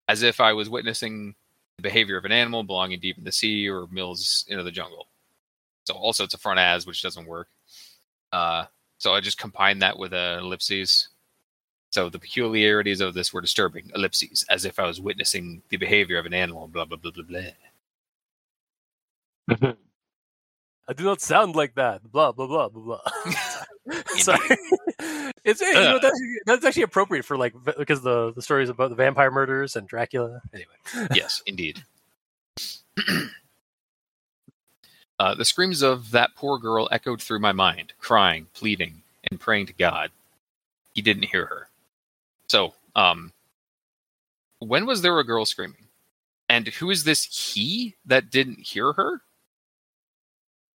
As 0.09 0.21
if 0.21 0.41
I 0.41 0.51
was 0.51 0.69
witnessing 0.69 1.33
the 1.77 1.83
behavior 1.83 2.17
of 2.17 2.25
an 2.25 2.33
animal 2.33 2.63
belonging 2.63 2.99
deep 2.99 3.17
in 3.17 3.23
the 3.23 3.31
sea 3.31 3.69
or 3.69 3.87
mills 3.87 4.43
into 4.49 4.63
the 4.63 4.71
jungle. 4.71 5.07
So 5.85 5.93
also 5.93 6.25
it's 6.25 6.33
a 6.33 6.39
front 6.39 6.59
as, 6.59 6.85
which 6.85 7.01
doesn't 7.01 7.25
work. 7.25 7.47
Uh, 8.33 8.65
so 8.97 9.13
I 9.13 9.21
just 9.21 9.37
combined 9.37 9.81
that 9.81 9.97
with 9.97 10.11
a 10.11 10.39
ellipses. 10.39 11.07
So 11.95 12.09
the 12.09 12.19
peculiarities 12.19 12.99
of 12.99 13.13
this 13.13 13.31
were 13.31 13.39
disturbing, 13.39 13.89
ellipses, 13.95 14.43
as 14.49 14.65
if 14.65 14.79
I 14.79 14.85
was 14.85 14.99
witnessing 14.99 15.61
the 15.69 15.77
behavior 15.77 16.17
of 16.17 16.25
an 16.25 16.33
animal, 16.33 16.67
blah, 16.67 16.83
blah, 16.83 16.97
blah, 16.97 17.11
blah, 17.11 17.23
blah. 19.47 19.71
I 20.89 20.93
do 20.93 21.05
not 21.05 21.21
sound 21.21 21.55
like 21.55 21.75
that. 21.75 22.11
Blah 22.11 22.33
blah 22.33 22.47
blah 22.47 22.67
blah 22.67 22.81
blah. 22.83 22.99
Sorry. 24.17 24.57
it's 25.45 25.61
hey, 25.61 25.69
you 25.69 25.75
know, 25.75 25.99
that's, 26.01 26.19
that's 26.45 26.65
actually 26.65 26.83
appropriate 26.83 27.23
for 27.23 27.37
like 27.37 27.53
because 27.77 28.01
the 28.01 28.33
the 28.33 28.41
stories 28.41 28.67
about 28.67 28.89
the 28.89 28.95
vampire 28.95 29.31
murders 29.31 29.77
and 29.77 29.87
Dracula. 29.87 30.41
Anyway. 30.53 30.73
yes, 31.13 31.41
indeed. 31.45 31.81
uh, 35.17 35.33
the 35.33 35.45
screams 35.45 35.81
of 35.81 36.11
that 36.11 36.35
poor 36.35 36.59
girl 36.59 36.89
echoed 36.91 37.21
through 37.21 37.39
my 37.39 37.53
mind, 37.53 37.93
crying, 37.99 38.47
pleading, 38.53 39.01
and 39.31 39.39
praying 39.39 39.67
to 39.67 39.73
God. 39.73 40.11
He 40.93 41.01
didn't 41.01 41.23
hear 41.23 41.45
her. 41.45 41.69
So, 42.55 42.73
um, 42.95 43.33
when 44.59 44.85
was 44.85 45.01
there 45.01 45.19
a 45.19 45.25
girl 45.25 45.45
screaming? 45.45 45.89
And 46.47 46.65
who 46.69 46.89
is 46.89 47.03
this 47.03 47.25
he 47.25 47.97
that 48.05 48.29
didn't 48.29 48.59
hear 48.59 48.93
her? 48.93 49.21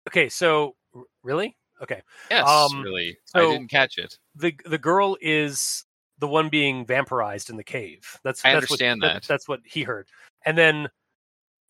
Okay, 0.06 0.28
so 0.28 0.76
really? 1.22 1.56
Okay. 1.80 2.02
Yes, 2.30 2.46
Um, 2.46 2.82
really. 2.82 3.16
I 3.34 3.40
didn't 3.46 3.68
catch 3.68 3.96
it. 3.96 4.18
The 4.34 4.54
the 4.66 4.76
girl 4.76 5.16
is 5.22 5.86
the 6.18 6.28
one 6.28 6.50
being 6.50 6.84
vampirized 6.84 7.48
in 7.48 7.56
the 7.56 7.64
cave. 7.64 8.18
That's 8.24 8.44
I 8.44 8.52
that's 8.52 8.64
understand 8.64 9.00
what, 9.00 9.14
that. 9.14 9.22
That's 9.26 9.48
what 9.48 9.60
he 9.64 9.82
heard. 9.82 10.06
And 10.44 10.58
then 10.58 10.88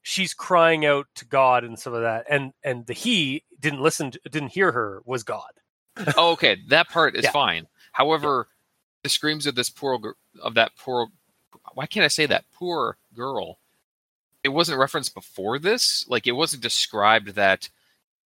she's 0.03 0.35
crying 0.35 0.87
out 0.87 1.07
to 1.17 1.25
God 1.25 1.63
and 1.63 1.79
some 1.79 1.95
of 1.95 2.03
that. 2.03 2.27
And 2.29 2.53
and 2.65 2.85
the 2.87 2.95
he 2.95 3.45
didn't 3.61 3.81
listen 3.81 4.11
to, 4.11 4.21
didn't 4.29 4.49
hear 4.49 4.73
her 4.73 5.03
was 5.05 5.23
God. 5.23 5.53
oh, 6.17 6.33
okay, 6.33 6.57
that 6.69 6.89
part 6.89 7.15
is 7.15 7.23
Yeah. 7.27 7.31
fine. 7.31 7.69
However, 7.93 8.49
the 9.03 9.09
screams 9.09 9.47
of 9.47 9.55
this 9.55 9.71
poor 9.71 9.99
of 10.43 10.55
that 10.55 10.73
poor 10.77 11.09
why 11.75 11.87
can't 11.87 12.05
I 12.05 12.09
say 12.09 12.27
that 12.27 12.45
poor 12.53 12.97
girl? 13.15 13.59
It 14.45 14.49
wasn't 14.51 14.79
referenced 14.79 15.15
before 15.15 15.59
this. 15.59 16.07
Like 16.09 16.27
it 16.27 16.33
wasn't 16.33 16.63
described 16.63 17.35
that 17.35 17.69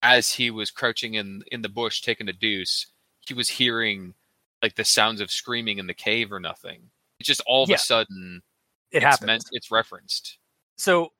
as 0.02 0.30
he 0.32 0.50
was 0.50 0.70
crouching 0.70 1.14
in 1.14 1.42
in 1.50 1.62
the 1.62 1.68
bush 1.68 2.00
taking 2.02 2.28
a 2.28 2.32
deuce, 2.32 2.86
he 3.20 3.34
was 3.34 3.48
hearing 3.48 4.14
like 4.62 4.74
the 4.76 4.84
sounds 4.84 5.20
of 5.20 5.30
screaming 5.30 5.78
in 5.78 5.86
the 5.86 5.94
cave 5.94 6.32
or 6.32 6.40
nothing. 6.40 6.90
It's 7.18 7.26
just 7.26 7.42
all 7.46 7.64
of 7.64 7.68
Yeah. 7.70 7.76
a 7.76 7.78
sudden 7.78 8.42
It 8.90 8.98
it's 8.98 9.04
happened. 9.04 9.26
meant 9.26 9.44
it's 9.52 9.70
referenced. 9.70 10.38
so 10.76 11.12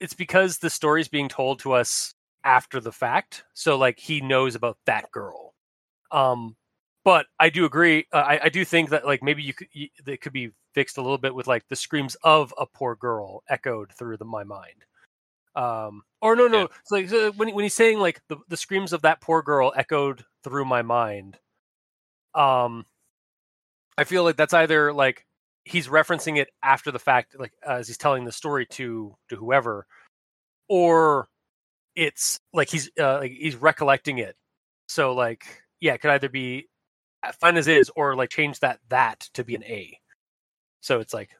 it's 0.00 0.14
because 0.14 0.58
the 0.58 0.70
story's 0.70 1.08
being 1.08 1.28
told 1.28 1.58
to 1.60 1.72
us 1.72 2.14
after 2.44 2.80
the 2.80 2.92
fact 2.92 3.44
so 3.52 3.76
like 3.76 3.98
he 3.98 4.20
knows 4.22 4.54
about 4.54 4.78
that 4.86 5.10
girl 5.12 5.54
um 6.10 6.56
but 7.04 7.26
i 7.38 7.48
do 7.48 7.64
agree 7.64 8.06
uh, 8.12 8.18
I, 8.18 8.44
I 8.44 8.48
do 8.48 8.64
think 8.64 8.90
that 8.90 9.06
like 9.06 9.22
maybe 9.22 9.42
you 9.42 9.54
could 9.54 9.68
you, 9.72 9.88
that 10.04 10.20
could 10.20 10.32
be 10.32 10.50
fixed 10.74 10.98
a 10.98 11.02
little 11.02 11.18
bit 11.18 11.34
with 11.34 11.46
like 11.46 11.66
the 11.68 11.76
screams 11.76 12.16
of 12.22 12.54
a 12.58 12.66
poor 12.66 12.94
girl 12.94 13.42
echoed 13.48 13.92
through 13.92 14.16
the, 14.18 14.24
my 14.24 14.44
mind 14.44 14.84
um 15.56 16.02
or 16.22 16.36
no 16.36 16.46
no 16.46 16.60
Yeah. 16.60 16.66
so 16.84 16.94
like 16.94 17.08
so 17.08 17.32
when, 17.32 17.52
when 17.54 17.64
he's 17.64 17.74
saying 17.74 17.98
like 17.98 18.20
the, 18.28 18.36
the 18.48 18.56
screams 18.56 18.92
of 18.92 19.02
that 19.02 19.20
poor 19.20 19.42
girl 19.42 19.72
echoed 19.76 20.24
through 20.44 20.64
my 20.64 20.82
mind 20.82 21.38
um 22.34 22.84
i 23.98 24.04
feel 24.04 24.22
like 24.22 24.36
that's 24.36 24.54
either 24.54 24.92
like 24.92 25.26
he's 25.64 25.88
referencing 25.88 26.38
it 26.38 26.48
after 26.62 26.92
the 26.92 26.98
fact 26.98 27.36
like 27.38 27.52
as 27.66 27.88
he's 27.88 27.98
telling 27.98 28.24
the 28.24 28.32
story 28.32 28.64
to 28.66 29.14
to 29.28 29.36
whoever 29.36 29.86
or 30.68 31.28
it's 31.96 32.38
like 32.52 32.70
he's 32.70 32.88
uh, 33.00 33.18
like 33.18 33.32
he's 33.32 33.56
recollecting 33.56 34.18
it 34.18 34.36
so 34.88 35.12
like 35.12 35.44
yeah 35.80 35.94
it 35.94 36.00
could 36.00 36.12
either 36.12 36.28
be 36.28 36.68
fine 37.40 37.56
as 37.56 37.68
is 37.68 37.90
or 37.96 38.14
like 38.16 38.30
change 38.30 38.60
that 38.60 38.80
that 38.88 39.20
to 39.34 39.44
be 39.44 39.54
an 39.54 39.64
a 39.64 39.98
so 40.80 41.00
it's 41.00 41.12
like 41.12 41.30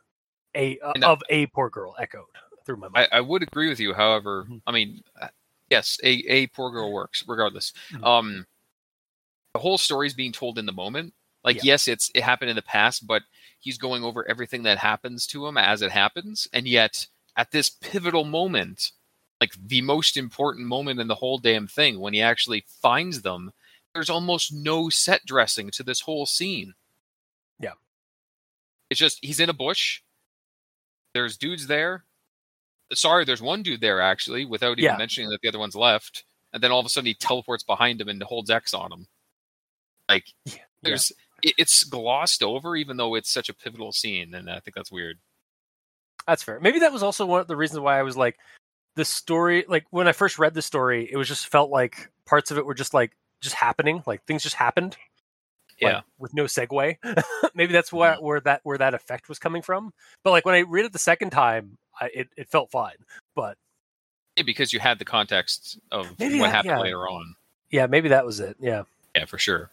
a 0.54 0.78
uh, 0.80 0.92
of 1.02 1.22
a 1.30 1.46
poor 1.46 1.70
girl 1.70 1.94
echoed 1.98 2.24
through 2.66 2.76
my 2.76 2.86
I, 2.88 2.90
mind 2.90 3.08
I 3.12 3.20
would 3.20 3.42
agree 3.42 3.68
with 3.68 3.80
you. 3.80 3.94
However, 3.94 4.44
Mhm. 4.48 4.62
I 4.66 4.72
mean, 4.72 5.02
uh, 5.20 5.28
yes, 5.70 5.98
a, 6.02 6.10
a 6.28 6.46
poor 6.48 6.70
girl 6.70 6.92
works 6.92 7.24
regardless. 7.26 7.72
Mhm. 7.90 8.04
Um, 8.04 8.46
the 9.54 9.60
whole 9.60 9.78
story 9.78 10.06
is 10.06 10.14
being 10.14 10.32
told 10.32 10.58
in 10.58 10.66
the 10.66 10.72
moment, 10.72 11.14
Like 11.42 11.56
Yeah. 11.56 11.62
yes, 11.64 11.88
it's 11.88 12.10
it 12.14 12.22
happened 12.22 12.50
in 12.50 12.56
the 12.56 12.62
past, 12.62 13.06
but 13.06 13.22
he's 13.60 13.78
going 13.78 14.04
over 14.04 14.28
everything 14.28 14.62
that 14.64 14.76
happens 14.76 15.26
to 15.28 15.46
him 15.46 15.56
as 15.56 15.80
it 15.80 15.90
happens, 15.90 16.46
and 16.52 16.68
yet 16.68 17.06
at 17.36 17.50
this 17.50 17.70
pivotal 17.70 18.24
moment, 18.26 18.92
like 19.40 19.54
the 19.54 19.80
most 19.80 20.18
important 20.18 20.66
moment 20.66 21.00
in 21.00 21.08
the 21.08 21.14
whole 21.14 21.38
damn 21.38 21.66
thing, 21.66 21.98
when 21.98 22.12
he 22.12 22.20
actually 22.20 22.66
finds 22.82 23.22
them, 23.22 23.52
there's 23.94 24.10
almost 24.10 24.52
no 24.52 24.88
set 24.88 25.24
dressing 25.26 25.70
to 25.72 25.82
this 25.82 26.00
whole 26.00 26.26
scene. 26.26 26.74
Yeah. 27.58 27.72
It's 28.88 29.00
just 29.00 29.18
he's 29.22 29.40
in 29.40 29.50
a 29.50 29.54
bush. 29.54 30.00
There's 31.14 31.36
dudes 31.36 31.66
there. 31.66 32.04
Sorry, 32.92 33.24
there's 33.24 33.42
one 33.42 33.62
dude 33.62 33.80
there 33.80 34.00
actually, 34.00 34.44
without 34.44 34.78
even 34.78 34.84
Yeah. 34.92 34.96
mentioning 34.96 35.30
that 35.30 35.40
the 35.42 35.48
other 35.48 35.58
one's 35.58 35.76
left. 35.76 36.24
And 36.52 36.62
then 36.62 36.72
all 36.72 36.80
of 36.80 36.86
a 36.86 36.88
sudden 36.88 37.06
he 37.06 37.14
teleports 37.14 37.62
behind 37.62 38.00
him 38.00 38.08
and 38.08 38.22
holds 38.22 38.50
X 38.50 38.74
on 38.74 38.92
him. 38.92 39.06
Like 40.08 40.26
Yeah. 40.44 40.54
there's 40.82 41.12
it, 41.42 41.54
it's 41.58 41.84
glossed 41.84 42.42
over 42.42 42.76
even 42.76 42.96
though 42.96 43.14
it's 43.14 43.30
such 43.30 43.48
a 43.48 43.54
pivotal 43.54 43.92
scene 43.92 44.34
and 44.34 44.50
I 44.50 44.60
think 44.60 44.74
that's 44.74 44.92
weird. 44.92 45.18
That's 46.26 46.42
fair. 46.42 46.60
Maybe 46.60 46.80
that 46.80 46.92
was 46.92 47.02
also 47.02 47.26
one 47.26 47.40
of 47.40 47.46
the 47.48 47.56
reasons 47.56 47.80
why 47.80 47.98
I 47.98 48.02
was 48.02 48.16
like, 48.16 48.36
the 48.94 49.04
story. 49.04 49.64
Like 49.68 49.86
when 49.90 50.06
I 50.06 50.12
first 50.12 50.38
read 50.38 50.54
the 50.54 50.62
story, 50.62 51.08
it 51.10 51.16
was 51.16 51.28
just 51.28 51.48
felt 51.48 51.70
like 51.70 52.10
parts 52.26 52.50
of 52.50 52.58
it 52.58 52.66
were 52.66 52.74
just 52.74 52.92
like 52.92 53.12
just 53.40 53.54
happening, 53.56 54.02
like 54.06 54.24
things 54.24 54.42
just 54.42 54.56
happened. 54.56 54.96
like, 55.82 55.92
Yeah. 55.92 56.00
with 56.18 56.34
no 56.34 56.44
segue. 56.44 56.96
Maybe 57.54 57.72
that's 57.72 57.92
where 57.92 58.14
mm. 58.16 58.22
where 58.22 58.40
that 58.40 58.60
where 58.64 58.78
that 58.78 58.94
effect 58.94 59.28
was 59.28 59.38
coming 59.38 59.62
from. 59.62 59.92
But 60.22 60.30
like 60.32 60.44
when 60.44 60.54
I 60.54 60.60
read 60.60 60.84
it 60.84 60.92
the 60.92 60.98
second 60.98 61.30
time, 61.30 61.78
I, 62.00 62.10
it 62.14 62.28
it 62.36 62.48
felt 62.48 62.70
fine. 62.70 62.96
But 63.34 63.56
Yeah, 64.36 64.42
because 64.44 64.72
you 64.72 64.80
had 64.80 64.98
the 64.98 65.04
context 65.04 65.78
of 65.90 66.18
Maybe 66.18 66.38
what 66.38 66.46
that- 66.46 66.54
happened 66.56 66.70
yeah. 66.72 66.80
later 66.80 67.08
on. 67.08 67.34
yeah, 67.70 67.86
maybe 67.86 68.10
that 68.10 68.26
was 68.26 68.40
it. 68.40 68.56
Yeah. 68.60 68.82
Yeah, 69.16 69.24
for 69.24 69.38
sure. 69.38 69.70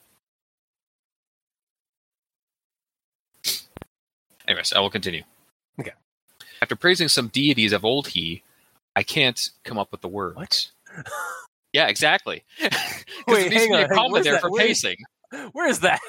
Anyways, 4.48 4.72
I 4.74 4.80
will 4.80 4.90
continue. 4.90 5.24
Okay. 5.80 5.92
After 6.62 6.76
praising 6.76 7.10
some 7.10 7.28
deities 7.28 7.74
of 7.74 7.84
old 7.84 8.08
he, 8.08 8.44
I 8.96 9.04
can't 9.04 9.50
come 9.64 9.78
up 9.78 9.92
with 9.92 10.02
the 10.02 10.08
words. 10.08 10.72
Yeah, 11.78 11.90
exactly. 11.90 12.44
Wait, 13.28 13.54
hang 13.54 13.76
on, 13.76 13.88
comma 13.90 14.24
there 14.24 14.34
that? 14.34 14.42
for 14.42 14.50
Where- 14.50 14.66
pacing. 14.66 14.98
Where 15.52 15.70
is 15.70 15.82
that? 15.82 16.00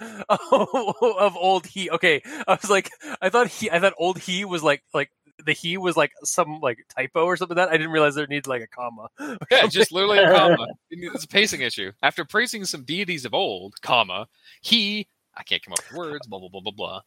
oh, 0.28 1.14
of 1.16 1.36
old 1.36 1.64
he. 1.64 1.88
Okay, 1.90 2.20
I 2.48 2.58
was 2.60 2.68
like, 2.68 2.90
I 3.22 3.28
thought 3.28 3.46
he, 3.46 3.70
I 3.70 3.78
thought 3.78 3.94
old 3.98 4.18
he 4.18 4.44
was 4.44 4.64
like, 4.64 4.82
like 4.92 5.12
the 5.46 5.52
he 5.52 5.76
was 5.76 5.96
like 5.96 6.10
some 6.24 6.58
like 6.60 6.78
typo 6.88 7.24
or 7.24 7.36
something. 7.36 7.56
Like 7.56 7.68
that 7.68 7.72
I 7.72 7.76
didn't 7.76 7.92
realize 7.92 8.16
there 8.16 8.26
needed 8.26 8.48
like 8.48 8.62
a 8.62 8.66
comma. 8.66 9.06
Yeah, 9.48 9.68
just 9.68 9.92
literally 9.92 10.18
a 10.18 10.32
comma. 10.32 10.66
It's 10.90 11.22
a 11.22 11.28
pacing 11.28 11.60
issue. 11.60 11.92
After 12.02 12.24
praising 12.24 12.64
some 12.64 12.82
deities 12.82 13.24
of 13.24 13.32
old, 13.32 13.80
comma, 13.82 14.26
he 14.60 15.06
I 15.36 15.44
can't 15.44 15.62
come 15.62 15.74
up 15.74 15.78
with 15.88 15.96
words, 15.96 16.26
blah 16.26 16.40
blah 16.40 16.48
blah 16.48 16.62
blah 16.62 16.72
blah. 16.72 17.00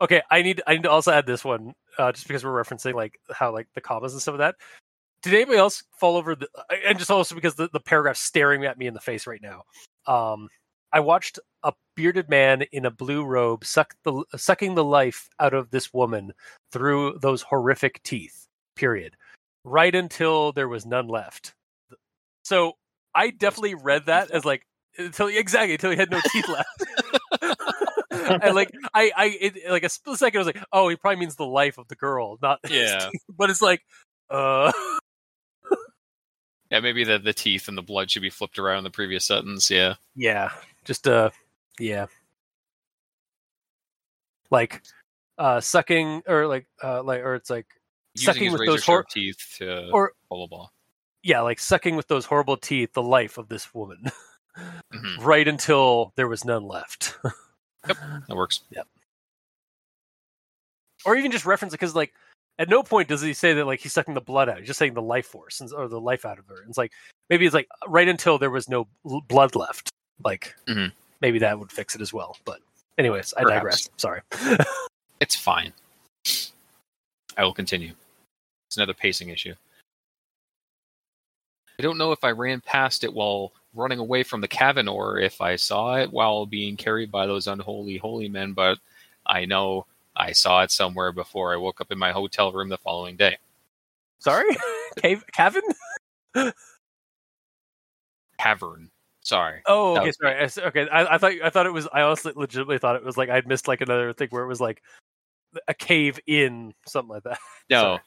Okay, 0.00 0.22
I 0.30 0.42
need, 0.42 0.62
I 0.68 0.74
need 0.74 0.84
to 0.84 0.90
also 0.90 1.10
add 1.10 1.26
this 1.26 1.44
one, 1.44 1.74
uh, 1.98 2.12
just 2.12 2.28
because 2.28 2.44
we're 2.44 2.62
referencing 2.62 2.94
like 2.94 3.18
how 3.32 3.52
like 3.52 3.66
the 3.74 3.80
commas 3.80 4.12
and 4.12 4.22
stuff 4.22 4.34
of 4.34 4.38
that. 4.38 4.54
Did 5.22 5.34
anybody 5.34 5.58
else 5.58 5.84
fall 5.98 6.16
over 6.16 6.34
the? 6.34 6.48
And 6.86 6.98
just 6.98 7.10
also 7.10 7.34
because 7.34 7.54
the 7.54 7.68
the 7.72 7.80
paragraph's 7.80 8.20
staring 8.20 8.64
at 8.64 8.78
me 8.78 8.86
in 8.86 8.94
the 8.94 9.00
face 9.00 9.26
right 9.26 9.42
now. 9.42 9.64
Um, 10.06 10.48
I 10.92 11.00
watched 11.00 11.38
a 11.62 11.72
bearded 11.94 12.28
man 12.28 12.62
in 12.72 12.84
a 12.84 12.90
blue 12.90 13.24
robe 13.24 13.64
suck 13.64 13.94
the 14.04 14.24
sucking 14.36 14.74
the 14.74 14.84
life 14.84 15.28
out 15.38 15.54
of 15.54 15.70
this 15.70 15.92
woman 15.92 16.32
through 16.72 17.18
those 17.20 17.42
horrific 17.42 18.02
teeth. 18.02 18.46
Period. 18.76 19.16
Right 19.64 19.94
until 19.94 20.52
there 20.52 20.68
was 20.68 20.86
none 20.86 21.08
left. 21.08 21.54
So 22.44 22.74
I 23.14 23.30
definitely 23.30 23.74
read 23.82 24.06
that 24.06 24.30
as 24.30 24.44
like 24.44 24.66
until 24.98 25.28
exactly 25.28 25.74
until 25.74 25.90
he 25.90 25.96
had 25.96 26.10
no 26.10 26.20
teeth 26.32 26.48
left. 27.42 27.60
and 28.42 28.54
like 28.54 28.70
I, 28.94 29.12
I, 29.16 29.38
it, 29.40 29.70
like 29.70 29.84
a 29.84 29.88
split 29.88 30.18
second, 30.18 30.38
I 30.38 30.40
was 30.40 30.46
like, 30.46 30.64
oh, 30.72 30.88
he 30.88 30.96
probably 30.96 31.20
means 31.20 31.36
the 31.36 31.46
life 31.46 31.78
of 31.78 31.88
the 31.88 31.96
girl, 31.96 32.38
not 32.42 32.60
Yeah. 32.68 33.10
But 33.28 33.50
it's 33.50 33.62
like, 33.62 33.82
uh, 34.30 34.72
Yeah, 36.70 36.80
maybe 36.80 37.02
the 37.04 37.18
the 37.18 37.32
teeth 37.32 37.66
and 37.68 37.76
the 37.76 37.82
blood 37.82 38.10
should 38.10 38.22
be 38.22 38.30
flipped 38.30 38.58
around 38.58 38.78
in 38.78 38.84
the 38.84 38.90
previous 38.90 39.24
sentence. 39.24 39.70
Yeah. 39.70 39.94
yeah, 40.14 40.50
just 40.84 41.08
uh, 41.08 41.30
yeah, 41.78 42.06
like 44.50 44.82
uh, 45.38 45.60
sucking 45.60 46.22
or 46.26 46.46
like 46.46 46.66
uh, 46.82 47.02
like 47.02 47.20
or 47.22 47.34
it's 47.34 47.50
like 47.50 47.66
Using 48.14 48.34
Sucking 48.34 48.52
with 48.52 48.66
those 48.66 48.84
hor- 48.84 49.04
teeth 49.04 49.36
to 49.58 49.88
or 49.90 50.12
blah 50.28 50.38
blah 50.38 50.46
blah. 50.48 50.66
yeah, 51.22 51.40
like 51.42 51.60
sucking 51.60 51.94
with 51.96 52.08
those 52.08 52.24
horrible 52.24 52.56
teeth 52.56 52.92
the 52.92 53.02
life 53.02 53.38
of 53.38 53.48
this 53.48 53.72
woman, 53.72 54.04
Mhm. 54.92 55.24
right 55.24 55.46
until 55.46 56.12
there 56.16 56.28
was 56.28 56.44
none 56.44 56.64
left. 56.64 57.16
Yep. 57.88 57.96
That 58.28 58.36
works. 58.36 58.60
Yep. 58.72 58.86
Or 61.06 61.16
even 61.16 61.30
just 61.32 61.46
reference 61.46 61.72
it 61.72 61.78
because 61.80 61.94
like 61.94 62.12
at 62.60 62.68
no 62.68 62.82
point 62.84 63.08
does 63.08 63.20
he 63.22 63.32
say 63.32 63.54
that 63.54 63.66
like 63.66 63.80
he's 63.80 63.92
sucking 63.92 64.14
the 64.14 64.20
blood 64.20 64.48
out 64.48 64.58
he's 64.58 64.66
just 64.68 64.78
saying 64.78 64.94
the 64.94 65.02
life 65.02 65.26
force 65.26 65.60
and, 65.60 65.72
or 65.72 65.88
the 65.88 66.00
life 66.00 66.24
out 66.24 66.38
of 66.38 66.46
her 66.46 66.62
it's 66.68 66.78
like 66.78 66.92
maybe 67.28 67.44
it's 67.44 67.54
like 67.54 67.66
right 67.88 68.06
until 68.06 68.38
there 68.38 68.50
was 68.50 68.68
no 68.68 68.86
blood 69.26 69.56
left 69.56 69.90
like 70.24 70.54
Mhm. 70.68 70.92
maybe 71.20 71.38
that 71.40 71.58
would 71.58 71.72
fix 71.72 71.96
it 71.96 72.00
as 72.00 72.12
well 72.12 72.36
but 72.44 72.60
anyways 72.98 73.34
i 73.36 73.42
Perhaps. 73.42 73.56
digress 73.56 73.90
sorry 73.96 74.20
It's 75.20 75.36
fine. 75.36 75.74
I 77.36 77.44
will 77.44 77.52
continue. 77.52 77.92
It's 78.68 78.78
another 78.78 78.94
pacing 78.94 79.28
issue. 79.28 79.52
I 81.78 81.82
don't 81.82 81.98
know 81.98 82.12
if 82.12 82.24
I 82.24 82.30
ran 82.30 82.62
past 82.62 83.04
it 83.04 83.12
while 83.12 83.52
running 83.74 83.98
away 83.98 84.22
from 84.22 84.40
the 84.40 84.48
cavern 84.48 84.88
or 84.88 85.18
if 85.18 85.42
I 85.42 85.56
saw 85.56 85.96
it 85.96 86.10
while 86.10 86.46
being 86.46 86.76
carried 86.76 87.10
by 87.10 87.26
those 87.26 87.48
unholy 87.48 87.98
holy 87.98 88.30
men, 88.30 88.54
but 88.54 88.78
I 89.26 89.44
know 89.44 89.84
I 90.20 90.32
saw 90.32 90.62
it 90.62 90.70
somewhere 90.70 91.12
before 91.12 91.52
I 91.52 91.56
woke 91.56 91.80
up 91.80 91.90
in 91.90 91.98
my 91.98 92.12
hotel 92.12 92.52
room 92.52 92.68
the 92.68 92.76
following 92.78 93.16
day. 93.16 93.38
sorry 94.18 94.54
cave 95.02 95.24
Kevin? 95.32 95.62
Cavern. 98.38 98.90
Sorry. 99.22 99.60
oh 99.66 99.96
okay 99.96 100.06
was 100.06 100.16
sorry 100.20 100.36
I 100.36 100.66
okay 100.68 100.88
I, 100.88 101.14
I 101.14 101.18
thought 101.18 101.32
i 101.44 101.50
thought 101.50 101.66
it 101.66 101.72
was 101.72 101.86
i 101.92 102.00
honestly 102.02 102.32
legitimately 102.34 102.78
thought 102.78 102.96
it 102.96 103.04
was 103.04 103.16
like 103.18 103.28
i'd 103.28 103.46
missed 103.46 103.68
like 103.68 103.80
another 103.82 104.12
thing 104.14 104.28
where 104.30 104.42
it 104.42 104.48
was 104.48 104.60
like 104.62 104.82
a 105.68 105.74
cave 105.74 106.18
in 106.26 106.72
something 106.86 107.10
like 107.14 107.22
that 107.24 107.38
No. 107.70 107.98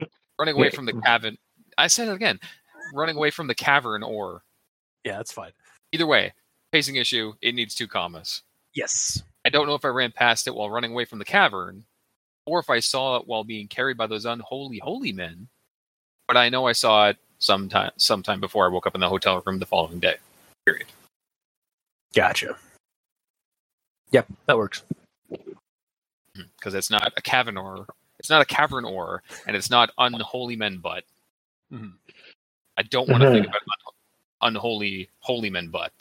Sorry. 0.00 0.10
Running 0.38 0.54
away 0.56 0.70
from 0.70 0.84
the 0.86 0.92
cavern. 1.00 1.36
I 1.78 1.86
said 1.86 2.08
it 2.08 2.12
again. 2.14 2.38
Running 2.92 3.16
away 3.16 3.30
from 3.30 3.46
the 3.46 3.54
cavern 3.54 4.02
or 4.02 4.42
yeah 5.04 5.16
that's 5.16 5.32
fine 5.32 5.52
either 5.92 6.06
way, 6.06 6.32
pacing 6.72 6.96
issue, 6.96 7.32
it 7.40 7.54
needs 7.54 7.74
two 7.74 7.86
commas. 7.88 8.42
yes 8.74 9.22
don't 9.54 9.66
know 9.68 9.74
if 9.74 9.84
I 9.84 9.88
ran 9.88 10.12
past 10.12 10.46
it 10.48 10.54
while 10.54 10.68
running 10.68 10.92
away 10.92 11.04
from 11.06 11.18
the 11.20 11.24
cavern, 11.24 11.84
or 12.44 12.58
if 12.58 12.68
I 12.68 12.80
saw 12.80 13.16
it 13.16 13.26
while 13.26 13.44
being 13.44 13.68
carried 13.68 13.96
by 13.96 14.06
those 14.06 14.24
unholy 14.26 14.78
holy 14.78 15.12
men. 15.12 15.48
But 16.26 16.36
I 16.36 16.48
know 16.48 16.66
I 16.66 16.72
saw 16.72 17.08
it 17.08 17.16
sometime 17.38 17.90
sometime 17.96 18.40
before 18.40 18.64
I 18.66 18.68
woke 18.68 18.86
up 18.86 18.94
in 18.94 19.00
the 19.00 19.08
hotel 19.08 19.42
room 19.46 19.58
the 19.58 19.66
following 19.66 20.00
day. 20.00 20.16
Period. 20.66 20.86
gotcha 22.14 22.56
yep 24.12 24.26
that 24.46 24.56
works 24.56 24.82
Because 26.56 26.74
it's 26.74 26.88
not 26.90 27.12
a 27.16 27.22
cavern 27.22 27.56
or 27.56 27.86
it's 28.18 28.30
not 28.30 28.40
a 28.40 28.44
cavern 28.46 28.84
or, 28.84 29.22
and 29.46 29.54
it's 29.56 29.68
not 29.70 29.90
unholy 29.98 30.56
men 30.56 30.78
but. 30.78 31.04
Mhm. 31.72 31.92
I 32.78 32.82
don't 32.84 33.08
want 33.08 33.22
to 33.22 33.30
think 33.32 33.46
about 33.46 33.60
unholy 34.42 35.08
holy 35.20 35.50
men 35.50 35.68
but. 35.68 35.92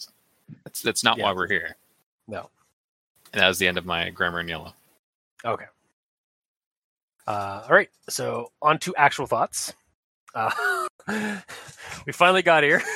That's 0.64 0.82
that's 0.82 1.04
not 1.04 1.18
Yeah. 1.18 1.26
why 1.26 1.34
we're 1.34 1.48
here. 1.48 1.76
no 2.28 2.50
And 3.34 3.42
that 3.42 3.48
was 3.48 3.58
the 3.58 3.68
end 3.68 3.78
of 3.78 3.86
my 3.86 4.10
grammar 4.12 4.40
in 4.40 4.48
yellow. 4.48 4.74
Okay. 5.44 5.66
Uh, 7.28 7.64
all 7.68 7.76
right. 7.76 7.90
So 8.10 8.52
on 8.62 8.78
to 8.80 8.96
actual 8.96 9.26
thoughts. 9.26 9.74
Uh, 10.36 10.52
we 12.06 12.14
finally 12.14 12.42
got 12.42 12.64
here. 12.64 12.82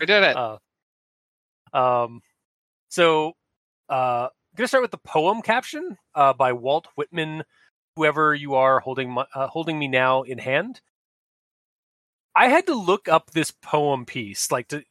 We 0.00 0.06
did 0.06 0.24
it. 0.24 0.36
Uh, 0.36 0.58
um, 1.72 2.20
so 2.88 3.34
uh, 3.88 4.28
I'm 4.32 4.56
gonna 4.56 4.66
start 4.66 4.82
with 4.82 4.90
the 4.90 4.98
poem 4.98 5.42
caption 5.42 5.96
uh, 6.16 6.32
by 6.32 6.52
Walt 6.52 6.88
Whitman. 6.96 7.44
Whoever 7.94 8.34
you 8.34 8.56
are, 8.56 8.80
holding 8.80 9.12
my, 9.12 9.26
uh, 9.32 9.46
holding 9.46 9.78
me 9.78 9.86
now 9.86 10.22
in 10.22 10.38
hand. 10.38 10.80
I 12.34 12.48
had 12.48 12.66
to 12.66 12.74
look 12.74 13.08
up 13.08 13.30
this 13.30 13.52
poem 13.52 14.04
piece, 14.04 14.50
like 14.50 14.68
to 14.68 14.82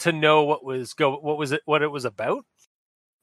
to 0.00 0.12
know 0.12 0.42
what 0.42 0.64
was 0.64 0.94
go 0.94 1.16
what 1.16 1.38
was 1.38 1.52
it 1.52 1.62
what 1.64 1.82
it 1.82 1.92
was 1.92 2.04
about, 2.04 2.44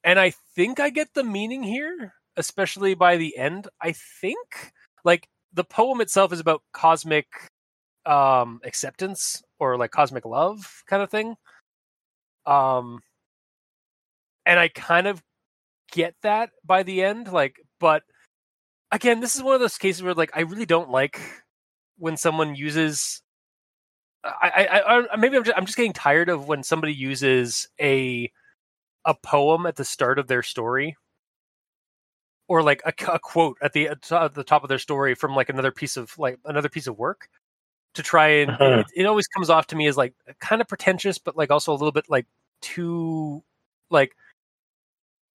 and 0.03 0.19
I 0.19 0.31
think 0.55 0.79
I 0.79 0.89
get 0.89 1.13
the 1.13 1.23
meaning 1.23 1.63
here, 1.63 2.13
especially 2.37 2.93
by 2.93 3.17
the 3.17 3.37
end. 3.37 3.67
I 3.81 3.93
think 4.21 4.71
like 5.03 5.27
the 5.53 5.63
poem 5.63 6.01
itself 6.01 6.33
is 6.33 6.39
about 6.39 6.63
cosmic 6.73 7.27
um 8.05 8.59
acceptance 8.65 9.43
or 9.59 9.77
like 9.77 9.91
cosmic 9.91 10.25
love 10.25 10.83
kind 10.89 11.03
of 11.03 11.11
thing 11.11 11.35
um 12.47 12.99
and 14.43 14.59
i 14.59 14.67
kind 14.69 15.05
of 15.05 15.21
get 15.91 16.15
that 16.23 16.49
by 16.65 16.81
the 16.81 17.03
end 17.03 17.31
like 17.31 17.57
but 17.79 18.01
again 18.91 19.19
this 19.19 19.35
is 19.35 19.43
one 19.43 19.53
of 19.53 19.59
those 19.61 19.77
cases 19.77 20.01
where 20.01 20.15
like 20.15 20.31
i 20.33 20.41
really 20.41 20.65
don't 20.65 20.89
like 20.89 21.21
when 21.99 22.17
someone 22.17 22.55
uses 22.55 23.21
I, 24.23 24.67
I, 24.85 25.07
I 25.13 25.15
maybe 25.15 25.35
I'm 25.35 25.43
just, 25.43 25.57
I'm 25.57 25.65
just 25.65 25.77
getting 25.77 25.93
tired 25.93 26.29
of 26.29 26.47
when 26.47 26.61
somebody 26.61 26.93
uses 26.93 27.67
a 27.79 28.31
a 29.05 29.13
poem 29.15 29.65
at 29.65 29.75
the 29.75 29.85
start 29.85 30.19
of 30.19 30.27
their 30.27 30.43
story? 30.43 30.97
Or 32.47 32.61
like 32.63 32.81
a, 32.85 32.93
a 33.11 33.19
quote 33.19 33.57
at 33.61 33.73
the 33.73 33.87
at 33.87 34.01
the 34.01 34.43
top 34.43 34.63
of 34.63 34.69
their 34.69 34.77
story 34.79 35.15
from 35.15 35.35
like 35.35 35.49
another 35.49 35.71
piece 35.71 35.95
of 35.97 36.17
like 36.17 36.37
another 36.45 36.69
piece 36.69 36.87
of 36.87 36.97
work? 36.97 37.29
To 37.95 38.03
try 38.03 38.27
and 38.27 38.51
Uh-huh. 38.51 38.79
it, 38.79 39.01
it 39.01 39.05
always 39.05 39.27
comes 39.27 39.49
off 39.49 39.67
to 39.67 39.75
me 39.75 39.87
as 39.87 39.97
like 39.97 40.13
kind 40.39 40.61
of 40.61 40.67
pretentious 40.67 41.17
but 41.17 41.35
like 41.37 41.51
also 41.51 41.71
a 41.71 41.75
little 41.75 41.91
bit 41.91 42.05
like 42.09 42.25
too 42.61 43.43
like 43.89 44.15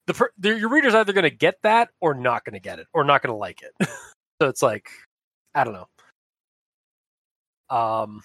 the, 0.07 0.15
per, 0.15 0.31
the 0.39 0.59
your 0.59 0.69
reader's 0.69 0.95
either 0.95 1.13
going 1.13 1.25
to 1.25 1.31
get 1.31 1.61
that 1.63 1.91
or 2.01 2.15
not 2.15 2.45
going 2.45 2.55
to 2.55 2.61
get 2.61 2.79
it 2.79 2.87
or 2.95 3.05
not 3.05 3.23
going 3.23 3.33
to 3.33 3.39
like 3.39 3.63
it. 3.63 3.73
So 4.43 4.49
it's 4.49 4.61
like 4.63 4.91
i 5.55 5.65
don't 5.65 5.73
know. 5.73 5.89
Um 7.77 8.23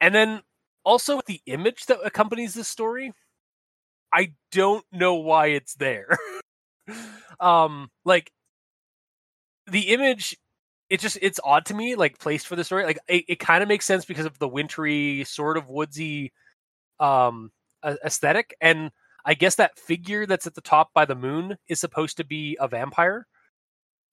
and 0.00 0.14
then 0.14 0.42
also 0.84 1.16
with 1.16 1.26
the 1.26 1.40
image 1.46 1.86
that 1.86 1.98
accompanies 2.04 2.54
this 2.54 2.68
story 2.68 3.12
i 4.12 4.32
don't 4.52 4.84
know 4.92 5.14
why 5.14 5.46
it's 5.48 5.74
there. 5.74 6.08
Um 7.40 7.90
like 8.04 8.30
the 9.70 9.88
image 9.88 10.36
it 10.88 11.00
just 11.00 11.16
it's 11.22 11.40
odd 11.44 11.64
to 11.66 11.74
me 11.74 11.94
like 11.94 12.18
placed 12.18 12.46
for 12.46 12.56
the 12.56 12.64
story. 12.64 12.84
Like 12.84 12.98
it, 13.08 13.24
it 13.28 13.38
kind 13.38 13.62
of 13.62 13.68
makes 13.68 13.84
sense 13.86 14.04
because 14.04 14.26
of 14.26 14.38
the 14.38 14.48
wintry 14.48 15.24
sort 15.24 15.56
of 15.56 15.68
woodsy 15.68 16.32
um 16.98 17.50
aesthetic. 17.84 18.54
And 18.60 18.90
i 19.24 19.34
guess 19.34 19.54
that 19.56 19.78
figure 19.78 20.26
that's 20.26 20.46
at 20.46 20.54
the 20.54 20.60
top 20.60 20.90
by 20.94 21.04
the 21.04 21.14
moon 21.14 21.56
is 21.68 21.80
supposed 21.80 22.16
to 22.18 22.24
be 22.24 22.56
a 22.60 22.68
vampire. 22.68 23.26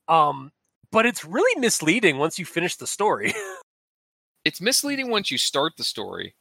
Um 0.08 0.52
but 0.92 1.06
it's 1.06 1.26
really 1.26 1.60
misleading 1.60 2.18
once 2.18 2.40
you 2.40 2.46
finish 2.46 2.76
the 2.76 2.88
story. 2.88 3.34
It's 4.46 4.62
misleading 4.62 5.10
once 5.10 5.30
you 5.30 5.38
start 5.38 5.74
the 5.78 5.84
story, 5.84 6.34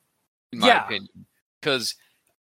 in 0.52 0.60
my 0.60 0.68
Yeah. 0.68 0.84
opinion, 0.84 1.26
because 1.60 1.96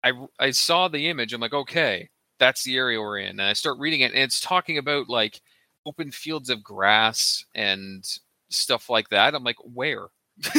I 0.03 0.11
I 0.39 0.51
saw 0.51 0.87
the 0.87 1.07
image. 1.07 1.33
I'm 1.33 1.41
like, 1.41 1.53
okay, 1.53 2.09
that's 2.39 2.63
the 2.63 2.75
area 2.77 2.99
we're 2.99 3.19
in, 3.19 3.39
and 3.39 3.41
I 3.41 3.53
start 3.53 3.79
reading 3.79 4.01
it, 4.01 4.13
and 4.13 4.21
it's 4.21 4.39
talking 4.41 4.77
about 4.77 5.09
like 5.09 5.41
open 5.85 6.11
fields 6.11 6.49
of 6.49 6.63
grass 6.63 7.45
and 7.55 8.03
stuff 8.49 8.89
like 8.89 9.09
that. 9.09 9.35
I'm 9.35 9.43
like, 9.43 9.57
where? 9.63 10.07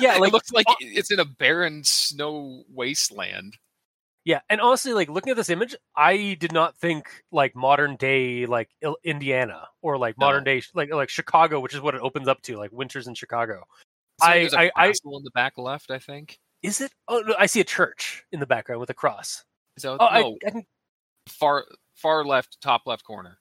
Yeah, 0.00 0.16
like, 0.18 0.28
it 0.28 0.32
looks 0.32 0.52
like 0.52 0.66
it's 0.80 1.10
in 1.10 1.20
a 1.20 1.24
barren 1.24 1.82
snow 1.84 2.64
wasteland. 2.68 3.56
Yeah, 4.24 4.40
and 4.50 4.60
honestly, 4.60 4.92
like 4.92 5.08
looking 5.08 5.30
at 5.30 5.36
this 5.36 5.48
image, 5.50 5.74
I 5.96 6.36
did 6.40 6.52
not 6.52 6.76
think 6.78 7.06
like 7.32 7.54
modern 7.56 7.96
day 7.96 8.44
like 8.46 8.68
Indiana 9.02 9.66
or 9.82 9.96
like 9.98 10.16
modern 10.18 10.44
day 10.44 10.62
like 10.74 10.92
like 10.92 11.08
Chicago, 11.08 11.58
which 11.60 11.74
is 11.74 11.80
what 11.80 11.94
it 11.94 12.02
opens 12.02 12.28
up 12.28 12.40
to, 12.42 12.56
like 12.56 12.70
winters 12.72 13.08
in 13.08 13.14
Chicago. 13.14 13.64
So 14.20 14.26
I- 14.26 14.48
I- 14.56 14.70
I- 14.76 14.86
in 14.88 15.22
the 15.24 15.30
back 15.34 15.56
left, 15.56 15.90
I 15.90 15.98
think. 15.98 16.38
Is 16.62 16.80
it? 16.80 16.92
Oh 17.08 17.22
no, 17.26 17.34
I 17.38 17.46
see 17.46 17.60
a 17.60 17.64
church 17.64 18.24
in 18.32 18.40
the 18.40 18.46
background 18.46 18.80
with 18.80 18.90
a 18.90 18.94
cross. 18.94 19.44
So 19.78 19.94
Oh, 19.94 19.96
no, 19.98 20.06
I, 20.06 20.46
I 20.46 20.50
can 20.50 20.64
far 21.28 21.64
far 21.94 22.24
left, 22.24 22.58
top 22.60 22.82
left 22.86 23.04
corner. 23.04 23.38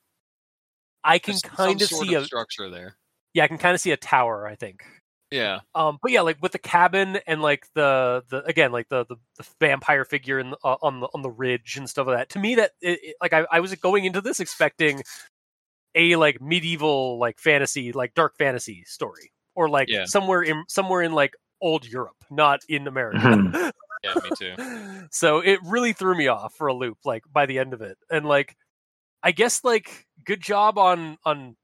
I 1.03 1.19
can 1.19 1.33
There's 1.33 1.41
kind 1.41 1.81
of 1.81 1.87
see 1.89 2.13
of 2.13 2.23
a 2.23 2.25
structure 2.25 2.69
there. 2.69 2.95
yeah, 3.33 3.43
I 3.43 3.47
can 3.47 3.57
kind 3.57 3.73
of 3.75 3.81
see 3.81 3.91
a 3.91 3.97
tower. 3.97 4.47
I 4.47 4.55
think. 4.55 4.83
Yeah, 5.31 5.59
Um, 5.75 5.99
but 6.01 6.11
yeah, 6.11 6.21
like 6.21 6.41
with 6.41 6.53
the 6.53 6.57
cabin 6.59 7.19
and 7.27 7.39
like 7.41 7.67
the 7.75 8.23
the 8.29 8.43
again 8.45 8.71
like 8.71 8.89
the 8.89 9.05
the, 9.05 9.15
the 9.37 9.45
vampire 9.59 10.03
figure 10.03 10.39
in 10.39 10.49
the, 10.51 10.57
uh, 10.63 10.77
on 10.81 11.01
the 11.01 11.07
on 11.13 11.21
the 11.21 11.29
ridge 11.29 11.75
and 11.77 11.87
stuff 11.89 12.07
like 12.07 12.17
that. 12.17 12.29
To 12.29 12.39
me, 12.39 12.55
that 12.55 12.71
it, 12.81 12.99
it- 13.03 13.15
like 13.21 13.33
I, 13.33 13.45
I 13.51 13.59
was 13.59 13.73
going 13.75 14.05
into 14.05 14.21
this 14.21 14.39
expecting 14.39 15.03
a 15.95 16.15
like 16.15 16.41
medieval 16.41 17.19
like 17.19 17.39
fantasy 17.39 17.91
like 17.91 18.13
dark 18.15 18.37
fantasy 18.37 18.83
story 18.85 19.31
or 19.55 19.69
like 19.69 19.87
Yeah. 19.89 20.05
somewhere 20.05 20.41
in 20.41 20.63
somewhere 20.67 21.01
in 21.03 21.11
like 21.13 21.33
old 21.61 21.85
Europe, 21.87 22.17
not 22.29 22.61
in 22.69 22.87
America. 22.87 23.19
Mhm. 23.19 23.71
yeah, 24.03 24.13
me 24.23 24.29
too. 24.37 25.07
so 25.11 25.39
it 25.39 25.59
really 25.65 25.93
threw 25.93 26.15
me 26.15 26.27
off 26.27 26.53
for 26.55 26.67
a 26.67 26.73
loop 26.73 26.97
like 27.03 27.23
by 27.33 27.45
the 27.45 27.59
end 27.59 27.73
of 27.73 27.81
it 27.81 27.97
and 28.09 28.25
like 28.25 28.55
i 29.23 29.31
guess 29.31 29.61
like 29.65 30.07
good 30.23 30.39
job 30.39 30.77
on 30.77 31.17
on 31.25 31.57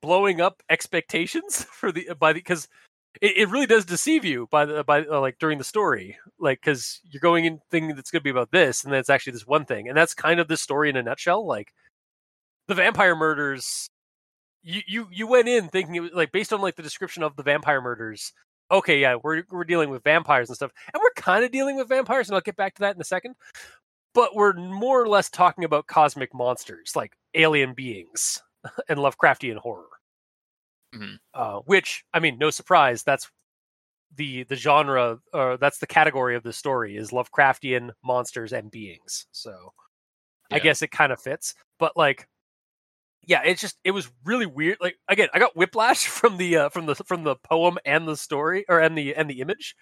blowing 0.00 0.40
up 0.40 0.62
expectations 0.70 1.64
for 1.70 1.90
the 1.90 2.08
by 2.20 2.32
the 2.32 2.38
because 2.38 2.68
it, 3.20 3.36
it 3.36 3.48
really 3.48 3.66
does 3.66 3.84
deceive 3.84 4.24
you 4.24 4.46
by 4.50 4.64
the 4.64 4.84
by 4.84 5.04
uh, 5.04 5.20
like 5.20 5.38
during 5.40 5.58
the 5.58 5.64
story 5.64 6.16
like 6.38 6.60
because 6.60 7.00
you're 7.10 7.20
going 7.20 7.44
in 7.46 7.58
thinking 7.70 7.96
that's 7.96 8.10
going 8.12 8.20
to 8.20 8.24
be 8.24 8.30
about 8.30 8.50
this 8.52 8.84
and 8.84 8.92
then 8.92 9.00
it's 9.00 9.10
actually 9.10 9.32
this 9.32 9.46
one 9.46 9.64
thing 9.64 9.88
and 9.88 9.96
that's 9.96 10.14
kind 10.14 10.38
of 10.38 10.46
the 10.46 10.56
story 10.56 10.88
in 10.88 10.96
a 10.96 11.02
nutshell 11.02 11.44
like 11.46 11.72
the 12.68 12.74
vampire 12.74 13.16
murders 13.16 13.88
you 14.62 14.82
you 14.86 15.08
you 15.10 15.26
went 15.26 15.48
in 15.48 15.68
thinking 15.68 15.94
it 15.96 16.00
was 16.00 16.12
like 16.12 16.32
based 16.32 16.52
on 16.52 16.60
like 16.60 16.76
the 16.76 16.82
description 16.82 17.22
of 17.22 17.34
the 17.36 17.42
vampire 17.42 17.80
murders 17.80 18.32
okay, 18.74 19.00
yeah, 19.00 19.16
we're 19.22 19.44
we're 19.50 19.64
dealing 19.64 19.90
with 19.90 20.02
vampires 20.04 20.48
and 20.48 20.56
stuff, 20.56 20.72
and 20.92 21.00
we're 21.02 21.12
kind 21.22 21.44
of 21.44 21.50
dealing 21.52 21.76
with 21.76 21.88
vampires, 21.88 22.28
and 22.28 22.34
I'll 22.34 22.40
get 22.42 22.56
back 22.56 22.74
to 22.76 22.80
that 22.80 22.94
in 22.94 23.00
a 23.00 23.04
second. 23.04 23.34
But 24.14 24.34
we're 24.34 24.52
more 24.54 25.02
or 25.02 25.08
less 25.08 25.30
talking 25.30 25.64
about 25.64 25.86
cosmic 25.86 26.34
monsters, 26.34 26.92
like 26.94 27.16
alien 27.34 27.74
beings 27.74 28.42
and 28.88 28.98
Lovecraftian 28.98 29.56
horror. 29.56 29.88
Mhm. 30.94 31.18
Uh, 31.34 31.58
which, 31.60 32.04
I 32.14 32.20
mean, 32.20 32.38
no 32.38 32.50
surprise, 32.50 33.02
that's 33.02 33.30
the 34.16 34.44
the 34.44 34.56
genre, 34.56 35.18
or 35.32 35.56
that's 35.56 35.78
the 35.78 35.86
category 35.86 36.36
of 36.36 36.42
the 36.44 36.52
story 36.52 36.96
is 36.96 37.10
Lovecraftian 37.10 37.90
monsters 38.04 38.52
and 38.52 38.70
beings. 38.70 39.26
So, 39.32 39.72
I 40.52 40.58
guess 40.60 40.82
it 40.82 40.90
kind 40.92 41.12
of 41.12 41.20
fits. 41.20 41.54
But 41.78 41.96
like, 41.96 42.28
yeah, 43.26 43.42
it's 43.44 43.60
just 43.60 43.76
it 43.84 43.90
was 43.92 44.10
really 44.24 44.46
weird. 44.46 44.78
Like 44.80 44.96
again, 45.08 45.28
I 45.34 45.38
got 45.38 45.56
whiplash 45.56 46.06
from 46.08 46.36
the 46.36 46.56
uh, 46.56 46.68
from 46.68 46.86
the 46.86 46.94
from 46.94 47.24
the 47.24 47.36
poem 47.36 47.78
and 47.84 48.06
the 48.08 48.16
story, 48.16 48.64
or 48.68 48.80
and 48.80 48.96
the 48.96 49.14
and 49.14 49.28
the 49.30 49.40
image. 49.40 49.76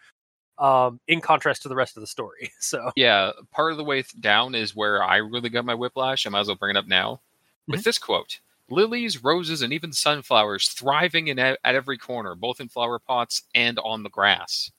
Um, 0.58 1.00
in 1.08 1.20
contrast 1.20 1.62
to 1.62 1.68
the 1.68 1.74
rest 1.74 1.96
of 1.96 2.02
the 2.02 2.06
story. 2.06 2.52
So 2.60 2.92
Yeah, 2.94 3.32
part 3.50 3.72
of 3.72 3.78
the 3.78 3.84
way 3.84 4.04
down 4.20 4.54
is 4.54 4.76
where 4.76 5.02
I 5.02 5.16
really 5.16 5.48
got 5.48 5.64
my 5.64 5.74
whiplash. 5.74 6.26
I 6.26 6.30
might 6.30 6.40
as 6.40 6.46
well 6.48 6.56
bring 6.56 6.76
it 6.76 6.78
up 6.78 6.86
now 6.86 7.20
Mm-hmm. 7.68 7.72
with 7.72 7.84
this 7.84 7.98
quote: 7.98 8.40
"Lilies, 8.70 9.22
roses, 9.24 9.62
and 9.62 9.72
even 9.72 9.92
sunflowers 9.92 10.68
thriving 10.68 11.28
in 11.28 11.38
at 11.38 11.58
every 11.64 11.98
corner, 11.98 12.34
both 12.34 12.60
in 12.60 12.68
flower 12.68 12.98
pots 12.98 13.42
and 13.54 13.78
on 13.80 14.02
the 14.02 14.10
grass." 14.10 14.70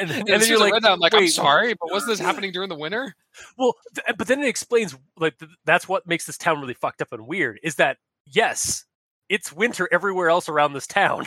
And, 0.00 0.10
and 0.10 0.28
And, 0.28 0.42
then 0.42 0.48
you're 0.48 0.58
like, 0.58 0.74
I'm 0.84 0.98
like, 0.98 1.14
"I'm 1.14 1.28
sorry, 1.28 1.74
but 1.74 1.90
wasn't 1.92 2.10
this 2.12 2.20
happening 2.20 2.52
during 2.52 2.68
the 2.68 2.74
winter?" 2.76 3.14
Well, 3.58 3.74
th- 3.94 4.16
but 4.16 4.26
then 4.26 4.42
it 4.42 4.48
explains 4.48 4.96
like 5.18 5.38
th- 5.38 5.50
that's 5.64 5.88
what 5.88 6.06
makes 6.06 6.26
this 6.26 6.38
town 6.38 6.60
really 6.60 6.74
fucked 6.74 7.02
up 7.02 7.12
and 7.12 7.26
weird. 7.26 7.58
Is 7.62 7.76
that 7.76 7.98
yes, 8.26 8.84
it's 9.28 9.52
winter 9.52 9.88
everywhere 9.92 10.28
else 10.28 10.48
around 10.48 10.72
this 10.72 10.86
town. 10.86 11.26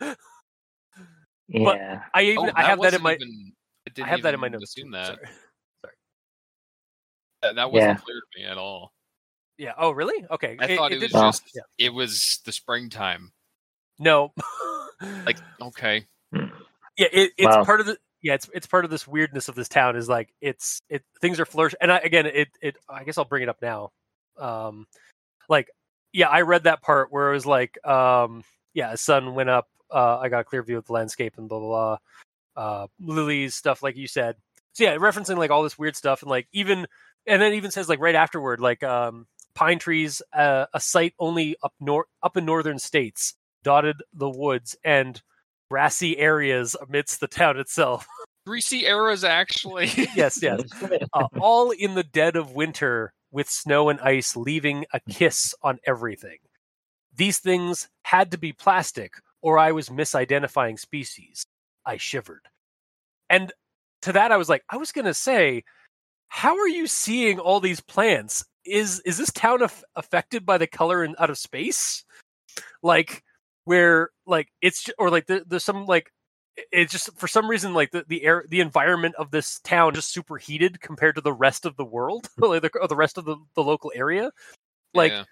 Yeah. 1.50 2.02
I 2.12 2.20
oh, 2.20 2.20
even 2.24 2.46
Oh, 2.50 2.52
I 2.54 2.62
have 2.64 2.80
that 2.82 2.92
in 2.94 3.02
my 3.02 3.14
even- 3.14 3.52
I, 3.86 3.90
I 3.90 3.92
didn't 3.94 4.08
have 4.08 4.22
that 4.22 4.34
in 4.34 4.40
my 4.40 4.48
notes. 4.48 4.64
Assume 4.64 4.90
that. 4.90 5.06
Sorry. 5.06 5.18
That, 7.40 7.54
that 7.54 7.72
wasn't 7.72 7.90
Yeah. 7.92 7.96
clear 8.04 8.16
to 8.20 8.38
me 8.40 8.44
at 8.46 8.58
all. 8.58 8.92
Yeah. 9.56 9.72
Oh, 9.78 9.90
really? 9.92 10.26
Okay. 10.30 10.56
I 10.60 10.76
thought 10.76 10.92
it, 10.92 10.96
was 11.00 11.10
did- 11.10 11.16
Oh. 11.16 11.22
just 11.28 11.42
yeah. 11.54 11.62
it 11.78 11.94
was 11.94 12.40
the 12.44 12.52
springtime. 12.52 13.32
no. 13.98 14.32
Like, 15.24 15.38
okay, 15.62 16.06
hmm. 16.34 16.46
Yeah, 16.98 17.08
it, 17.12 17.32
it's 17.38 17.56
Wow. 17.56 17.64
part 17.64 17.80
of 17.80 17.86
the 17.86 17.98
yeah, 18.22 18.34
it's 18.34 18.50
it's 18.54 18.66
part 18.66 18.84
of 18.84 18.90
this 18.90 19.06
weirdness 19.08 19.48
of 19.48 19.54
this 19.56 19.68
town 19.68 19.96
is 19.96 20.08
like 20.08 20.34
it's 20.40 20.82
it 20.90 21.04
things 21.20 21.40
are 21.40 21.46
flourishing 21.46 21.78
and 21.82 21.92
I, 21.92 21.98
again 21.98 22.26
it 22.26 22.48
it 22.62 22.76
I 22.88 23.04
guess 23.04 23.18
I'll 23.18 23.24
bring 23.24 23.44
it 23.44 23.48
up 23.48 23.62
now. 23.62 23.90
Um 24.38 24.86
like 25.48 25.68
yeah, 26.12 26.28
I 26.28 26.42
read 26.42 26.64
that 26.64 26.82
part 26.82 27.12
where 27.12 27.30
it 27.30 27.34
was 27.34 27.46
like 27.46 27.84
um 27.86 28.44
yeah, 28.74 28.94
sun 28.96 29.34
went 29.34 29.50
up, 29.50 29.68
uh 29.92 30.18
I 30.18 30.28
got 30.28 30.40
a 30.40 30.44
clear 30.44 30.62
view 30.62 30.78
of 30.78 30.86
the 30.86 30.92
landscape 30.92 31.34
and 31.38 31.48
blah 31.48 31.60
blah 31.60 31.98
blah. 32.56 32.62
Uh 32.82 32.86
lilies 33.00 33.54
stuff 33.54 33.82
like 33.82 33.96
you 33.96 34.08
said. 34.08 34.36
So 34.74 34.84
yeah, 34.84 34.96
referencing 34.96 35.38
like 35.38 35.50
all 35.50 35.62
this 35.62 35.78
weird 35.78 35.96
stuff 35.96 36.22
and 36.22 36.30
like 36.30 36.48
even 36.52 36.86
and 37.26 37.40
then 37.42 37.54
even 37.54 37.70
says 37.70 37.88
like 37.88 38.00
right 38.00 38.14
afterward 38.14 38.60
like 38.60 38.82
um 38.82 39.26
pine 39.54 39.78
trees 39.78 40.22
uh, 40.32 40.66
a 40.72 40.80
site 40.80 41.14
only 41.18 41.56
up 41.62 41.74
north 41.80 42.06
up 42.22 42.36
in 42.36 42.44
northern 42.44 42.78
states 42.78 43.34
dotted 43.64 44.02
the 44.12 44.30
woods 44.30 44.76
and 44.84 45.20
grassy 45.70 46.18
areas 46.18 46.76
amidst 46.86 47.20
the 47.20 47.28
town 47.28 47.58
itself. 47.58 48.06
greasy 48.46 48.86
eras 48.86 49.24
actually. 49.24 49.90
yes, 50.16 50.42
yes. 50.42 50.62
Uh, 51.12 51.26
all 51.40 51.70
in 51.70 51.94
the 51.94 52.02
dead 52.02 52.36
of 52.36 52.52
winter 52.52 53.12
with 53.30 53.48
snow 53.48 53.88
and 53.88 54.00
ice 54.00 54.36
leaving 54.36 54.86
a 54.92 55.00
kiss 55.00 55.54
on 55.62 55.78
everything. 55.86 56.38
These 57.14 57.38
things 57.38 57.88
had 58.02 58.30
to 58.30 58.38
be 58.38 58.52
plastic 58.52 59.12
or 59.42 59.58
I 59.58 59.72
was 59.72 59.88
misidentifying 59.88 60.78
species. 60.78 61.44
I 61.84 61.96
shivered. 61.96 62.48
And 63.30 63.52
to 64.02 64.12
that 64.12 64.32
I 64.32 64.36
was 64.36 64.48
like, 64.48 64.62
I 64.70 64.76
was 64.76 64.92
going 64.92 65.04
to 65.06 65.14
say, 65.14 65.64
how 66.28 66.56
are 66.58 66.68
you 66.68 66.86
seeing 66.86 67.38
all 67.38 67.60
these 67.60 67.80
plants? 67.80 68.44
Is 68.64 69.00
is 69.00 69.16
this 69.16 69.32
town 69.32 69.62
af- 69.62 69.84
affected 69.96 70.44
by 70.44 70.58
the 70.58 70.66
color 70.66 71.02
in 71.02 71.14
out 71.18 71.30
of 71.30 71.38
space? 71.38 72.04
Like 72.82 73.24
where 73.68 74.08
like 74.26 74.48
it's 74.62 74.88
or 74.98 75.10
like 75.10 75.26
there, 75.26 75.42
there's 75.46 75.62
some 75.62 75.84
like 75.84 76.10
it's 76.72 76.90
just 76.90 77.10
for 77.18 77.28
some 77.28 77.48
reason 77.50 77.74
like 77.74 77.90
the, 77.90 78.02
the 78.08 78.24
air 78.24 78.44
the 78.48 78.60
environment 78.60 79.14
of 79.16 79.30
this 79.30 79.60
town 79.60 79.94
just 79.94 80.10
superheated 80.10 80.80
compared 80.80 81.14
to 81.14 81.20
the 81.20 81.34
rest 81.34 81.66
of 81.66 81.76
the 81.76 81.84
world 81.84 82.30
like 82.38 82.62
the, 82.62 82.70
or 82.80 82.88
the 82.88 82.96
rest 82.96 83.18
of 83.18 83.26
the, 83.26 83.36
the 83.54 83.62
local 83.62 83.92
area 83.94 84.30
like 84.94 85.12
Yeah. 85.12 85.24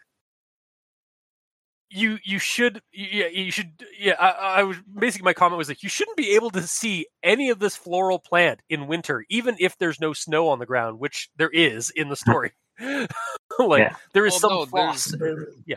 you 1.89 2.19
you 2.25 2.39
should 2.39 2.83
yeah 2.93 3.29
you 3.29 3.51
should 3.51 3.71
yeah 3.99 4.17
I, 4.21 4.61
I 4.61 4.63
was 4.65 4.77
basically 5.01 5.25
my 5.25 5.33
comment 5.33 5.57
was 5.57 5.69
like 5.69 5.83
you 5.83 5.89
shouldn't 5.89 6.19
be 6.19 6.35
able 6.35 6.51
to 6.51 6.63
see 6.63 7.07
any 7.23 7.49
of 7.49 7.59
this 7.59 7.75
floral 7.75 8.19
plant 8.19 8.61
in 8.69 8.87
winter 8.87 9.25
even 9.31 9.57
if 9.59 9.79
there's 9.79 9.99
no 9.99 10.13
snow 10.13 10.49
on 10.49 10.59
the 10.59 10.67
ground 10.67 10.99
which 10.99 11.31
there 11.37 11.49
is 11.51 11.89
in 11.89 12.11
the 12.11 12.17
story 12.17 12.53
like 13.59 13.81
Yeah. 13.81 13.97
there 14.13 14.27
is 14.27 14.33
Well, 14.33 14.41
some 14.41 14.51
no, 14.51 14.67
frost 14.67 15.17
yeah 15.65 15.77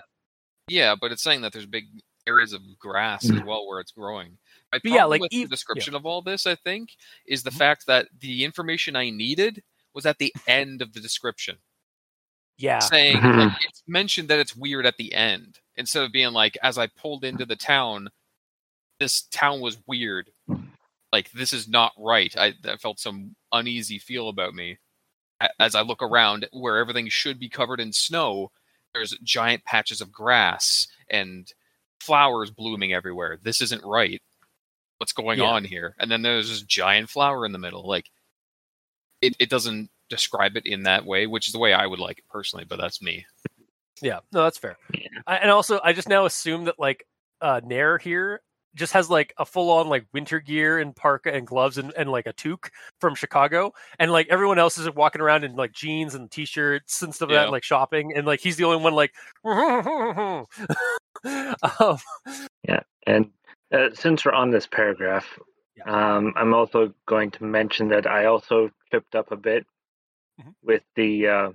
Yeah, 0.67 0.95
but 0.99 1.13
it's 1.13 1.23
saying 1.23 1.39
that 1.43 1.53
there's 1.53 1.65
big 1.65 1.85
areas 2.29 2.53
of 2.53 2.61
grass 2.79 3.25
as 3.29 3.41
well 3.43 3.67
where 3.67 3.79
it's 3.79 3.91
growing. 3.91 4.37
My 4.71 4.79
But 4.83 4.91
yeah, 4.91 5.03
like, 5.05 5.21
with 5.21 5.33
ev- 5.33 5.49
the 5.49 5.55
description 5.55 5.95
of 5.95 6.05
all 6.05 6.21
this, 6.21 6.45
I 6.45 6.55
think, 6.55 6.95
is 7.25 7.43
the 7.43 7.49
Mhm. 7.49 7.57
fact 7.57 7.85
that 7.87 8.07
the 8.19 8.43
information 8.45 8.95
I 8.95 9.09
needed 9.09 9.63
was 9.93 10.05
at 10.05 10.19
the 10.19 10.33
end 10.47 10.81
of 10.81 10.93
the 10.93 10.99
description, 10.99 11.57
yeah 12.57 12.79
saying 12.79 13.21
like, 13.23 13.53
it's 13.61 13.83
mentioned 13.87 14.27
that 14.29 14.39
it's 14.39 14.55
weird 14.55 14.85
at 14.85 14.97
the 14.97 15.13
end 15.13 15.59
instead 15.75 16.03
of 16.03 16.11
being 16.11 16.33
like, 16.33 16.57
as 16.61 16.77
I 16.77 16.87
pulled 16.87 17.23
into 17.23 17.45
the 17.45 17.55
town, 17.55 18.09
this 18.99 19.23
town 19.23 19.59
was 19.61 19.77
weird. 19.87 20.29
Like 21.11 21.31
this 21.31 21.53
is 21.53 21.67
not 21.67 21.93
right. 21.97 22.35
I, 22.37 22.53
I 22.65 22.77
felt 22.77 22.99
some 22.99 23.35
uneasy 23.51 23.97
feel 23.97 24.29
about 24.29 24.53
me 24.53 24.77
as 25.59 25.73
I 25.73 25.81
look 25.81 26.03
around 26.03 26.47
where 26.51 26.77
everything 26.77 27.09
should 27.09 27.39
be 27.39 27.49
covered 27.49 27.79
in 27.79 27.91
snow. 27.93 28.51
There's 28.93 29.17
giant 29.23 29.63
patches 29.65 30.01
of 30.01 30.11
grass 30.11 30.87
and 31.09 31.51
flowers 32.01 32.51
blooming 32.51 32.93
everywhere. 32.93 33.37
This 33.41 33.61
isn't 33.61 33.83
right. 33.83 34.21
What's 34.97 35.13
going 35.13 35.39
Yeah. 35.39 35.45
on 35.45 35.63
here? 35.63 35.95
And 35.99 36.09
then 36.11 36.21
there's 36.21 36.49
this 36.49 36.61
giant 36.61 37.09
flower 37.09 37.45
in 37.45 37.51
the 37.51 37.59
middle. 37.59 37.87
Like 37.87 38.09
it, 39.21 39.35
it 39.39 39.49
doesn't 39.49 39.89
describe 40.09 40.57
it 40.57 40.65
in 40.65 40.83
that 40.83 41.05
way, 41.05 41.27
which 41.27 41.47
is 41.47 41.53
the 41.53 41.59
way 41.59 41.73
I 41.73 41.85
would 41.85 41.99
like 41.99 42.19
it 42.19 42.25
personally, 42.29 42.65
but 42.65 42.79
that's 42.79 43.01
me. 43.01 43.25
Yeah, 44.01 44.19
no, 44.31 44.43
that's 44.43 44.57
fair. 44.57 44.77
Yeah. 44.93 45.07
I, 45.27 45.37
and 45.37 45.51
also, 45.51 45.79
I 45.83 45.93
just 45.93 46.09
now 46.09 46.25
assume 46.25 46.65
that 46.65 46.79
like 46.79 47.05
uh 47.41 47.61
Nair 47.63 47.97
here 47.97 48.41
just 48.75 48.93
has 48.93 49.09
like 49.09 49.33
a 49.37 49.45
full 49.45 49.69
on 49.71 49.87
like 49.87 50.05
winter 50.13 50.39
gear 50.39 50.79
and 50.79 50.95
parka 50.95 51.33
and 51.33 51.47
gloves 51.47 51.77
and, 51.77 51.93
and 51.97 52.11
like 52.11 52.27
a 52.27 52.33
toque 52.33 52.71
from 52.99 53.15
Chicago, 53.15 53.73
and 53.99 54.11
like 54.11 54.27
everyone 54.29 54.59
else 54.59 54.77
is 54.77 54.89
walking 54.93 55.21
around 55.21 55.43
in 55.43 55.55
like 55.55 55.71
jeans 55.73 56.15
and 56.15 56.29
t 56.31 56.45
shirts 56.45 57.01
and 57.01 57.13
stuff 57.13 57.29
like 57.29 57.35
Yeah. 57.35 57.43
that, 57.45 57.51
like 57.51 57.63
shopping, 57.63 58.13
and 58.15 58.25
like 58.27 58.39
he's 58.39 58.57
the 58.57 58.65
only 58.65 58.83
one 58.83 58.93
like. 58.93 59.13
um, 59.45 60.45
yeah. 62.67 62.81
And 63.07 63.29
uh, 63.73 63.89
since 63.93 64.25
we're 64.25 64.33
on 64.33 64.51
this 64.51 64.67
paragraph, 64.67 65.25
Yeah. 65.75 66.15
um, 66.17 66.33
I'm 66.35 66.53
also 66.53 66.93
going 67.07 67.31
to 67.31 67.43
mention 67.43 67.89
that 67.89 68.05
I 68.07 68.25
also 68.25 68.69
tripped 68.91 69.15
up 69.15 69.31
a 69.31 69.37
bit 69.37 69.65
Mhm. 70.41 70.53
with 70.63 70.83
the 70.95 71.27
uh, 71.27 71.51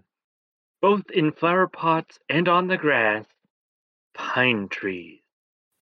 both 0.83 1.03
in 1.13 1.33
flower 1.33 1.67
pots 1.69 2.19
and 2.29 2.49
on 2.49 2.67
the 2.69 2.77
grass, 2.77 3.25
pine 4.15 4.69
trees. 4.69 5.21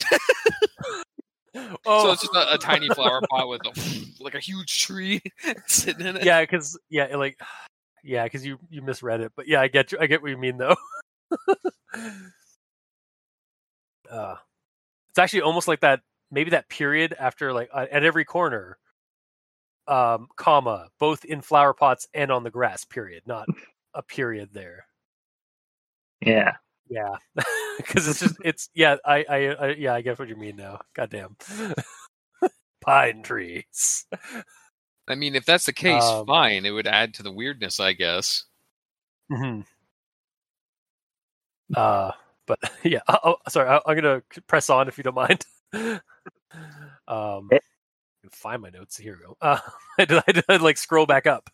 oh, 1.54 1.76
So 2.04 2.12
it's 2.12 2.22
just 2.22 2.34
a, 2.34 2.54
a 2.54 2.58
tiny 2.58 2.88
flower 2.88 3.20
pot 3.30 3.48
with 3.48 3.62
a, 3.66 4.22
like 4.22 4.34
a 4.34 4.40
huge 4.40 4.80
tree 4.80 5.20
sitting 5.66 6.06
in 6.06 6.16
it. 6.16 6.24
yeah, 6.24 6.40
because 6.40 6.78
yeah, 6.90 7.14
like 7.16 7.38
yeah, 8.04 8.24
because 8.24 8.44
you 8.44 8.58
you 8.70 8.82
misread 8.82 9.20
it, 9.20 9.32
but 9.36 9.48
yeah, 9.48 9.60
I 9.60 9.68
get 9.68 9.92
you. 9.92 9.98
I 10.00 10.06
get 10.06 10.22
what 10.22 10.30
you 10.30 10.38
mean 10.38 10.58
though. 10.58 10.76
uh, 14.10 14.36
it's 15.10 15.18
actually 15.18 15.42
almost 15.42 15.68
like 15.68 15.80
that. 15.80 16.00
Maybe 16.30 16.50
that 16.50 16.68
period 16.68 17.14
after 17.18 17.52
like 17.52 17.68
at 17.74 18.04
every 18.04 18.24
corner, 18.24 18.78
um, 19.86 20.28
comma, 20.36 20.88
both 20.98 21.24
in 21.24 21.42
flower 21.42 21.74
pots 21.74 22.08
and 22.14 22.30
on 22.30 22.42
the 22.42 22.50
grass. 22.50 22.84
Period, 22.84 23.22
not 23.26 23.46
a 23.94 24.02
period 24.02 24.50
there. 24.52 24.86
Yeah. 26.24 26.52
Yeah, 26.88 27.16
because 27.86 28.08
it's 28.08 28.20
just 28.20 28.36
it's 28.44 28.68
yeah. 28.74 28.96
I, 29.04 29.24
I 29.28 29.36
I 29.54 29.68
yeah. 29.74 29.94
I 29.94 30.02
get 30.02 30.18
what 30.18 30.28
you 30.28 30.36
mean 30.36 30.56
now. 30.56 30.80
Goddamn, 30.94 31.36
pine 32.80 33.22
trees. 33.22 34.06
I 35.08 35.14
mean, 35.14 35.34
if 35.34 35.44
that's 35.44 35.66
the 35.66 35.72
case, 35.72 36.02
Um, 36.02 36.26
fine. 36.26 36.64
It 36.64 36.70
would 36.70 36.86
add 36.86 37.14
to 37.14 37.22
the 37.22 37.32
weirdness, 37.32 37.80
I 37.80 37.92
guess. 37.92 38.44
hmm 39.30 39.60
Uh, 41.74 42.12
but 42.46 42.58
yeah. 42.84 43.00
Oh, 43.08 43.18
oh, 43.24 43.36
sorry. 43.48 43.68
I, 43.68 43.80
I'm 43.86 43.96
gonna 43.96 44.22
press 44.46 44.70
on 44.70 44.88
if 44.88 44.98
you 44.98 45.04
don't 45.04 45.14
mind. 45.14 45.44
um, 47.08 47.48
Eh. 47.52 47.58
find 48.30 48.62
my 48.62 48.70
notes. 48.70 48.96
Here 48.96 49.16
we 49.18 49.26
go. 49.26 49.36
Uh, 49.40 49.58
I 49.98 50.04
did, 50.04 50.22
I 50.26 50.32
did 50.32 50.62
like 50.62 50.78
scroll 50.78 51.06
back 51.06 51.26
up. 51.26 51.50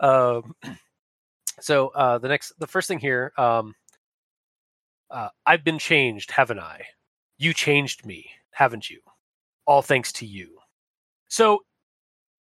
Um, 0.00 0.54
so 1.60 1.88
uh, 1.88 2.18
the 2.18 2.28
next, 2.28 2.52
the 2.58 2.66
first 2.66 2.88
thing 2.88 2.98
here. 2.98 3.32
Um, 3.36 3.74
uh, 5.10 5.28
I've 5.44 5.64
been 5.64 5.78
changed, 5.78 6.30
haven't 6.30 6.60
I? 6.60 6.82
You 7.38 7.52
changed 7.52 8.04
me, 8.06 8.26
haven't 8.50 8.90
you? 8.90 9.00
All 9.66 9.82
thanks 9.82 10.12
to 10.14 10.26
you. 10.26 10.58
So 11.28 11.60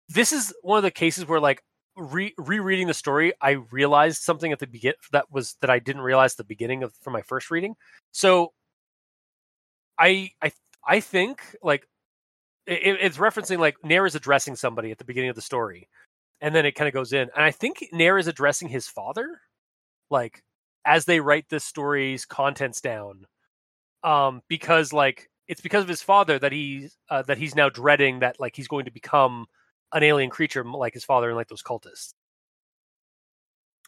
this 0.09 0.33
is 0.33 0.55
one 0.63 0.79
of 0.79 0.83
the 0.83 0.91
cases 0.91 1.27
where 1.27 1.41
like 1.41 1.63
re- 1.97 2.35
rereading 2.39 2.87
the 2.87 2.95
story, 2.95 3.33
I 3.41 3.53
realized 3.71 4.23
something 4.23 4.53
at 4.53 4.59
the 4.59 4.67
begin 4.67 4.95
that 5.13 5.31
was 5.31 5.57
that 5.61 5.71
I 5.71 5.79
didn't 5.79 6.03
realize 6.03 6.35
the 6.35 6.45
beginning 6.45 6.83
of 6.83 6.95
from 7.01 7.13
my 7.13 7.23
first 7.23 7.51
reading. 7.51 7.75
So 8.13 8.53
I 9.99 10.31
I 10.43 10.53
I 10.87 11.01
think 11.01 11.41
like 11.63 11.87
it, 12.67 12.99
it's 13.01 13.17
referencing 13.19 13.59
like 13.59 13.77
Nair 13.85 14.07
is 14.07 14.15
addressing 14.15 14.57
somebody 14.57 14.91
at 14.91 14.99
the 14.99 15.05
beginning 15.05 15.31
of 15.31 15.37
the 15.37 15.43
story, 15.43 15.89
and 16.41 16.55
then 16.55 16.67
it 16.67 16.73
kind 16.73 16.89
of 16.89 16.95
goes 16.95 17.13
in, 17.13 17.31
and 17.35 17.45
I 17.45 17.51
think 17.51 17.85
Nair 17.93 18.19
is 18.19 18.27
addressing 18.27 18.69
his 18.69 18.87
father, 18.87 19.41
like 20.11 20.43
as 20.85 21.05
they 21.05 21.21
write 21.21 21.49
this 21.49 21.65
story's 21.65 22.25
contents 22.25 22.81
down, 22.81 23.27
um, 24.03 24.43
because 24.49 24.93
like 24.93 25.31
it's 25.49 25.61
because 25.61 25.83
of 25.83 25.89
his 25.89 26.03
father 26.03 26.39
that 26.39 26.53
he's 26.53 26.97
uh, 27.11 27.23
that 27.23 27.39
he's 27.39 27.55
now 27.55 27.69
dreading 27.69 28.21
that 28.21 28.41
like 28.41 28.57
he's 28.57 28.69
going 28.69 28.85
to 28.87 28.91
become 28.91 29.47
an 29.93 30.03
alien 30.03 30.31
creature 30.31 30.65
like 30.65 30.95
his 30.95 31.05
father 31.05 31.29
and 31.29 31.37
like 31.37 31.49
those 31.49 31.63
cultists. 31.63 32.15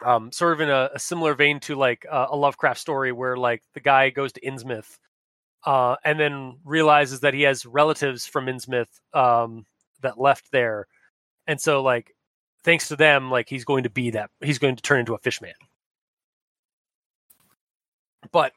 Um, 0.04 0.30
sort 0.30 0.52
of 0.52 0.60
in 0.60 0.68
a, 0.68 0.90
a 0.94 0.98
similar 0.98 1.34
vein 1.34 1.58
to 1.60 1.74
like 1.74 2.04
uh, 2.10 2.26
a 2.30 2.36
Lovecraft 2.36 2.78
story 2.78 3.12
where 3.12 3.36
like 3.36 3.62
the 3.74 3.80
guy 3.80 4.10
goes 4.10 4.32
to 4.32 4.40
Innsmouth, 4.42 4.98
uh, 5.64 5.96
and 6.04 6.20
then 6.20 6.58
realizes 6.64 7.20
that 7.20 7.34
he 7.34 7.42
has 7.42 7.64
relatives 7.64 8.26
from 8.26 8.46
Innsmouth 8.46 8.88
um, 9.14 9.64
that 10.02 10.20
left 10.20 10.52
there, 10.52 10.86
and 11.46 11.60
so 11.60 11.82
like 11.82 12.14
thanks 12.62 12.88
to 12.88 12.96
them, 12.96 13.30
like 13.30 13.48
he's 13.48 13.64
going 13.64 13.84
to 13.84 13.90
be 13.90 14.10
that 14.10 14.30
he's 14.42 14.58
going 14.58 14.76
to 14.76 14.82
turn 14.82 15.00
into 15.00 15.14
a 15.14 15.18
fish 15.18 15.40
man. 15.40 15.54
But 18.32 18.52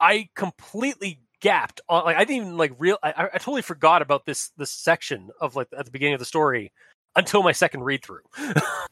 I 0.00 0.28
completely 0.34 1.20
gapped 1.40 1.80
on 1.88 2.04
like 2.04 2.16
I 2.16 2.24
didn't 2.24 2.42
even 2.42 2.56
like 2.56 2.72
real 2.78 2.98
I, 3.02 3.28
I 3.34 3.38
totally 3.38 3.62
forgot 3.62 4.02
about 4.02 4.26
this 4.26 4.50
this 4.56 4.70
section 4.70 5.30
of 5.40 5.54
like 5.54 5.68
at 5.76 5.84
the 5.84 5.90
beginning 5.90 6.14
of 6.14 6.20
the 6.20 6.26
story 6.26 6.72
until 7.14 7.42
my 7.42 7.52
second 7.52 7.84
read 7.84 8.04
through. 8.04 8.22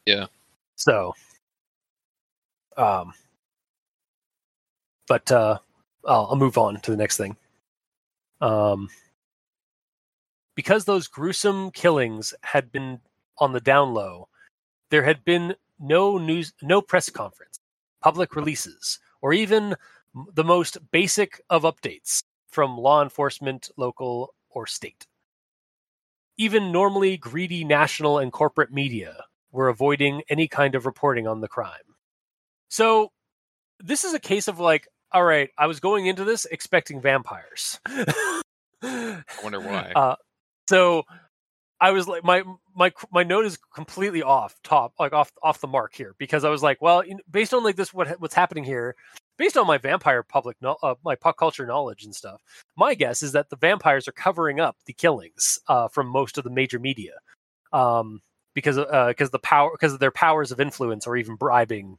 Yeah. 0.05 0.27
So 0.79 1.15
um 2.77 3.13
but 5.07 5.31
uh 5.31 5.57
I'll, 6.05 6.27
I'll 6.29 6.35
move 6.35 6.55
on 6.59 6.79
to 6.81 6.91
the 6.91 6.97
next 6.97 7.17
thing. 7.17 7.35
Um 8.41 8.89
because 10.55 10.85
those 10.85 11.07
gruesome 11.07 11.71
killings 11.71 12.35
had 12.43 12.71
been 12.71 12.99
on 13.39 13.53
the 13.53 13.59
down 13.59 13.95
low, 13.95 14.27
there 14.91 15.03
had 15.03 15.25
been 15.25 15.55
no 15.79 16.19
news 16.19 16.53
no 16.61 16.79
press 16.79 17.09
conference, 17.09 17.59
public 18.03 18.35
releases, 18.35 18.99
or 19.21 19.33
even 19.33 19.75
the 20.33 20.43
most 20.43 20.77
basic 20.91 21.41
of 21.49 21.63
updates 21.63 22.23
from 22.47 22.77
law 22.77 23.01
enforcement, 23.03 23.69
local, 23.77 24.33
or 24.49 24.65
state. 24.65 25.05
Even 26.37 26.71
normally 26.71 27.17
greedy 27.17 27.63
national 27.63 28.19
and 28.19 28.31
corporate 28.31 28.71
media 28.71 29.25
were 29.51 29.69
avoiding 29.69 30.21
any 30.29 30.47
kind 30.47 30.75
of 30.75 30.85
reporting 30.85 31.27
on 31.27 31.41
the 31.41 31.47
crime. 31.47 31.95
So, 32.69 33.11
this 33.79 34.03
is 34.03 34.13
a 34.13 34.19
case 34.19 34.47
of 34.47 34.59
like, 34.59 34.87
all 35.11 35.23
right, 35.23 35.49
I 35.57 35.67
was 35.67 35.79
going 35.79 36.07
into 36.07 36.23
this 36.23 36.45
expecting 36.45 37.01
vampires. 37.01 37.79
I 38.83 39.23
wonder 39.43 39.59
why. 39.59 39.91
Uh, 39.95 40.15
so 40.69 41.03
I 41.79 41.91
was 41.91 42.07
like, 42.07 42.23
my 42.23 42.43
my 42.75 42.91
my 43.11 43.23
note 43.23 43.45
is 43.45 43.57
completely 43.73 44.23
off 44.23 44.59
top, 44.63 44.93
like 44.99 45.13
off 45.13 45.31
off 45.43 45.61
the 45.61 45.67
mark 45.67 45.93
here, 45.93 46.15
because 46.17 46.43
I 46.43 46.49
was 46.49 46.63
like, 46.63 46.81
well, 46.81 47.03
based 47.29 47.53
on 47.53 47.63
like 47.63 47.75
this, 47.75 47.93
what 47.93 48.19
what's 48.19 48.33
happening 48.33 48.63
here, 48.63 48.95
based 49.37 49.57
on 49.57 49.67
my 49.67 49.77
vampire 49.77 50.23
public, 50.23 50.57
no, 50.59 50.77
uh, 50.81 50.95
my 51.03 51.15
pop 51.15 51.37
culture 51.37 51.65
knowledge 51.65 52.03
and 52.03 52.15
stuff, 52.15 52.41
my 52.75 52.95
guess 52.95 53.21
is 53.21 53.31
that 53.33 53.49
the 53.49 53.55
vampires 53.55 54.07
are 54.07 54.13
covering 54.13 54.59
up 54.59 54.75
the 54.85 54.93
killings 54.93 55.59
uh, 55.67 55.87
from 55.87 56.07
most 56.07 56.37
of 56.37 56.43
the 56.43 56.49
major 56.49 56.79
media, 56.79 57.13
um, 57.73 58.21
because 58.55 58.77
because 59.07 59.29
the 59.29 59.39
power 59.39 59.69
because 59.71 59.93
of 59.93 59.99
their 59.99 60.11
powers 60.11 60.51
of 60.51 60.59
influence 60.59 61.05
or 61.05 61.15
even 61.15 61.35
bribing, 61.35 61.97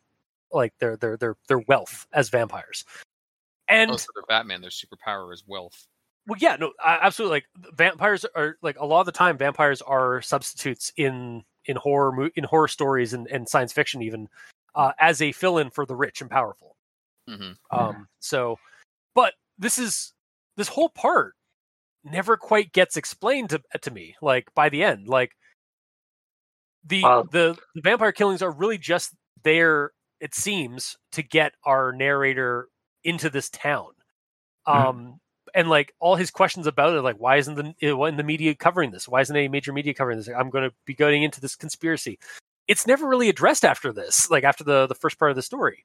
like 0.52 0.72
their 0.80 0.96
their 0.96 1.16
their 1.16 1.36
their 1.46 1.60
wealth 1.60 2.06
as 2.12 2.30
vampires, 2.30 2.84
and. 3.68 3.92
Also, 3.92 4.08
they're 4.14 4.24
Batman. 4.28 4.60
Their 4.60 4.70
superpower 4.70 5.32
is 5.32 5.44
wealth. 5.46 5.86
Well, 6.28 6.38
yeah, 6.38 6.56
no, 6.56 6.74
absolutely. 6.84 7.36
Like 7.38 7.46
vampires 7.74 8.26
are 8.36 8.58
like 8.62 8.78
a 8.78 8.84
lot 8.86 9.00
of 9.00 9.06
the 9.06 9.12
time, 9.12 9.38
vampires 9.38 9.82
are 9.82 10.20
substitutes 10.22 10.92
in 10.96 11.42
in 11.64 11.76
horror 11.76 12.28
in 12.36 12.44
horror 12.44 12.68
stories 12.68 13.14
and, 13.14 13.26
and 13.28 13.48
science 13.48 13.72
fiction, 13.72 14.02
even 14.02 14.28
uh, 14.74 14.92
as 15.00 15.22
a 15.22 15.32
fill-in 15.32 15.70
for 15.70 15.86
the 15.86 15.96
rich 15.96 16.20
and 16.20 16.30
powerful. 16.30 16.76
hmm 17.26 17.52
Um, 17.70 18.08
so, 18.20 18.58
but 19.14 19.34
this 19.58 19.78
is 19.78 20.14
this 20.56 20.68
whole 20.68 20.90
part 20.90 21.34
never 22.04 22.36
quite 22.36 22.72
gets 22.72 22.96
explained 22.96 23.50
to 23.50 23.62
to 23.82 23.90
me. 23.90 24.16
Like 24.22 24.48
by 24.54 24.68
the 24.70 24.84
end, 24.84 25.08
like 25.08 25.32
the 26.84 27.02
Wow. 27.02 27.24
the, 27.30 27.56
the 27.74 27.80
vampire 27.82 28.12
killings 28.12 28.42
are 28.42 28.50
really 28.50 28.78
just 28.78 29.14
there. 29.42 29.92
It 30.20 30.34
seems 30.34 30.96
to 31.12 31.22
get 31.22 31.52
our 31.64 31.92
narrator 31.92 32.68
into 33.04 33.30
this 33.30 33.50
town. 33.50 33.92
Mhm. 34.72 34.88
Um, 34.88 35.20
and 35.54 35.68
like 35.68 35.94
all 36.00 36.16
his 36.16 36.30
questions 36.30 36.66
about 36.66 36.94
it, 36.96 37.02
like 37.02 37.16
why 37.16 37.36
isn't 37.36 37.54
the 37.80 37.94
why 37.94 38.08
isn't 38.08 38.16
the 38.16 38.22
media 38.24 38.54
covering 38.54 38.90
this? 38.90 39.08
Why 39.08 39.20
isn't 39.20 39.34
any 39.36 39.48
major 39.48 39.72
media 39.72 39.94
covering 39.94 40.18
this? 40.18 40.28
I'm 40.28 40.50
going 40.50 40.68
to 40.68 40.74
be 40.84 40.94
going 40.94 41.22
into 41.22 41.40
this 41.40 41.56
conspiracy. 41.56 42.18
It's 42.66 42.86
never 42.86 43.06
really 43.08 43.28
addressed 43.28 43.64
after 43.64 43.92
this, 43.92 44.30
like 44.30 44.44
after 44.44 44.64
the 44.64 44.86
the 44.86 44.94
first 44.94 45.18
part 45.18 45.30
of 45.30 45.36
the 45.36 45.42
story. 45.42 45.84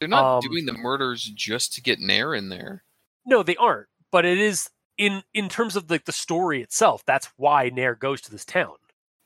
They're 0.00 0.08
not 0.08 0.36
Um, 0.36 0.40
doing 0.40 0.66
the 0.66 0.72
murders 0.74 1.24
just 1.24 1.72
to 1.74 1.80
get 1.80 1.98
Nair 2.00 2.34
in 2.34 2.48
there. 2.48 2.84
No, 3.24 3.42
they 3.42 3.56
aren't. 3.56 3.88
But 4.12 4.24
it 4.24 4.38
is 4.38 4.68
in 4.98 5.22
in 5.34 5.48
terms 5.48 5.76
of 5.76 5.90
like 5.90 6.04
the 6.04 6.12
story 6.12 6.62
itself. 6.62 7.02
That's 7.06 7.28
why 7.36 7.70
Nair 7.70 7.94
goes 7.94 8.20
to 8.22 8.30
this 8.30 8.44
town. 8.44 8.74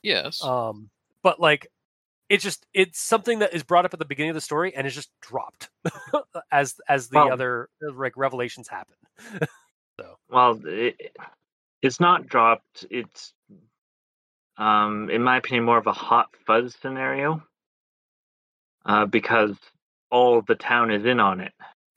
Yes. 0.03 0.43
Um, 0.45 0.91
but 1.23 1.41
like 1.41 1.67
it's 2.29 2.45
just 2.45 2.65
it's 2.73 3.01
something 3.01 3.41
that 3.41 3.53
is 3.53 3.65
brought 3.65 3.85
up 3.85 3.93
at 3.93 3.99
the 3.99 4.05
beginning 4.05 4.31
of 4.31 4.35
the 4.37 4.41
story 4.41 4.73
and 4.75 4.87
is 4.87 4.95
just 4.95 5.11
dropped 5.21 5.69
as 6.53 6.77
as 6.89 7.09
the 7.09 7.17
Well- 7.17 7.33
other 7.33 7.69
like 7.95 8.17
revelations 8.17 8.69
happen. 8.69 8.95
Well, 10.31 10.61
it, 10.65 11.17
it's 11.83 12.01
not 12.01 12.27
dropped. 12.27 12.87
It's, 12.91 13.33
um, 14.57 15.11
in 15.11 15.23
my 15.23 15.39
opinion, 15.39 15.65
more 15.65 15.79
of 15.79 15.87
a 15.87 15.93
hot 15.93 16.29
fuzz 16.47 16.77
scenario. 16.81 17.43
Uh, 18.85 19.05
because 19.07 19.57
all 20.11 20.43
the 20.43 20.55
town 20.55 20.91
is 20.91 21.05
in 21.05 21.21
on 21.21 21.41
it. 21.41 21.53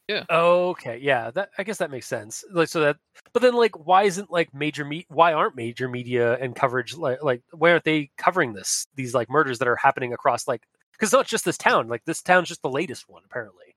Yeah. 0.07 0.25
Okay, 0.29 0.99
yeah, 1.01 1.31
that 1.31 1.49
I 1.57 1.63
guess 1.63 1.77
that 1.77 1.89
makes 1.89 2.07
sense. 2.07 2.43
Like 2.51 2.67
so 2.67 2.81
that, 2.81 2.97
but 3.31 3.41
then 3.41 3.53
like, 3.53 3.87
why 3.87 4.03
isn't 4.03 4.29
like 4.29 4.53
major 4.53 4.83
me? 4.83 5.05
Why 5.07 5.31
aren't 5.31 5.55
major 5.55 5.87
media 5.87 6.33
and 6.35 6.55
coverage 6.55 6.95
like 6.97 7.23
like 7.23 7.41
why 7.51 7.71
aren't 7.71 7.85
they 7.85 8.11
covering 8.17 8.53
this? 8.53 8.85
These 8.95 9.13
like 9.13 9.29
murders 9.29 9.59
that 9.59 9.67
are 9.67 9.77
happening 9.77 10.13
across 10.13 10.45
like 10.45 10.63
because 10.91 11.07
it's 11.07 11.13
not 11.13 11.27
just 11.27 11.45
this 11.45 11.57
town. 11.57 11.87
Like 11.87 12.03
this 12.05 12.21
town's 12.21 12.49
just 12.49 12.61
the 12.61 12.69
latest 12.69 13.05
one 13.07 13.23
apparently. 13.25 13.75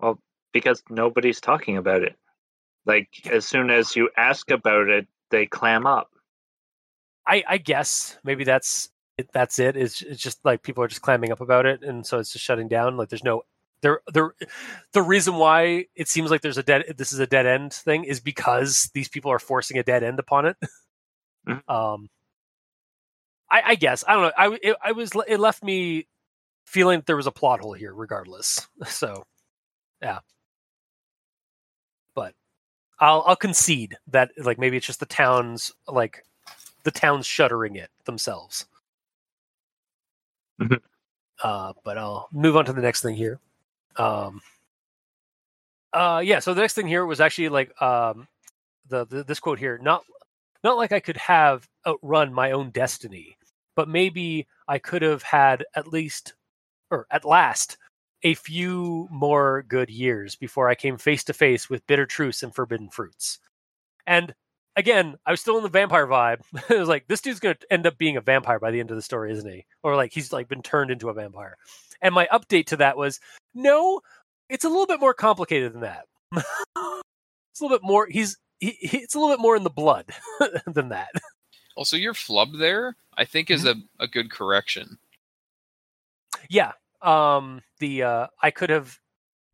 Well, 0.00 0.18
because 0.52 0.82
nobody's 0.90 1.40
talking 1.40 1.76
about 1.76 2.02
it. 2.02 2.16
Like 2.86 3.26
as 3.30 3.46
soon 3.46 3.70
as 3.70 3.96
you 3.96 4.10
ask 4.16 4.50
about 4.50 4.88
it, 4.88 5.06
they 5.30 5.46
clam 5.46 5.86
up. 5.86 6.10
I 7.26 7.44
I 7.48 7.58
guess 7.58 8.18
maybe 8.24 8.44
that's 8.44 8.90
it, 9.18 9.28
that's 9.32 9.58
it. 9.58 9.76
It's 9.76 10.02
it's 10.02 10.20
just 10.22 10.44
like 10.44 10.62
people 10.62 10.82
are 10.82 10.88
just 10.88 11.02
clamming 11.02 11.32
up 11.32 11.40
about 11.40 11.66
it, 11.66 11.82
and 11.82 12.06
so 12.06 12.18
it's 12.18 12.32
just 12.32 12.44
shutting 12.44 12.68
down. 12.68 12.96
Like 12.96 13.08
there's 13.08 13.24
no 13.24 13.42
there 13.82 14.00
there 14.12 14.34
the 14.92 15.02
reason 15.02 15.36
why 15.36 15.86
it 15.94 16.08
seems 16.08 16.30
like 16.30 16.40
there's 16.40 16.58
a 16.58 16.62
dead 16.62 16.94
this 16.98 17.12
is 17.12 17.18
a 17.18 17.26
dead 17.26 17.46
end 17.46 17.72
thing 17.72 18.04
is 18.04 18.20
because 18.20 18.90
these 18.94 19.08
people 19.08 19.30
are 19.30 19.38
forcing 19.38 19.78
a 19.78 19.82
dead 19.82 20.02
end 20.02 20.18
upon 20.18 20.46
it. 20.46 20.56
Mhm. 21.48 21.62
Um, 21.68 22.08
I 23.50 23.62
I 23.66 23.74
guess 23.74 24.04
I 24.06 24.14
don't 24.14 24.22
know. 24.22 24.32
I 24.36 24.58
it, 24.62 24.76
I 24.82 24.92
was 24.92 25.10
it 25.28 25.38
left 25.38 25.62
me 25.62 26.06
feeling 26.66 27.00
that 27.00 27.06
there 27.06 27.16
was 27.16 27.26
a 27.26 27.32
plot 27.32 27.60
hole 27.60 27.74
here, 27.74 27.94
regardless. 27.94 28.68
So 28.86 29.24
yeah, 30.02 30.20
I'll 33.02 33.24
I'll 33.26 33.36
concede 33.36 33.98
that 34.08 34.30
like 34.38 34.58
maybe 34.60 34.76
it's 34.76 34.86
just 34.86 35.00
the 35.00 35.06
town's 35.06 35.72
like 35.88 36.24
the 36.84 36.92
town's 36.92 37.26
shuttering 37.26 37.74
it 37.76 37.90
themselves. 38.04 38.66
Mhm. 40.60 40.80
Uh, 41.42 41.72
but 41.84 41.98
I'll 41.98 42.28
move 42.32 42.56
on 42.56 42.64
to 42.66 42.72
the 42.72 42.80
next 42.82 43.02
thing 43.02 43.16
here. 43.16 43.40
Um, 43.96 44.40
uh, 45.92 46.22
yeah. 46.24 46.38
So 46.38 46.54
the 46.54 46.60
next 46.60 46.74
thing 46.74 46.86
here 46.86 47.04
was 47.04 47.20
actually 47.20 47.48
like 47.48 47.80
um, 47.82 48.28
the, 48.88 49.04
the 49.06 49.24
this 49.24 49.40
quote 49.40 49.58
here. 49.58 49.78
Not 49.82 50.04
not 50.62 50.76
like 50.76 50.92
I 50.92 51.00
could 51.00 51.16
have 51.16 51.68
outrun 51.86 52.32
my 52.32 52.52
own 52.52 52.70
destiny, 52.70 53.36
but 53.74 53.88
maybe 53.88 54.46
I 54.68 54.78
could 54.78 55.02
have 55.02 55.24
had 55.24 55.64
at 55.74 55.88
least 55.88 56.34
or 56.90 57.06
at 57.10 57.24
last 57.24 57.78
a 58.22 58.34
few 58.34 59.08
more 59.10 59.64
good 59.68 59.90
years 59.90 60.36
before 60.36 60.68
I 60.68 60.74
came 60.74 60.96
face 60.96 61.24
to 61.24 61.32
face 61.32 61.68
with 61.68 61.86
bitter 61.86 62.06
truths 62.06 62.42
and 62.42 62.54
forbidden 62.54 62.88
fruits. 62.88 63.38
And 64.06 64.34
again, 64.76 65.16
I 65.26 65.30
was 65.30 65.40
still 65.40 65.56
in 65.56 65.62
the 65.62 65.68
vampire 65.68 66.06
vibe. 66.06 66.40
it 66.70 66.78
was 66.78 66.88
like 66.88 67.06
this 67.08 67.20
dude's 67.20 67.40
going 67.40 67.56
to 67.56 67.72
end 67.72 67.86
up 67.86 67.98
being 67.98 68.16
a 68.16 68.20
vampire 68.20 68.58
by 68.60 68.70
the 68.70 68.80
end 68.80 68.90
of 68.90 68.96
the 68.96 69.02
story, 69.02 69.32
isn't 69.32 69.50
he? 69.50 69.64
Or 69.82 69.96
like 69.96 70.12
he's 70.12 70.32
like 70.32 70.48
been 70.48 70.62
turned 70.62 70.90
into 70.90 71.08
a 71.08 71.14
vampire. 71.14 71.56
And 72.00 72.14
my 72.14 72.28
update 72.32 72.66
to 72.66 72.76
that 72.78 72.96
was 72.96 73.20
no, 73.54 74.00
it's 74.48 74.64
a 74.64 74.68
little 74.68 74.86
bit 74.86 75.00
more 75.00 75.14
complicated 75.14 75.72
than 75.72 75.82
that. 75.82 76.06
it's 76.34 77.60
a 77.60 77.64
little 77.64 77.76
bit 77.78 77.84
more. 77.86 78.06
He's 78.08 78.36
he, 78.60 78.76
he, 78.80 78.98
it's 78.98 79.14
a 79.14 79.18
little 79.20 79.34
bit 79.36 79.42
more 79.42 79.56
in 79.56 79.64
the 79.64 79.70
blood 79.70 80.06
than 80.66 80.90
that. 80.90 81.10
Also, 81.76 81.96
your 81.96 82.14
flub 82.14 82.58
there, 82.58 82.96
I 83.16 83.24
think, 83.24 83.50
is 83.50 83.64
Mm-hmm. 83.64 83.80
a, 84.00 84.04
a 84.04 84.08
good 84.08 84.30
correction. 84.30 84.98
Yeah. 86.48 86.72
Um. 87.02 87.62
The 87.80 88.02
uh, 88.02 88.26
I 88.42 88.50
could 88.50 88.70
have 88.70 88.98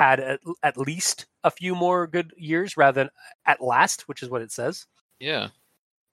had 0.01 0.21
at, 0.21 0.41
at 0.63 0.77
least 0.79 1.27
a 1.45 1.51
few 1.51 1.75
more 1.75 2.07
good 2.07 2.33
years 2.37 2.77
rather 2.77 3.03
than 3.03 3.11
at 3.47 3.61
last, 3.61 4.03
which 4.09 4.23
is 4.23 4.31
what 4.31 4.43
it 4.43 4.53
says. 4.53 4.87
Yeah. 5.19 5.49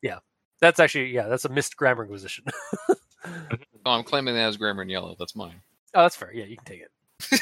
Yeah, 0.02 0.20
that's 0.62 0.80
actually 0.80 1.07
yeah, 1.07 1.28
that's 1.28 1.45
a 1.45 1.49
missed 1.49 1.76
grammar 1.78 2.03
inquisition. 2.03 2.45
oh, 3.26 3.91
I'm 3.91 4.03
claiming 4.03 4.36
that 4.36 4.48
as 4.48 4.57
grammar 4.57 4.84
in 4.84 4.90
yellow. 4.90 5.16
That's 5.18 5.36
mine. 5.36 5.62
Oh, 5.94 6.03
that's 6.03 6.16
fair. 6.16 6.34
Yeah, 6.34 6.45
you 6.45 6.57
can 6.57 6.66
take 6.66 6.82
it. 6.82 7.41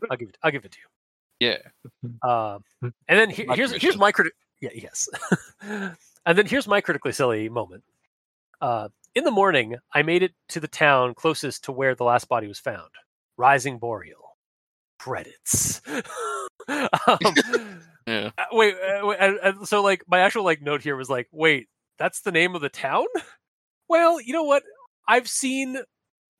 I'll 0.10 0.16
give 0.16 0.28
it. 0.28 0.38
I'll 0.42 0.50
give 0.50 0.64
it 0.64 0.72
to 0.72 0.78
you. 0.78 1.48
Yeah. 1.48 1.58
Um, 2.22 2.64
and 2.82 3.18
then 3.18 3.30
he- 3.30 3.46
here's 3.54 3.72
here's 3.72 3.96
my 3.96 4.12
critic. 4.12 4.34
Yeah, 4.60 4.70
yes. 4.74 5.08
and 6.26 6.36
then 6.38 6.46
here's 6.46 6.66
my 6.66 6.80
critically 6.80 7.12
silly 7.12 7.48
moment. 7.48 7.84
Uh, 8.60 8.88
in 9.14 9.24
the 9.24 9.30
morning, 9.30 9.76
I 9.92 10.02
made 10.02 10.22
it 10.22 10.32
to 10.48 10.60
the 10.60 10.68
town 10.68 11.14
closest 11.14 11.64
to 11.64 11.72
where 11.72 11.94
the 11.94 12.04
last 12.04 12.28
body 12.28 12.46
was 12.46 12.58
found. 12.58 12.90
Rising 13.40 13.78
Boreal. 13.78 14.36
Credits. 14.98 15.80
um, 16.68 17.18
Yeah. 18.06 18.30
uh, 18.38 18.44
wait, 18.52 18.74
uh, 18.74 19.06
wait 19.06 19.18
and, 19.20 19.38
and 19.42 19.68
so 19.68 19.82
like 19.82 20.02
my 20.08 20.20
actual 20.20 20.42
like 20.42 20.62
note 20.62 20.82
here 20.82 20.96
was 20.96 21.08
like, 21.08 21.28
wait, 21.32 21.68
that's 21.98 22.22
the 22.22 22.32
name 22.32 22.54
of 22.54 22.60
the 22.60 22.68
town? 22.68 23.06
Well, 23.88 24.20
you 24.20 24.32
know 24.32 24.44
what? 24.44 24.62
I've 25.08 25.28
seen 25.28 25.78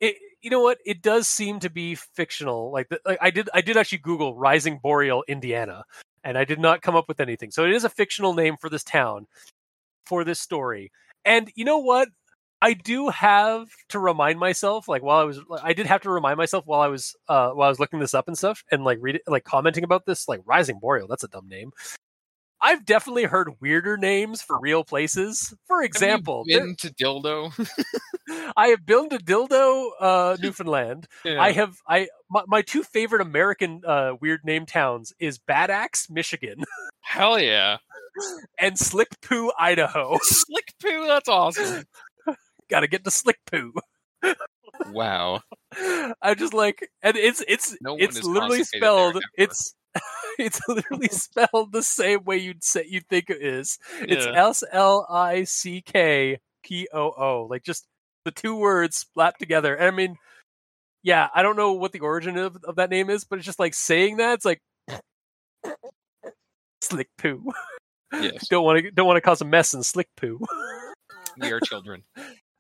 it. 0.00 0.16
You 0.40 0.50
know 0.50 0.60
what? 0.60 0.78
It 0.86 1.02
does 1.02 1.26
seem 1.26 1.58
to 1.60 1.68
be 1.68 1.96
fictional. 1.96 2.70
Like, 2.72 2.88
the, 2.88 3.00
like 3.04 3.18
I 3.20 3.30
did, 3.30 3.50
I 3.52 3.60
did 3.60 3.76
actually 3.76 3.98
Google 3.98 4.36
Rising 4.36 4.78
Boreal, 4.80 5.24
Indiana, 5.26 5.84
and 6.22 6.38
I 6.38 6.44
did 6.44 6.60
not 6.60 6.80
come 6.80 6.94
up 6.94 7.08
with 7.08 7.20
anything. 7.20 7.50
So 7.50 7.64
it 7.64 7.72
is 7.72 7.82
a 7.82 7.88
fictional 7.88 8.34
name 8.34 8.56
for 8.60 8.70
this 8.70 8.84
town, 8.84 9.26
for 10.06 10.22
this 10.22 10.38
story. 10.38 10.92
And 11.24 11.50
you 11.56 11.64
know 11.64 11.78
what? 11.78 12.08
I 12.62 12.74
do 12.74 13.08
have 13.08 13.68
to 13.88 13.98
remind 13.98 14.38
myself, 14.38 14.88
like 14.88 15.02
while 15.02 15.18
I 15.18 15.24
was, 15.24 15.40
I 15.62 15.72
did 15.72 15.86
have 15.86 16.02
to 16.02 16.10
remind 16.10 16.36
myself 16.36 16.66
while 16.66 16.80
I 16.80 16.88
was, 16.88 17.16
uh, 17.28 17.50
while 17.50 17.66
I 17.66 17.70
was 17.70 17.80
looking 17.80 18.00
this 18.00 18.14
up 18.14 18.28
and 18.28 18.36
stuff, 18.36 18.62
and 18.70 18.84
like 18.84 18.98
read 19.00 19.20
like 19.26 19.44
commenting 19.44 19.84
about 19.84 20.04
this, 20.06 20.28
like 20.28 20.40
Rising 20.44 20.78
Boreal. 20.78 21.06
That's 21.08 21.24
a 21.24 21.28
dumb 21.28 21.48
name. 21.48 21.72
I've 22.62 22.84
definitely 22.84 23.24
heard 23.24 23.54
weirder 23.60 23.96
names 23.96 24.42
for 24.42 24.60
real 24.60 24.84
places. 24.84 25.54
For 25.66 25.82
example, 25.82 26.44
been 26.46 26.76
to 26.80 26.90
dildo. 26.92 27.52
I 28.56 28.68
have 28.68 28.86
been 28.86 29.08
to 29.10 29.18
Dildo, 29.18 29.90
uh, 30.00 30.36
Newfoundland. 30.42 31.06
Yeah. 31.24 31.40
I 31.40 31.52
have 31.52 31.76
I 31.88 32.08
my, 32.30 32.42
my 32.46 32.62
two 32.62 32.82
favorite 32.82 33.22
American 33.22 33.82
uh, 33.86 34.12
weird 34.20 34.44
name 34.44 34.66
towns 34.66 35.12
is 35.18 35.38
Bad 35.38 35.70
Axe, 35.70 36.08
Michigan, 36.10 36.64
Hell 37.00 37.40
yeah. 37.40 37.78
and 38.58 38.78
Slick 38.78 39.20
Poo, 39.22 39.50
Idaho. 39.58 40.18
Slick 40.22 40.74
poo. 40.80 41.06
That's 41.06 41.28
awesome. 41.28 41.84
Got 42.70 42.80
to 42.80 42.88
get 42.88 43.04
to 43.04 43.10
Slick 43.10 43.38
Poo. 43.50 43.72
Wow. 44.92 45.42
I'm 46.22 46.36
just 46.36 46.54
like, 46.54 46.88
and 47.02 47.16
it's 47.16 47.42
it's 47.46 47.76
No 47.80 47.96
it's 47.98 48.22
literally 48.22 48.64
spelled. 48.64 49.20
It's 49.36 49.74
it's 50.38 50.60
literally 50.68 51.08
spelled 51.08 51.72
the 51.72 51.82
same 51.82 52.24
way 52.24 52.38
you'd 52.38 52.64
say 52.64 52.86
you'd 52.88 53.06
think 53.08 53.30
it 53.30 53.42
is. 53.42 53.78
It's. 54.00 54.26
S 54.26 54.64
L 54.72 55.06
I 55.10 55.44
C 55.44 55.82
K 55.82 56.38
P 56.62 56.88
O 56.92 57.12
O. 57.16 57.46
Like 57.50 57.62
just 57.62 57.86
the 58.24 58.30
two 58.30 58.56
words 58.56 59.06
slapped 59.12 59.38
together. 59.38 59.74
And 59.74 59.86
I 59.86 59.90
mean, 59.90 60.16
yeah, 61.02 61.28
I 61.34 61.42
don't 61.42 61.56
know 61.56 61.72
what 61.72 61.92
the 61.92 62.00
origin 62.00 62.36
of, 62.36 62.56
of 62.64 62.76
that 62.76 62.90
name 62.90 63.10
is, 63.10 63.24
but 63.24 63.38
it's 63.38 63.46
just 63.46 63.58
like 63.58 63.74
saying 63.74 64.18
that. 64.18 64.34
It's 64.34 64.44
like 64.44 64.60
slick 66.80 67.08
poo. 67.18 67.52
Yes. 68.12 68.48
don't 68.50 68.64
want 68.64 68.82
to 68.82 68.90
don't 68.90 69.06
want 69.06 69.16
to 69.16 69.22
cause 69.22 69.40
a 69.40 69.44
mess 69.44 69.74
in 69.74 69.82
slick 69.82 70.08
poo. 70.16 70.40
We 71.38 71.52
are 71.52 71.60
children. 71.60 72.02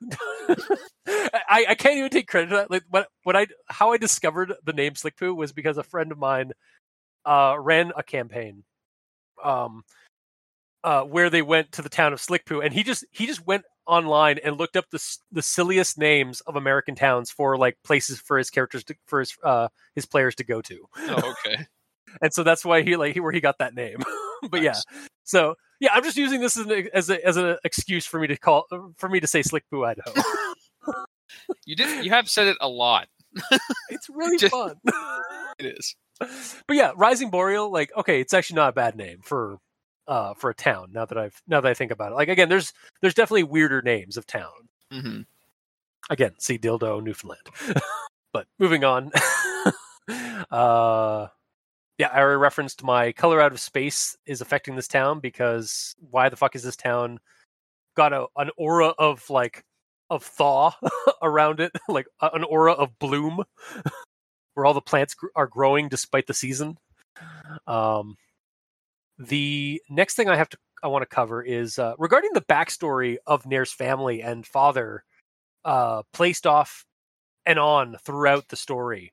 I, 1.06 1.66
I 1.70 1.74
can't 1.74 1.96
even 1.96 2.10
take 2.10 2.28
credit 2.28 2.50
for 2.50 2.56
that. 2.56 2.70
Like 2.70 2.84
what 2.88 3.08
what 3.24 3.36
I 3.36 3.46
how 3.68 3.92
I 3.92 3.96
discovered 3.96 4.52
the 4.64 4.72
name 4.72 4.94
Slick 4.94 5.16
Poo 5.16 5.34
was 5.34 5.52
because 5.52 5.78
a 5.78 5.82
friend 5.82 6.12
of 6.12 6.18
mine 6.18 6.52
uh, 7.24 7.56
ran 7.58 7.92
a 7.96 8.02
campaign, 8.02 8.64
um, 9.42 9.82
uh, 10.84 11.02
where 11.02 11.30
they 11.30 11.42
went 11.42 11.72
to 11.72 11.82
the 11.82 11.88
town 11.88 12.12
of 12.12 12.20
Slick 12.20 12.46
Poo, 12.46 12.60
and 12.60 12.72
he 12.72 12.82
just 12.82 13.04
he 13.10 13.26
just 13.26 13.46
went 13.46 13.64
online 13.86 14.38
and 14.42 14.56
looked 14.56 14.76
up 14.76 14.86
the 14.90 15.18
the 15.32 15.42
silliest 15.42 15.98
names 15.98 16.40
of 16.42 16.56
American 16.56 16.94
towns 16.94 17.30
for 17.30 17.56
like 17.56 17.76
places 17.84 18.20
for 18.20 18.38
his 18.38 18.50
characters 18.50 18.84
to 18.84 18.94
for 19.06 19.20
his 19.20 19.36
uh 19.42 19.68
his 19.94 20.06
players 20.06 20.34
to 20.36 20.44
go 20.44 20.62
to, 20.62 20.86
Oh, 20.96 21.34
okay. 21.46 21.66
and 22.22 22.32
so 22.32 22.42
that's 22.42 22.64
why 22.64 22.82
he 22.82 22.96
like 22.96 23.16
where 23.16 23.32
he 23.32 23.40
got 23.40 23.58
that 23.58 23.74
name. 23.74 23.98
but 24.50 24.62
yeah, 24.62 24.76
so 25.24 25.54
yeah, 25.80 25.90
I'm 25.92 26.04
just 26.04 26.16
using 26.16 26.40
this 26.40 26.56
as 26.56 26.66
an 26.66 26.88
as 26.94 27.10
a, 27.10 27.26
as 27.26 27.36
an 27.36 27.56
excuse 27.64 28.06
for 28.06 28.20
me 28.20 28.26
to 28.28 28.36
call 28.36 28.66
for 28.96 29.08
me 29.08 29.18
to 29.20 29.26
say 29.26 29.42
Slick 29.42 29.64
Poo 29.70 29.84
Idaho. 29.84 30.12
You 31.64 31.76
did. 31.76 32.04
You 32.04 32.10
have 32.10 32.28
said 32.28 32.48
it 32.48 32.56
a 32.60 32.68
lot. 32.68 33.08
it's 33.90 34.08
really 34.08 34.36
Just- 34.38 34.52
fun. 34.52 34.74
It 35.58 35.66
is. 35.78 35.94
but 36.18 36.74
yeah, 36.76 36.92
Rising 36.96 37.28
Boreal, 37.30 37.70
like 37.70 37.90
okay, 37.96 38.20
it's 38.20 38.32
actually 38.32 38.56
not 38.56 38.70
a 38.70 38.72
bad 38.72 38.96
name 38.96 39.18
for 39.22 39.58
uh 40.08 40.32
for 40.34 40.48
a 40.50 40.54
town. 40.54 40.88
Now 40.92 41.04
that 41.04 41.18
I've 41.18 41.40
now 41.46 41.60
that 41.60 41.68
I 41.68 41.74
think 41.74 41.90
about 41.92 42.12
it, 42.12 42.14
like 42.14 42.28
again, 42.28 42.48
there's 42.48 42.72
there's 43.02 43.12
definitely 43.14 43.42
weirder 43.44 43.82
names 43.82 44.16
of 44.16 44.26
town. 44.26 44.68
Mm-hmm. 44.92 45.20
Again, 46.08 46.32
see 46.38 46.56
dildo 46.58 47.02
Newfoundland. 47.02 47.46
but 48.32 48.46
moving 48.58 48.84
on. 48.84 49.10
uh 50.50 51.26
yeah, 52.00 52.08
I 52.14 52.20
already 52.20 52.38
referenced 52.38 52.82
my 52.82 53.12
color 53.12 53.42
out 53.42 53.52
of 53.52 53.60
space 53.60 54.16
is 54.24 54.40
affecting 54.40 54.74
this 54.74 54.88
town 54.88 55.20
because 55.20 55.94
why 55.98 56.30
the 56.30 56.36
fuck 56.36 56.56
is 56.56 56.62
this 56.62 56.74
town 56.74 57.18
got 57.94 58.14
a 58.14 58.24
an 58.38 58.50
aura 58.56 58.94
of 58.98 59.28
like 59.28 59.64
of 60.08 60.24
thaw 60.24 60.72
around 61.22 61.60
it, 61.60 61.72
like 61.90 62.06
an 62.22 62.42
aura 62.44 62.72
of 62.72 62.98
bloom, 62.98 63.44
where 64.54 64.64
all 64.64 64.72
the 64.72 64.80
plants 64.80 65.12
gr- 65.12 65.26
are 65.36 65.46
growing 65.46 65.90
despite 65.90 66.26
the 66.26 66.32
season. 66.32 66.78
Um, 67.66 68.16
the 69.18 69.82
next 69.90 70.14
thing 70.14 70.30
I 70.30 70.36
have 70.36 70.48
to 70.48 70.58
I 70.82 70.88
want 70.88 71.02
to 71.02 71.14
cover 71.14 71.42
is 71.42 71.78
uh, 71.78 71.92
regarding 71.98 72.30
the 72.32 72.40
backstory 72.40 73.18
of 73.26 73.44
Nair's 73.44 73.74
family 73.74 74.22
and 74.22 74.46
father, 74.46 75.04
uh, 75.66 76.02
placed 76.14 76.46
off 76.46 76.86
and 77.44 77.58
on 77.58 77.98
throughout 78.02 78.48
the 78.48 78.56
story. 78.56 79.12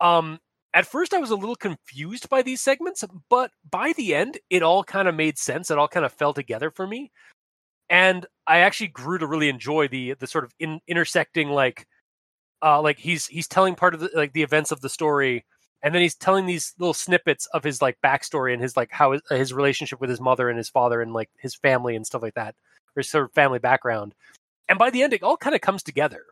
Um, 0.00 0.38
at 0.72 0.86
first, 0.86 1.12
I 1.12 1.18
was 1.18 1.30
a 1.30 1.36
little 1.36 1.56
confused 1.56 2.28
by 2.28 2.42
these 2.42 2.60
segments, 2.60 3.04
but 3.28 3.50
by 3.68 3.92
the 3.96 4.14
end, 4.14 4.38
it 4.50 4.62
all 4.62 4.84
kind 4.84 5.08
of 5.08 5.14
made 5.16 5.36
sense. 5.36 5.70
It 5.70 5.78
all 5.78 5.88
kind 5.88 6.06
of 6.06 6.12
fell 6.12 6.32
together 6.32 6.70
for 6.70 6.86
me, 6.86 7.10
and 7.88 8.26
I 8.46 8.58
actually 8.58 8.88
grew 8.88 9.18
to 9.18 9.26
really 9.26 9.48
enjoy 9.48 9.88
the 9.88 10.14
the 10.14 10.26
sort 10.28 10.44
of 10.44 10.52
in, 10.60 10.80
intersecting 10.86 11.50
like, 11.50 11.86
uh, 12.62 12.80
like 12.82 12.98
he's 12.98 13.26
he's 13.26 13.48
telling 13.48 13.74
part 13.74 13.94
of 13.94 14.00
the 14.00 14.10
like 14.14 14.32
the 14.32 14.44
events 14.44 14.70
of 14.70 14.80
the 14.80 14.88
story, 14.88 15.44
and 15.82 15.92
then 15.94 16.02
he's 16.02 16.14
telling 16.14 16.46
these 16.46 16.72
little 16.78 16.94
snippets 16.94 17.46
of 17.46 17.64
his 17.64 17.82
like 17.82 17.98
backstory 18.04 18.52
and 18.52 18.62
his 18.62 18.76
like 18.76 18.90
how 18.92 19.12
his, 19.12 19.22
his 19.30 19.52
relationship 19.52 20.00
with 20.00 20.10
his 20.10 20.20
mother 20.20 20.48
and 20.48 20.58
his 20.58 20.68
father 20.68 21.02
and 21.02 21.12
like 21.12 21.30
his 21.40 21.56
family 21.56 21.96
and 21.96 22.06
stuff 22.06 22.22
like 22.22 22.34
that, 22.34 22.54
or 22.96 23.00
his 23.00 23.10
sort 23.10 23.24
of 23.24 23.32
family 23.32 23.58
background. 23.58 24.14
And 24.68 24.78
by 24.78 24.90
the 24.90 25.02
end, 25.02 25.14
it 25.14 25.24
all 25.24 25.36
kind 25.36 25.56
of 25.56 25.62
comes 25.62 25.82
together 25.82 26.22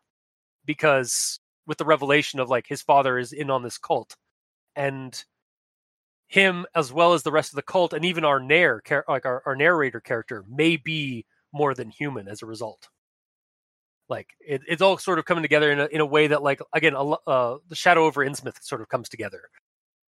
because 0.65 1.41
with 1.67 1.79
the 1.79 1.85
revelation 1.85 2.39
of 2.39 2.49
like 2.49 2.69
his 2.69 2.83
father 2.83 3.19
is 3.19 3.33
in 3.33 3.51
on 3.51 3.65
this 3.65 3.79
cult 3.79 4.15
and 4.79 5.25
him 6.29 6.67
as 6.75 6.93
well 6.93 7.15
as 7.15 7.23
the 7.23 7.33
rest 7.33 7.51
of 7.51 7.57
the 7.57 7.63
cult 7.63 7.93
and 7.93 8.05
even 8.05 8.25
our 8.25 8.39
nair 8.39 8.81
like 9.09 9.27
our, 9.27 9.43
our 9.45 9.57
narrator 9.57 10.01
character 10.01 10.45
may 10.49 10.77
be 10.77 11.27
more 11.53 11.75
than 11.75 11.91
human 11.91 12.29
as 12.29 12.43
a 12.43 12.47
result. 12.47 12.89
Like 14.09 14.29
it, 14.41 14.63
it's 14.69 14.81
all 14.81 14.97
sort 14.99 15.19
of 15.19 15.25
coming 15.25 15.43
together 15.43 15.73
in 15.73 15.81
a, 15.81 15.87
in 15.87 16.01
a 16.01 16.07
way 16.07 16.29
that 16.29 16.43
like 16.43 16.61
again 16.73 16.95
a, 16.95 17.03
uh, 17.03 17.59
the 17.69 17.75
shadow 17.75 18.05
over 18.05 18.25
innsmouth 18.25 18.63
sort 18.63 18.81
of 18.81 18.89
comes 18.89 19.09
together 19.09 19.43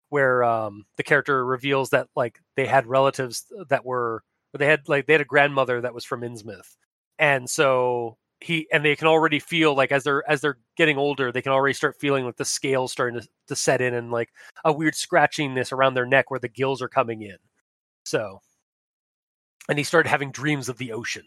where 0.08 0.44
um, 0.44 0.84
the 0.96 1.02
character 1.02 1.44
reveals 1.44 1.90
that 1.90 2.08
like 2.14 2.38
they 2.56 2.66
had 2.66 2.86
relatives 2.86 3.46
that 3.68 3.84
were 3.84 4.22
they 4.56 4.66
had 4.66 4.88
like 4.88 5.06
they 5.06 5.14
had 5.14 5.22
a 5.22 5.26
grandmother 5.26 5.80
that 5.80 5.94
was 5.94 6.04
from 6.04 6.20
innsmouth. 6.20 6.76
And 7.18 7.48
so 7.50 8.16
he 8.40 8.66
and 8.72 8.84
they 8.84 8.96
can 8.96 9.06
already 9.06 9.38
feel 9.38 9.74
like 9.74 9.92
as 9.92 10.04
they're 10.04 10.28
as 10.30 10.40
they're 10.40 10.58
getting 10.76 10.96
older 10.96 11.30
they 11.30 11.42
can 11.42 11.52
already 11.52 11.74
start 11.74 11.96
feeling 12.00 12.24
like 12.24 12.36
the 12.36 12.44
scales 12.44 12.90
starting 12.90 13.20
to, 13.20 13.28
to 13.48 13.54
set 13.56 13.80
in 13.80 13.94
and 13.94 14.10
like 14.10 14.30
a 14.64 14.72
weird 14.72 14.94
scratchingness 14.94 15.72
around 15.72 15.94
their 15.94 16.06
neck 16.06 16.30
where 16.30 16.40
the 16.40 16.48
gills 16.48 16.80
are 16.82 16.88
coming 16.88 17.22
in. 17.22 17.36
So 18.04 18.40
and 19.68 19.78
he 19.78 19.84
started 19.84 20.08
having 20.08 20.32
dreams 20.32 20.68
of 20.68 20.78
the 20.78 20.92
ocean. 20.92 21.24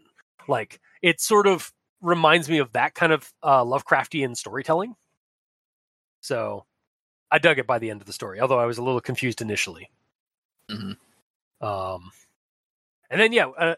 Like 0.48 0.80
it 1.02 1.22
sort 1.22 1.48
of 1.48 1.72
reminds 2.02 2.50
me 2.50 2.58
of 2.58 2.74
that 2.74 2.96
kind 2.96 3.14
of 3.14 3.32
uh, 3.44 3.64
lovecraftian 3.64 4.36
storytelling. 4.36 4.96
So 6.22 6.66
i 7.32 7.40
dug 7.40 7.58
it 7.58 7.66
by 7.66 7.80
the 7.80 7.90
end 7.90 8.00
of 8.00 8.06
the 8.06 8.14
story 8.14 8.40
although 8.40 8.60
i 8.60 8.66
was 8.66 8.78
a 8.78 8.84
little 8.84 9.02
confused 9.02 9.42
initially. 9.42 9.90
Mhm. 10.70 10.98
um 11.62 12.12
and 13.10 13.20
then 13.20 13.34
yeah 13.34 13.48
uh, 13.48 13.76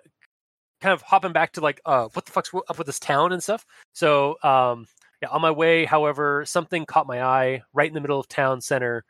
kind 0.85 0.93
of 0.93 1.01
hopping 1.01 1.33
back 1.33 1.51
to 1.51 1.61
like 1.61 1.81
uh 1.85 2.07
what 2.13 2.25
the 2.25 2.31
fuck's 2.31 2.51
up 2.53 2.77
with 2.77 2.85
this 2.85 2.99
town 2.99 3.33
and 3.33 3.41
stuff. 3.41 3.65
So 3.93 4.37
um 4.43 4.85
yeah 5.19 5.29
on 5.29 5.41
my 5.41 5.49
way 5.49 5.83
however 5.83 6.45
something 6.45 6.85
caught 6.85 7.07
my 7.07 7.23
eye 7.23 7.63
right 7.73 7.87
in 7.87 7.95
the 7.95 8.01
middle 8.01 8.19
of 8.19 8.27
town 8.27 8.61
center 8.61 9.03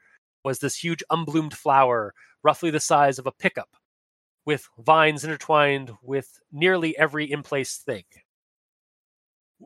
was 0.45 0.59
this 0.59 0.77
huge 0.77 1.03
unbloomed 1.09 1.53
flower 1.53 2.13
roughly 2.43 2.71
the 2.71 2.79
size 2.79 3.19
of 3.19 3.27
a 3.27 3.31
pickup 3.33 3.75
with 4.45 4.69
vines 4.79 5.25
intertwined 5.25 5.91
with 6.01 6.39
nearly 6.49 6.97
every 6.97 7.29
in 7.29 7.43
place 7.43 7.77
thing. 7.77 8.05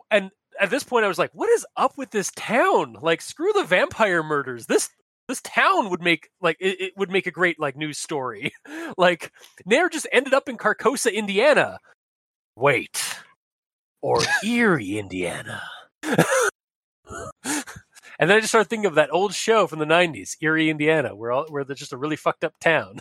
And 0.09 0.31
at 0.59 0.71
this 0.71 0.83
point 0.83 1.05
i 1.05 1.07
was 1.07 1.19
like 1.19 1.31
what 1.33 1.49
is 1.51 1.65
up 1.77 1.95
with 1.95 2.09
this 2.09 2.31
town? 2.35 2.97
Like 2.99 3.21
screw 3.21 3.53
the 3.53 3.65
vampire 3.65 4.23
murders. 4.23 4.65
This 4.65 4.89
this 5.27 5.41
town 5.41 5.91
would 5.91 6.01
make 6.01 6.29
like 6.41 6.57
it, 6.59 6.81
it 6.81 6.93
would 6.97 7.11
make 7.11 7.27
a 7.27 7.31
great 7.31 7.59
like 7.59 7.77
news 7.77 7.99
story. 7.99 8.51
Like 8.97 9.31
nair 9.67 9.87
just 9.87 10.07
ended 10.11 10.33
up 10.33 10.49
in 10.49 10.57
carcosa 10.57 11.13
indiana 11.13 11.79
wait 12.59 13.03
or 14.01 14.19
erie 14.43 14.99
indiana 14.99 15.61
and 16.03 16.17
then 18.19 18.31
i 18.31 18.39
just 18.39 18.49
started 18.49 18.69
thinking 18.69 18.85
of 18.85 18.95
that 18.95 19.11
old 19.13 19.33
show 19.33 19.67
from 19.67 19.79
the 19.79 19.85
90s 19.85 20.35
erie 20.41 20.69
indiana 20.69 21.15
where 21.15 21.31
all 21.31 21.45
where 21.49 21.63
there's 21.63 21.79
just 21.79 21.93
a 21.93 21.97
really 21.97 22.15
fucked 22.15 22.43
up 22.43 22.53
town 22.59 22.99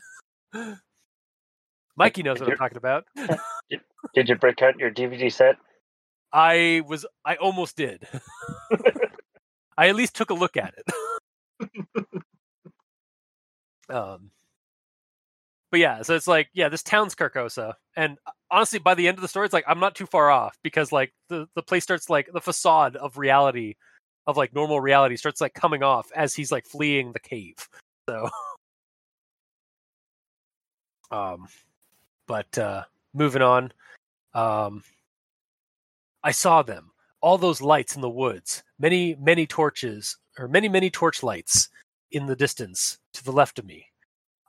mikey 1.96 2.22
knows 2.22 2.40
what 2.40 2.50
i'm 2.50 2.56
talking 2.56 2.78
about 2.78 3.04
Did 4.14 4.28
you 4.28 4.36
break 4.36 4.62
out 4.62 4.78
your 4.78 4.90
DVD 4.90 5.32
set? 5.32 5.56
I 6.32 6.82
was 6.86 7.06
I 7.24 7.36
almost 7.36 7.76
did. 7.76 8.06
I 9.76 9.88
at 9.88 9.96
least 9.96 10.14
took 10.14 10.30
a 10.30 10.34
look 10.34 10.56
at 10.56 10.74
it. 10.76 10.86
um 13.90 14.30
but 15.70 15.80
yeah, 15.80 16.02
so 16.02 16.14
it's 16.14 16.26
like, 16.26 16.48
yeah, 16.54 16.68
this 16.68 16.82
town's 16.82 17.14
Carcosa. 17.14 17.74
And 17.96 18.16
uh, 18.26 18.30
honestly, 18.50 18.78
by 18.78 18.94
the 18.94 19.06
end 19.06 19.18
of 19.18 19.22
the 19.22 19.28
story, 19.28 19.44
it's 19.44 19.52
like 19.52 19.64
I'm 19.68 19.80
not 19.80 19.94
too 19.94 20.06
far 20.06 20.30
off 20.30 20.58
because 20.62 20.92
like 20.92 21.12
the, 21.28 21.46
the 21.54 21.62
place 21.62 21.84
starts 21.84 22.08
like 22.08 22.30
the 22.32 22.40
facade 22.40 22.96
of 22.96 23.18
reality 23.18 23.74
of 24.26 24.36
like 24.36 24.54
normal 24.54 24.80
reality 24.80 25.16
starts 25.16 25.40
like 25.40 25.54
coming 25.54 25.82
off 25.82 26.10
as 26.14 26.34
he's 26.34 26.52
like 26.52 26.66
fleeing 26.66 27.12
the 27.12 27.20
cave. 27.20 27.56
So 28.08 28.28
um 31.10 31.46
but 32.26 32.56
uh 32.58 32.84
moving 33.14 33.42
on. 33.42 33.72
Um 34.34 34.82
I 36.22 36.32
saw 36.32 36.62
them, 36.62 36.90
all 37.20 37.38
those 37.38 37.60
lights 37.60 37.94
in 37.94 38.02
the 38.02 38.08
woods, 38.08 38.62
many, 38.78 39.16
many 39.20 39.46
torches, 39.46 40.16
or 40.38 40.48
many, 40.48 40.68
many 40.68 40.90
torch 40.90 41.22
lights 41.22 41.68
in 42.10 42.26
the 42.26 42.36
distance 42.36 42.98
to 43.14 43.24
the 43.24 43.32
left 43.32 43.58
of 43.58 43.64
me. 43.64 43.87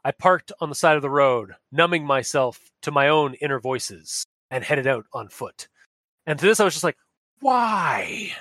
I 0.03 0.11
parked 0.11 0.51
on 0.61 0.69
the 0.69 0.75
side 0.75 0.95
of 0.95 1.01
the 1.01 1.09
road, 1.09 1.53
numbing 1.71 2.05
myself 2.05 2.71
to 2.83 2.91
my 2.91 3.09
own 3.09 3.33
inner 3.35 3.59
voices, 3.59 4.25
and 4.49 4.63
headed 4.63 4.87
out 4.87 5.05
on 5.13 5.29
foot. 5.29 5.67
And 6.25 6.39
to 6.39 6.45
this, 6.45 6.59
I 6.59 6.63
was 6.63 6.73
just 6.73 6.83
like, 6.83 6.97
why? 7.41 8.31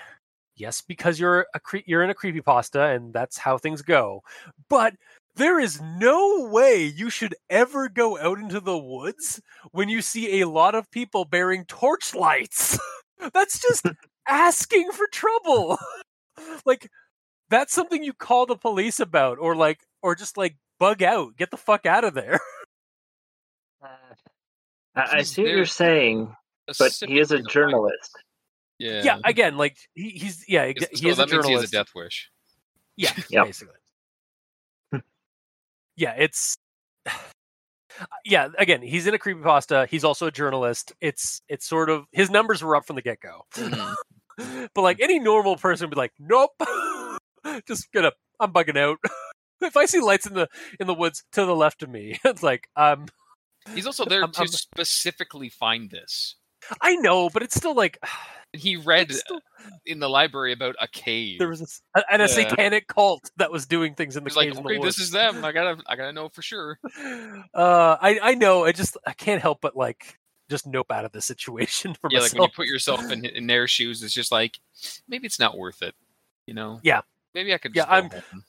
Yes, 0.57 0.81
because 0.81 1.21
you're 1.21 1.47
a 1.55 1.61
cre- 1.61 1.87
you're 1.87 2.03
in 2.03 2.11
a 2.11 2.15
creepy 2.15 2.41
pasta, 2.41 2.83
and 2.83 3.13
that's 3.13 3.39
how 3.39 3.59
things 3.59 3.83
go. 3.83 4.23
But 4.69 4.95
there 5.37 5.61
is 5.61 5.81
no 5.81 6.49
way 6.51 6.85
you 6.85 7.11
should 7.11 7.35
ever 7.49 7.89
go 7.89 8.19
out 8.19 8.39
into 8.39 8.61
the 8.61 8.77
woods 8.77 9.41
when 9.71 9.89
you 9.89 10.03
see 10.03 10.41
a 10.41 10.49
lot 10.49 10.75
of 10.75 10.91
people 10.91 11.25
bearing 11.25 11.65
torchlights. 11.65 12.79
That's 13.33 13.61
just 13.61 13.87
asking 14.29 14.91
for 14.93 15.07
trouble. 15.13 15.77
like 16.65 16.89
that's 17.51 17.73
something 17.73 18.05
you 18.05 18.13
call 18.13 18.47
the 18.47 18.57
police 18.57 19.01
about 19.01 19.39
or 19.39 19.57
like 19.57 19.81
or 20.03 20.15
just 20.15 20.37
like 20.37 20.57
bug 20.79 21.03
out, 21.03 21.37
get 21.37 21.51
the 21.51 21.57
fuck 21.57 21.87
out 21.87 22.05
of 22.05 22.15
there. 22.15 22.41
I, 24.95 25.19
I 25.19 25.23
see 25.23 25.43
what 25.43 25.51
you're 25.53 25.67
saying, 25.67 26.35
but 26.79 26.93
he 26.93 27.19
is 27.19 27.31
a 27.31 27.39
Specifically 27.39 27.39
to 27.39 27.39
find- 27.39 27.49
journalist. 27.51 28.17
Yeah. 28.79 29.03
Yeah, 29.05 29.19
again, 29.25 29.57
like 29.57 29.77
he, 29.95 30.11
he's 30.11 30.45
yeah, 30.49 30.63
ex- 30.63 30.83
It's- 30.83 31.01
he 31.01 31.07
so 31.07 31.11
is 31.13 31.19
a 31.19 31.27
journalist. 31.27 31.49
means 31.49 31.49
he 31.49 31.53
has 31.55 31.65
a 31.65 31.73
death 31.73 31.89
wish. 31.95 32.31
Yeah, 32.97 33.13
Yep. 33.31 33.47
basically. 33.47 33.75
yeah, 35.97 36.15
it's 36.17 36.57
yeah, 38.25 38.49
again, 38.59 38.83
he's 38.83 39.07
in 39.07 39.15
a 39.15 39.19
creepypasta. 39.19 39.89
He's 39.89 40.05
also 40.05 40.27
a 40.27 40.31
journalist. 40.33 40.93
It's 41.01 41.43
it's 41.49 41.67
sort 41.67 41.91
of 41.91 42.07
his 42.13 42.31
numbers 42.31 42.63
were 42.63 42.77
up 42.77 42.87
from 42.87 42.97
the 42.97 43.03
get 43.03 43.19
go. 43.21 43.45
Mhm. 43.55 43.95
but 44.75 44.83
like 44.83 45.01
any 45.01 45.19
normal 45.19 45.57
person 45.57 45.87
would 45.89 45.95
be 45.95 46.01
like, 46.01 46.13
nope, 46.21 46.53
just 47.67 47.91
gonna, 47.93 48.13
I'm 48.41 48.53
bugging 48.53 48.77
out. 48.77 48.99
if 49.63 49.77
I 49.77 49.87
see 49.87 50.01
lights 50.01 50.27
in 50.27 50.35
the 50.35 50.49
in 50.81 50.87
the 50.87 50.95
woods 50.95 51.25
to 51.33 51.45
the 51.45 51.57
left 51.57 51.83
of 51.83 51.91
me, 51.91 52.19
it's 52.25 52.43
like, 52.43 52.69
um, 52.77 53.07
He's 53.75 53.87
also 53.87 54.05
there 54.05 54.27
to 54.27 54.49
specifically 54.49 55.49
find 55.51 55.91
this. 55.91 56.37
I 56.81 56.97
know, 56.97 57.29
but 57.31 57.43
it's 57.43 57.55
still 57.55 57.75
like, 57.75 57.99
he 58.53 58.77
read 58.77 59.13
still- 59.13 59.41
in 59.85 59.99
the 59.99 60.09
library 60.09 60.53
about 60.53 60.75
a 60.81 60.89
cave. 60.89 61.39
there 61.39 61.49
was 61.49 61.61
this, 61.61 61.83
and 62.11 62.23
a 62.23 62.25
Yeah. 62.25 62.49
satanic 62.49 62.87
cult 62.89 63.31
that 63.37 63.53
was 63.53 63.67
doing 63.67 63.95
things 63.95 64.17
in 64.17 64.25
the 64.25 64.31
cave. 64.31 64.37
like, 64.37 64.49
in 64.49 64.55
the 64.55 64.61
okay, 64.63 64.79
this 64.81 64.99
is 64.99 65.11
them. 65.11 65.45
I 65.45 65.53
gotta, 65.53 65.83
I 65.87 65.97
gotta 65.97 66.13
know 66.13 66.29
for 66.31 66.43
sure. 66.43 66.79
Uh, 67.55 67.97
I 68.01 68.19
I 68.23 68.35
know. 68.35 68.65
I 68.65 68.73
just 68.73 68.97
I 69.07 69.13
can't 69.13 69.43
help 69.43 69.61
but 69.61 69.77
like 69.77 70.19
just 70.49 70.67
nope 70.67 70.91
out 70.91 71.05
of 71.05 71.13
the 71.13 71.21
situation 71.21 71.95
for 72.01 72.09
Yeah, 72.11 72.21
like 72.21 72.33
when 72.33 72.43
you 72.43 72.49
put 72.49 72.67
yourself 72.67 73.11
in 73.11 73.25
in 73.27 73.47
their 73.47 73.69
shoes, 73.69 74.03
it's 74.03 74.15
just 74.15 74.33
like 74.33 74.59
maybe 75.07 75.27
it's 75.27 75.39
not 75.39 75.59
worth 75.59 75.83
it. 75.83 75.95
You 76.47 76.55
know? 76.55 76.81
Yeah. 76.83 77.03
Maybe 77.35 77.53
I 77.53 77.59
could. 77.59 77.77
Yeah, 77.77 77.85
I'm- 77.85 78.09
home. 78.11 78.45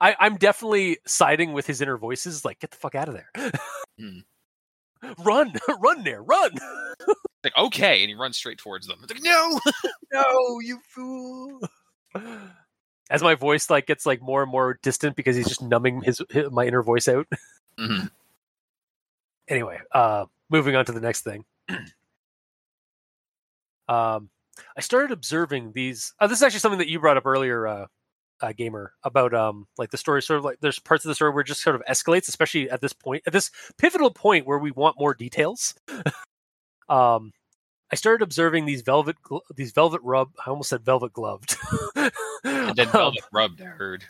I, 0.00 0.16
I'm 0.20 0.36
definitely 0.36 0.98
siding 1.06 1.52
with 1.52 1.66
his 1.66 1.80
inner 1.80 1.96
voices. 1.96 2.44
Like, 2.44 2.60
get 2.60 2.70
the 2.70 2.76
fuck 2.76 2.94
out 2.94 3.08
of 3.08 3.14
there. 3.14 3.30
Hmm. 3.98 4.18
Run, 5.24 5.52
run 5.80 6.04
there, 6.04 6.22
run. 6.22 6.50
like 7.42 7.56
okay, 7.56 8.02
and 8.02 8.10
he 8.10 8.14
runs 8.14 8.36
straight 8.36 8.58
towards 8.58 8.86
them. 8.86 8.98
It's 9.02 9.10
like 9.10 9.22
no. 9.22 9.58
no, 10.12 10.60
you 10.60 10.78
fool. 10.86 11.58
As 13.08 13.22
my 13.22 13.34
voice 13.34 13.70
like 13.70 13.86
gets 13.86 14.04
like 14.04 14.20
more 14.20 14.42
and 14.42 14.52
more 14.52 14.78
distant 14.82 15.16
because 15.16 15.36
he's 15.36 15.48
just 15.48 15.62
numbing 15.62 16.02
his, 16.02 16.20
his 16.28 16.50
my 16.50 16.66
inner 16.66 16.82
voice 16.82 17.08
out. 17.08 17.26
Mhm. 17.78 18.10
Anyway, 19.48 19.78
uh, 19.92 20.26
moving 20.50 20.76
on 20.76 20.84
to 20.84 20.92
the 20.92 21.00
next 21.00 21.22
thing. 21.22 21.46
um, 23.88 24.28
I 24.76 24.80
started 24.80 25.12
observing 25.12 25.72
these. 25.72 26.12
Uh, 26.20 26.26
this 26.26 26.38
is 26.38 26.42
actually 26.42 26.60
something 26.60 26.78
that 26.78 26.88
you 26.88 27.00
brought 27.00 27.16
up 27.16 27.24
earlier, 27.24 27.66
uh, 27.66 27.86
uh, 28.40 28.52
gamer, 28.52 28.94
about 29.02 29.34
um, 29.34 29.66
like 29.78 29.90
the 29.90 29.96
story. 29.96 30.22
Sort 30.22 30.38
of 30.38 30.44
like 30.44 30.58
there's 30.60 30.78
parts 30.78 31.04
of 31.04 31.08
the 31.08 31.14
story 31.14 31.32
where 31.32 31.42
it 31.42 31.46
just 31.46 31.62
sort 31.62 31.76
of 31.76 31.82
escalates, 31.88 32.28
especially 32.28 32.70
at 32.70 32.80
this 32.80 32.92
point, 32.92 33.22
at 33.26 33.32
this 33.32 33.50
pivotal 33.78 34.10
point 34.10 34.46
where 34.46 34.58
we 34.58 34.70
want 34.70 34.98
more 34.98 35.14
details. 35.14 35.74
um, 36.88 37.32
I 37.92 37.96
started 37.96 38.22
observing 38.22 38.66
these 38.66 38.82
velvet, 38.82 39.16
gl- 39.24 39.40
these 39.54 39.72
velvet 39.72 40.00
rub. 40.02 40.30
I 40.44 40.50
almost 40.50 40.70
said 40.70 40.84
velvet 40.84 41.12
gloved. 41.12 41.56
And 42.44 42.76
then 42.76 42.88
velvet 42.92 43.24
rubbed. 43.32 43.60
I 43.62 43.64
heard. 43.66 44.04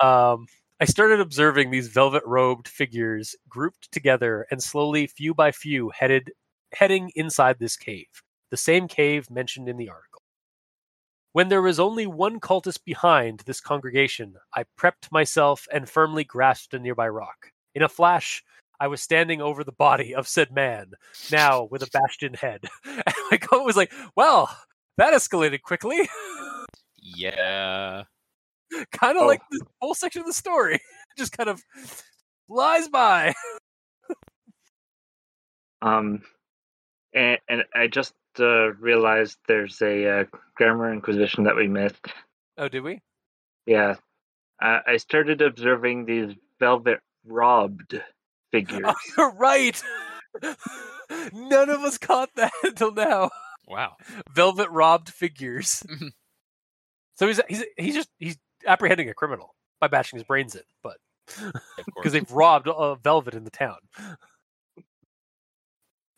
Um, 0.00 0.46
I 0.80 0.86
started 0.86 1.20
observing 1.20 1.70
these 1.70 1.88
velvet 1.88 2.24
robed 2.26 2.66
figures 2.66 3.36
grouped 3.48 3.92
together 3.92 4.46
and 4.50 4.62
slowly, 4.62 5.06
few 5.06 5.32
by 5.32 5.52
few, 5.52 5.90
headed 5.90 6.32
heading 6.74 7.12
inside 7.14 7.58
this 7.58 7.76
cave, 7.76 8.08
the 8.50 8.56
same 8.56 8.88
cave 8.88 9.30
mentioned 9.30 9.68
in 9.68 9.76
the 9.76 9.88
article. 9.88 10.13
When 11.34 11.48
there 11.48 11.62
was 11.62 11.80
only 11.80 12.06
one 12.06 12.38
cultist 12.38 12.84
behind 12.84 13.40
this 13.40 13.60
congregation, 13.60 14.36
I 14.54 14.66
prepped 14.78 15.10
myself 15.10 15.66
and 15.72 15.90
firmly 15.90 16.22
grasped 16.22 16.74
a 16.74 16.78
nearby 16.78 17.08
rock. 17.08 17.50
In 17.74 17.82
a 17.82 17.88
flash, 17.88 18.44
I 18.78 18.86
was 18.86 19.02
standing 19.02 19.42
over 19.42 19.64
the 19.64 19.72
body 19.72 20.14
of 20.14 20.28
said 20.28 20.52
man, 20.52 20.92
now 21.32 21.64
with 21.64 21.82
a 21.82 21.88
bastion 21.92 22.34
head. 22.34 22.66
And 22.86 23.14
my 23.32 23.38
comment 23.38 23.66
was 23.66 23.76
like, 23.76 23.92
well, 24.14 24.48
that 24.96 25.12
escalated 25.12 25.62
quickly. 25.62 26.08
Yeah. 27.02 28.04
kind 28.92 29.16
of 29.16 29.24
Oh. 29.24 29.26
like 29.26 29.42
this 29.50 29.62
whole 29.80 29.94
section 29.94 30.20
of 30.20 30.26
the 30.28 30.32
story 30.32 30.78
just 31.18 31.36
kind 31.36 31.48
of 31.50 31.60
flies 32.46 32.86
by 32.86 33.34
Um, 35.82 36.22
and, 37.12 37.38
and 37.48 37.64
I 37.74 37.88
just 37.88 38.12
uh, 38.40 38.72
realized 38.74 39.38
there's 39.48 39.80
a 39.82 40.20
uh, 40.20 40.24
grammar 40.56 40.92
inquisition 40.92 41.44
that 41.44 41.56
we 41.56 41.68
missed. 41.68 42.06
oh 42.58 42.68
did 42.68 42.82
we? 42.82 43.00
Yeah, 43.66 43.94
uh, 44.62 44.80
I 44.86 44.96
started 44.98 45.40
observing 45.42 46.04
these 46.06 46.34
velvet 46.58 47.00
robbed 47.26 48.00
figures. 48.52 48.82
oh, 48.84 48.94
you're 49.16 49.32
right! 49.34 49.82
None 51.32 51.70
of 51.70 51.80
us 51.80 51.98
caught 51.98 52.30
that 52.36 52.52
until 52.62 52.92
now. 52.92 53.30
Wow. 53.66 53.96
velvet 54.34 54.68
robbed 54.70 55.08
figures. 55.08 55.82
So 57.16 57.26
he's 57.26 57.40
he's 57.48 57.64
he's 57.78 57.94
just 57.94 58.10
he's 58.18 58.36
apprehending 58.66 59.08
a 59.08 59.14
criminal 59.14 59.54
by 59.80 59.88
bashing 59.88 60.18
his 60.18 60.26
brains 60.26 60.54
in 60.54 60.62
but 60.82 60.96
because 61.96 62.12
they've 62.12 62.30
robbed 62.30 62.68
uh, 62.68 62.94
velvet 62.96 63.34
in 63.34 63.44
the 63.44 63.50
town. 63.50 63.76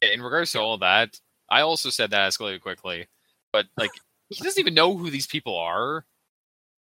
In 0.03 0.23
regards 0.23 0.53
to 0.53 0.61
all 0.61 0.79
that, 0.79 1.19
I 1.49 1.61
also 1.63 1.91
said 1.91 2.11
that 2.11 2.31
escalated 2.33 2.61
quickly, 2.61 3.07
but 3.53 3.67
like 3.77 3.91
he 4.31 4.43
doesn't 4.43 4.61
even 4.61 4.75
know 4.75 4.97
who 4.97 5.11
these 5.11 5.27
people 5.27 5.57
are. 5.59 6.05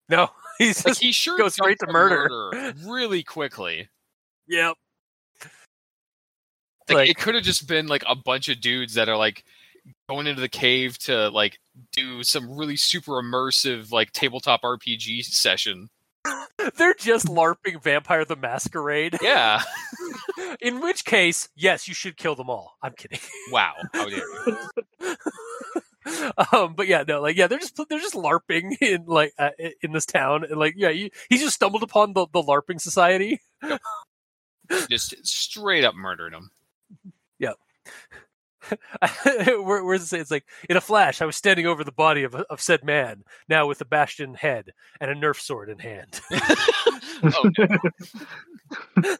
no 0.09 0.29
he's 0.57 0.83
Like 0.83 0.91
just 0.91 1.01
he 1.01 1.11
sure 1.11 1.37
goes 1.37 1.53
straight 1.53 1.79
to 1.79 1.87
on 1.87 1.93
murder. 1.93 2.73
really 2.85 3.23
quickly. 3.23 3.89
yep 4.47 4.75
Like, 6.89 6.95
Like- 6.97 7.09
it 7.09 7.17
could 7.17 7.35
have 7.35 7.43
just 7.43 7.67
been 7.67 7.87
like 7.87 8.03
a 8.07 8.15
bunch 8.15 8.49
of 8.49 8.61
dudes 8.61 8.93
that 8.95 9.09
are 9.09 9.17
like 9.17 9.43
going 10.09 10.27
into 10.27 10.41
the 10.41 10.49
cave 10.49 10.97
to 10.99 11.29
like 11.29 11.59
do 11.91 12.23
some 12.23 12.55
really 12.57 12.75
super 12.75 13.13
immersive 13.21 13.91
like 13.91 14.11
tabletop 14.11 14.61
RPG 14.63 15.23
session. 15.25 15.89
they're 16.77 16.93
just 16.93 17.27
larping 17.27 17.81
vampire 17.81 18.25
the 18.25 18.35
masquerade 18.35 19.17
Yeah. 19.21 19.61
in 20.61 20.81
which 20.81 21.05
case 21.05 21.49
yes 21.55 21.87
you 21.87 21.93
should 21.93 22.17
kill 22.17 22.35
them 22.35 22.49
all 22.49 22.77
i'm 22.81 22.93
kidding 22.93 23.19
wow. 23.51 23.73
How 23.93 24.09
dare 24.09 24.17
you? 24.17 24.57
um, 26.51 26.73
but 26.75 26.87
yeah, 26.87 27.03
no, 27.07 27.21
like 27.21 27.35
yeah, 27.35 27.47
they're 27.47 27.59
just 27.59 27.75
they're 27.89 27.99
just 27.99 28.13
larping 28.15 28.79
in 28.81 29.05
like 29.05 29.33
uh, 29.39 29.49
in 29.81 29.91
this 29.91 30.05
town, 30.05 30.43
and 30.43 30.57
like 30.57 30.75
yeah, 30.77 30.89
you, 30.89 31.09
he 31.29 31.37
just 31.37 31.55
stumbled 31.55 31.83
upon 31.83 32.13
the 32.13 32.27
the 32.31 32.41
larping 32.41 32.79
society. 32.79 33.41
Just 34.89 35.25
straight 35.25 35.83
up 35.83 35.95
murdered 35.95 36.33
him. 36.33 36.51
Where, 37.39 37.53
where's 39.63 40.03
it 40.03 40.07
say? 40.07 40.19
It's 40.19 40.31
like 40.31 40.45
in 40.69 40.77
a 40.77 40.81
flash, 40.81 41.21
I 41.21 41.25
was 41.25 41.35
standing 41.35 41.65
over 41.65 41.83
the 41.83 41.91
body 41.91 42.23
of 42.23 42.35
of 42.35 42.61
said 42.61 42.83
man, 42.83 43.23
now 43.49 43.67
with 43.67 43.81
a 43.81 43.85
bastion 43.85 44.33
head 44.33 44.71
and 44.99 45.11
a 45.11 45.15
nerf 45.15 45.39
sword 45.39 45.69
in 45.69 45.79
hand. 45.79 46.19
oh 47.23 47.51
no. 47.57 49.15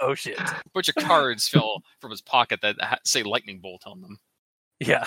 oh 0.00 0.14
shit! 0.14 0.38
A 0.38 0.62
bunch 0.72 0.88
of 0.88 0.94
cards 0.96 1.48
fell 1.48 1.82
from 2.00 2.10
his 2.10 2.20
pocket 2.20 2.60
that 2.62 2.76
ha- 2.80 2.98
say 3.04 3.22
lightning 3.22 3.60
bolt 3.60 3.82
on 3.86 4.00
them. 4.00 4.18
Yeah, 4.80 5.06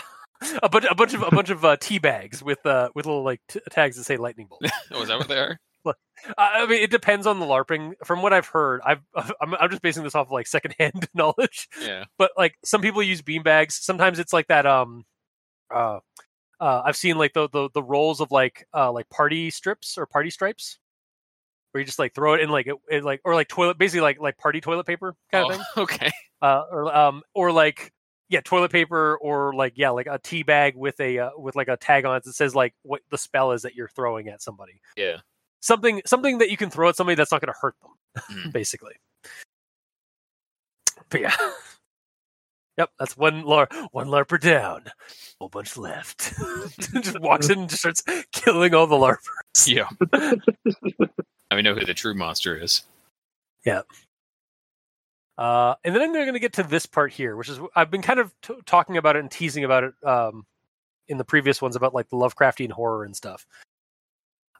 a 0.61 0.69
bunch 0.69 0.85
a 0.89 0.95
bunch 0.95 1.13
of 1.13 1.21
a 1.21 1.31
bunch 1.31 1.49
of 1.49 1.63
uh, 1.63 1.77
tea 1.77 1.99
bags 1.99 2.43
with 2.43 2.65
uh 2.65 2.89
with 2.95 3.05
little 3.05 3.23
like 3.23 3.41
t- 3.47 3.59
tags 3.71 3.97
that 3.97 4.03
say 4.03 4.17
lightning 4.17 4.47
bolt. 4.47 4.61
Oh, 4.91 5.01
is 5.01 5.07
that 5.09 5.17
what 5.17 5.27
they 5.27 5.39
are? 5.39 5.59
I 6.37 6.63
I 6.63 6.65
mean, 6.65 6.81
it 6.81 6.91
depends 6.91 7.27
on 7.27 7.39
the 7.39 7.45
larping. 7.45 7.93
From 8.03 8.21
what 8.21 8.33
I've 8.33 8.47
heard, 8.47 8.81
I've 8.85 9.01
I'm, 9.15 9.53
I'm 9.55 9.69
just 9.69 9.81
basing 9.81 10.03
this 10.03 10.15
off 10.15 10.27
of 10.27 10.31
like 10.31 10.47
secondhand 10.47 11.07
knowledge. 11.13 11.67
Yeah. 11.81 12.05
but 12.17 12.31
like 12.37 12.55
some 12.63 12.81
people 12.81 13.03
use 13.03 13.21
beanbags. 13.21 13.73
Sometimes 13.73 14.19
it's 14.19 14.33
like 14.33 14.47
that. 14.47 14.65
Um, 14.65 15.05
uh, 15.73 15.99
uh, 16.59 16.81
I've 16.85 16.95
seen 16.95 17.17
like 17.17 17.33
the 17.33 17.49
the 17.49 17.69
the 17.73 17.83
rolls 17.83 18.21
of 18.21 18.31
like 18.31 18.67
uh 18.73 18.91
like 18.91 19.09
party 19.09 19.49
strips 19.49 19.97
or 19.97 20.05
party 20.05 20.29
stripes, 20.29 20.79
where 21.71 21.81
you 21.81 21.85
just 21.85 21.99
like 21.99 22.13
throw 22.13 22.33
it 22.35 22.41
in 22.41 22.49
like 22.49 22.67
it, 22.67 22.75
it 22.89 23.03
like 23.03 23.21
or 23.25 23.35
like 23.35 23.49
toilet 23.49 23.77
basically 23.77 24.01
like 24.01 24.19
like 24.19 24.37
party 24.37 24.61
toilet 24.61 24.85
paper 24.85 25.15
kind 25.31 25.45
of 25.45 25.55
thing. 25.57 25.65
Oh, 25.75 25.81
okay. 25.83 26.11
Uh, 26.41 26.63
or 26.71 26.95
um 26.95 27.21
or 27.33 27.51
like 27.51 27.91
yeah 28.29 28.41
toilet 28.41 28.71
paper 28.71 29.17
or 29.17 29.53
like 29.53 29.73
yeah 29.75 29.89
like 29.89 30.07
a 30.07 30.17
tea 30.17 30.43
bag 30.43 30.75
with 30.75 30.99
a 30.99 31.19
uh, 31.19 31.29
with 31.37 31.55
like 31.55 31.67
a 31.67 31.77
tag 31.77 32.05
on 32.05 32.15
it 32.15 32.23
that 32.23 32.33
says 32.33 32.55
like 32.55 32.73
what 32.83 33.01
the 33.11 33.17
spell 33.17 33.51
is 33.51 33.63
that 33.63 33.75
you're 33.75 33.89
throwing 33.89 34.29
at 34.29 34.41
somebody. 34.41 34.79
Yeah. 34.95 35.17
Something 35.65 36.03
something 36.05 36.37
that 36.37 36.51
you 36.51 36.57
can 36.57 36.69
throw 36.69 36.89
at 36.89 36.95
somebody 36.95 37.15
that's 37.15 37.31
not 37.31 37.41
going 37.41 37.51
to 37.51 37.59
hurt 37.59 37.73
them, 37.81 37.91
Mhm. 38.45 38.51
basically. 38.53 38.93
But 41.09 41.21
yeah. 41.21 41.35
Yep, 42.77 42.89
that's 42.99 43.15
one 43.15 43.43
lar 43.45 43.69
one 43.93 44.07
larper 44.07 44.37
down, 44.37 44.83
whole 45.39 45.47
bunch 45.47 45.77
left. 45.77 46.33
just 46.77 47.17
walks 47.21 47.49
in 47.49 47.59
and 47.59 47.69
just 47.69 47.79
starts 47.83 48.03
killing 48.33 48.73
all 48.75 48.85
the 48.85 48.97
larpers. 48.97 49.65
Yeah. 49.65 49.87
I 51.49 51.55
mean, 51.55 51.63
know 51.63 51.73
who 51.73 51.85
the 51.85 51.93
true 51.93 52.13
monster 52.15 52.61
is. 52.61 52.83
Uh, 55.37 55.75
and 55.85 55.95
then 55.95 56.01
I'm 56.01 56.11
going 56.11 56.33
to 56.33 56.39
get 56.39 56.51
to 56.53 56.63
this 56.63 56.85
part 56.85 57.13
here, 57.13 57.37
which 57.37 57.47
is 57.47 57.61
I've 57.77 57.89
been 57.89 58.01
kind 58.01 58.19
of 58.19 58.33
t- 58.41 58.55
talking 58.65 58.97
about 58.97 59.15
it 59.15 59.19
and 59.19 59.31
teasing 59.31 59.63
about 59.63 59.85
it 59.85 59.93
um, 60.03 60.45
in 61.07 61.17
the 61.17 61.23
previous 61.25 61.61
ones 61.61 61.77
about 61.77 61.93
like 61.93 62.09
the 62.09 62.17
Lovecraftian 62.17 62.71
horror 62.71 63.05
and 63.05 63.15
stuff. 63.15 63.47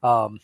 Um, 0.04 0.40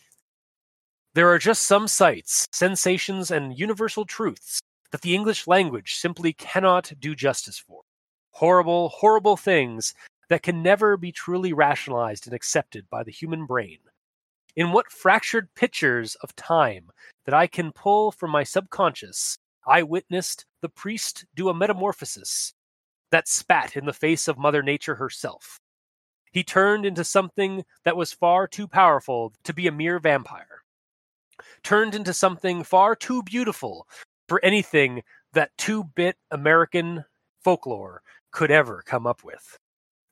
there 1.13 1.29
are 1.29 1.39
just 1.39 1.63
some 1.63 1.88
sights, 1.88 2.47
sensations, 2.53 3.31
and 3.31 3.57
universal 3.57 4.05
truths 4.05 4.61
that 4.91 5.01
the 5.01 5.13
English 5.13 5.45
language 5.45 5.95
simply 5.95 6.31
cannot 6.31 6.93
do 6.99 7.15
justice 7.15 7.57
for. 7.57 7.81
Horrible, 8.31 8.89
horrible 8.89 9.35
things 9.35 9.93
that 10.29 10.41
can 10.41 10.63
never 10.63 10.95
be 10.95 11.11
truly 11.11 11.51
rationalized 11.51 12.27
and 12.27 12.33
accepted 12.33 12.89
by 12.89 13.03
the 13.03 13.11
human 13.11 13.45
brain. 13.45 13.79
In 14.55 14.71
what 14.71 14.91
fractured 14.91 15.53
pictures 15.53 16.15
of 16.15 16.35
time 16.35 16.89
that 17.25 17.33
I 17.33 17.47
can 17.47 17.73
pull 17.73 18.11
from 18.11 18.31
my 18.31 18.43
subconscious, 18.43 19.38
I 19.67 19.83
witnessed 19.83 20.45
the 20.61 20.69
priest 20.69 21.25
do 21.35 21.49
a 21.49 21.53
metamorphosis 21.53 22.53
that 23.11 23.27
spat 23.27 23.75
in 23.75 23.85
the 23.85 23.93
face 23.93 24.29
of 24.29 24.38
Mother 24.38 24.63
Nature 24.63 24.95
herself. 24.95 25.59
He 26.31 26.43
turned 26.43 26.85
into 26.85 27.03
something 27.03 27.65
that 27.83 27.97
was 27.97 28.13
far 28.13 28.47
too 28.47 28.67
powerful 28.67 29.33
to 29.43 29.53
be 29.53 29.67
a 29.67 29.71
mere 29.71 29.99
vampire, 29.99 30.60
turned 31.63 31.95
into 31.95 32.13
something 32.13 32.63
far 32.63 32.95
too 32.95 33.23
beautiful 33.23 33.88
for 34.27 34.43
anything 34.43 35.03
that 35.34 35.51
two 35.57 35.84
bit 35.84 36.18
American 36.30 37.05
folklore 37.43 38.01
could 38.31 38.51
ever 38.51 38.84
come 38.85 39.05
up 39.05 39.23
with. 39.23 39.57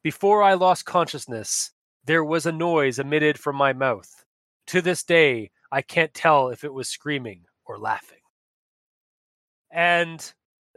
Before 0.03 0.43
I 0.43 0.53
lost 0.53 0.85
consciousness, 0.85 1.71
there 2.05 2.23
was 2.23 2.45
a 2.45 2.51
noise 2.51 2.99
emitted 2.99 3.39
from 3.39 3.55
my 3.55 3.73
mouth. 3.73 4.25
To 4.67 4.81
this 4.81 5.03
day, 5.03 5.51
I 5.71 5.81
can't 5.81 6.13
tell 6.13 6.49
if 6.49 6.63
it 6.63 6.73
was 6.73 6.87
screaming 6.89 7.45
or 7.65 7.77
laughing. 7.77 8.19
And 9.71 10.19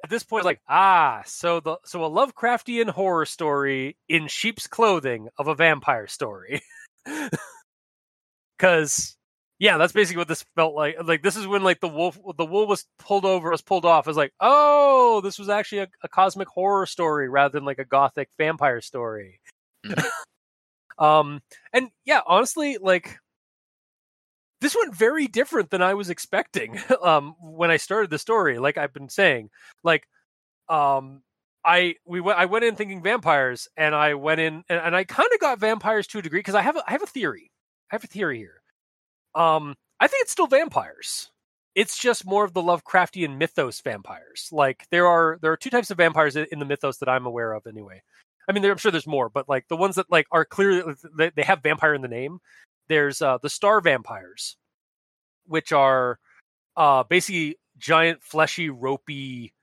at 0.04 0.10
this 0.10 0.24
point, 0.24 0.44
like, 0.44 0.60
ah, 0.68 1.22
so 1.24 1.60
the 1.60 1.76
so 1.84 2.04
a 2.04 2.10
Lovecraftian 2.10 2.90
horror 2.90 3.24
story 3.24 3.96
in 4.08 4.26
sheep's 4.26 4.66
clothing 4.66 5.28
of 5.38 5.46
a 5.46 5.54
vampire 5.54 6.06
story. 6.06 6.62
Cause 8.58 9.16
yeah, 9.62 9.78
that's 9.78 9.92
basically 9.92 10.18
what 10.18 10.26
this 10.26 10.44
felt 10.56 10.74
like. 10.74 10.96
Like 11.04 11.22
this 11.22 11.36
is 11.36 11.46
when 11.46 11.62
like 11.62 11.78
the 11.78 11.86
wolf 11.86 12.18
the 12.36 12.44
wool 12.44 12.66
was 12.66 12.84
pulled 12.98 13.24
over, 13.24 13.48
was 13.48 13.62
pulled 13.62 13.84
off. 13.84 14.08
It's 14.08 14.16
like, 14.16 14.32
oh, 14.40 15.20
this 15.22 15.38
was 15.38 15.48
actually 15.48 15.78
a, 15.82 15.88
a, 16.02 16.08
cosmic 16.08 16.48
horror 16.48 16.84
story 16.84 17.28
rather 17.28 17.52
than 17.52 17.64
like 17.64 17.78
a 17.78 17.84
gothic 17.84 18.28
vampire 18.36 18.80
story. 18.80 19.38
Mm-hmm. 19.86 20.04
um, 21.04 21.42
and 21.72 21.90
yeah, 22.04 22.22
honestly, 22.26 22.76
like 22.78 23.18
this 24.60 24.74
went 24.74 24.96
very 24.96 25.28
different 25.28 25.70
than 25.70 25.80
I 25.80 25.94
was 25.94 26.10
expecting. 26.10 26.80
Um, 27.00 27.36
when 27.40 27.70
I 27.70 27.76
started 27.76 28.10
the 28.10 28.18
story, 28.18 28.58
like 28.58 28.78
I've 28.78 28.92
been 28.92 29.08
saying, 29.08 29.50
like, 29.84 30.08
um, 30.68 31.22
I 31.64 31.94
we 32.04 32.20
went 32.20 32.36
I 32.36 32.46
went 32.46 32.64
in 32.64 32.74
thinking 32.74 33.00
vampires, 33.00 33.68
and 33.76 33.94
I 33.94 34.14
went 34.14 34.40
in 34.40 34.64
and, 34.68 34.80
and 34.80 34.96
I 34.96 35.04
kind 35.04 35.28
of 35.32 35.38
got 35.38 35.60
vampires 35.60 36.08
to 36.08 36.18
a 36.18 36.22
degree 36.22 36.40
because 36.40 36.56
I 36.56 36.62
have 36.62 36.76
a, 36.76 36.82
I 36.84 36.90
have 36.90 37.02
a 37.04 37.06
theory. 37.06 37.52
I 37.92 37.94
have 37.94 38.02
a 38.02 38.08
theory 38.08 38.38
here. 38.38 38.61
Um, 39.34 39.74
I 40.00 40.08
think 40.08 40.22
it's 40.22 40.32
still 40.32 40.46
vampires. 40.46 41.30
It's 41.74 41.96
just 41.96 42.26
more 42.26 42.44
of 42.44 42.52
the 42.52 42.60
Lovecraftian 42.60 43.38
mythos 43.38 43.80
vampires. 43.80 44.48
Like 44.52 44.86
there 44.90 45.06
are 45.06 45.38
there 45.40 45.52
are 45.52 45.56
two 45.56 45.70
types 45.70 45.90
of 45.90 45.96
vampires 45.96 46.36
in 46.36 46.58
the 46.58 46.64
mythos 46.64 46.98
that 46.98 47.08
I'm 47.08 47.24
aware 47.24 47.52
of 47.52 47.66
anyway. 47.66 48.02
I 48.48 48.52
mean, 48.52 48.64
I'm 48.64 48.76
sure 48.76 48.90
there's 48.90 49.06
more, 49.06 49.28
but 49.28 49.48
like 49.48 49.68
the 49.68 49.76
ones 49.76 49.94
that 49.94 50.10
like 50.10 50.26
are 50.32 50.44
clearly 50.44 50.94
they, 51.16 51.30
they 51.30 51.42
have 51.42 51.62
vampire 51.62 51.94
in 51.94 52.02
the 52.02 52.08
name. 52.08 52.40
There's 52.88 53.22
uh, 53.22 53.38
the 53.40 53.48
star 53.48 53.80
vampires, 53.80 54.56
which 55.46 55.72
are 55.72 56.18
uh, 56.76 57.04
basically 57.04 57.56
giant, 57.78 58.22
fleshy, 58.22 58.68
ropey 58.68 59.54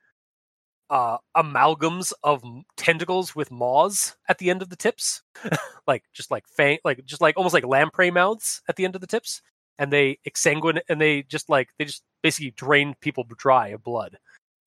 uh, 0.90 1.18
amalgams 1.36 2.14
of 2.24 2.44
tentacles 2.78 3.36
with 3.36 3.52
maws 3.52 4.16
at 4.28 4.40
the 4.40 4.50
end 4.50 4.62
of 4.62 4.70
the 4.70 4.76
tips, 4.76 5.22
like 5.88 6.04
just 6.14 6.32
like 6.32 6.48
fang, 6.48 6.80
like 6.84 7.04
just 7.06 7.22
like 7.22 7.38
almost 7.38 7.54
like 7.54 7.66
lamprey 7.66 8.10
mouths 8.10 8.62
at 8.68 8.76
the 8.76 8.86
end 8.86 8.96
of 8.96 9.02
the 9.02 9.08
tips 9.08 9.41
and 9.80 9.91
they 9.91 10.19
exsanguinate 10.27 10.81
and 10.89 11.01
they 11.01 11.23
just 11.23 11.49
like 11.49 11.69
they 11.80 11.85
just 11.85 12.03
basically 12.22 12.51
drain 12.51 12.95
people 13.01 13.26
dry 13.38 13.69
of 13.69 13.84
blood 13.84 14.19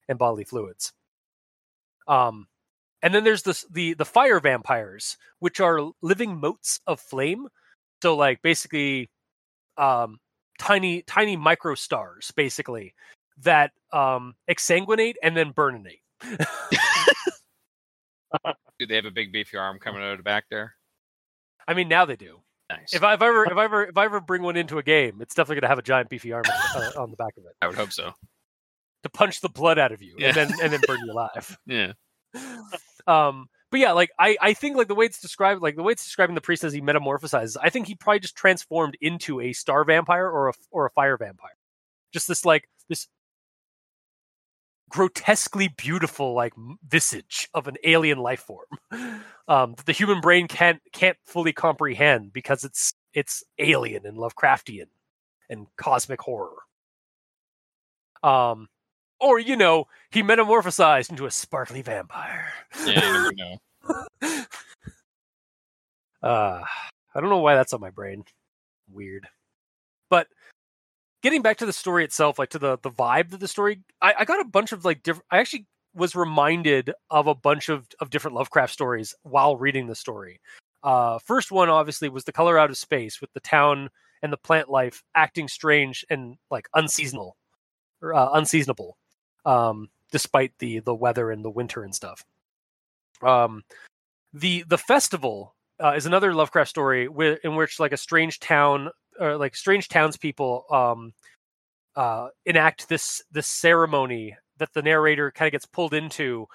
and 0.09 0.19
bodily 0.19 0.43
fluids. 0.43 0.91
Um, 2.07 2.47
and 3.01 3.13
then 3.13 3.23
there's 3.23 3.43
this 3.43 3.65
the 3.71 3.93
the 3.93 4.05
fire 4.05 4.39
vampires, 4.39 5.17
which 5.39 5.61
are 5.61 5.91
living 6.01 6.37
motes 6.37 6.81
of 6.87 6.99
flame. 6.99 7.47
So 8.01 8.17
like 8.17 8.41
basically, 8.41 9.09
um, 9.77 10.19
tiny 10.59 11.03
tiny 11.03 11.37
micro 11.37 11.75
stars, 11.75 12.31
basically 12.35 12.93
that 13.43 13.71
um 13.91 14.35
exsanguinate 14.49 15.15
and 15.21 15.37
then 15.37 15.53
burninate. 15.53 16.01
do 18.79 18.87
they 18.87 18.95
have 18.95 19.05
a 19.05 19.11
big 19.11 19.31
beefy 19.31 19.57
arm 19.57 19.77
coming 19.79 20.01
out 20.01 20.11
of 20.11 20.17
the 20.17 20.23
back 20.23 20.45
there? 20.49 20.73
I 21.67 21.73
mean, 21.73 21.87
now 21.87 22.05
they 22.05 22.15
do. 22.15 22.39
Nice. 22.77 22.93
If 22.93 23.03
I 23.03 23.13
if 23.13 23.21
I 23.21 23.27
ever 23.27 23.45
if 23.45 23.57
I 23.57 23.63
ever 23.65 23.83
if 23.85 23.97
I 23.97 24.05
ever 24.05 24.19
bring 24.21 24.41
one 24.41 24.55
into 24.57 24.77
a 24.77 24.83
game, 24.83 25.19
it's 25.21 25.35
definitely 25.35 25.61
gonna 25.61 25.69
have 25.69 25.79
a 25.79 25.83
giant 25.83 26.09
beefy 26.09 26.31
arm 26.33 26.43
uh, 26.75 26.91
on 26.97 27.11
the 27.11 27.17
back 27.17 27.37
of 27.37 27.45
it. 27.45 27.53
I 27.61 27.67
would 27.67 27.75
hope 27.75 27.91
so. 27.91 28.13
To 29.03 29.09
punch 29.09 29.41
the 29.41 29.49
blood 29.49 29.77
out 29.79 29.91
of 29.91 30.01
you 30.01 30.15
Yeah. 30.17 30.27
and 30.29 30.35
then 30.35 30.53
and 30.63 30.73
then 30.73 30.81
burn 30.87 30.99
you 31.05 31.11
alive. 31.11 31.57
Yeah. 31.67 31.93
Um, 33.05 33.47
but 33.69 33.79
yeah, 33.79 33.91
like 33.91 34.11
I 34.19 34.37
I 34.41 34.53
think 34.53 34.77
like 34.77 34.87
the 34.87 34.95
way 34.95 35.05
it's 35.05 35.19
described, 35.19 35.61
like 35.61 35.75
the 35.75 35.83
way 35.83 35.91
it's 35.93 36.03
describing 36.03 36.35
the 36.35 36.41
priest 36.41 36.63
as 36.63 36.73
he 36.73 36.81
metamorphosizes, 36.81 37.57
I 37.61 37.69
think 37.69 37.87
he 37.87 37.95
probably 37.95 38.19
just 38.19 38.35
transformed 38.35 38.97
into 39.01 39.41
a 39.41 39.51
star 39.53 39.83
vampire 39.83 40.29
or 40.29 40.49
a 40.49 40.53
or 40.71 40.85
a 40.85 40.89
fire 40.91 41.17
vampire. 41.17 41.51
Just 42.13 42.27
this 42.27 42.45
like 42.45 42.69
this 42.89 43.07
grotesquely 44.93 45.69
beautiful 45.69 46.35
like 46.35 46.53
visage 46.87 47.49
of 47.55 47.67
an 47.67 47.75
alien 47.83 48.19
life 48.19 48.41
form 48.41 48.67
um, 49.47 49.73
that 49.73 49.87
the 49.87 49.91
human 49.91 50.21
brain 50.21 50.47
can't 50.47 50.79
can't 50.91 51.17
fully 51.25 51.51
comprehend 51.51 52.31
because 52.31 52.63
it's 52.63 52.93
it's 53.11 53.43
alien 53.57 54.05
and 54.05 54.17
Lovecraftian 54.17 54.85
and 55.49 55.65
cosmic 55.77 56.21
horror. 56.21 56.57
Um, 58.21 58.67
or 59.19 59.39
you 59.39 59.55
know, 59.55 59.85
he 60.11 60.21
metamorphosized 60.21 61.09
into 61.09 61.25
a 61.25 61.31
sparkly 61.31 61.81
vampire. 61.81 62.53
Yeah, 62.85 63.29
you 63.29 63.57
know. 64.21 64.43
Uh, 66.21 66.63
I 67.15 67.19
don't 67.19 67.31
know 67.31 67.39
why 67.39 67.55
that's 67.55 67.73
on 67.73 67.81
my 67.81 67.89
brain. 67.89 68.25
Weird. 68.91 69.27
But 70.11 70.27
getting 71.23 71.41
back 71.41 71.57
to 71.57 71.65
the 71.65 71.73
story 71.73 72.03
itself, 72.03 72.37
like 72.37 72.49
to 72.49 72.59
the 72.59 72.77
the 72.83 72.91
vibe 72.91 73.29
that 73.31 73.39
the 73.39 73.47
story, 73.47 73.79
I, 74.01 74.13
I 74.19 74.25
got 74.25 74.41
a 74.41 74.45
bunch 74.45 74.71
of 74.71 74.85
like 74.85 75.01
different. 75.01 75.25
I 75.31 75.39
actually 75.39 75.65
was 75.95 76.15
reminded 76.15 76.91
of 77.09 77.27
a 77.27 77.35
bunch 77.35 77.69
of 77.69 77.87
of 77.99 78.11
different 78.11 78.35
Lovecraft 78.35 78.71
stories 78.73 79.15
while 79.23 79.57
reading 79.57 79.87
the 79.87 79.95
story. 79.95 80.39
Uh, 80.83 81.17
first 81.19 81.51
one 81.51 81.69
obviously 81.69 82.09
was 82.09 82.25
the 82.25 82.31
color 82.31 82.59
out 82.59 82.69
of 82.69 82.77
space 82.77 83.21
with 83.21 83.31
the 83.33 83.39
town 83.39 83.89
and 84.21 84.31
the 84.31 84.37
plant 84.37 84.69
life 84.69 85.01
acting 85.15 85.47
strange 85.47 86.05
and 86.09 86.35
like 86.51 86.67
unseasonal, 86.75 87.37
or, 88.01 88.13
uh, 88.13 88.29
unseasonable, 88.33 88.97
um, 89.45 89.89
despite 90.11 90.51
the 90.59 90.79
the 90.79 90.93
weather 90.93 91.31
and 91.31 91.43
the 91.43 91.49
winter 91.49 91.83
and 91.83 91.95
stuff. 91.95 92.23
Um, 93.21 93.63
the 94.33 94.63
the 94.67 94.77
festival 94.77 95.55
uh, 95.81 95.93
is 95.95 96.05
another 96.05 96.33
Lovecraft 96.33 96.69
story 96.69 97.07
where, 97.07 97.35
in 97.43 97.55
which 97.55 97.79
like 97.79 97.93
a 97.93 97.97
strange 97.97 98.39
town 98.39 98.89
or 99.19 99.37
like 99.37 99.55
strange 99.55 99.87
townspeople 99.89 100.65
um, 100.71 101.13
uh, 101.95 102.29
enact 102.45 102.89
this 102.89 103.21
this 103.31 103.47
ceremony 103.47 104.35
that 104.57 104.73
the 104.73 104.81
narrator 104.81 105.31
kind 105.31 105.47
of 105.47 105.51
gets 105.51 105.65
pulled 105.65 105.93
into, 105.93 106.47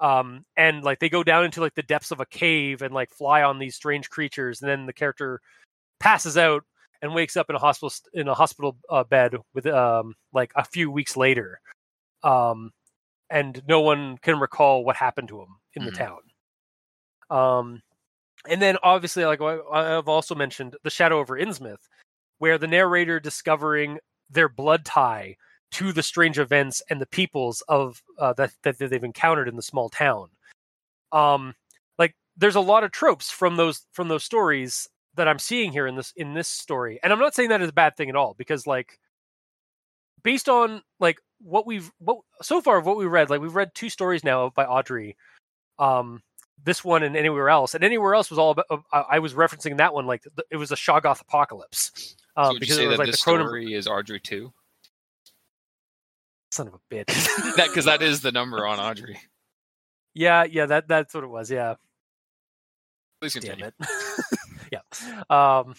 um, 0.00 0.44
and 0.56 0.82
like 0.82 0.98
they 0.98 1.08
go 1.08 1.22
down 1.22 1.44
into 1.44 1.60
like 1.60 1.74
the 1.74 1.82
depths 1.82 2.10
of 2.10 2.20
a 2.20 2.26
cave 2.26 2.82
and 2.82 2.94
like 2.94 3.10
fly 3.10 3.42
on 3.42 3.58
these 3.58 3.76
strange 3.76 4.10
creatures, 4.10 4.60
and 4.60 4.70
then 4.70 4.86
the 4.86 4.92
character 4.92 5.40
passes 6.00 6.36
out 6.36 6.64
and 7.00 7.14
wakes 7.14 7.36
up 7.36 7.50
in 7.50 7.56
a 7.56 7.58
hospital 7.58 7.92
in 8.14 8.28
a 8.28 8.34
hospital 8.34 8.76
uh, 8.90 9.04
bed 9.04 9.34
with 9.54 9.66
um, 9.66 10.14
like 10.32 10.52
a 10.56 10.64
few 10.64 10.90
weeks 10.90 11.16
later, 11.16 11.60
um, 12.22 12.70
and 13.30 13.62
no 13.66 13.80
one 13.80 14.18
can 14.18 14.38
recall 14.38 14.84
what 14.84 14.96
happened 14.96 15.28
to 15.28 15.40
him 15.40 15.56
in 15.74 15.84
the 15.84 15.92
Mhm. 15.92 15.96
town. 15.96 16.20
Um, 17.30 17.82
and 18.48 18.60
then 18.60 18.76
obviously, 18.82 19.24
like 19.24 19.40
I've 19.40 20.08
also 20.08 20.34
mentioned, 20.34 20.76
the 20.82 20.90
Shadow 20.90 21.18
over 21.18 21.38
Innsmouth, 21.38 21.88
where 22.38 22.58
the 22.58 22.66
narrator 22.66 23.20
discovering 23.20 23.98
their 24.30 24.48
blood 24.48 24.84
tie 24.84 25.36
to 25.72 25.92
the 25.92 26.02
strange 26.02 26.38
events 26.38 26.82
and 26.90 27.00
the 27.00 27.06
peoples 27.06 27.62
of 27.68 28.02
uh, 28.18 28.32
that 28.34 28.52
that 28.62 28.78
they've 28.78 29.04
encountered 29.04 29.48
in 29.48 29.56
the 29.56 29.62
small 29.62 29.88
town. 29.88 30.28
Um, 31.12 31.54
like 31.98 32.14
there's 32.36 32.56
a 32.56 32.60
lot 32.60 32.84
of 32.84 32.90
tropes 32.90 33.30
from 33.30 33.56
those 33.56 33.86
from 33.92 34.08
those 34.08 34.24
stories 34.24 34.88
that 35.14 35.28
I'm 35.28 35.38
seeing 35.38 35.72
here 35.72 35.86
in 35.86 35.96
this 35.96 36.12
in 36.16 36.34
this 36.34 36.48
story, 36.48 36.98
and 37.02 37.12
I'm 37.12 37.18
not 37.18 37.34
saying 37.34 37.50
that 37.50 37.62
is 37.62 37.70
a 37.70 37.74
bad 37.74 37.96
thing 37.96 38.08
at 38.08 38.16
all 38.16 38.34
because 38.34 38.66
like 38.66 38.98
based 40.22 40.48
on 40.48 40.82
like 41.00 41.18
what 41.40 41.66
we've 41.66 41.90
what 41.98 42.18
so 42.42 42.60
far 42.60 42.78
of 42.78 42.86
what 42.86 42.96
we 42.96 43.06
read, 43.06 43.30
like 43.30 43.40
we've 43.40 43.54
read 43.56 43.74
two 43.74 43.88
stories 43.88 44.24
now 44.24 44.50
by 44.50 44.64
Audrey. 44.64 45.16
Um, 45.78 46.22
this 46.64 46.84
one 46.84 47.02
and 47.02 47.16
anywhere 47.16 47.48
else, 47.48 47.74
and 47.74 47.84
anywhere 47.84 48.14
else 48.14 48.30
was 48.30 48.38
all 48.38 48.50
about. 48.50 48.66
I, 48.92 49.04
I 49.12 49.18
was 49.18 49.34
referencing 49.34 49.78
that 49.78 49.94
one 49.94 50.06
like 50.06 50.24
it 50.50 50.56
was 50.56 50.72
a 50.72 50.76
Shoggoth 50.76 51.20
apocalypse. 51.20 52.16
Um, 52.36 52.54
so 52.54 52.58
because 52.60 52.76
say 52.76 52.84
it 52.84 52.88
was 52.88 52.96
that 52.96 53.02
like 53.02 53.10
this 53.10 53.22
the 53.22 53.30
Cronenberg 53.30 53.46
story 53.46 53.74
is 53.74 53.86
Audrey 53.86 54.20
too? 54.20 54.52
son 56.52 56.68
of 56.68 56.74
a 56.74 56.94
bitch. 56.94 57.06
that 57.56 57.68
because 57.68 57.86
that 57.86 58.02
is 58.02 58.20
the 58.20 58.32
number 58.32 58.66
on 58.66 58.78
Audrey. 58.78 59.18
yeah, 60.14 60.44
yeah, 60.44 60.66
that 60.66 60.88
that's 60.88 61.14
what 61.14 61.24
it 61.24 61.28
was. 61.28 61.50
Yeah, 61.50 61.74
Please 63.20 63.34
damn 63.34 63.42
continue. 63.42 63.66
it. 63.66 63.74
yeah. 64.72 65.58
Um, 65.58 65.74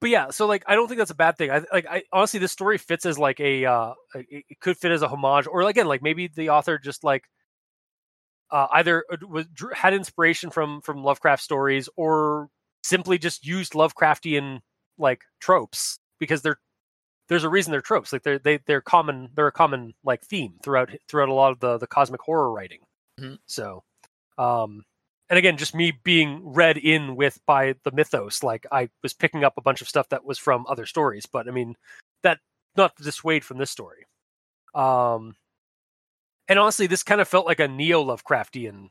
but 0.00 0.10
yeah, 0.10 0.30
so 0.30 0.46
like 0.46 0.64
I 0.66 0.74
don't 0.74 0.88
think 0.88 0.98
that's 0.98 1.10
a 1.10 1.16
bad 1.16 1.36
thing. 1.36 1.50
I 1.50 1.62
like 1.72 1.86
I 1.88 2.02
honestly 2.12 2.40
this 2.40 2.52
story 2.52 2.78
fits 2.78 3.06
as 3.06 3.18
like 3.18 3.40
a 3.40 3.64
uh 3.64 3.92
it 4.14 4.60
could 4.60 4.76
fit 4.76 4.92
as 4.92 5.02
a 5.02 5.08
homage 5.08 5.46
or 5.46 5.62
again 5.62 5.86
like 5.86 6.02
maybe 6.02 6.28
the 6.28 6.50
author 6.50 6.78
just 6.78 7.04
like 7.04 7.24
uh 8.50 8.66
either 8.72 9.04
uh, 9.12 9.16
was 9.28 9.46
had 9.74 9.94
inspiration 9.94 10.50
from 10.50 10.80
from 10.82 11.02
Lovecraft 11.04 11.42
stories 11.42 11.88
or 11.96 12.48
simply 12.82 13.18
just 13.18 13.46
used 13.46 13.72
Lovecraftian 13.74 14.60
like 14.98 15.22
tropes 15.40 15.98
because 16.18 16.42
they're 16.42 16.58
there's 17.28 17.44
a 17.44 17.48
reason 17.48 17.70
they're 17.70 17.80
tropes. 17.80 18.12
Like 18.12 18.22
they're 18.24 18.38
they, 18.38 18.58
they're 18.66 18.80
common 18.80 19.30
they're 19.34 19.46
a 19.46 19.52
common 19.52 19.94
like 20.04 20.22
theme 20.24 20.54
throughout 20.62 20.90
throughout 21.08 21.28
a 21.28 21.34
lot 21.34 21.52
of 21.52 21.60
the 21.60 21.78
the 21.78 21.86
cosmic 21.86 22.20
horror 22.20 22.50
writing. 22.52 22.80
Mhm. 23.20 23.38
so 23.46 23.82
um 24.38 24.84
and 25.28 25.38
again 25.38 25.56
just 25.58 25.74
me 25.74 25.92
being 26.04 26.40
read 26.44 26.78
in 26.78 27.16
with 27.16 27.38
by 27.46 27.74
the 27.84 27.90
mythos 27.92 28.42
like 28.42 28.66
i 28.72 28.88
was 29.02 29.12
picking 29.12 29.44
up 29.44 29.54
a 29.58 29.62
bunch 29.62 29.82
of 29.82 29.88
stuff 29.88 30.08
that 30.08 30.24
was 30.24 30.38
from 30.38 30.64
other 30.68 30.86
stories 30.86 31.26
but 31.26 31.46
i 31.48 31.50
mean 31.50 31.76
that 32.22 32.38
not 32.76 32.96
to 32.96 33.02
dissuade 33.02 33.44
from 33.44 33.58
this 33.58 33.70
story. 33.70 34.06
Um 34.74 35.34
and 36.50 36.58
honestly, 36.58 36.88
this 36.88 37.04
kind 37.04 37.20
of 37.20 37.28
felt 37.28 37.46
like 37.46 37.60
a 37.60 37.68
neo 37.68 38.04
Lovecraftian 38.04 38.88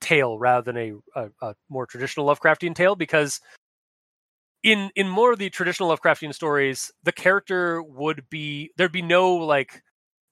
tale 0.00 0.38
rather 0.38 0.62
than 0.72 0.76
a, 0.76 0.92
a, 1.20 1.30
a 1.42 1.54
more 1.68 1.86
traditional 1.86 2.24
Lovecraftian 2.26 2.74
tale 2.74 2.94
because 2.94 3.40
in 4.62 4.90
in 4.94 5.08
more 5.08 5.32
of 5.32 5.40
the 5.40 5.50
traditional 5.50 5.94
Lovecraftian 5.94 6.32
stories, 6.32 6.92
the 7.02 7.12
character 7.12 7.82
would 7.82 8.30
be 8.30 8.70
there'd 8.76 8.92
be 8.92 9.02
no 9.02 9.34
like 9.34 9.82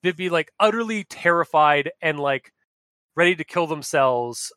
they'd 0.05 0.17
be 0.17 0.31
like 0.31 0.53
utterly 0.61 1.03
terrified 1.05 1.91
and 2.01 2.21
like 2.21 2.53
ready 3.17 3.35
to 3.35 3.45
kill 3.45 3.67
themselves 3.67 4.53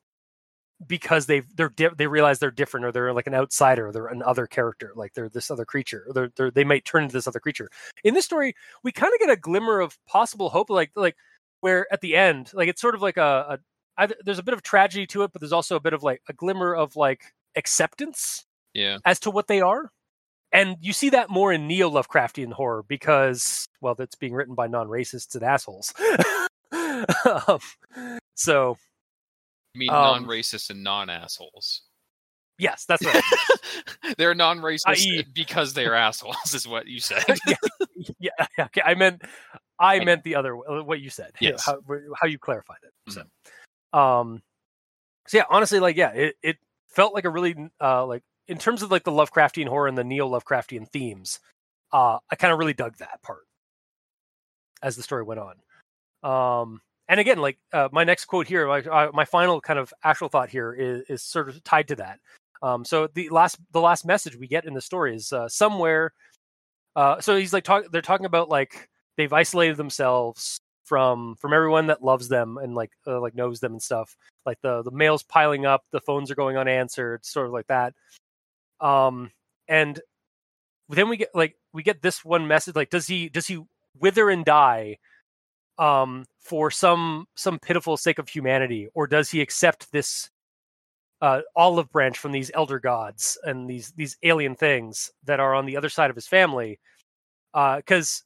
because 0.88 1.26
they 1.26 1.41
they're 1.56 1.69
di- 1.69 1.90
they 1.98 2.07
realize 2.07 2.38
they're 2.38 2.52
different 2.52 2.86
or 2.86 2.91
they're 2.91 3.14
like 3.14 3.27
an 3.27 3.34
outsider, 3.34 3.91
they're 3.91 4.07
an 4.07 4.22
other 4.22 4.45
character, 4.45 4.91
like 4.95 5.14
they're 5.14 5.30
this 5.30 5.49
other 5.49 5.65
creature, 5.65 6.06
they're, 6.14 6.32
they're 6.36 6.52
they 6.52 6.64
might 6.64 6.86
turn 6.86 7.03
into 7.03 7.14
this 7.14 7.27
other 7.27 7.40
creature. 7.40 7.69
In 8.03 8.14
this 8.14 8.26
story, 8.26 8.53
we 8.84 8.91
kind 8.91 9.11
of 9.14 9.19
get 9.19 9.32
a 9.32 9.36
glimmer 9.40 9.80
of 9.80 9.98
possible 10.07 10.49
hope, 10.49 10.69
like 10.69 10.91
like 10.95 11.15
where 11.66 11.92
at 11.92 12.00
the 12.02 12.16
end, 12.16 12.52
like 12.54 12.70
it's 12.70 12.80
sort 12.80 12.94
of 12.94 13.02
like 13.02 13.18
a, 13.18 13.58
a 13.98 14.10
there's 14.24 14.38
a 14.38 14.44
bit 14.44 14.54
of 14.54 14.62
tragedy 14.62 15.08
to 15.08 15.24
it, 15.24 15.32
but 15.34 15.42
there's 15.42 15.52
also 15.52 15.76
a 15.76 15.80
bit 15.80 15.94
of 15.94 16.04
like 16.04 16.22
a 16.30 16.34
glimmer 16.34 16.76
of 16.76 16.96
like 16.96 17.24
acceptance 17.56 18.46
Yeah. 18.76 19.00
as 19.04 19.20
to 19.22 19.32
what 19.32 19.48
they 19.48 19.62
are. 19.62 19.90
And 20.52 20.78
you 20.80 20.94
see 20.94 21.10
that 21.10 21.32
more 21.32 21.52
in 21.52 21.66
neo 21.66 21.90
Lovecraftian 21.90 22.52
horror 22.54 22.84
because, 22.88 23.68
well, 23.82 23.96
that's 23.96 24.14
being 24.14 24.36
written 24.36 24.54
by 24.54 24.68
non 24.68 24.88
racists 24.90 25.34
and 25.34 25.44
assholes. 25.44 25.92
um, 27.48 27.60
so, 28.36 28.78
I 29.76 29.80
mean, 29.80 29.90
Um, 29.90 29.96
non 29.96 30.26
racists 30.26 30.70
and 30.70 30.84
non-assholes. 30.84 31.82
yes, 32.60 32.86
that's 32.86 33.04
right. 33.04 33.24
they're 34.20 34.36
non-racist 34.36 34.84
I.e. 34.86 35.26
because 35.34 35.74
they're 35.74 35.96
assholes, 35.96 36.54
is 36.54 36.68
what 36.68 36.86
you 36.86 37.00
said. 37.00 37.24
yeah, 38.20 38.30
yeah, 38.56 38.66
okay. 38.66 38.84
I 38.86 38.94
meant, 38.94 39.24
I 39.80 39.95
I- 39.95 40.06
meant 40.06 40.23
the 40.23 40.35
other 40.35 40.56
what 40.56 41.02
you 41.02 41.10
said. 41.10 41.31
Yes. 41.39 41.65
how, 41.65 41.80
how 42.19 42.27
you 42.27 42.38
clarified 42.38 42.77
it. 42.84 43.14
So, 43.14 43.23
um, 43.97 44.41
so 45.27 45.38
yeah, 45.38 45.45
honestly, 45.49 45.80
like, 45.80 45.95
yeah, 45.95 46.11
it, 46.11 46.35
it 46.41 46.57
felt 46.88 47.14
like 47.14 47.26
a 47.26 47.30
really, 47.30 47.56
uh, 47.81 48.06
like 48.06 48.23
in 48.47 48.57
terms 48.57 48.81
of 48.84 48.91
like 48.91 49.03
the 49.03 49.11
Lovecraftian 49.11 49.68
horror 49.68 49.88
and 49.88 49.97
the 49.97 50.03
neo 50.03 50.30
Lovecraftian 50.30 50.88
themes, 50.89 51.39
uh, 51.91 52.19
I 52.30 52.35
kind 52.35 52.53
of 52.53 52.60
really 52.60 52.73
dug 52.73 52.97
that 52.97 53.22
part 53.22 53.47
as 54.81 54.95
the 54.95 55.03
story 55.03 55.23
went 55.23 55.39
on. 55.39 55.56
Um, 56.23 56.81
and 57.07 57.19
again, 57.19 57.39
like 57.39 57.57
uh, 57.73 57.89
my 57.91 58.03
next 58.03 58.26
quote 58.26 58.47
here, 58.47 58.68
my, 58.68 58.80
uh, 58.81 59.11
my 59.14 59.26
final 59.26 59.61
kind 59.61 59.80
of 59.80 59.93
actual 60.03 60.30
thought 60.30 60.49
here 60.49 60.73
is, 60.73 61.03
is 61.10 61.23
sort 61.23 61.49
of 61.49 61.64
tied 61.64 61.88
to 61.89 61.95
that. 61.97 62.19
Um, 62.61 62.85
so 62.85 63.07
the 63.14 63.30
last 63.30 63.57
the 63.72 63.81
last 63.81 64.06
message 64.06 64.35
we 64.35 64.47
get 64.47 64.65
in 64.65 64.73
the 64.73 64.81
story 64.81 65.15
is 65.15 65.31
uh, 65.31 65.47
somewhere. 65.47 66.14
Uh, 66.95 67.19
so 67.19 67.35
he's 67.35 67.53
like 67.53 67.64
talk, 67.64 67.85
they're 67.91 68.02
talking 68.02 68.26
about 68.26 68.49
like 68.49 68.89
they've 69.18 69.34
isolated 69.34 69.78
themselves 69.78 70.60
from 70.84 71.36
from 71.36 71.54
everyone 71.54 71.88
that 71.88 72.04
loves 72.04 72.28
them 72.30 72.58
and 72.58 72.76
like 72.76 72.92
uh, 73.08 73.20
like 73.20 73.36
knows 73.36 73.60
them 73.60 73.74
and 73.74 73.82
stuff. 73.82 74.16
Like 74.46 74.60
the 74.62 74.84
the 74.84 74.92
mail's 74.92 75.24
piling 75.24 75.66
up, 75.66 75.84
the 75.92 76.02
phones 76.02 76.32
are 76.32 76.36
going 76.36 76.58
unanswered, 76.58 77.26
sort 77.26 77.48
of 77.48 77.54
like 77.54 77.68
that. 77.68 77.94
Um, 78.80 79.32
and 79.68 80.00
then 80.90 81.10
we 81.10 81.18
get 81.18 81.30
like 81.34 81.56
we 81.74 81.84
get 81.84 82.02
this 82.02 82.24
one 82.24 82.48
message 82.48 82.76
like 82.76 82.90
does 82.90 83.08
he 83.08 83.30
does 83.30 83.48
he 83.48 83.62
wither 84.00 84.30
and 84.30 84.46
die 84.46 84.98
um 85.78 86.26
for 86.40 86.70
some 86.70 87.26
some 87.36 87.60
pitiful 87.60 87.98
sake 87.98 88.20
of 88.20 88.30
humanity 88.30 88.88
or 88.94 89.08
does 89.08 89.32
he 89.32 89.42
accept 89.42 89.92
this 89.92 90.30
uh 91.22 91.42
olive 91.56 91.90
branch 91.92 92.18
from 92.18 92.32
these 92.32 92.52
elder 92.54 92.80
gods 92.80 93.38
and 93.44 93.70
these 93.70 93.92
these 93.94 94.18
alien 94.24 94.56
things 94.56 95.12
that 95.24 95.40
are 95.40 95.56
on 95.56 95.66
the 95.66 95.78
other 95.78 95.90
side 95.90 96.10
of 96.10 96.16
his 96.16 96.28
family 96.28 96.80
uh 97.54 97.82
cuz 97.86 98.24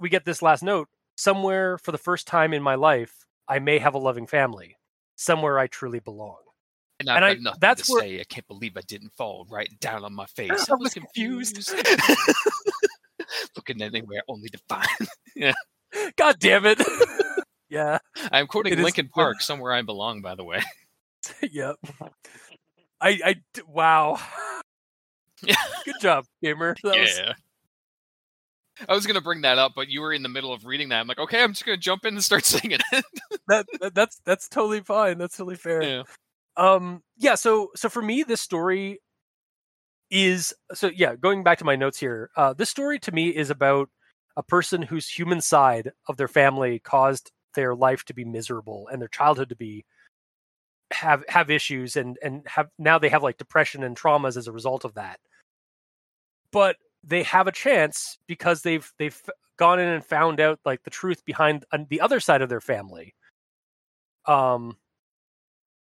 we 0.00 0.08
get 0.08 0.24
this 0.24 0.42
last 0.42 0.62
note 0.62 0.88
somewhere 1.16 1.78
for 1.78 1.92
the 1.92 1.98
first 1.98 2.26
time 2.26 2.52
in 2.52 2.62
my 2.62 2.74
life 2.74 3.24
i 3.48 3.58
may 3.58 3.78
have 3.78 3.94
a 3.94 3.98
loving 3.98 4.26
family 4.26 4.76
somewhere 5.16 5.58
i 5.58 5.66
truly 5.66 6.00
belong 6.00 6.38
And 7.00 7.08
I've 7.10 7.36
And 7.38 7.48
I- 7.48 7.52
that's 7.60 7.88
where- 7.90 8.02
say. 8.02 8.20
I 8.20 8.24
can't 8.24 8.46
believe 8.48 8.76
I 8.76 8.80
didn't 8.82 9.12
fall 9.16 9.46
right 9.50 9.68
down 9.80 10.04
on 10.04 10.12
my 10.14 10.26
face. 10.36 10.68
I 10.70 10.74
was 10.74 10.94
confused. 10.94 11.72
Looking 13.56 13.82
anywhere 13.82 14.22
only 14.28 14.48
to 14.48 14.58
find. 14.68 14.86
god 16.16 16.36
damn 16.40 16.66
it 16.66 16.80
yeah 17.68 17.98
I'm 18.32 18.46
quoting 18.48 18.72
It 18.72 18.78
is- 18.80 18.84
Linkin 18.84 19.08
Park, 19.08 19.40
somewhere 19.40 19.72
I 19.72 19.82
belong, 19.82 20.22
by 20.22 20.34
the 20.34 20.44
way. 20.44 20.60
yep 21.42 21.76
I, 23.00 23.18
I, 23.24 23.34
wow 23.68 24.18
good 25.84 25.94
job 26.00 26.24
gamer 26.42 26.74
that 26.82 26.98
was 26.98 27.18
yeah. 27.18 27.32
I 28.88 28.94
was 28.94 29.06
gonna 29.06 29.20
bring 29.20 29.42
that 29.42 29.58
up, 29.58 29.72
but 29.74 29.88
you 29.88 30.00
were 30.00 30.12
in 30.12 30.22
the 30.22 30.28
middle 30.28 30.52
of 30.52 30.64
reading 30.64 30.88
that. 30.90 31.00
I'm 31.00 31.06
like, 31.06 31.18
okay, 31.18 31.42
I'm 31.42 31.52
just 31.52 31.64
gonna 31.64 31.76
jump 31.76 32.04
in 32.04 32.14
and 32.14 32.24
start 32.24 32.44
singing 32.44 32.78
it. 32.90 33.04
that, 33.48 33.66
that 33.80 33.94
that's 33.94 34.20
that's 34.24 34.48
totally 34.48 34.80
fine. 34.80 35.18
That's 35.18 35.36
totally 35.36 35.56
fair. 35.56 35.82
yeah. 35.82 36.02
Um 36.56 37.02
yeah, 37.16 37.34
so 37.34 37.70
so 37.74 37.88
for 37.88 38.02
me 38.02 38.22
this 38.22 38.40
story 38.40 39.00
is 40.10 40.54
so 40.72 40.90
yeah, 40.94 41.16
going 41.16 41.42
back 41.42 41.58
to 41.58 41.64
my 41.64 41.76
notes 41.76 41.98
here. 41.98 42.30
Uh 42.36 42.52
this 42.52 42.70
story 42.70 42.98
to 43.00 43.12
me 43.12 43.28
is 43.28 43.50
about 43.50 43.90
a 44.36 44.42
person 44.42 44.82
whose 44.82 45.08
human 45.08 45.40
side 45.40 45.92
of 46.08 46.16
their 46.16 46.28
family 46.28 46.80
caused 46.80 47.30
their 47.54 47.74
life 47.74 48.04
to 48.04 48.14
be 48.14 48.24
miserable 48.24 48.88
and 48.92 49.00
their 49.00 49.08
childhood 49.08 49.48
to 49.48 49.56
be 49.56 49.84
have 50.92 51.24
have 51.28 51.50
issues 51.50 51.96
and 51.96 52.18
and 52.22 52.42
have 52.46 52.68
now 52.78 52.98
they 52.98 53.08
have 53.08 53.22
like 53.22 53.38
depression 53.38 53.82
and 53.82 53.96
traumas 53.96 54.36
as 54.36 54.48
a 54.48 54.52
result 54.52 54.84
of 54.84 54.94
that. 54.94 55.18
But 56.52 56.76
they 57.06 57.22
have 57.24 57.46
a 57.46 57.52
chance 57.52 58.18
because 58.26 58.62
they've 58.62 58.90
they've 58.98 59.20
gone 59.58 59.78
in 59.80 59.88
and 59.88 60.04
found 60.04 60.40
out 60.40 60.58
like 60.64 60.82
the 60.84 60.90
truth 60.90 61.24
behind 61.24 61.64
uh, 61.72 61.78
the 61.88 62.00
other 62.00 62.20
side 62.20 62.42
of 62.42 62.48
their 62.48 62.60
family. 62.60 63.14
Um 64.26 64.76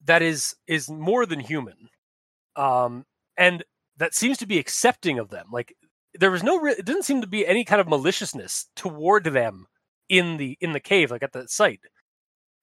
that 0.05 0.21
is 0.21 0.55
is 0.67 0.89
more 0.89 1.25
than 1.25 1.39
human. 1.39 1.89
Um 2.55 3.05
and 3.37 3.63
that 3.97 4.13
seems 4.15 4.37
to 4.39 4.47
be 4.47 4.59
accepting 4.59 5.19
of 5.19 5.29
them. 5.29 5.47
Like 5.51 5.75
there 6.13 6.31
was 6.31 6.43
no 6.43 6.59
re- 6.59 6.73
it 6.77 6.85
didn't 6.85 7.03
seem 7.03 7.21
to 7.21 7.27
be 7.27 7.47
any 7.47 7.63
kind 7.65 7.81
of 7.81 7.87
maliciousness 7.87 8.67
toward 8.75 9.25
them 9.25 9.67
in 10.09 10.37
the 10.37 10.57
in 10.61 10.73
the 10.73 10.79
cave 10.79 11.11
like 11.11 11.23
at 11.23 11.33
the 11.33 11.47
site. 11.47 11.81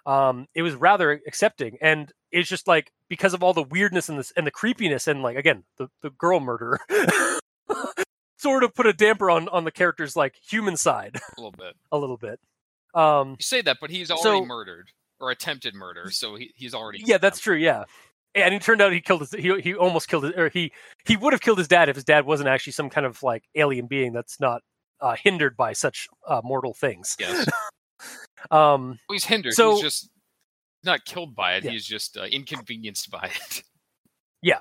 Um 0.07 0.47
it 0.55 0.63
was 0.63 0.75
rather 0.75 1.21
accepting. 1.27 1.79
And 1.81 2.13
it's 2.33 2.49
just 2.49 2.69
like 2.69 2.93
because 3.09 3.35
of 3.35 3.43
all 3.43 3.55
the 3.55 3.63
weirdness 3.65 4.09
and 4.09 4.19
this 4.19 4.33
and 4.37 4.47
the 4.47 4.51
creepiness 4.51 5.09
and 5.09 5.23
like 5.23 5.37
again 5.37 5.65
the 5.79 5.89
the 6.03 6.11
girl 6.11 6.41
murder 6.41 6.79
sort 8.45 8.63
of 8.65 8.75
put 8.75 8.87
a 8.87 8.93
damper 8.93 9.31
on 9.31 9.49
on 9.49 9.65
the 9.65 9.71
character's 9.73 10.15
like 10.17 10.35
human 10.49 10.77
side 10.77 11.17
A 11.17 11.41
little 11.41 11.51
bit. 11.59 11.75
a 11.93 11.99
little 11.99 12.17
bit 12.17 12.39
um 12.95 13.31
You 13.39 13.45
say 13.45 13.61
that, 13.63 13.79
but 13.81 13.91
he's 13.91 14.11
already 14.11 14.23
So- 14.41 14.45
murdered 14.45 14.89
or 15.21 15.31
attempted 15.31 15.75
murder, 15.75 16.11
so 16.11 16.37
he, 16.37 16.53
he's 16.57 16.75
already. 16.75 17.03
yeah 17.05 17.19
that's 17.19 17.41
true 17.41 17.57
yeah 17.57 17.85
and 18.37 18.53
it 18.55 18.63
turned 18.63 18.83
out 18.83 18.93
he 18.93 19.01
killed 19.01 19.21
his 19.21 19.31
he, 19.33 19.61
he 19.61 19.75
almost 19.75 20.09
killed 20.09 20.25
his 20.25 20.33
or 20.37 20.49
he 20.49 20.73
he 21.07 21.17
would 21.17 21.33
have 21.33 21.41
killed 21.41 21.59
his 21.59 21.69
dad 21.69 21.89
if 21.89 21.95
his 21.97 22.05
dad 22.05 22.27
wasn't 22.27 22.49
actually 22.49 22.73
some 22.73 22.91
kind 22.91 23.07
of 23.07 23.23
like 23.23 23.45
alien 23.55 23.87
being 23.87 24.13
that's 24.13 24.39
not 24.41 24.61
uh, 25.01 25.15
hindered 25.23 25.57
by 25.57 25.73
such 25.73 26.09
uh, 26.29 26.41
mortal 26.45 26.75
things 26.75 27.17
Yes. 27.21 27.49
um 28.51 28.99
Well, 29.09 29.15
he's 29.15 29.25
hindered. 29.25 29.55
So- 29.55 29.73
he's 29.75 29.83
just 29.83 30.11
not 30.85 31.05
killed 31.07 31.35
by 31.35 31.55
it. 31.57 31.65
Yeah. 31.65 31.71
He's 31.71 31.87
just 31.87 32.17
uh, 32.19 32.25
inconvenienced 32.25 33.11
by 33.11 33.31
it. 33.35 33.63
Yeah. 34.43 34.59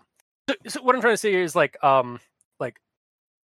So, 0.50 0.56
so 0.68 0.82
what 0.84 0.96
i'm 0.96 1.02
trying 1.02 1.14
to 1.14 1.18
say 1.18 1.34
is 1.34 1.56
like 1.56 1.76
um 1.84 2.20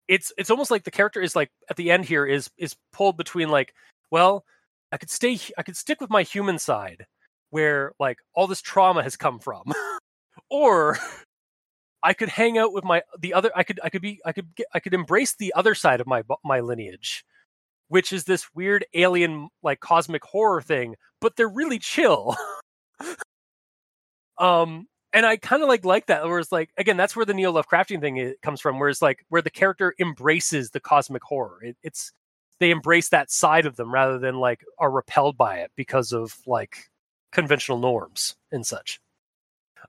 it's 0.07 0.31
it's 0.37 0.49
almost 0.49 0.71
like 0.71 0.83
the 0.83 0.91
character 0.91 1.21
is 1.21 1.35
like 1.35 1.51
at 1.69 1.75
the 1.75 1.91
end 1.91 2.05
here 2.05 2.25
is 2.25 2.49
is 2.57 2.75
pulled 2.93 3.17
between 3.17 3.49
like 3.49 3.73
well 4.11 4.43
i 4.91 4.97
could 4.97 5.09
stay 5.09 5.39
i 5.57 5.63
could 5.63 5.77
stick 5.77 5.99
with 6.01 6.09
my 6.09 6.23
human 6.23 6.57
side 6.59 7.05
where 7.49 7.93
like 7.99 8.17
all 8.33 8.47
this 8.47 8.61
trauma 8.61 9.03
has 9.03 9.15
come 9.15 9.39
from. 9.39 9.63
Or 10.49 10.97
i 12.03 12.13
could 12.13 12.29
hang 12.29 12.57
out 12.57 12.71
with 12.71 12.85
my 12.85 13.01
the 13.19 13.33
other 13.33 13.51
i 13.55 13.63
could 13.63 13.79
i 13.83 13.89
could 13.89 14.01
be 14.01 14.21
i 14.23 14.31
could 14.31 14.55
get, 14.55 14.67
i 14.73 14.79
could 14.79 14.93
embrace 14.93 15.35
the 15.35 15.51
other 15.55 15.75
side 15.75 15.99
of 15.99 16.07
my 16.07 16.23
my 16.45 16.61
lineage 16.61 17.25
which 17.89 18.13
is 18.13 18.23
this 18.23 18.45
weird 18.53 18.85
alien 18.93 19.49
like 19.63 19.79
cosmic 19.81 20.23
horror 20.23 20.61
thing 20.61 20.95
but 21.19 21.35
they're 21.35 21.49
really 21.49 21.79
chill. 21.79 22.35
Um 24.39 24.87
and 25.17 25.25
I 25.25 25.35
kind 25.35 25.63
of 25.63 25.67
like 25.67 25.83
like 25.83 26.05
that. 26.05 26.23
Where 26.25 26.37
it's 26.37 26.51
like 26.51 26.69
again, 26.77 26.95
that's 26.95 27.15
where 27.15 27.25
the 27.25 27.33
neo 27.33 27.51
Lovecraftian 27.51 28.01
thing 28.01 28.35
comes 28.43 28.61
from. 28.61 28.77
Where 28.77 28.87
it's 28.87 29.01
like 29.01 29.25
where 29.29 29.41
the 29.41 29.49
character 29.49 29.95
embraces 29.99 30.69
the 30.69 30.79
cosmic 30.79 31.23
horror. 31.23 31.57
It, 31.63 31.75
it's 31.81 32.11
they 32.59 32.69
embrace 32.69 33.09
that 33.09 33.31
side 33.31 33.65
of 33.65 33.77
them 33.77 33.91
rather 33.91 34.19
than 34.19 34.35
like 34.35 34.63
are 34.77 34.91
repelled 34.91 35.35
by 35.35 35.57
it 35.57 35.71
because 35.75 36.11
of 36.11 36.35
like 36.45 36.77
conventional 37.31 37.79
norms 37.79 38.35
and 38.51 38.63
such. 38.63 38.99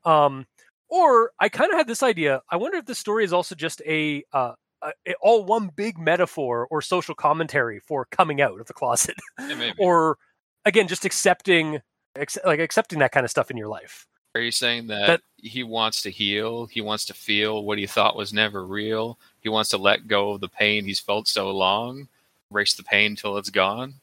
Um, 0.06 0.46
or 0.88 1.32
I 1.38 1.50
kind 1.50 1.70
of 1.72 1.76
had 1.76 1.88
this 1.88 2.02
idea. 2.02 2.40
I 2.50 2.56
wonder 2.56 2.78
if 2.78 2.86
this 2.86 2.98
story 2.98 3.24
is 3.24 3.32
also 3.34 3.55
just 3.55 3.82
a, 3.86 4.24
uh, 4.32 4.52
a, 4.80 4.92
a 5.06 5.14
all 5.20 5.44
one 5.44 5.70
big 5.76 5.98
metaphor 5.98 6.66
or 6.70 6.80
social 6.80 7.14
commentary 7.14 7.80
for 7.80 8.06
coming 8.10 8.40
out 8.40 8.59
of 8.59 8.66
the 8.66 8.72
closet, 8.72 9.16
Yeah, 9.38 9.72
or 9.78 10.16
again, 10.64 10.88
just 10.88 11.05
accepting, 11.05 11.80
ex- 12.16 12.38
like 12.46 12.60
accepting 12.60 13.00
that 13.00 13.12
kind 13.12 13.24
of 13.24 13.30
stuff 13.30 13.50
in 13.50 13.59
your 13.59 13.68
life. 13.68 14.06
Are 14.34 14.40
you 14.40 14.50
saying 14.52 14.88
that, 14.88 15.06
That- 15.06 15.22
he 15.36 15.62
wants 15.62 16.02
to 16.02 16.10
heal? 16.10 16.66
He 16.66 16.80
wants 16.80 17.05
to 17.06 17.14
feel 17.14 17.64
what 17.64 17.78
he 17.78 17.86
thought 17.86 18.16
was 18.16 18.32
never 18.32 18.64
real. 18.64 19.18
He 19.40 19.48
wants 19.48 19.70
to 19.70 19.78
let 19.78 20.06
go 20.06 20.32
of 20.32 20.40
the 20.40 20.48
pain 20.48 20.84
he's 20.84 21.00
felt 21.00 21.26
so 21.28 21.50
long, 21.50 22.09
erase 22.50 22.74
the 22.74 22.82
pain 22.82 23.16
till 23.16 23.36
it's 23.38 23.50
gone. 23.50 23.94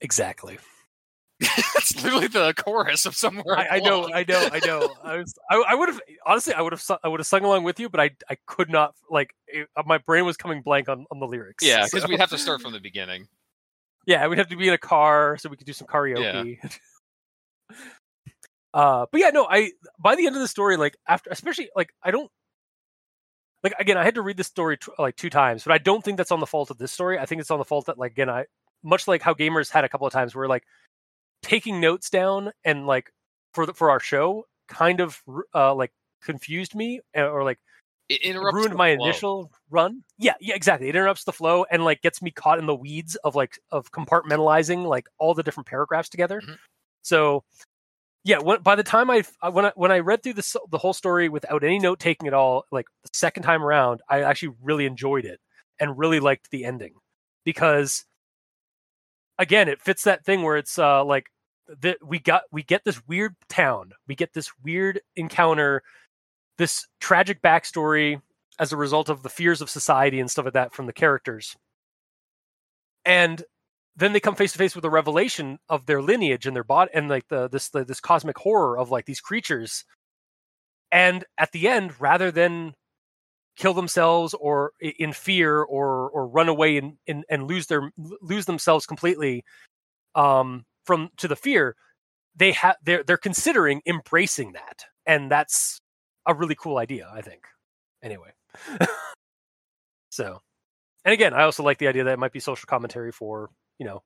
Exactly. 0.00 0.58
That's 1.40 2.02
literally 2.02 2.28
the 2.28 2.54
chorus 2.54 3.04
of 3.06 3.16
somewhere. 3.16 3.58
I, 3.58 3.76
I 3.76 3.80
know, 3.80 4.08
I 4.12 4.24
know, 4.28 4.48
I 4.52 4.60
know. 4.64 4.94
I 5.04 5.16
was, 5.18 5.34
I, 5.50 5.64
I 5.70 5.74
would 5.74 5.88
have 5.88 6.00
honestly, 6.26 6.54
I 6.54 6.60
would 6.62 6.72
have, 6.72 6.84
I 7.02 7.08
would 7.08 7.20
have 7.20 7.26
sung 7.26 7.42
along 7.44 7.64
with 7.64 7.80
you, 7.80 7.88
but 7.88 8.00
I, 8.00 8.10
I 8.28 8.36
could 8.46 8.70
not. 8.70 8.94
Like, 9.10 9.34
it, 9.48 9.68
uh, 9.76 9.82
my 9.86 9.98
brain 9.98 10.24
was 10.24 10.36
coming 10.36 10.62
blank 10.62 10.88
on, 10.88 11.06
on 11.10 11.18
the 11.18 11.26
lyrics. 11.26 11.64
Yeah, 11.64 11.84
because 11.84 12.02
so- 12.02 12.08
we'd 12.08 12.20
have 12.20 12.30
to 12.30 12.38
start 12.38 12.60
from 12.60 12.72
the 12.74 12.80
beginning. 12.80 13.26
yeah, 14.06 14.26
we'd 14.28 14.38
have 14.38 14.48
to 14.48 14.56
be 14.56 14.68
in 14.68 14.74
a 14.74 14.78
car 14.78 15.36
so 15.38 15.48
we 15.48 15.56
could 15.56 15.66
do 15.66 15.72
some 15.72 15.86
karaoke. 15.86 16.58
Uh, 18.74 19.06
but 19.10 19.20
yeah, 19.20 19.30
no, 19.30 19.46
I 19.48 19.72
by 19.98 20.14
the 20.16 20.26
end 20.26 20.36
of 20.36 20.42
the 20.42 20.48
story, 20.48 20.76
like 20.76 20.96
after, 21.06 21.30
especially 21.30 21.70
like 21.76 21.92
I 22.02 22.10
don't 22.10 22.30
like 23.62 23.74
again, 23.78 23.96
I 23.96 24.04
had 24.04 24.16
to 24.16 24.22
read 24.22 24.36
this 24.36 24.48
story 24.48 24.76
t- 24.76 24.90
like 24.98 25.16
two 25.16 25.30
times, 25.30 25.64
but 25.64 25.72
I 25.72 25.78
don't 25.78 26.02
think 26.04 26.16
that's 26.16 26.32
on 26.32 26.40
the 26.40 26.46
fault 26.46 26.70
of 26.70 26.78
this 26.78 26.90
story. 26.92 27.18
I 27.18 27.26
think 27.26 27.40
it's 27.40 27.50
on 27.50 27.58
the 27.58 27.64
fault 27.64 27.86
that 27.86 27.98
like 27.98 28.12
again, 28.12 28.28
I 28.30 28.46
much 28.82 29.06
like 29.06 29.22
how 29.22 29.34
gamers 29.34 29.70
had 29.70 29.84
a 29.84 29.88
couple 29.88 30.06
of 30.06 30.12
times 30.12 30.34
where 30.34 30.48
like 30.48 30.64
taking 31.42 31.80
notes 31.80 32.10
down 32.10 32.50
and 32.64 32.86
like 32.86 33.12
for 33.54 33.66
the, 33.66 33.74
for 33.74 33.90
our 33.90 34.00
show 34.00 34.44
kind 34.68 35.00
of 35.00 35.20
uh 35.54 35.74
like 35.74 35.92
confused 36.22 36.74
me 36.74 37.00
uh, 37.16 37.28
or 37.28 37.44
like 37.44 37.58
It 38.08 38.22
interrupts 38.22 38.54
ruined 38.56 38.74
my 38.74 38.96
flow. 38.96 39.04
initial 39.04 39.52
run. 39.70 40.02
Yeah, 40.18 40.34
yeah, 40.40 40.54
exactly. 40.54 40.88
It 40.88 40.96
interrupts 40.96 41.24
the 41.24 41.32
flow 41.32 41.64
and 41.70 41.84
like 41.84 42.00
gets 42.02 42.20
me 42.22 42.30
caught 42.32 42.58
in 42.58 42.66
the 42.66 42.74
weeds 42.74 43.14
of 43.16 43.34
like 43.36 43.60
of 43.70 43.92
compartmentalizing 43.92 44.84
like 44.86 45.06
all 45.18 45.34
the 45.34 45.42
different 45.44 45.68
paragraphs 45.68 46.08
together. 46.08 46.40
Mhm. 46.40 46.56
So 47.02 47.44
yeah, 48.24 48.38
when, 48.38 48.62
by 48.62 48.76
the 48.76 48.82
time 48.84 49.10
I 49.10 49.22
I- 49.42 49.48
when 49.48 49.66
I 49.66 49.72
when 49.74 49.92
I 49.92 49.98
read 50.00 50.22
through 50.22 50.34
the 50.34 50.60
the 50.70 50.78
whole 50.78 50.92
story 50.92 51.28
without 51.28 51.64
any 51.64 51.78
note 51.78 52.00
taking 52.00 52.28
at 52.28 52.34
all, 52.34 52.64
like 52.70 52.86
the 53.02 53.10
second 53.12 53.42
time 53.42 53.62
around, 53.64 54.00
I 54.08 54.22
actually 54.22 54.54
really 54.62 54.86
enjoyed 54.86 55.24
it 55.24 55.40
and 55.80 55.98
really 55.98 56.20
liked 56.20 56.50
the 56.50 56.64
ending 56.64 56.94
because 57.44 58.04
again, 59.38 59.68
it 59.68 59.82
fits 59.82 60.04
that 60.04 60.24
thing 60.24 60.42
where 60.42 60.56
it's 60.56 60.78
uh 60.78 61.04
like 61.04 61.26
that 61.80 61.98
we 62.04 62.18
got 62.18 62.42
we 62.52 62.62
get 62.62 62.84
this 62.84 63.00
weird 63.06 63.34
town, 63.48 63.92
we 64.06 64.14
get 64.14 64.32
this 64.34 64.50
weird 64.62 65.00
encounter, 65.16 65.82
this 66.58 66.86
tragic 67.00 67.42
backstory 67.42 68.20
as 68.58 68.72
a 68.72 68.76
result 68.76 69.08
of 69.08 69.22
the 69.22 69.30
fears 69.30 69.60
of 69.62 69.70
society 69.70 70.20
and 70.20 70.30
stuff 70.30 70.46
like 70.46 70.54
that 70.54 70.74
from 70.74 70.86
the 70.86 70.92
characters. 70.92 71.56
And 73.04 73.42
then 73.96 74.12
they 74.12 74.20
come 74.20 74.34
face 74.34 74.52
to 74.52 74.58
face 74.58 74.74
with 74.74 74.84
a 74.84 74.90
revelation 74.90 75.58
of 75.68 75.86
their 75.86 76.00
lineage 76.00 76.46
and 76.46 76.56
their 76.56 76.64
body 76.64 76.90
and 76.94 77.08
like 77.08 77.28
the 77.28 77.48
this 77.48 77.68
the, 77.68 77.84
this 77.84 78.00
cosmic 78.00 78.38
horror 78.38 78.78
of 78.78 78.90
like 78.90 79.04
these 79.06 79.20
creatures. 79.20 79.84
And 80.90 81.24
at 81.38 81.52
the 81.52 81.68
end, 81.68 82.00
rather 82.00 82.30
than 82.30 82.74
kill 83.56 83.74
themselves 83.74 84.34
or 84.34 84.72
in 84.80 85.12
fear 85.12 85.62
or 85.62 86.08
or 86.10 86.26
run 86.26 86.48
away 86.48 86.78
and, 86.78 86.94
and, 87.06 87.24
and 87.28 87.46
lose 87.46 87.66
their 87.66 87.92
lose 87.96 88.46
themselves 88.46 88.86
completely 88.86 89.44
um 90.14 90.64
from 90.86 91.10
to 91.18 91.28
the 91.28 91.36
fear, 91.36 91.76
they 92.34 92.52
have 92.52 92.76
they're 92.82 93.02
they're 93.02 93.16
considering 93.18 93.82
embracing 93.86 94.52
that. 94.52 94.84
And 95.06 95.30
that's 95.30 95.80
a 96.26 96.34
really 96.34 96.54
cool 96.54 96.78
idea, 96.78 97.10
I 97.12 97.20
think. 97.20 97.42
Anyway. 98.02 98.32
so 100.10 100.40
and 101.04 101.12
again, 101.12 101.34
I 101.34 101.42
also 101.42 101.62
like 101.62 101.78
the 101.78 101.88
idea 101.88 102.04
that 102.04 102.12
it 102.12 102.18
might 102.18 102.32
be 102.32 102.40
social 102.40 102.66
commentary 102.66 103.12
for, 103.12 103.50
you 103.82 103.88
know, 103.88 104.02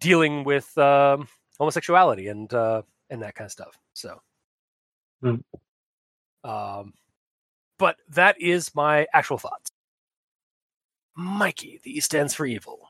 dealing 0.00 0.42
with 0.42 0.76
um, 0.78 1.28
homosexuality 1.58 2.28
and 2.28 2.52
uh, 2.54 2.80
and 3.10 3.20
that 3.20 3.34
kind 3.34 3.44
of 3.44 3.52
stuff. 3.52 3.76
So, 3.92 4.18
Hmm. 5.22 5.34
um, 6.42 6.94
but 7.78 7.96
that 8.08 8.40
is 8.40 8.74
my 8.74 9.06
actual 9.12 9.36
thoughts. 9.36 9.70
Mikey, 11.14 11.78
the 11.84 11.90
E 11.98 12.00
stands 12.00 12.32
for 12.32 12.46
evil. 12.46 12.88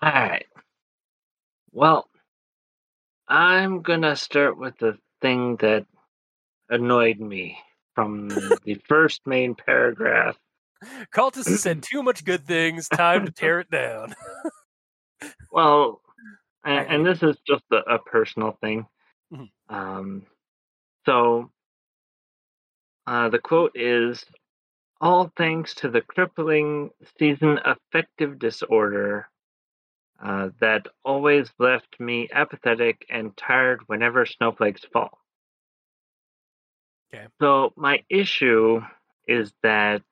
All 0.00 0.12
right. 0.12 0.46
Well, 1.72 2.08
I'm 3.26 3.82
gonna 3.82 4.14
start 4.14 4.56
with 4.56 4.78
the 4.78 4.98
thing 5.20 5.56
that 5.56 5.84
annoyed 6.68 7.18
me 7.18 7.58
from 7.96 8.56
the 8.64 8.74
first 8.88 9.26
main 9.26 9.56
paragraph. 9.56 10.36
Cultists 11.12 11.58
said 11.58 11.82
too 11.90 12.04
much 12.04 12.24
good 12.24 12.46
things. 12.46 12.88
Time 12.88 13.26
to 13.26 13.32
tear 13.32 13.58
it 13.58 13.70
down. 13.70 14.14
Well, 15.50 16.00
and, 16.64 16.86
and 16.88 17.06
this 17.06 17.22
is 17.22 17.36
just 17.46 17.64
a, 17.72 17.94
a 17.94 17.98
personal 17.98 18.52
thing. 18.60 18.86
Mhm. 19.32 19.50
Um, 19.68 20.26
so 21.06 21.50
uh, 23.06 23.28
the 23.28 23.38
quote 23.38 23.72
is 23.74 24.24
All 25.00 25.30
thanks 25.36 25.74
to 25.76 25.88
the 25.90 26.00
crippling 26.02 26.90
season 27.18 27.58
affective 27.64 28.38
disorder 28.38 29.28
uh, 30.22 30.50
that 30.60 30.86
always 31.04 31.52
left 31.58 31.98
me 32.00 32.28
apathetic 32.32 33.04
and 33.10 33.36
tired 33.36 33.82
whenever 33.88 34.26
snowflakes 34.26 34.84
fall. 34.92 35.18
Okay. 37.12 37.26
So 37.40 37.72
my 37.76 38.04
issue 38.08 38.82
is 39.26 39.52
that 39.62 40.02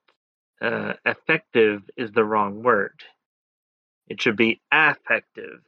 uh, 0.61 0.95
effective 1.05 1.83
is 1.97 2.13
the 2.13 2.25
wrong 2.25 2.63
word. 2.63 3.03
It 4.09 4.21
should 4.21 4.37
be 4.37 4.61
affective 4.73 5.61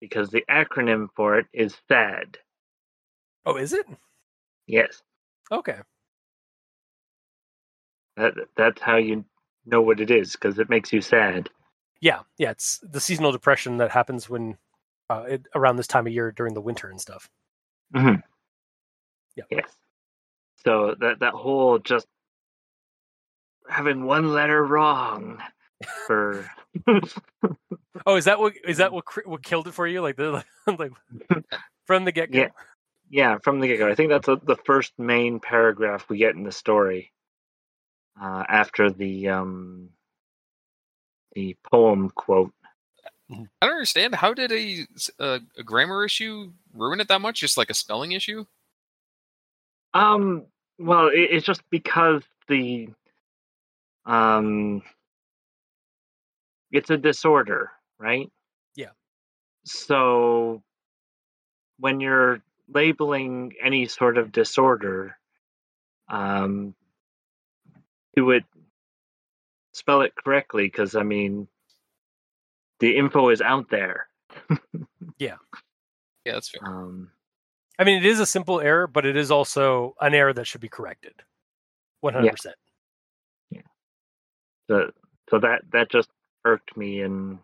because 0.00 0.30
the 0.30 0.44
acronym 0.50 1.08
for 1.16 1.38
it 1.38 1.46
is 1.52 1.76
SAD. 1.88 2.38
Oh, 3.46 3.56
is 3.56 3.72
it? 3.72 3.86
Yes, 4.66 5.02
Okay. 5.52 5.78
that, 8.16 8.34
that's 8.56 8.80
how 8.80 8.96
you 8.96 9.24
know 9.66 9.80
what 9.82 10.00
it 10.00 10.10
is 10.10 10.32
because 10.32 10.58
it 10.58 10.70
makes 10.70 10.92
you 10.92 11.00
sad. 11.00 11.50
Yeah, 12.00 12.20
yeah. 12.38 12.50
It's 12.50 12.78
the 12.82 13.00
seasonal 13.00 13.32
depression 13.32 13.78
that 13.78 13.90
happens 13.90 14.28
when 14.28 14.58
uh, 15.10 15.24
it, 15.28 15.46
around 15.54 15.76
this 15.76 15.86
time 15.86 16.06
of 16.06 16.12
year 16.12 16.32
during 16.32 16.54
the 16.54 16.60
winter 16.60 16.88
and 16.88 17.00
stuff. 17.00 17.28
Mhm. 17.94 18.22
Yeah. 19.36 19.44
Yes. 19.50 19.70
So 20.64 20.94
that 21.00 21.20
that 21.20 21.34
whole 21.34 21.78
just 21.78 22.06
having 23.68 24.04
one 24.04 24.32
letter 24.32 24.64
wrong 24.64 25.42
for 26.06 26.50
Oh, 28.06 28.16
is 28.16 28.24
that 28.24 28.40
what 28.40 28.54
is 28.66 28.78
that 28.78 28.92
what 28.92 29.04
what 29.24 29.42
killed 29.42 29.68
it 29.68 29.72
for 29.72 29.86
you? 29.86 30.00
Like 30.00 30.16
the 30.16 30.44
like 30.66 30.92
from 31.86 32.04
the 32.04 32.12
get 32.12 32.32
go. 32.32 32.40
Yeah. 32.40 32.48
yeah 33.08 33.38
from 33.42 33.60
the 33.60 33.68
get 33.68 33.78
go. 33.78 33.88
I 33.88 33.94
think 33.94 34.10
that's 34.10 34.28
a, 34.28 34.40
the 34.42 34.56
first 34.64 34.92
main 34.98 35.38
paragraph 35.38 36.08
we 36.08 36.18
get 36.18 36.34
in 36.34 36.42
the 36.42 36.52
story 36.52 37.12
uh, 38.20 38.44
after 38.48 38.90
the 38.90 39.28
um 39.28 39.90
the 41.34 41.56
poem 41.70 42.10
quote. 42.10 42.52
I 43.30 43.36
don't 43.62 43.72
understand. 43.72 44.14
How 44.14 44.34
did 44.34 44.52
a, 44.52 44.86
a, 45.18 45.40
a 45.58 45.62
grammar 45.62 46.04
issue 46.04 46.52
ruin 46.74 47.00
it 47.00 47.08
that 47.08 47.20
much? 47.20 47.40
Just 47.40 47.56
like 47.56 47.70
a 47.70 47.74
spelling 47.74 48.12
issue? 48.12 48.44
Um. 49.94 50.46
Well, 50.78 51.06
it, 51.06 51.28
it's 51.30 51.46
just 51.46 51.62
because 51.70 52.22
the 52.48 52.88
um, 54.06 54.82
it's 56.70 56.90
a 56.90 56.96
disorder, 56.96 57.70
right? 57.98 58.30
Yeah. 58.76 58.90
So 59.64 60.62
when 61.78 62.00
you're 62.00 62.40
labeling 62.68 63.52
any 63.62 63.86
sort 63.86 64.18
of 64.18 64.32
disorder, 64.32 65.16
um, 66.08 66.74
do 68.16 68.30
it 68.30 68.44
spell 69.72 70.02
it 70.02 70.14
correctly 70.14 70.64
because 70.66 70.94
I 70.94 71.02
mean, 71.02 71.48
the 72.80 72.96
info 72.96 73.28
is 73.28 73.40
out 73.40 73.68
there. 73.70 74.08
Yeah, 75.18 75.36
Yeah, 76.24 76.32
that's 76.32 76.48
fair. 76.48 76.68
Um, 76.68 77.12
I 77.78 77.84
mean, 77.84 77.98
it 77.98 78.06
is 78.06 78.18
a 78.18 78.26
simple 78.26 78.60
error, 78.60 78.88
but 78.88 79.06
it 79.06 79.16
is 79.16 79.30
also 79.30 79.94
an 80.00 80.12
error 80.12 80.32
that 80.32 80.46
should 80.46 80.60
be 80.60 80.68
corrected. 80.68 81.14
One 82.00 82.14
hundred 82.14 82.32
percent. 82.32 82.56
Yeah. 83.50 83.60
So 84.68 84.90
so 85.30 85.38
that 85.38 85.62
that 85.72 85.90
just 85.90 86.08
irked 86.44 86.76
me 86.76 87.00
and. 87.00 87.38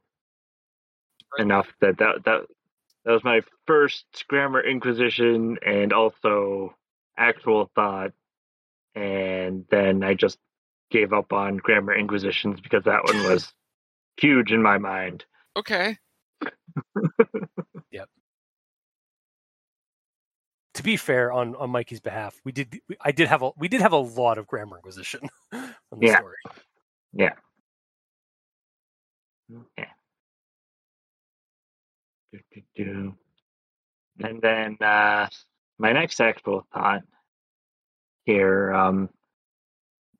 Enough 1.38 1.68
that 1.80 1.98
that 1.98 2.24
that 2.24 2.40
that 3.04 3.12
was 3.12 3.24
my 3.24 3.40
first 3.66 4.04
grammar 4.28 4.60
inquisition 4.62 5.58
and 5.64 5.92
also 5.92 6.74
actual 7.16 7.70
thought 7.74 8.12
and 8.94 9.64
then 9.70 10.02
i 10.02 10.14
just 10.14 10.38
gave 10.90 11.12
up 11.12 11.32
on 11.32 11.56
grammar 11.56 11.94
inquisitions 11.94 12.60
because 12.60 12.84
that 12.84 13.04
one 13.04 13.22
was 13.24 13.52
huge 14.18 14.50
in 14.52 14.62
my 14.62 14.78
mind 14.78 15.24
Okay. 15.56 15.96
Yep. 17.90 18.08
To 20.74 20.82
be 20.84 20.96
fair, 20.96 21.32
on 21.32 21.56
on 21.56 21.70
Mikey's 21.70 21.98
behalf, 22.00 22.40
we 22.44 22.52
did 22.52 22.80
we- 22.88 22.96
I 23.00 23.10
did 23.12 23.26
have 23.28 23.42
a 23.42 23.50
we 23.58 23.66
did 23.68 23.80
have 23.80 23.92
a 23.92 23.96
lot 23.98 24.38
of 24.38 24.46
grammar 24.46 24.76
inquisition 24.76 25.28
on 25.52 25.74
the 25.98 26.06
Yeah. 26.06 26.16
story. 26.18 26.36
okay 29.52 29.88
Do, 32.32 32.38
do, 32.52 32.62
do. 32.76 33.14
and 34.20 34.40
then 34.40 34.76
uh 34.80 35.28
my 35.78 35.92
next 35.92 36.20
actual 36.20 36.66
thought 36.72 37.02
here 38.24 38.72
um 38.72 39.08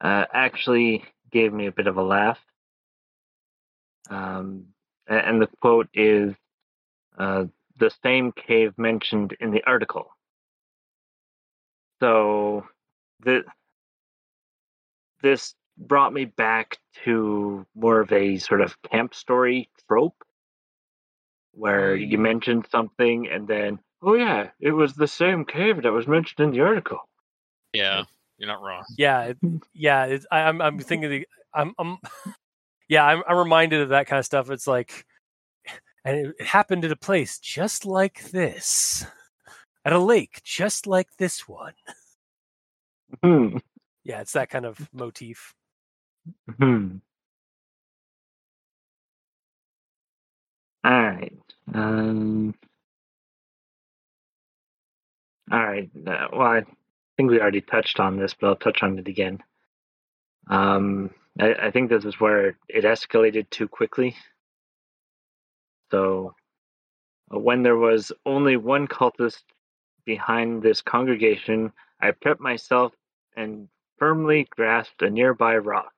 uh, 0.01 0.25
actually 0.33 1.05
gave 1.31 1.53
me 1.53 1.67
a 1.67 1.73
bit 1.73 1.87
of 1.87 1.97
a 1.99 2.03
laugh 2.03 2.41
um 4.09 4.67
and 5.07 5.41
the 5.41 5.49
quote 5.61 5.89
is 5.95 6.35
uh 7.19 7.45
the 7.81 7.91
same 8.03 8.31
cave 8.31 8.75
mentioned 8.79 9.37
in 9.41 9.51
the 9.51 9.65
article. 9.67 10.15
So 12.01 12.67
the 13.21 13.43
this 15.23 15.55
brought 15.77 16.13
me 16.13 16.27
back 16.27 16.79
to 17.05 17.67
more 17.75 18.01
of 18.01 18.13
a 18.13 18.39
sort 18.39 18.61
of 18.61 18.81
camp 18.83 19.15
story 19.15 19.71
trope 19.89 20.23
where 21.53 21.97
you 21.97 22.19
Mm. 22.19 22.23
mentioned 22.23 22.67
something 22.71 23.29
and 23.29 23.47
then 23.49 23.79
oh 24.03 24.15
yeah 24.15 24.51
it 24.61 24.73
was 24.73 24.95
the 24.95 25.09
same 25.09 25.45
cave 25.45 25.83
that 25.83 25.93
was 25.93 26.07
mentioned 26.09 26.41
in 26.41 26.51
the 26.53 26.61
article 26.61 27.01
Yeah, 27.73 28.05
you're 28.39 28.49
not 28.49 28.63
wrong. 28.63 28.85
Yeah, 28.97 29.23
it, 29.25 29.39
yeah. 29.75 30.05
It's, 30.07 30.27
I, 30.31 30.41
I'm 30.43 30.61
I'm 30.61 30.79
thinking 30.79 31.11
the 31.11 31.29
I'm 31.55 31.75
I'm 31.79 31.99
yeah 32.89 33.05
I'm 33.05 33.23
I'm 33.29 33.37
reminded 33.37 33.81
of 33.83 33.91
that 33.91 34.07
kind 34.07 34.19
of 34.19 34.27
stuff. 34.27 34.51
It's 34.51 34.67
like, 34.67 35.05
and 36.05 36.17
it, 36.19 36.35
it 36.41 36.47
happened 36.47 36.85
at 36.85 36.93
a 36.93 36.97
place 36.97 37.39
just 37.39 37.85
like 37.87 38.31
this, 38.31 39.07
at 39.85 39.93
a 39.93 39.99
lake 39.99 40.41
just 40.45 40.87
like 40.87 41.09
this 41.19 41.49
one. 41.49 41.75
hmm. 43.23 43.59
Yeah, 44.05 44.21
it's 44.21 44.33
that 44.33 44.51
kind 44.51 44.67
of 44.67 44.89
motif. 44.93 45.55
Hmm. 46.59 46.97
All 50.85 50.93
right 51.03 51.39
um 51.75 52.55
all 55.53 55.59
right 55.67 55.91
uh, 56.07 56.29
well 56.33 56.43
i 56.43 56.63
think 57.17 57.31
we 57.31 57.41
already 57.41 57.61
touched 57.61 58.01
on 58.01 58.17
this 58.19 58.35
but 58.35 58.49
i'll 58.49 58.57
touch 58.57 58.83
on 58.83 58.99
it 58.99 59.09
again. 59.09 59.39
Um 60.51 61.11
I, 61.41 61.55
I 61.55 61.71
think 61.71 61.91
this 61.91 62.05
is 62.05 62.21
where 62.21 62.59
it 62.69 62.85
escalated 62.85 63.51
too 63.51 63.69
quickly. 63.69 64.17
So 65.91 66.35
uh, 67.35 67.39
when 67.39 67.63
there 67.63 67.77
was 67.77 68.13
only 68.27 68.57
one 68.57 68.89
cultist 68.89 69.43
behind 70.07 70.63
this 70.63 70.83
congregation 70.83 71.73
i 72.01 72.13
prepped 72.13 72.41
myself 72.41 72.93
and 73.37 73.69
firmly 73.99 74.47
grasped 74.51 75.03
a 75.03 75.11
nearby 75.11 75.57
rock. 75.59 75.95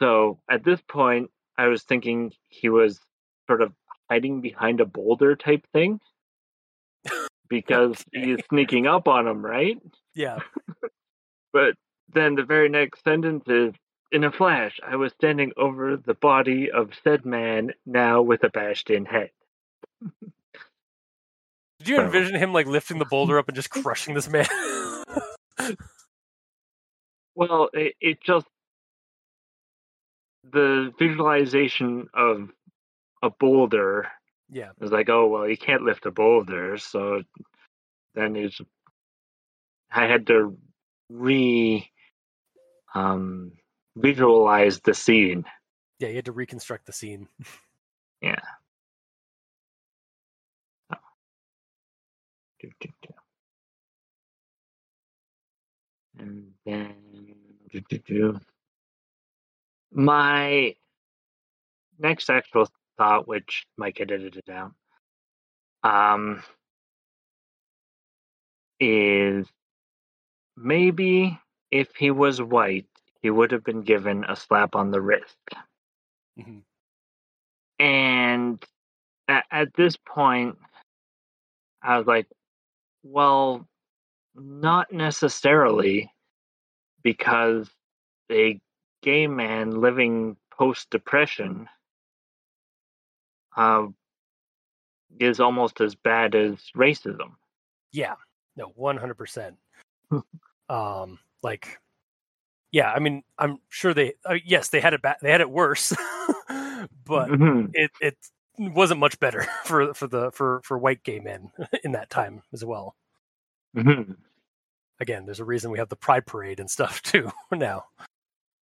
So 0.00 0.40
at 0.50 0.64
this 0.64 0.80
point 0.88 1.30
i 1.58 1.68
was 1.68 1.82
thinking 1.84 2.32
he 2.48 2.68
was 2.70 3.00
sort 3.50 3.62
of 3.62 3.72
hiding 4.08 4.40
behind 4.40 4.80
a 4.80 4.84
boulder 4.86 5.34
type 5.34 5.66
thing 5.72 5.98
because 7.48 7.96
Okay. 8.14 8.26
he's 8.36 8.38
sneaking 8.48 8.86
up 8.86 9.08
on 9.08 9.26
him 9.26 9.44
right 9.44 9.76
Yeah, 10.14 10.38
But 11.52 11.74
then 12.14 12.36
the 12.36 12.44
very 12.44 12.68
next 12.68 13.02
sentence 13.02 13.42
is 13.48 13.72
In 14.12 14.22
a 14.22 14.30
flash, 14.30 14.78
I 14.86 14.94
was 14.94 15.12
standing 15.12 15.50
over 15.56 15.96
the 15.96 16.14
body 16.14 16.70
of 16.70 16.90
said 17.02 17.24
man, 17.24 17.72
now 17.84 18.22
with 18.22 18.44
a 18.44 18.50
bashed 18.50 18.88
in 18.90 19.04
head. 19.04 19.30
did 21.80 21.88
you 21.88 21.96
So- 21.96 22.04
envision 22.04 22.36
him 22.36 22.52
like 22.52 22.66
lifting 22.68 22.98
the 23.00 23.04
boulder 23.04 23.36
up 23.36 23.48
and 23.48 23.56
just 23.56 23.70
crushing 23.82 24.14
this 24.14 24.28
man? 24.28 24.46
Well, 27.34 27.70
it, 27.72 27.94
it 28.00 28.20
just. 28.22 28.46
The 30.52 30.92
visualization 30.98 32.08
of 32.14 32.48
a 33.22 33.30
boulder 33.30 34.08
yeah, 34.50 34.70
is 34.80 34.90
like, 34.90 35.08
oh, 35.08 35.28
well, 35.28 35.48
you 35.48 35.56
can't 35.56 35.82
lift 35.82 36.06
a 36.06 36.10
boulder. 36.10 36.76
So 36.78 37.22
then 38.14 38.36
it's. 38.36 38.60
I 39.92 40.06
had 40.06 40.26
to 40.28 40.56
re. 41.08 41.90
Um, 42.94 43.52
visualize 43.96 44.80
the 44.80 44.94
scene. 44.94 45.44
yeah. 45.98 46.08
You 46.08 46.16
had 46.16 46.24
to 46.24 46.32
reconstruct 46.32 46.86
the 46.86 46.92
scene. 46.92 47.28
Yeah. 48.20 48.40
Do, 52.60 52.68
do, 52.80 52.88
do. 53.00 53.14
And 56.18 56.52
then 56.66 56.94
do, 57.72 57.80
do, 57.88 57.98
do. 57.98 58.40
my 59.92 60.74
next 61.98 62.28
actual 62.28 62.68
thought, 63.00 63.26
which 63.26 63.66
might 63.78 63.94
get 63.94 64.10
edited 64.10 64.50
out, 64.50 64.72
um, 65.82 66.42
is 68.78 69.48
maybe 70.54 71.40
if 71.70 71.88
he 71.96 72.10
was 72.10 72.42
white, 72.42 72.84
he 73.22 73.30
would 73.30 73.52
have 73.52 73.64
been 73.64 73.80
given 73.80 74.24
a 74.24 74.36
slap 74.36 74.76
on 74.76 74.90
the 74.90 75.00
wrist. 75.00 75.38
Mhm. 76.38 76.62
And 77.78 78.62
at, 79.28 79.46
at 79.50 79.72
this 79.72 79.96
point, 79.96 80.58
I 81.82 81.96
was 81.96 82.06
like, 82.06 82.26
well, 83.02 83.66
not 84.34 84.92
necessarily, 84.92 86.12
because 87.02 87.70
a 88.30 88.60
gay 89.02 89.26
man 89.26 89.80
living 89.80 90.36
post 90.50 90.90
depression 90.90 91.66
uh, 93.56 93.86
is 95.18 95.40
almost 95.40 95.80
as 95.80 95.94
bad 95.94 96.34
as 96.34 96.56
racism. 96.76 97.32
Yeah, 97.92 98.14
no, 98.56 98.72
one 98.76 98.96
hundred 98.96 99.18
percent. 99.18 99.56
Um, 100.68 101.18
like, 101.42 101.80
yeah. 102.70 102.92
I 102.92 103.00
mean, 103.00 103.24
I'm 103.36 103.58
sure 103.70 103.92
they. 103.92 104.12
Uh, 104.24 104.36
yes, 104.44 104.68
they 104.68 104.80
had 104.80 104.94
it. 104.94 105.02
Ba- 105.02 105.16
they 105.20 105.32
had 105.32 105.40
it 105.40 105.50
worse, 105.50 105.88
but 107.04 107.28
Mhm. 107.28 107.72
it 107.74 107.90
it 108.00 108.16
wasn't 108.56 109.00
much 109.00 109.18
better 109.18 109.42
for 109.64 109.92
for 109.94 110.06
the 110.06 110.30
for 110.30 110.60
for 110.62 110.78
white 110.78 111.02
gay 111.02 111.18
men 111.18 111.50
in 111.82 111.90
that 111.92 112.08
time 112.08 112.42
as 112.52 112.64
well. 112.64 112.94
Mhm. 113.76 114.16
Again, 115.00 115.24
there's 115.26 115.40
a 115.40 115.44
reason 115.44 115.72
we 115.72 115.78
have 115.80 115.88
the 115.88 115.96
Pride 115.96 116.24
Parade 116.24 116.60
and 116.60 116.70
stuff 116.70 117.02
too 117.02 117.32
now. 117.50 117.86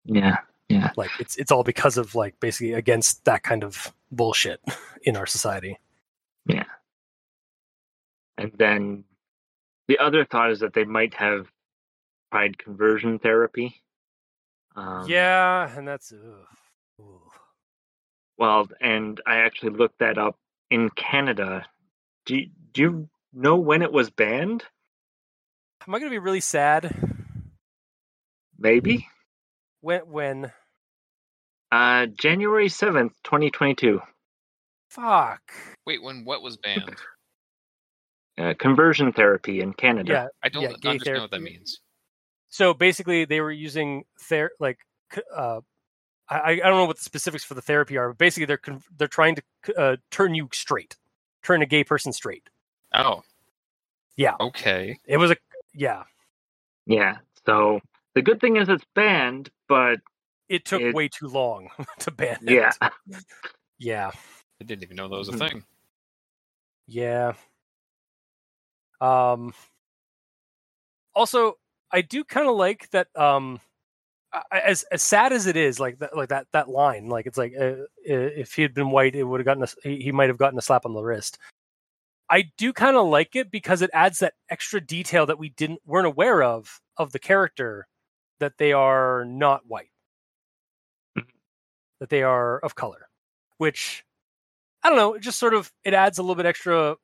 Yeah, 0.05 0.38
yeah. 0.69 0.91
Like 0.95 1.11
it's 1.19 1.35
it's 1.35 1.51
all 1.51 1.64
because 1.65 1.97
of 1.97 2.15
like 2.15 2.39
basically 2.39 2.72
against 2.72 3.26
that 3.26 3.43
kind 3.43 3.65
of 3.65 3.93
bullshit 4.11 4.61
in 5.03 5.15
our 5.17 5.25
society. 5.25 5.79
Yeah. 6.45 6.63
And 8.38 8.51
then 8.57 9.03
the 9.88 9.99
other 9.99 10.25
thought 10.25 10.51
is 10.51 10.59
that 10.59 10.73
they 10.73 10.84
might 10.84 11.13
have 11.15 11.47
tried 12.31 12.57
conversion 12.57 13.19
therapy. 13.19 13.75
Um, 14.75 15.05
yeah, 15.07 15.75
and 15.75 15.88
that's 15.88 16.13
ugh. 16.13 17.07
Well, 18.38 18.67
and 18.79 19.19
I 19.25 19.38
actually 19.38 19.71
looked 19.71 19.99
that 19.99 20.17
up 20.17 20.38
in 20.69 20.89
Canada. 20.91 21.65
Do 22.25 22.35
you, 22.38 22.49
do 22.73 22.81
you 22.81 23.09
know 23.34 23.55
when 23.55 23.81
it 23.81 23.91
was 23.91 24.11
banned? 24.11 24.63
Am 25.88 25.95
I 25.95 25.99
gonna 25.99 26.11
be 26.11 26.19
really 26.19 26.41
sad 26.41 26.95
Maybe. 28.59 29.07
when 29.81 30.01
when 30.01 30.51
Uh, 31.72 32.06
January 32.18 32.68
7th, 32.69 33.11
2022. 33.23 33.99
fuck 34.89 35.41
Wait, 35.85 36.02
when 36.02 36.23
what 36.26 36.41
was 36.41 36.57
banned? 36.57 36.95
Uh, 38.38 38.53
conversion 38.57 39.11
therapy 39.11 39.61
in 39.61 39.73
Canada. 39.73 40.11
yeah 40.11 40.27
I 40.44 40.49
don't 40.49 40.64
Yeah, 40.64 40.73
gay 40.81 40.89
understand 40.89 41.22
what 41.22 41.31
that 41.31 41.41
means. 41.41 41.80
so 42.49 42.73
basically 42.73 43.26
they 43.26 43.41
were 43.41 43.52
using 43.52 44.03
ther 44.19 44.52
like 44.60 44.77
uh 45.35 45.61
I, 46.30 46.52
I 46.52 46.56
don't 46.57 46.76
know 46.76 46.85
what 46.85 46.98
the 46.98 47.03
specifics 47.03 47.44
for 47.44 47.53
the 47.56 47.61
therapy 47.61 47.98
are 47.98 48.10
but 48.10 48.18
basically 48.18 48.45
they're 48.45 48.57
con- 48.57 48.84
they're 48.98 49.07
trying 49.07 49.35
to 49.38 49.76
uh, 49.77 49.95
turn 50.11 50.35
you 50.35 50.49
straight 50.53 50.95
turn 51.44 51.61
a 51.61 51.65
gay 51.65 51.84
person 51.84 52.14
straight 52.14 52.49
Oh. 52.94 53.23
Yeah. 54.15 54.35
Okay. 54.39 54.98
it 55.06 55.18
was 55.18 55.31
a 55.31 55.35
yeah 55.73 56.03
Yeah. 56.85 57.18
So 57.45 57.80
the 58.15 58.22
good 58.22 58.39
thing 58.39 58.56
is 58.57 58.68
it's 58.69 58.85
banned, 58.95 59.49
but 59.68 59.99
it 60.49 60.65
took 60.65 60.82
It- 60.82 60.95
way 60.95 61.07
too 61.07 61.28
long 61.28 61.69
to 61.99 62.11
ban 62.11 62.38
it 62.48 62.53
yeah. 62.53 62.72
yeah 63.80 64.11
I 64.60 64.64
didn't 64.64 64.84
even 64.84 64.95
know 64.98 65.07
that 65.07 65.18
was 65.18 65.30
a 65.30 65.34
Mhm. 65.34 65.40
thing. 65.40 65.64
yeah 66.88 67.34
um 69.02 69.53
also 71.15 71.53
i 71.91 72.02
do 72.02 72.24
kind 72.24 72.48
of 72.48 72.56
like 72.56 72.90
that 72.91 73.07
um 73.15 73.60
as 74.52 74.84
as 74.91 75.02
sad 75.03 75.32
as 75.34 75.48
it 75.48 75.56
is 75.56 75.80
like 75.80 75.99
that 75.99 76.15
like 76.15 76.30
that 76.30 76.48
that 76.53 76.69
line 76.69 77.07
like 77.07 77.26
it's 77.26 77.38
like 77.38 77.53
uh, 77.60 77.76
if 78.03 78.53
he 78.53 78.61
had 78.61 78.74
been 78.74 78.90
white 78.91 79.15
it 79.15 79.24
would 79.24 79.40
have 79.40 79.45
gotten 79.45 79.64
a, 79.64 79.68
he, 79.88 79.98
he 80.03 80.11
might 80.11 80.30
have 80.30 80.38
gotten 80.38 80.57
a 80.60 80.61
slap 80.61 80.86
on 80.86 80.94
the 80.94 81.02
wrist 81.02 81.38
i 82.30 82.44
do 82.57 82.74
kind 82.74 82.98
of 82.98 83.07
like 83.07 83.36
it 83.36 83.49
because 83.52 83.82
it 83.82 83.90
adds 83.94 84.19
that 84.19 84.34
extra 84.49 84.82
detail 84.82 85.26
that 85.26 85.40
we 85.40 85.49
didn't 85.49 85.80
weren't 85.86 86.07
aware 86.07 86.44
of 86.44 86.82
of 86.98 87.11
the 87.11 87.19
character 87.19 87.88
that 88.40 88.53
they 88.60 88.72
are 88.74 89.26
not 89.26 89.61
white. 89.65 89.90
That 91.99 92.10
they 92.10 92.24
are 92.24 92.60
of 92.60 92.76
color 92.76 93.07
which 93.57 94.03
i 94.84 94.90
don't 94.90 94.98
know 94.98 95.14
it 95.14 95.22
just 95.22 95.40
sort 95.40 95.53
of 95.53 95.72
it 95.84 95.94
adds 95.94 96.18
a 96.18 96.22
little 96.22 96.36
bit 96.36 96.45
extra 96.45 96.95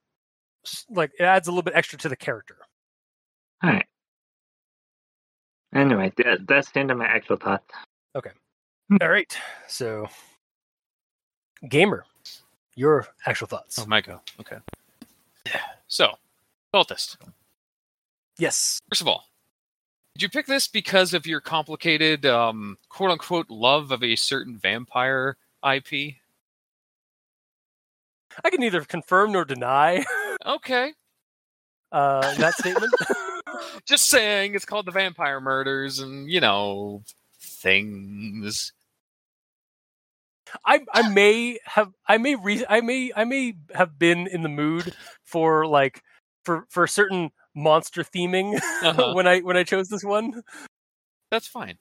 like 0.90 1.12
it 1.20 1.24
adds 1.24 1.48
a 1.48 1.52
little 1.52 1.64
bit 1.64 1.74
extra 1.76 1.98
to 2.00 2.10
the 2.10 2.16
character 2.16 2.58
All 3.64 3.70
right. 3.70 3.86
Anyway, 5.76 6.14
that, 6.18 6.46
that's 6.48 6.70
the 6.72 6.80
end 6.82 6.92
of 6.92 6.98
my 6.98 7.06
actual 7.06 7.36
thoughts. 7.38 7.74
Okay. 8.16 8.30
all 9.02 9.10
right 9.10 9.36
so 9.68 10.06
gamer 11.68 12.06
your 12.76 13.08
actual 13.26 13.48
thoughts. 13.48 13.80
Oh, 13.80 13.84
my 13.84 13.98
Michael. 13.98 14.22
Okay. 14.40 14.58
So, 15.88 16.16
cultist. 16.74 17.18
Yes. 18.40 18.80
First 18.90 19.02
of 19.02 19.08
all, 19.08 19.26
did 20.16 20.22
you 20.22 20.30
pick 20.30 20.46
this 20.46 20.68
because 20.68 21.14
of 21.14 21.26
your 21.26 21.42
complicated, 21.42 22.26
um, 22.26 22.78
quote 22.90 23.12
unquote, 23.12 23.50
love 23.50 23.92
of 23.92 24.04
a 24.04 24.16
certain 24.16 24.58
vampire 24.58 25.38
IP? 25.64 26.16
I 28.44 28.50
can 28.50 28.60
neither 28.60 28.82
confirm 28.82 29.32
nor 29.32 29.46
deny 29.46 30.04
Okay. 30.46 30.94
uh, 31.92 32.34
that 32.36 32.56
statement. 32.56 32.94
Just 33.86 34.10
saying, 34.10 34.56
it's 34.56 34.66
called 34.66 34.86
the 34.86 34.92
Vampire 34.92 35.40
Murders, 35.40 36.00
and 36.00 36.30
you 36.30 36.40
know, 36.40 37.04
things. 37.40 38.74
I 40.66 40.82
I 40.94 41.10
may 41.10 41.60
have 41.66 41.92
I 42.08 42.18
may 42.18 42.36
re- 42.36 42.66
I 42.68 42.82
may 42.82 43.12
I 43.16 43.24
may 43.24 43.56
have 43.74 43.98
been 43.98 44.28
in 44.28 44.42
the 44.44 44.50
mood 44.50 44.94
for 45.24 45.66
like 45.66 46.02
for 46.44 46.66
for 46.70 46.86
certain 46.86 47.32
monster 47.56 48.04
theming 48.04 48.60
Uh-huh. 48.84 49.14
when 49.14 49.28
I 49.28 49.40
when 49.40 49.58
I 49.58 49.64
chose 49.64 49.90
this 49.90 50.04
one. 50.04 50.44
That's 51.32 51.48
fine. 51.48 51.78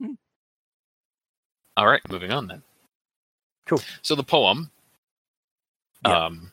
Hmm. 0.00 0.14
All 1.76 1.86
right, 1.86 2.00
moving 2.10 2.32
on 2.32 2.46
then. 2.46 2.62
Cool. 3.66 3.80
So 4.02 4.14
the 4.14 4.22
poem, 4.22 4.70
Yeah. 6.06 6.26
um, 6.26 6.52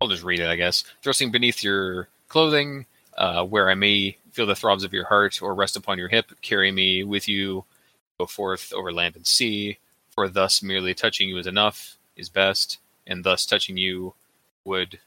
I'll 0.00 0.08
just 0.08 0.22
read 0.22 0.40
it, 0.40 0.48
I 0.48 0.56
guess. 0.56 0.84
Thrusting 1.02 1.30
beneath 1.32 1.62
your 1.62 2.08
clothing, 2.28 2.86
uh, 3.18 3.44
where 3.44 3.68
I 3.68 3.74
may 3.74 4.16
feel 4.32 4.46
the 4.46 4.54
throbs 4.54 4.84
of 4.84 4.92
your 4.92 5.04
heart 5.06 5.42
or 5.42 5.54
rest 5.54 5.76
upon 5.76 5.98
your 5.98 6.08
hip, 6.08 6.30
carry 6.40 6.70
me 6.72 7.02
with 7.04 7.28
you, 7.28 7.64
go 8.18 8.26
forth 8.26 8.72
over 8.72 8.92
land 8.92 9.16
and 9.16 9.26
sea. 9.26 9.78
For 10.10 10.28
thus 10.28 10.62
merely 10.62 10.94
touching 10.94 11.28
you 11.28 11.38
is 11.38 11.46
enough, 11.46 11.96
is 12.16 12.28
best, 12.28 12.78
and 13.06 13.24
thus 13.24 13.46
touching 13.46 13.76
you 13.78 14.14
would 14.64 15.00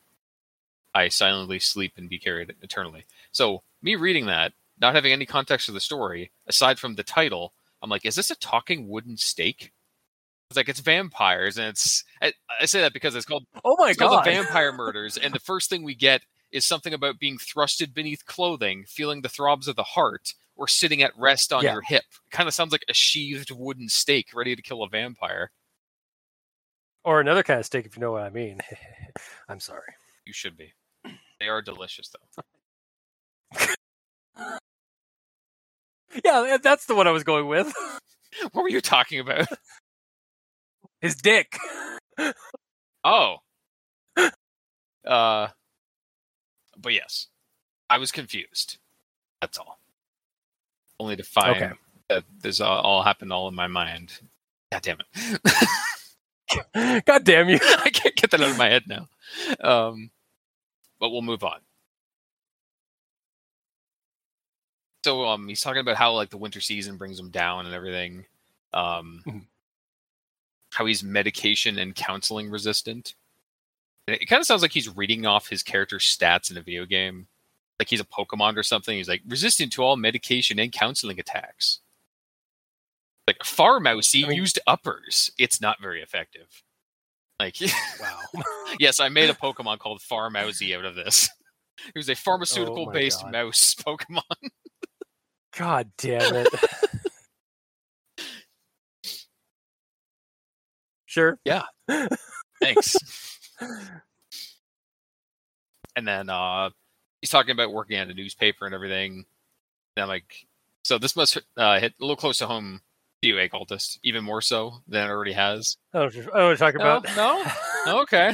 I 0.96 1.10
silently 1.10 1.60
sleep 1.60 1.94
and 1.98 2.10
be 2.10 2.18
carried 2.18 2.56
eternally. 2.62 3.06
So 3.32 3.62
me 3.82 3.96
reading 3.96 4.26
that, 4.28 4.54
not 4.80 4.96
having 4.96 5.12
any 5.12 5.26
context 5.26 5.68
of 5.68 5.76
the 5.76 5.82
story 5.82 6.32
aside 6.48 6.80
from 6.80 6.96
the 6.96 7.04
title, 7.04 7.54
I'm 7.84 7.90
like, 7.90 8.06
is 8.06 8.16
this 8.16 8.32
a 8.32 8.36
talking 8.36 8.88
wooden 8.88 9.18
stake? 9.18 9.72
It's 10.50 10.58
like 10.58 10.70
it's 10.70 10.80
vampires, 10.80 11.58
and 11.58 11.68
it's 11.68 12.04
I, 12.22 12.32
I 12.62 12.66
say 12.66 12.82
that 12.82 12.94
because 12.94 13.16
it's 13.16 13.26
called, 13.26 13.46
Oh 13.64 13.76
my 13.78 13.94
called 13.94 14.12
god! 14.12 14.26
the 14.26 14.32
vampire 14.32 14.72
murders, 14.78 15.18
and 15.18 15.34
the 15.34 15.40
first 15.40 15.70
thing 15.70 15.84
we 15.84 15.96
get 15.96 16.22
is 16.52 16.66
something 16.66 16.94
about 16.94 17.20
being 17.20 17.38
thrusted 17.38 17.94
beneath 17.94 18.26
clothing, 18.26 18.86
feeling 18.88 19.22
the 19.22 19.28
throbs 19.30 19.68
of 19.68 19.76
the 19.76 19.84
heart, 19.84 20.34
or 20.56 20.68
sitting 20.68 21.02
at 21.02 21.12
rest 21.18 21.52
on 21.52 21.64
Yeah. 21.64 21.74
your 21.74 21.82
hip. 21.82 22.04
Kind 22.32 22.48
of 22.48 22.54
sounds 22.54 22.72
like 22.72 22.86
a 22.88 22.94
sheathed 22.94 23.52
wooden 23.52 23.90
stake 23.90 24.28
ready 24.34 24.56
to 24.56 24.62
kill 24.62 24.82
a 24.84 24.88
vampire. 24.88 25.52
or 27.04 27.20
another 27.20 27.44
kind 27.44 27.60
of 27.60 27.66
stake, 27.66 27.86
if 27.86 27.96
you 27.98 28.02
know 28.02 28.12
what 28.12 28.24
I 28.24 28.30
mean. 28.30 28.60
I'm 29.50 29.60
sorry. 29.60 29.94
You 30.26 30.34
should 30.34 30.56
be. 30.58 30.74
They 31.46 31.50
are 31.50 31.62
delicious, 31.62 32.10
though. 32.10 32.42
Yeah, 36.26 36.58
that's 36.64 36.88
the 36.88 36.96
one 36.96 37.08
I 37.08 37.12
was 37.12 37.24
going 37.24 37.48
with. 37.48 37.72
What 38.52 38.64
were 38.64 38.70
you 38.70 38.82
talking 38.82 39.22
about? 39.22 39.48
His 41.02 41.16
dick. 41.16 41.58
Oh. 43.04 43.38
Uh 45.06 45.48
but 46.78 46.94
yes. 46.94 47.28
I 47.90 47.98
was 48.00 48.12
confused. 48.12 48.78
That's 49.42 49.58
all. 49.58 49.80
Only 51.00 51.16
to 51.16 51.24
find 51.24 51.64
Okay. 51.64 51.74
that 52.10 52.24
this 52.42 52.60
all, 52.60 52.82
all 52.82 53.04
happened 53.04 53.32
all 53.32 53.48
in 53.48 53.56
my 53.56 53.68
mind. 53.68 54.20
God 54.72 54.82
damn 54.82 54.98
it. 55.00 55.06
God 57.06 57.24
damn 57.24 57.50
you! 57.50 57.60
I 57.62 57.90
can't 57.92 58.16
get 58.16 58.32
that 58.32 58.42
out 58.42 58.50
of 58.52 58.58
my 58.58 58.70
head 58.70 58.84
now. 58.88 59.08
Um 59.62 60.10
but 61.06 61.11
we'll 61.11 61.22
move 61.22 61.44
on. 61.44 61.60
So 65.03 65.26
um 65.26 65.48
he's 65.48 65.61
talking 65.61 65.82
about 65.82 65.98
how 65.98 66.14
like 66.14 66.32
the 66.32 66.38
winter 66.38 66.60
season 66.61 66.98
brings 66.98 67.19
him 67.19 67.30
down 67.30 67.65
and 67.68 67.76
everything. 67.76 68.26
Um 68.73 69.22
Mhm. 69.26 69.45
how 70.73 70.86
he's 70.88 71.03
medication 71.03 71.77
and 71.77 71.95
counseling 71.95 72.49
resistant. 72.49 73.14
And 74.07 74.18
It 74.19 74.26
kind 74.26 74.40
of 74.40 74.48
sounds 74.48 74.61
like 74.64 74.72
he's 74.72 74.90
reading 74.90 75.26
off 75.26 75.48
his 75.48 75.61
character's 75.64 76.03
stats 76.06 76.49
in 76.52 76.57
a 76.57 76.61
video 76.61 76.86
game. 76.86 77.27
Like 77.80 77.90
he's 77.90 77.99
a 78.02 78.06
Pokemon 78.06 78.57
or 78.57 78.64
something. 78.64 78.98
He's 78.98 79.07
like 79.07 79.22
resistant 79.27 79.72
to 79.73 79.84
all 79.84 79.95
medication 79.95 80.57
and 80.60 80.72
counseling 80.72 81.19
attacks. 81.19 81.82
Like 83.27 83.40
Farmousey 83.40 84.26
I 84.26 84.30
mean- 84.30 84.38
used 84.38 84.60
uppers. 84.65 85.30
It's 85.38 85.61
not 85.61 85.80
very 85.80 86.02
effective. 86.02 86.64
Like 87.40 87.57
Wow. 87.99 88.44
yes, 88.80 88.99
I 88.99 89.10
made 89.10 89.30
a 89.30 89.34
Pokemon 89.34 89.80
called 89.80 90.02
Farmousey 90.02 90.78
out 90.78 90.86
of 90.86 90.95
this. 90.95 91.30
It 91.88 91.99
was 91.99 92.10
a 92.10 92.16
pharmaceutical 92.16 92.90
based 92.90 93.22
God. 93.22 93.34
mouse 93.34 93.76
Pokemon. 93.76 94.22
God 95.56 95.91
damn 95.98 96.34
it. 96.34 96.48
sure. 101.06 101.38
Yeah. 101.44 101.64
Thanks. 102.62 102.95
and 105.95 106.07
then 106.07 106.30
uh 106.30 106.70
he's 107.22 107.30
talking 107.30 107.52
about 107.52 107.74
working 107.74 107.98
at 107.98 108.10
a 108.10 108.14
newspaper 108.14 108.66
and 108.66 108.74
everything. 108.74 109.26
And 109.95 110.03
I'm 110.03 110.07
like, 110.07 110.48
so 110.84 110.98
this 110.98 111.16
must 111.16 111.38
uh, 111.57 111.80
hit 111.80 111.94
a 111.99 112.03
little 112.03 112.16
close 112.16 112.38
to 112.38 112.48
home 112.48 112.82
to 113.26 113.30
you, 113.30 113.40
a 113.40 113.50
cultist, 113.50 113.98
even 114.04 114.24
more 114.24 114.42
so 114.42 114.82
than 114.88 115.08
it 115.08 115.12
already 115.12 115.34
has. 115.34 115.78
I 115.94 116.00
don't, 116.00 116.02
know 116.02 116.06
what 116.06 116.14
you're- 116.16 116.28
I 116.34 116.38
don't 116.38 116.38
know 116.38 116.44
what 116.44 116.60
you're 116.60 116.72
talking 116.72 117.16
No, 117.18 117.42
about. 117.42 117.86
no? 117.86 118.02
Okay. 118.02 118.34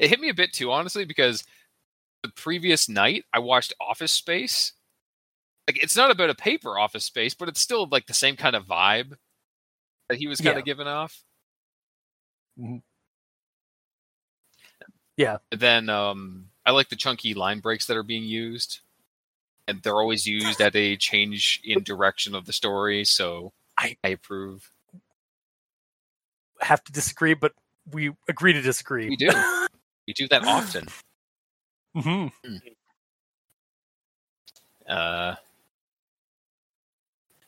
it 0.00 0.08
hit 0.08 0.20
me 0.20 0.28
a 0.30 0.34
bit 0.34 0.52
too, 0.52 0.72
honestly, 0.72 1.04
because 1.04 1.44
the 2.22 2.30
previous 2.30 2.88
night 2.88 3.24
I 3.32 3.38
watched 3.40 3.74
Office 3.80 4.12
Space. 4.12 4.72
Like, 5.68 5.82
it's 5.82 5.96
not 5.96 6.10
about 6.12 6.30
a 6.30 6.34
paper 6.34 6.78
Office 6.78 7.04
Space, 7.04 7.34
but 7.34 7.48
it's 7.48 7.60
still 7.60 7.88
like 7.90 8.06
the 8.06 8.14
same 8.14 8.36
kind 8.36 8.54
of 8.56 8.64
vibe 8.66 9.14
that 10.08 10.18
he 10.18 10.26
was 10.28 10.40
kind 10.40 10.54
Yeah. 10.54 10.60
of 10.60 10.64
giving 10.64 10.86
off. 10.86 11.22
Mhm. 12.58 12.82
Yeah. 15.16 15.38
Then 15.50 15.88
um, 15.88 16.46
I 16.64 16.70
like 16.72 16.88
the 16.88 16.96
chunky 16.96 17.34
line 17.34 17.60
breaks 17.60 17.86
that 17.86 17.96
are 17.96 18.02
being 18.02 18.24
used, 18.24 18.80
and 19.68 19.82
they're 19.82 19.94
always 19.96 20.26
used 20.26 20.60
at 20.60 20.76
a 20.76 20.96
change 20.96 21.60
in 21.64 21.82
direction 21.82 22.34
of 22.34 22.46
the 22.46 22.52
story. 22.52 23.04
So 23.04 23.52
I- 23.78 23.96
I 24.04 24.08
approve. 24.08 24.70
Have 26.60 26.82
to 26.84 26.92
disagree, 26.92 27.34
but 27.34 27.52
we 27.90 28.12
agree 28.28 28.52
to 28.52 28.62
disagree. 28.62 29.08
We 29.08 29.16
do. 29.16 29.28
We 30.06 30.12
do 30.14 30.28
that 30.28 30.44
often. 30.46 30.86
hmm 31.94 32.26
Uh, 34.88 35.34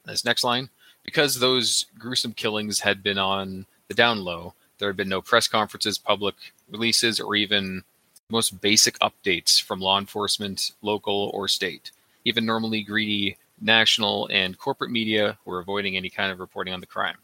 this 0.05 0.25
next 0.25 0.43
line 0.43 0.71
because 1.05 1.39
those 1.39 1.87
gruesome 1.97 2.33
killings 2.33 2.81
had 2.81 3.01
been 3.03 3.19
on 3.19 3.67
the 3.87 3.95
down 3.95 4.25
low, 4.25 4.55
there 4.79 4.89
had 4.89 4.97
been 4.97 5.09
no 5.09 5.23
press 5.23 5.47
conferences, 5.47 5.99
public 5.99 6.35
releases, 6.69 7.21
or 7.21 7.37
even 7.37 7.85
most 8.29 8.61
basic 8.61 8.99
updates 8.99 9.63
from 9.63 9.81
law 9.81 9.99
enforcement, 9.99 10.73
local 10.83 11.31
or 11.33 11.47
state. 11.49 11.91
Even 12.25 12.45
normally 12.45 12.83
greedy 12.83 13.37
national 13.61 14.29
and 14.33 14.59
corporate 14.59 14.91
media 14.91 15.39
were 15.45 15.59
avoiding 15.59 15.97
any 15.97 16.11
kind 16.11 16.31
of 16.31 16.41
reporting 16.41 16.75
on 16.75 16.81
the 16.81 16.87
crime. 16.87 17.17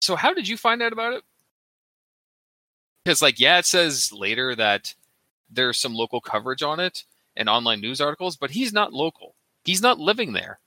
So, 0.00 0.16
how 0.16 0.34
did 0.34 0.48
you 0.48 0.56
find 0.56 0.82
out 0.82 0.92
about 0.92 1.14
it? 1.14 1.22
Because, 3.04 3.22
like, 3.22 3.38
yeah, 3.38 3.58
it 3.58 3.66
says 3.66 4.12
later 4.12 4.54
that 4.56 4.94
there's 5.50 5.78
some 5.78 5.94
local 5.94 6.20
coverage 6.20 6.62
on 6.62 6.80
it, 6.80 7.04
and 7.36 7.48
online 7.48 7.80
news 7.80 8.00
articles, 8.00 8.36
but 8.36 8.50
he's 8.50 8.72
not 8.72 8.92
local. 8.92 9.34
He's 9.64 9.82
not 9.82 9.98
living 9.98 10.32
there. 10.32 10.58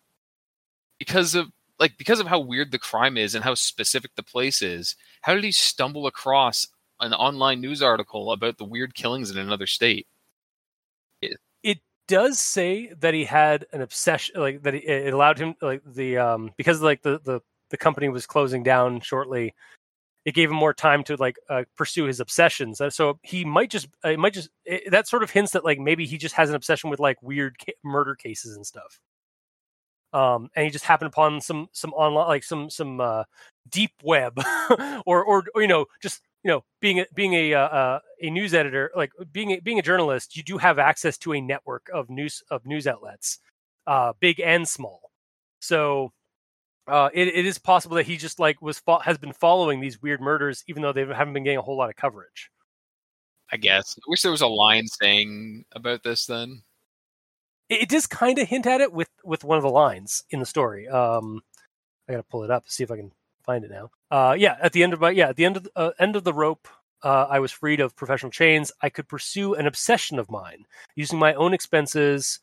Because 0.97 1.35
of 1.35 1.51
like 1.79 1.97
because 1.97 2.19
of 2.19 2.27
how 2.27 2.39
weird 2.39 2.71
the 2.71 2.79
crime 2.79 3.17
is 3.17 3.35
and 3.35 3.43
how 3.43 3.55
specific 3.55 4.15
the 4.15 4.23
place 4.23 4.61
is, 4.61 4.95
how 5.21 5.33
did 5.33 5.43
he 5.43 5.51
stumble 5.51 6.07
across 6.07 6.67
an 6.99 7.13
online 7.13 7.61
news 7.61 7.81
article 7.81 8.31
about 8.31 8.57
the 8.57 8.65
weird 8.65 8.93
killings 8.93 9.31
in 9.31 9.37
another 9.37 9.67
state? 9.67 10.07
Does 12.09 12.39
say 12.39 12.91
that 12.99 13.13
he 13.13 13.23
had 13.23 13.65
an 13.71 13.81
obsession, 13.81 14.41
like 14.41 14.63
that 14.63 14.73
he, 14.73 14.81
it 14.81 15.13
allowed 15.13 15.37
him, 15.39 15.55
like 15.61 15.81
the 15.85 16.17
um 16.17 16.51
because 16.57 16.81
like 16.81 17.03
the 17.03 17.21
the 17.23 17.41
the 17.69 17.77
company 17.77 18.09
was 18.09 18.25
closing 18.27 18.63
down 18.63 18.99
shortly. 19.01 19.53
It 20.25 20.33
gave 20.35 20.49
him 20.51 20.57
more 20.57 20.73
time 20.73 21.03
to 21.05 21.15
like 21.17 21.37
uh, 21.49 21.63
pursue 21.77 22.05
his 22.05 22.19
obsessions. 22.21 22.81
So 22.91 23.19
he 23.23 23.45
might 23.45 23.71
just, 23.71 23.87
uh, 24.05 24.09
it 24.09 24.19
might 24.19 24.33
just 24.33 24.49
it, 24.65 24.91
that 24.91 25.07
sort 25.07 25.23
of 25.23 25.31
hints 25.31 25.53
that 25.53 25.65
like 25.65 25.79
maybe 25.79 26.05
he 26.07 26.17
just 26.17 26.35
has 26.35 26.49
an 26.49 26.55
obsession 26.55 26.89
with 26.91 26.99
like 26.99 27.21
weird 27.23 27.57
ca- 27.65 27.73
murder 27.83 28.15
cases 28.15 28.55
and 28.55 28.65
stuff. 28.65 28.99
um, 30.13 30.49
and 30.55 30.65
he 30.65 30.71
just 30.71 30.85
happened 30.85 31.07
upon 31.07 31.39
some 31.41 31.67
some 31.71 31.93
online 31.93 32.27
like 32.27 32.43
some 32.43 32.69
some 32.69 32.99
uh, 32.99 33.23
deep 33.69 33.91
web 34.03 34.39
or, 35.05 35.23
or 35.23 35.45
or 35.53 35.61
you 35.61 35.67
know 35.67 35.85
just 36.01 36.21
you 36.43 36.51
know 36.51 36.63
being 36.79 36.99
a, 36.99 37.05
being 37.13 37.33
a 37.33 37.53
uh, 37.53 37.67
uh, 37.67 37.99
a 38.21 38.29
news 38.29 38.53
editor 38.53 38.91
like 38.95 39.11
being 39.31 39.51
a, 39.51 39.59
being 39.59 39.79
a 39.79 39.83
journalist 39.83 40.35
you 40.35 40.43
do 40.43 40.57
have 40.57 40.79
access 40.79 41.17
to 41.17 41.33
a 41.33 41.41
network 41.41 41.89
of 41.93 42.09
news 42.09 42.43
of 42.49 42.65
news 42.65 42.87
outlets 42.87 43.39
uh, 43.87 44.13
big 44.19 44.39
and 44.39 44.67
small 44.67 45.11
so 45.59 46.11
uh, 46.89 47.09
it, 47.13 47.27
it 47.27 47.45
is 47.45 47.59
possible 47.59 47.95
that 47.95 48.05
he 48.05 48.17
just 48.17 48.39
like 48.39 48.61
was 48.61 48.79
fo- 48.79 48.99
has 48.99 49.17
been 49.17 49.33
following 49.33 49.79
these 49.79 50.01
weird 50.01 50.21
murders, 50.21 50.63
even 50.67 50.81
though 50.81 50.91
they 50.91 51.05
haven't 51.05 51.33
been 51.33 51.43
getting 51.43 51.59
a 51.59 51.61
whole 51.61 51.77
lot 51.77 51.89
of 51.89 51.95
coverage. 51.95 52.49
I 53.51 53.57
guess. 53.57 53.95
I 53.97 54.01
wish 54.07 54.21
there 54.21 54.31
was 54.31 54.41
a 54.41 54.47
line 54.47 54.87
saying 54.87 55.65
about 55.73 56.03
this 56.03 56.25
then. 56.25 56.63
It, 57.69 57.83
it 57.83 57.89
does 57.89 58.07
kind 58.07 58.39
of 58.39 58.47
hint 58.47 58.65
at 58.65 58.81
it 58.81 58.91
with 58.91 59.09
with 59.23 59.43
one 59.43 59.57
of 59.57 59.63
the 59.63 59.69
lines 59.69 60.23
in 60.31 60.39
the 60.39 60.45
story. 60.45 60.87
Um, 60.87 61.41
I 62.07 62.13
gotta 62.13 62.23
pull 62.23 62.43
it 62.43 62.51
up 62.51 62.63
see 62.67 62.83
if 62.83 62.91
I 62.91 62.97
can 62.97 63.11
find 63.49 63.65
it 63.65 63.71
now. 63.71 63.89
Uh, 64.11 64.35
yeah, 64.37 64.57
at 64.61 64.73
the 64.73 64.83
end 64.83 64.93
of 64.93 65.01
my 65.01 65.09
yeah, 65.09 65.29
at 65.29 65.35
the 65.35 65.45
end 65.45 65.57
of 65.57 65.63
the, 65.63 65.71
uh, 65.75 65.91
end 65.99 66.15
of 66.15 66.23
the 66.23 66.33
rope, 66.33 66.67
uh, 67.03 67.25
I 67.29 67.39
was 67.39 67.51
freed 67.51 67.79
of 67.79 67.95
professional 67.95 68.31
chains. 68.31 68.71
I 68.81 68.89
could 68.89 69.07
pursue 69.07 69.55
an 69.55 69.65
obsession 69.65 70.19
of 70.19 70.29
mine 70.29 70.65
using 70.95 71.17
my 71.17 71.33
own 71.33 71.53
expenses, 71.53 72.39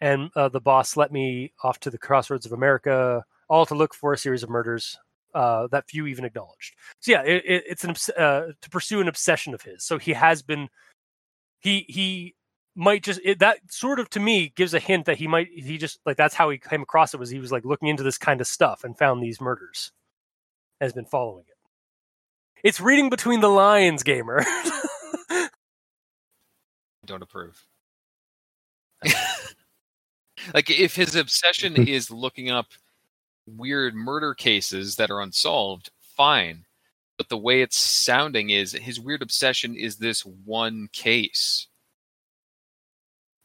and 0.00 0.30
uh, 0.36 0.48
the 0.48 0.60
boss 0.60 0.96
let 0.96 1.10
me 1.10 1.52
off 1.64 1.80
to 1.80 1.90
the 1.90 1.98
crossroads 1.98 2.46
of 2.46 2.52
America, 2.52 3.24
all 3.48 3.66
to 3.66 3.74
look 3.74 3.92
for 3.92 4.12
a 4.12 4.18
series 4.18 4.44
of 4.44 4.50
murders 4.50 4.96
uh, 5.34 5.66
that 5.72 5.88
few 5.88 6.06
even 6.06 6.24
acknowledged. 6.24 6.74
So 7.00 7.12
yeah, 7.12 7.22
it, 7.22 7.42
it, 7.44 7.64
it's 7.66 7.84
an 7.84 7.94
uh, 8.16 8.52
to 8.60 8.70
pursue 8.70 9.00
an 9.00 9.08
obsession 9.08 9.52
of 9.52 9.62
his. 9.62 9.84
So 9.84 9.98
he 9.98 10.12
has 10.12 10.42
been 10.42 10.68
he 11.58 11.84
he 11.88 12.36
might 12.76 13.02
just 13.02 13.20
it, 13.24 13.40
that 13.40 13.58
sort 13.68 13.98
of 13.98 14.08
to 14.10 14.20
me 14.20 14.52
gives 14.54 14.74
a 14.74 14.78
hint 14.78 15.06
that 15.06 15.18
he 15.18 15.26
might 15.26 15.48
he 15.52 15.76
just 15.76 15.98
like 16.06 16.16
that's 16.16 16.36
how 16.36 16.50
he 16.50 16.58
came 16.58 16.82
across 16.82 17.12
it 17.12 17.18
was 17.18 17.30
he 17.30 17.40
was 17.40 17.50
like 17.50 17.64
looking 17.64 17.88
into 17.88 18.04
this 18.04 18.16
kind 18.16 18.40
of 18.40 18.46
stuff 18.46 18.84
and 18.84 18.96
found 18.96 19.20
these 19.20 19.40
murders 19.40 19.90
has 20.80 20.92
been 20.92 21.04
following 21.04 21.44
it 21.48 21.56
it's 22.62 22.80
reading 22.80 23.10
between 23.10 23.40
the 23.40 23.48
lines 23.48 24.02
gamer 24.02 24.44
Don't 27.10 27.22
approve. 27.22 27.66
like 30.54 30.70
if 30.70 30.94
his 30.94 31.16
obsession 31.16 31.76
is 31.88 32.10
looking 32.10 32.50
up 32.50 32.66
weird 33.46 33.96
murder 33.96 34.32
cases 34.32 34.94
that 34.94 35.10
are 35.10 35.20
unsolved, 35.20 35.90
fine. 36.00 36.66
But 37.18 37.28
the 37.28 37.36
way 37.36 37.62
it's 37.62 37.76
sounding 37.76 38.50
is 38.50 38.72
his 38.72 39.00
weird 39.00 39.22
obsession 39.22 39.74
is 39.74 39.96
this 39.96 40.24
one 40.24 40.88
case. 40.92 41.66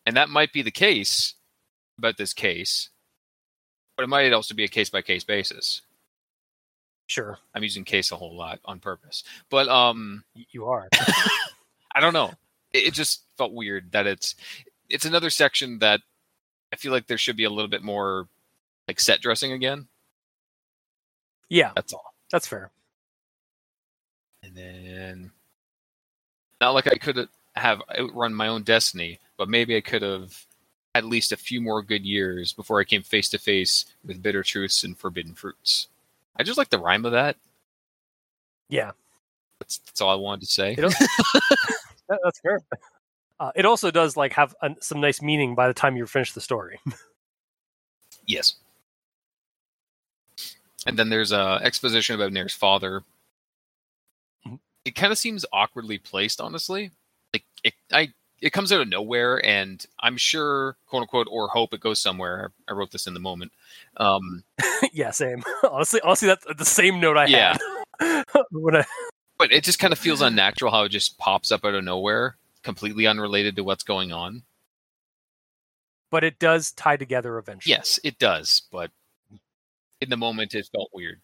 And 0.05 0.15
that 0.15 0.29
might 0.29 0.53
be 0.53 0.61
the 0.61 0.69
case 0.69 1.33
about 1.97 2.17
this 2.17 2.33
case, 2.33 2.89
but 3.97 4.03
it 4.03 4.09
might 4.09 4.31
also 4.31 4.53
be 4.53 4.63
a 4.63 4.67
case 4.67 4.91
by 4.91 5.01
case 5.01 5.23
basis. 5.23 5.81
Sure 7.07 7.37
I'm 7.53 7.63
using 7.63 7.83
case 7.83 8.11
a 8.11 8.15
whole 8.15 8.35
lot 8.35 8.59
on 8.65 8.79
purpose. 8.79 9.23
But 9.49 9.67
um 9.67 10.23
you 10.33 10.65
are 10.65 10.87
I 11.93 11.99
don't 12.01 12.13
know. 12.13 12.33
It, 12.73 12.87
it 12.87 12.93
just 12.93 13.23
felt 13.37 13.53
weird 13.53 13.91
that 13.91 14.07
it's 14.07 14.35
it's 14.89 15.05
another 15.05 15.29
section 15.29 15.79
that 15.79 16.01
I 16.73 16.75
feel 16.75 16.91
like 16.91 17.07
there 17.07 17.17
should 17.17 17.37
be 17.37 17.43
a 17.45 17.49
little 17.49 17.69
bit 17.69 17.83
more 17.83 18.27
like 18.87 18.99
set 18.99 19.21
dressing 19.21 19.51
again. 19.51 19.87
yeah 21.49 21.71
That's 21.75 21.93
all. 21.93 22.13
that's 22.31 22.47
fair 22.47 22.71
And 24.43 24.55
then 24.55 25.31
not 26.61 26.71
like 26.73 26.87
I 26.87 26.95
could 26.95 27.27
have 27.55 27.81
outrun 27.97 28.33
my 28.33 28.47
own 28.47 28.63
destiny, 28.63 29.19
but 29.37 29.49
maybe 29.49 29.75
I 29.75 29.81
could 29.81 30.01
have 30.01 30.45
at 30.93 31.05
least 31.05 31.31
a 31.31 31.37
few 31.37 31.61
more 31.61 31.81
good 31.81 32.05
years 32.05 32.53
before 32.53 32.79
I 32.79 32.83
came 32.85 33.01
face 33.01 33.29
to 33.29 33.37
face 33.37 33.85
with 34.05 34.21
bitter 34.21 34.43
truths 34.43 34.83
and 34.83 34.97
forbidden 34.97 35.33
fruits. 35.33 35.87
I 36.35 36.43
just 36.43 36.57
like 36.57 36.69
the 36.69 36.79
rhyme 36.79 37.05
of 37.05 37.13
that. 37.13 37.37
yeah 38.69 38.91
That's, 39.59 39.77
that's 39.79 40.01
all 40.01 40.09
I 40.09 40.15
wanted 40.15 40.41
to 40.41 40.47
say. 40.47 40.75
That- 40.75 41.69
that's 42.23 42.39
fair 42.39 42.59
uh, 43.39 43.51
it 43.55 43.65
also 43.65 43.91
does 43.91 44.15
like 44.15 44.33
have 44.33 44.55
an 44.61 44.75
some 44.81 45.01
nice 45.01 45.21
meaning 45.21 45.55
by 45.55 45.67
the 45.67 45.73
time 45.73 45.95
you 45.97 46.05
finish 46.05 46.33
the 46.33 46.41
story 46.41 46.79
Yes. 48.27 48.55
And 50.87 50.97
then 50.97 51.09
there's 51.09 51.31
a 51.31 51.59
exposition 51.61 52.15
about 52.15 52.33
Nair's 52.33 52.55
father. 52.55 53.03
Mhm. 54.47 54.59
It 54.83 54.95
kind 54.95 55.11
of 55.11 55.19
seems 55.19 55.45
awkwardly 55.53 55.99
placed, 55.99 56.41
honestly. 56.41 56.89
Like 57.33 57.43
it, 57.63 57.73
I, 57.91 58.13
it 58.45 58.53
comes 58.53 58.71
out 58.71 58.79
of 58.79 58.87
nowhere, 58.87 59.43
and 59.43 59.83
I'm 59.99 60.17
sure, 60.17 60.77
quote 60.85 61.01
unquote, 61.01 61.27
or 61.31 61.47
hope 61.47 61.73
it 61.73 61.79
goes 61.79 61.99
somewhere. 61.99 62.51
I 62.69 62.73
wrote 62.73 62.91
this 62.91 63.07
in 63.07 63.15
the 63.15 63.19
moment. 63.19 63.51
Um, 63.97 64.43
yeah 64.93 65.09
same 65.11 65.41
honestly 65.69 65.99
honestly 66.01 66.27
that's 66.27 66.45
the 66.57 66.63
same 66.65 66.99
note 66.99 67.17
i 67.17 67.25
Yeah. 67.25 67.57
had 67.99 68.23
when 68.51 68.75
I, 68.75 68.85
but 69.37 69.51
it 69.51 69.63
just 69.63 69.79
kind 69.79 69.91
of 69.93 69.99
feels 69.99 70.21
unnatural 70.21 70.71
how 70.71 70.83
it 70.83 70.89
just 70.89 71.17
pops 71.17 71.51
up 71.51 71.65
out 71.65 71.73
of 71.73 71.83
nowhere, 71.83 72.37
completely 72.63 73.07
unrelated 73.07 73.55
to 73.55 73.63
what's 73.63 73.83
going 73.83 74.11
on. 74.11 74.43
but 76.11 76.23
it 76.23 76.37
does 76.39 76.71
tie 76.71 76.97
together 76.97 77.37
eventually 77.37 77.71
Yes, 77.71 77.99
it 78.03 78.19
does, 78.19 78.61
but 78.71 78.91
in 80.01 80.09
the 80.09 80.17
moment, 80.17 80.53
it 80.53 80.69
felt 80.71 80.89
weird. 80.93 81.19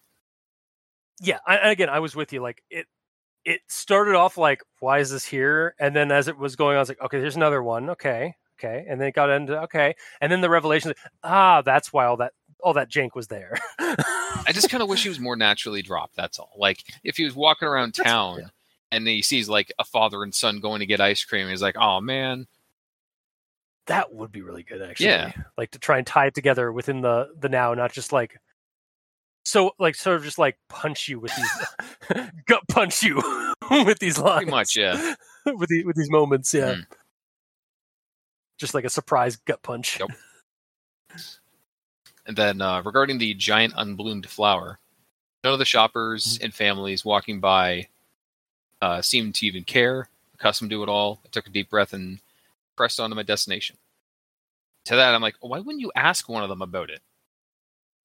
yeah 1.22 1.38
I, 1.46 1.58
and 1.58 1.70
again 1.72 1.90
i 1.90 2.00
was 2.00 2.16
with 2.16 2.34
you 2.34 2.42
like 2.42 2.64
it 2.70 2.88
it 3.46 3.62
started 3.68 4.16
off 4.16 4.38
like 4.38 4.62
why 4.80 5.00
is 5.00 5.10
this 5.10 5.26
here 5.26 5.76
and 5.80 5.96
then 5.96 6.12
as 6.12 6.28
it 6.28 6.38
was 6.38 6.56
going 6.56 6.72
on 6.72 6.78
i 6.78 6.80
was 6.80 6.90
like 6.90 7.02
okay 7.02 7.20
there's 7.20 7.36
another 7.36 7.64
one 7.64 7.90
okay 7.90 8.36
okay 8.60 8.86
and 8.88 9.02
then 9.02 9.08
it 9.08 9.16
got 9.16 9.30
into 9.30 9.60
okay 9.62 9.96
and 10.22 10.32
then 10.32 10.42
the 10.42 10.50
revelation 10.50 10.94
ah 11.24 11.62
that's 11.62 11.92
why 11.92 12.06
all 12.06 12.18
that 12.18 12.34
all 12.64 12.74
that 12.74 12.90
jank 12.90 13.16
was 13.16 13.28
there 13.28 13.58
I 14.46 14.52
just 14.54 14.70
kind 14.70 14.82
of 14.82 14.90
wish 14.90 15.04
he 15.04 15.10
was 15.10 15.20
more 15.20 15.36
naturally 15.36 15.82
dropped. 15.82 16.16
That's 16.16 16.40
all. 16.40 16.52
Like 16.58 16.84
if 17.04 17.18
he 17.18 17.26
was 17.26 17.36
walking 17.36 17.68
around 17.68 17.94
town 17.94 18.40
yeah. 18.40 18.48
and 18.92 19.08
he 19.08 19.22
sees 19.22 19.50
like 19.50 19.72
a 19.78 19.84
father 19.84 20.24
and 20.24 20.34
son 20.34 20.60
going 20.60 20.80
to 20.80 20.86
get 20.86 21.02
ice 21.02 21.24
cream, 21.24 21.48
he's 21.48 21.62
like, 21.62 21.76
"Oh 21.78 22.02
man, 22.02 22.48
that 23.88 24.14
would 24.14 24.32
be 24.32 24.42
really 24.42 24.64
good 24.64 24.82
actually 24.82 25.08
Yeah. 25.08 25.32
like 25.58 25.72
to 25.72 25.80
try 25.80 25.98
and 25.98 26.08
tie 26.08 26.28
it 26.28 26.36
together 26.36 26.72
within 26.72 27.02
the 27.02 27.30
the 27.40 27.50
now 27.50 27.74
not 27.74 27.92
just 27.92 28.12
like 28.12 28.40
so 29.44 29.72
like 29.80 29.96
sort 29.96 30.16
of 30.18 30.24
just 30.24 30.38
like 30.38 30.58
punch 30.70 31.08
you 31.10 31.20
with 31.20 31.32
these 31.36 32.26
gut 32.48 32.62
punch 32.70 33.02
you 33.04 33.16
with 33.86 34.00
these 34.00 34.18
lines 34.18 34.38
pretty 34.44 34.52
much, 34.52 34.76
yeah." 34.78 35.16
with 35.46 35.70
the, 35.70 35.84
with 35.86 35.96
these 35.96 36.10
moments 36.12 36.54
yeah 36.54 36.74
Mm. 36.76 36.86
just 38.60 38.74
like 38.74 38.86
a 38.86 38.90
surprise 38.90 39.36
gut 39.38 39.62
punch 39.64 40.00
Yep. 40.00 40.10
And 42.28 42.38
then 42.38 42.62
uh, 42.62 42.82
regarding 42.84 43.18
the 43.18 43.34
giant 43.34 43.74
unbloomed 43.76 44.28
flower, 44.30 44.80
none 45.44 45.54
of 45.54 45.60
the 45.60 45.66
shoppers 45.66 46.36
Mm-hmm. 46.36 46.44
and 46.46 46.54
families 46.54 47.04
walking 47.04 47.40
by 47.40 47.88
uh, 48.82 49.02
seemed 49.02 49.36
to 49.36 49.46
even 49.48 49.64
care. 49.64 50.08
Accustomed 50.36 50.70
to 50.72 50.84
it 50.84 50.90
all, 50.90 51.20
I 51.26 51.30
took 51.30 51.48
a 51.48 51.52
deep 51.52 51.70
breath 51.70 51.94
and 51.94 52.20
pressed 52.76 53.00
on 53.00 53.10
to 53.10 53.16
my 53.16 53.24
destination. 53.24 53.78
To 54.86 54.96
that, 54.96 55.14
I'm 55.14 55.22
like, 55.22 55.36
why 55.40 55.60
wouldn't 55.60 55.82
you 55.82 55.92
ask 55.96 56.28
one 56.30 56.42
of 56.44 56.50
them 56.50 56.62
about 56.62 56.90
it? 56.90 57.02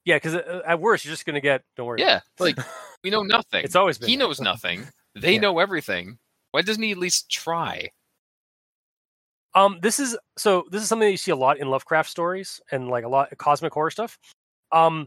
Yeah 0.06 0.16
because 0.16 0.34
at 0.34 0.80
worst 0.80 1.04
you're 1.04 1.12
just 1.12 1.26
gonna 1.26 1.40
get 1.42 1.62
don't 1.76 1.86
worry 1.86 2.00
Yeah, 2.00 2.20
like 2.38 2.56
we 3.04 3.10
know 3.10 3.22
nothing. 3.22 3.62
it's 3.64 3.76
always 3.76 3.98
been 3.98 4.08
he 4.08 4.16
knows 4.16 4.40
nothing. 4.40 4.86
They 5.14 5.34
Yeah. 5.34 5.40
know 5.40 5.58
everything. 5.58 6.18
Why 6.52 6.60
doesn't 6.62 6.82
he 6.82 6.92
at 6.92 6.98
least 6.98 7.30
try? 7.30 7.90
Um, 9.54 9.78
this 9.80 9.98
is 9.98 10.16
so. 10.36 10.64
This 10.70 10.82
is 10.82 10.88
something 10.88 11.06
that 11.06 11.12
you 11.12 11.16
see 11.16 11.30
a 11.30 11.36
lot 11.36 11.58
in 11.58 11.70
Lovecraft 11.70 12.10
stories 12.10 12.60
and 12.70 12.88
like 12.88 13.04
a 13.04 13.08
lot 13.08 13.32
of 13.32 13.38
cosmic 13.38 13.72
horror 13.72 13.90
stuff. 13.90 14.18
Um, 14.72 15.06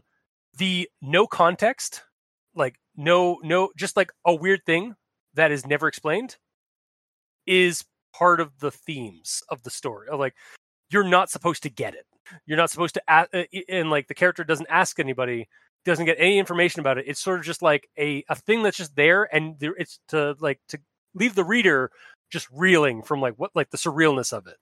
the 0.58 0.90
no 1.00 1.28
context, 1.28 2.02
like 2.56 2.74
no, 2.96 3.38
no, 3.44 3.70
just 3.76 3.96
like 3.96 4.10
a 4.24 4.34
weird 4.34 4.64
thing 4.66 4.96
that 5.34 5.52
is 5.52 5.64
never 5.64 5.86
explained, 5.86 6.36
is 7.46 7.84
part 8.12 8.40
of 8.40 8.58
the 8.58 8.72
themes 8.72 9.44
of 9.48 9.62
the 9.62 9.70
story. 9.70 10.08
Of, 10.08 10.18
Like 10.18 10.34
you're 10.90 11.04
not 11.04 11.30
supposed 11.30 11.62
to 11.62 11.70
get 11.70 11.94
it. 11.94 12.06
You're 12.46 12.58
not 12.58 12.70
supposed 12.70 12.94
to, 12.94 13.10
ask, 13.10 13.28
uh, 13.34 13.44
and 13.68 13.90
like 13.90 14.08
the 14.08 14.14
character 14.14 14.44
doesn't 14.44 14.66
ask 14.70 14.98
anybody, 14.98 15.48
doesn't 15.84 16.06
get 16.06 16.16
any 16.18 16.38
information 16.38 16.80
about 16.80 16.98
it. 16.98 17.04
It's 17.08 17.20
sort 17.20 17.38
of 17.40 17.44
just 17.44 17.62
like 17.62 17.88
a 17.98 18.24
a 18.28 18.34
thing 18.36 18.62
that's 18.62 18.76
just 18.76 18.96
there, 18.96 19.28
and 19.34 19.58
there, 19.58 19.74
it's 19.76 20.00
to 20.08 20.36
like 20.40 20.60
to 20.68 20.78
leave 21.14 21.34
the 21.34 21.44
reader 21.44 21.90
just 22.30 22.48
reeling 22.52 23.02
from 23.02 23.20
like 23.20 23.34
what 23.36 23.50
like 23.54 23.70
the 23.70 23.78
surrealness 23.78 24.32
of 24.32 24.46
it. 24.46 24.56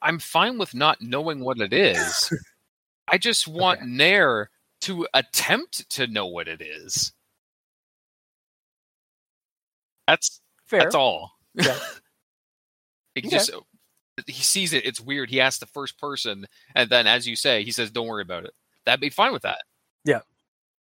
I'm 0.00 0.18
fine 0.18 0.58
with 0.58 0.74
not 0.74 1.00
knowing 1.02 1.40
what 1.40 1.60
it 1.60 1.72
is. 1.72 2.32
I 3.08 3.18
just 3.18 3.48
want 3.48 3.80
Okay. 3.80 3.86
Nair 3.86 4.50
to 4.82 5.06
attempt 5.14 5.88
to 5.90 6.06
know 6.06 6.26
what 6.26 6.48
it 6.48 6.62
is. 6.62 7.12
That's 10.06 10.40
Fair. 10.66 10.80
that's 10.80 10.94
all. 10.94 11.32
Yeah. 11.54 11.78
He 13.14 13.22
Okay. 13.26 13.28
just 13.28 13.50
he 14.26 14.42
sees 14.42 14.72
it. 14.72 14.84
It's 14.84 15.00
weird. 15.00 15.30
He 15.30 15.40
asks 15.40 15.60
the 15.60 15.66
first 15.66 15.98
person, 15.98 16.46
and 16.74 16.90
then, 16.90 17.06
as 17.06 17.26
you 17.26 17.36
say, 17.36 17.64
he 17.64 17.70
says, 17.70 17.90
"Don't 17.90 18.06
worry 18.06 18.22
about 18.22 18.44
it." 18.44 18.52
That'd 18.84 19.00
be 19.00 19.10
fine 19.10 19.32
with 19.32 19.42
that. 19.42 19.62
Yeah. 20.04 20.20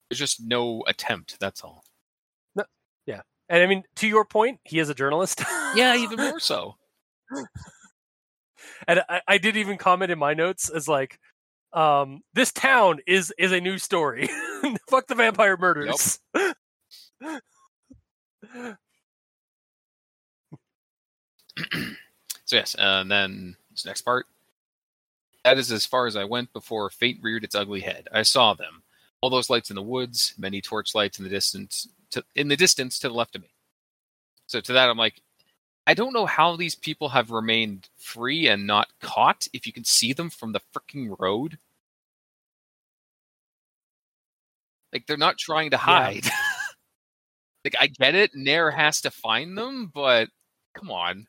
There's 0.10 0.20
just 0.20 0.42
no 0.42 0.84
attempt. 0.88 1.40
That's 1.40 1.62
all. 1.62 1.84
No, 2.56 2.64
yeah, 3.06 3.22
and 3.50 3.64
I 3.64 3.68
mean, 3.68 3.84
to 3.98 4.08
your 4.08 4.26
point, 4.26 4.60
he 4.64 4.80
is 4.80 4.90
a 4.90 4.96
journalist. 4.96 5.44
Yeah, 5.76 5.96
even 5.98 6.20
more 6.20 6.40
so. 6.40 6.76
and 8.88 9.04
I, 9.10 9.22
I 9.28 9.38
did 9.38 9.58
even 9.58 9.78
comment 9.78 10.12
in 10.12 10.20
my 10.20 10.34
notes 10.34 10.70
as 10.70 10.88
like, 10.88 11.20
um, 11.74 12.22
this 12.34 12.52
town 12.52 13.00
is 13.06 13.34
is 13.38 13.52
a 13.52 13.60
new 13.60 13.78
story. 13.78 14.30
Fuck 14.90 15.08
the 15.08 15.16
vampire 15.16 15.58
murders. 15.58 16.20
So 22.46 22.58
yes, 22.58 22.76
uh, 22.78 23.02
and 23.02 23.12
then 23.12 23.56
this 23.72 23.86
next 23.86 24.02
part. 24.02 24.28
That 25.44 25.58
is 25.58 25.72
as 25.72 25.86
far 25.86 26.08
as 26.08 26.16
I 26.16 26.24
went 26.24 26.54
before 26.54 26.90
fate 26.90 27.20
reared 27.22 27.44
its 27.44 27.56
ugly 27.56 27.82
head. 27.82 28.08
I 28.12 28.24
saw 28.24 28.54
them, 28.54 28.84
All 29.22 29.30
those 29.30 29.50
lights 29.50 29.70
in 29.70 29.76
the 29.76 29.82
woods, 29.82 30.34
many 30.38 30.62
torch 30.62 30.96
lights 30.96 31.20
in 31.20 31.24
the 31.24 31.30
distance 31.30 31.88
to 32.12 32.24
in 32.36 32.48
the 32.48 32.58
distance 32.58 33.00
to 33.00 33.10
the 33.10 33.14
left 33.14 33.36
of 33.36 33.42
me. 33.42 33.50
So 34.48 34.62
to 34.62 34.74
that 34.74 34.90
I'm 34.90 34.98
like, 34.98 35.22
I 35.88 35.94
don't 35.94 36.14
know 36.14 36.26
how 36.26 36.56
these 36.56 36.76
people 36.76 37.10
have 37.10 37.32
remained 37.32 37.90
free 37.98 38.48
and 38.48 38.66
not 38.66 38.88
caught 39.02 39.48
if 39.54 39.68
you 39.68 39.74
can 39.74 39.84
see 39.84 40.14
them 40.14 40.30
from 40.30 40.52
the 40.52 40.62
freaking 40.74 41.16
road. 41.20 41.60
Like 44.94 45.06
they're 45.06 45.18
not 45.18 45.38
trying 45.38 45.72
to 45.72 45.78
hide. 45.78 46.26
like 47.64 47.76
I 47.80 47.88
get 47.88 48.16
it, 48.16 48.32
Nair 48.34 48.72
has 48.72 49.02
to 49.02 49.12
find 49.12 49.58
them, 49.58 49.92
but 49.94 50.30
come 50.74 50.90
on. 50.90 51.28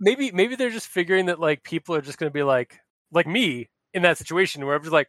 Maybe 0.00 0.30
maybe 0.32 0.56
they're 0.56 0.70
just 0.70 0.88
figuring 0.88 1.26
that 1.26 1.40
like 1.40 1.62
people 1.62 1.94
are 1.94 2.00
just 2.00 2.18
going 2.18 2.30
to 2.30 2.34
be 2.34 2.42
like 2.42 2.80
like 3.12 3.26
me 3.26 3.68
in 3.92 4.02
that 4.02 4.18
situation 4.18 4.64
where 4.64 4.74
I'm 4.74 4.82
just 4.82 4.92
like, 4.92 5.08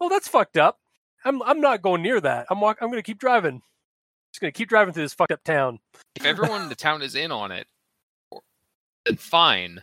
oh, 0.00 0.08
that's 0.08 0.28
fucked 0.28 0.56
up. 0.56 0.78
I'm 1.24 1.42
I'm 1.42 1.60
not 1.60 1.82
going 1.82 2.02
near 2.02 2.20
that. 2.20 2.46
I'm 2.50 2.60
walk. 2.60 2.78
I'm 2.80 2.88
going 2.88 2.98
to 2.98 3.06
keep 3.06 3.18
driving. 3.18 3.62
Just 4.32 4.40
going 4.40 4.52
to 4.52 4.56
keep 4.56 4.68
driving 4.68 4.94
through 4.94 5.04
this 5.04 5.14
fucked 5.14 5.32
up 5.32 5.44
town. 5.44 5.78
If 6.16 6.24
everyone 6.24 6.62
in 6.62 6.68
the 6.68 6.74
town 6.74 7.02
is 7.02 7.14
in 7.14 7.30
on 7.30 7.52
it, 7.52 7.66
then 9.04 9.16
fine. 9.16 9.82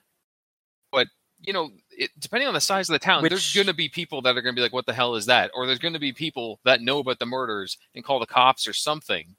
But 0.92 1.08
you 1.40 1.54
know, 1.54 1.70
it, 1.92 2.12
depending 2.20 2.48
on 2.48 2.54
the 2.54 2.62
size 2.62 2.90
of 2.90 2.94
the 2.94 3.00
town, 3.00 3.24
there's 3.24 3.54
going 3.54 3.68
to 3.68 3.74
be 3.74 3.90
people 3.90 4.22
that 4.24 4.36
are 4.36 4.42
going 4.42 4.56
to 4.56 4.60
be 4.60 4.64
like, 4.64 4.74
"What 4.74 4.86
the 4.86 4.94
hell 4.94 5.16
is 5.16 5.28
that?" 5.28 5.52
Or 5.54 5.66
there's 5.66 5.80
going 5.80 5.94
to 5.94 6.00
be 6.00 6.14
people 6.14 6.60
that 6.66 6.82
know 6.82 7.00
about 7.00 7.20
the 7.20 7.26
murders 7.26 7.78
and 7.94 8.04
call 8.04 8.20
the 8.20 8.26
cops 8.26 8.68
or 8.68 8.74
something. 8.74 9.36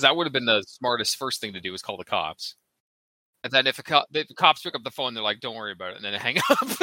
That 0.00 0.16
would 0.16 0.24
have 0.24 0.32
been 0.32 0.46
the 0.46 0.62
smartest 0.66 1.16
first 1.16 1.40
thing 1.40 1.52
to 1.54 1.60
do 1.60 1.74
is 1.74 1.82
call 1.82 1.96
the 1.96 2.04
cops. 2.04 2.54
And 3.42 3.52
then 3.52 3.66
if, 3.66 3.78
a 3.78 3.82
co- 3.82 4.04
if 4.12 4.28
the 4.28 4.34
cops 4.34 4.62
pick 4.62 4.74
up 4.74 4.84
the 4.84 4.90
phone, 4.90 5.14
they're 5.14 5.22
like, 5.22 5.40
"Don't 5.40 5.56
worry 5.56 5.72
about 5.72 5.92
it," 5.92 5.96
and 5.96 6.04
then 6.04 6.12
they 6.12 6.18
hang 6.18 6.36
up. 6.50 6.68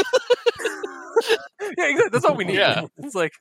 yeah, 1.78 1.86
exactly. 1.86 2.10
That's 2.12 2.26
all 2.26 2.36
we 2.36 2.46
need. 2.46 2.58
Yeah. 2.58 2.86
It's 2.98 3.16
like 3.16 3.34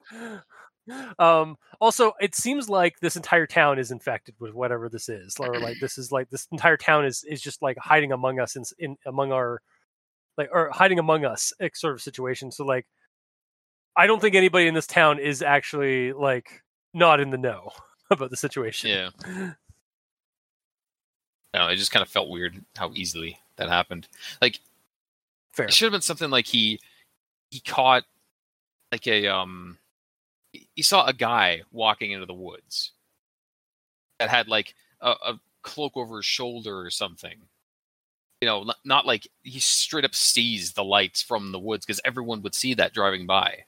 um 1.19 1.57
also 1.81 2.13
it 2.21 2.35
seems 2.35 2.69
like 2.69 2.95
this 3.01 3.17
entire 3.17 3.47
town 3.47 3.79
is 3.79 3.91
infected 3.91 4.35
with 4.39 4.55
whatever 4.55 4.89
this 4.89 5.09
is 5.09 5.35
or 5.41 5.59
like 5.59 5.77
this 5.81 5.99
is 5.99 6.13
like 6.13 6.31
this 6.31 6.47
entire 6.53 6.77
town 6.77 7.05
is 7.05 7.25
is 7.29 7.43
just 7.43 7.61
like 7.61 7.77
hiding 7.79 8.13
among 8.13 8.39
us 8.39 8.55
in, 8.57 8.63
in 8.79 8.97
among 9.07 9.33
our 9.33 9.61
like 10.39 10.49
or 10.53 10.71
hiding 10.73 10.99
among 10.99 11.25
us 11.25 11.53
eh, 11.61 11.69
sort 11.75 11.95
of 11.95 12.01
situation 12.01 12.53
so 12.53 12.65
like 12.65 12.87
i 13.97 14.07
don't 14.07 14.21
think 14.21 14.37
anybody 14.37 14.69
in 14.69 14.75
this 14.75 14.87
town 14.87 15.19
is 15.19 15.43
actually 15.43 16.13
like 16.13 16.63
not 16.95 17.19
in 17.21 17.31
the 17.31 17.39
know 17.39 17.71
about 18.11 18.31
the 18.31 18.37
situation 18.37 18.91
yeah. 18.91 19.53
I 21.57 21.61
don't 21.61 21.69
know, 21.69 21.73
it 21.73 21.77
just 21.77 21.91
kind 21.91 22.03
of 22.03 22.09
felt 22.09 22.28
weird 22.28 22.62
how 22.77 22.93
easily 22.95 23.39
that 23.57 23.69
happened. 23.69 24.07
Like 24.43 24.61
fair 25.53 25.66
It 25.66 25.73
should 25.74 25.87
have 25.87 25.93
been 25.93 26.01
something 26.03 26.31
like 26.31 26.47
he 26.47 26.78
he 27.51 27.61
caught 27.61 28.05
like 28.93 29.07
a 29.07 29.27
um 29.28 29.78
he- 30.53 30.69
he 30.77 30.83
saw 30.83 31.07
a 31.07 31.12
guy 31.12 31.62
walking 31.73 32.11
into 32.12 32.27
the 32.27 32.35
woods 32.35 32.93
that 34.19 34.28
had 34.31 34.49
like 34.49 34.74
a, 35.01 35.11
a 35.11 35.41
cloak 35.62 35.97
over 35.97 36.16
his 36.16 36.24
shoulder 36.27 36.78
or 36.81 36.91
something. 36.91 37.37
You 38.43 38.47
know, 38.47 38.62
not- 38.65 38.78
not 38.85 39.07
like 39.07 39.27
he 39.43 39.59
straight 39.61 40.05
up 40.05 40.15
sees 40.15 40.73
the 40.73 40.85
lights 40.85 41.23
from 41.23 41.53
the 41.53 41.59
woods 41.59 41.87
because 41.87 42.01
everyone 42.05 42.43
would 42.43 42.55
see 42.55 42.74
that 42.74 42.93
driving 42.93 43.27
by. 43.27 43.65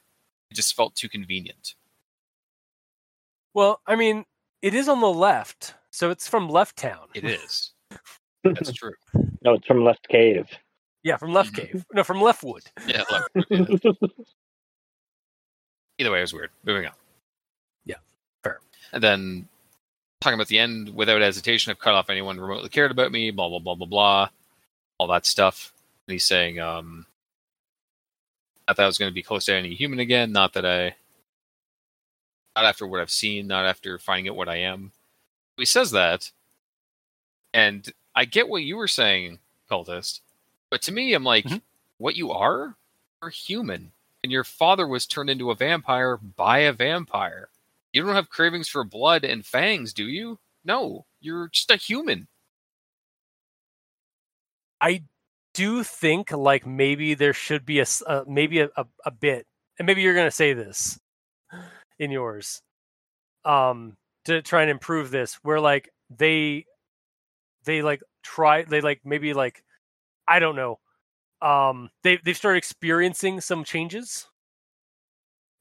It 0.51 0.55
just 0.55 0.75
felt 0.75 0.95
too 0.95 1.09
convenient. 1.09 1.75
well 3.53 3.81
i 3.87 3.95
mean 3.95 4.25
it 4.61 4.73
is 4.73 4.87
on 4.89 5.01
the 5.01 5.07
left 5.09 5.73
so 5.91 6.09
it's 6.11 6.27
from 6.27 6.49
left 6.49 6.75
town 6.77 7.07
It 7.13 7.23
is. 7.23 7.71
That's 8.43 8.71
true. 8.73 8.93
No, 9.41 9.53
it's 9.53 9.65
from 9.67 9.83
Left 9.83 10.07
Cave. 10.09 10.47
yeah 11.03 11.15
from 11.17 11.31
left 11.31 11.53
Mhm. 11.53 11.55
cave 11.71 11.85
no 11.93 12.03
from 12.03 12.21
leftwood 12.21 12.63
Yeah. 12.87 13.03
look, 13.09 13.31
yeah. 13.49 13.65
Either 15.97 16.11
way, 16.11 16.19
it 16.19 16.21
was 16.21 16.33
weird. 16.33 16.49
Moving 16.65 16.85
on. 16.87 16.93
Yeah, 17.85 17.95
fair. 18.43 18.59
And 18.93 19.01
then 19.03 19.47
talking 20.21 20.35
about 20.35 20.47
the 20.47 20.59
end, 20.59 20.93
without 20.95 21.21
hesitation, 21.21 21.71
I've 21.71 21.79
cut 21.79 21.93
off 21.93 22.09
anyone 22.09 22.35
who 22.37 22.41
remotely 22.43 22.69
cared 22.69 22.91
about 22.91 23.11
me, 23.11 23.31
blah, 23.31 23.49
blah, 23.49 23.59
blah, 23.59 23.75
blah, 23.75 23.87
blah, 23.87 24.29
all 24.97 25.07
that 25.07 25.25
stuff. 25.25 25.73
And 26.07 26.13
he's 26.13 26.25
saying, 26.25 26.59
um, 26.59 27.05
not 28.67 28.77
that 28.77 28.83
I 28.83 28.87
was 28.87 28.97
going 28.97 29.11
to 29.11 29.15
be 29.15 29.23
close 29.23 29.45
to 29.45 29.55
any 29.55 29.73
human 29.75 29.99
again, 29.99 30.31
not 30.31 30.53
that 30.53 30.65
I, 30.65 30.95
not 32.55 32.65
after 32.65 32.85
what 32.87 32.99
I've 33.01 33.11
seen, 33.11 33.47
not 33.47 33.65
after 33.65 33.97
finding 33.99 34.29
out 34.29 34.35
what 34.37 34.49
I 34.49 34.57
am. 34.57 34.91
He 35.57 35.65
says 35.65 35.91
that, 35.91 36.31
and 37.53 37.91
I 38.15 38.25
get 38.25 38.49
what 38.49 38.63
you 38.63 38.77
were 38.77 38.87
saying, 38.87 39.39
cultist, 39.69 40.21
but 40.69 40.81
to 40.83 40.91
me, 40.91 41.13
I'm 41.13 41.23
like, 41.23 41.45
Mhm. 41.45 41.61
what 41.97 42.15
you 42.15 42.31
are? 42.31 42.75
You're 43.21 43.31
human 43.31 43.91
and 44.23 44.31
your 44.31 44.43
father 44.43 44.87
was 44.87 45.05
turned 45.07 45.29
into 45.29 45.51
a 45.51 45.55
vampire 45.55 46.17
by 46.17 46.59
a 46.59 46.73
vampire. 46.73 47.49
You 47.93 48.03
don't 48.03 48.15
have 48.15 48.29
cravings 48.29 48.67
for 48.69 48.83
blood 48.83 49.23
and 49.23 49.45
fangs, 49.45 49.93
do 49.93 50.05
you? 50.07 50.39
No, 50.63 51.05
you're 51.21 51.47
just 51.49 51.71
a 51.71 51.77
human. 51.77 52.27
I 54.81 55.03
do 55.53 55.83
think 55.83 56.31
like 56.31 56.65
maybe 56.65 57.13
there 57.13 57.33
should 57.33 57.65
be 57.65 57.79
a, 57.79 57.85
uh, 58.07 58.23
maybe 58.27 58.59
a, 58.59 58.69
a, 58.77 58.85
a 59.05 59.11
bit, 59.11 59.45
and 59.77 59.85
maybe 59.85 60.01
you're 60.01 60.15
gonna 60.15 60.31
say 60.31 60.53
this 60.53 60.99
in 61.99 62.11
yours, 62.11 62.61
um, 63.45 63.97
to 64.25 64.41
try 64.41 64.61
and 64.63 64.71
improve 64.71 65.11
this, 65.11 65.35
where 65.43 65.59
like 65.59 65.89
they 66.09 66.65
they 67.65 67.81
like 67.81 68.01
try 68.23 68.63
they 68.63 68.81
like 68.81 69.01
maybe 69.03 69.33
like 69.33 69.63
I 70.27 70.39
don't 70.39 70.55
know, 70.55 70.79
um, 71.41 71.89
they 72.03 72.17
they've 72.23 72.37
started 72.37 72.57
experiencing 72.57 73.41
some 73.41 73.63
changes, 73.63 74.27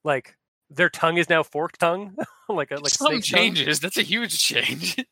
like 0.05 0.37
their 0.71 0.91
tongue 0.91 1.17
is 1.19 1.29
now 1.29 1.43
forked 1.43 1.81
tongue, 1.81 2.17
like 2.49 2.71
a 2.71 2.77
like 2.77 2.89
Some 2.93 3.09
snake 3.09 3.25
tongue. 3.25 3.41
changes. 3.55 3.81
That's 3.81 3.97
a 3.97 4.03
huge 4.03 4.39
change. 4.39 4.97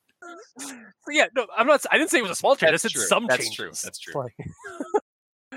Yeah, 1.08 1.26
no, 1.36 1.46
I'm 1.56 1.66
not. 1.66 1.84
I 1.92 1.98
didn't 1.98 2.10
say 2.10 2.18
it 2.18 2.22
was 2.22 2.30
a 2.32 2.34
small 2.34 2.56
change. 2.56 2.72
That's 2.72 2.84
I 2.84 2.88
said 2.88 2.92
true. 2.96 3.06
some 3.06 3.26
That's 3.26 3.42
changes. 3.44 3.56
true. 3.56 3.70
That's 3.84 3.98
true. 3.98 4.14
Like, 4.14 4.34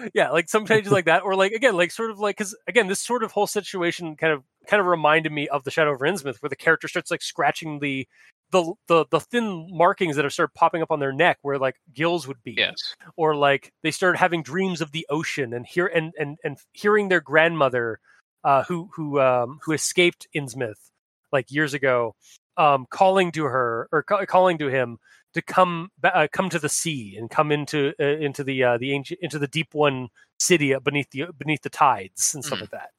yeah, 0.14 0.30
like 0.30 0.48
some 0.50 0.66
changes 0.66 0.92
like 0.92 1.06
that, 1.06 1.24
or 1.24 1.36
like 1.36 1.54
again, 1.54 1.76
like 1.76 1.90
sort 1.92 2.12
of 2.12 2.20
like 2.20 2.38
because 2.38 2.56
again, 2.68 2.88
this 2.88 3.00
sort 3.02 3.24
of 3.24 3.32
whole 3.32 3.48
situation 3.48 4.16
kind 4.16 4.32
of 4.34 4.44
kind 4.68 4.80
of 4.82 4.86
reminded 4.88 5.32
me 5.32 5.48
of 5.48 5.64
the 5.64 5.72
Shadow 5.72 5.94
of 5.94 6.02
Innsmouth, 6.02 6.42
where 6.42 6.50
the 6.50 6.56
character 6.56 6.88
starts 6.88 7.10
like 7.10 7.22
scratching 7.22 7.80
the 7.80 8.08
the 8.52 8.74
the 8.88 9.06
the 9.12 9.20
thin 9.20 9.68
markings 9.72 10.16
that 10.16 10.26
have 10.26 10.34
started 10.34 10.54
popping 10.54 10.82
up 10.82 10.92
on 10.92 11.00
their 11.00 11.12
neck, 11.14 11.38
where 11.42 11.58
like 11.58 11.76
gills 11.94 12.28
would 12.28 12.42
be, 12.44 12.54
yes. 12.58 12.76
or 13.16 13.36
like 13.36 13.72
they 13.84 13.92
started 13.92 14.18
having 14.18 14.44
dreams 14.44 14.82
of 14.82 14.92
the 14.92 15.06
ocean 15.10 15.54
and 15.54 15.66
hear 15.66 15.88
and 15.88 16.14
and 16.20 16.38
and 16.44 16.58
hearing 16.74 17.10
their 17.10 17.22
grandmother, 17.22 18.00
uh, 18.44 18.64
who 18.64 18.90
who 18.94 19.20
um 19.20 19.60
who 19.64 19.72
escaped 19.74 20.28
Innsmouth 20.36 20.90
like 21.32 21.52
years 21.52 21.74
ago, 21.74 22.16
um, 22.58 22.88
calling 22.90 23.32
to 23.34 23.44
her 23.46 23.88
or 23.92 24.04
ca- 24.04 24.26
calling 24.26 24.58
to 24.58 24.68
him 24.68 24.98
to 25.34 25.42
come 25.44 25.92
uh, 26.04 26.28
come 26.32 26.50
to 26.50 26.58
the 26.60 26.70
sea 26.70 27.16
and 27.18 27.30
come 27.30 27.52
into 27.52 27.94
uh, 28.00 28.04
into 28.04 28.44
the 28.44 28.64
uh, 28.64 28.78
the 28.78 28.94
ancient 28.94 29.20
into 29.22 29.38
the 29.38 29.48
deep 29.48 29.74
one 29.74 30.10
city 30.40 30.76
beneath 30.84 31.10
the 31.12 31.26
beneath 31.38 31.62
the 31.62 31.70
tides 31.70 32.34
and 32.34 32.44
stuff 32.44 32.60
Mm. 32.60 32.62
like 32.62 32.72
that. 32.72 32.90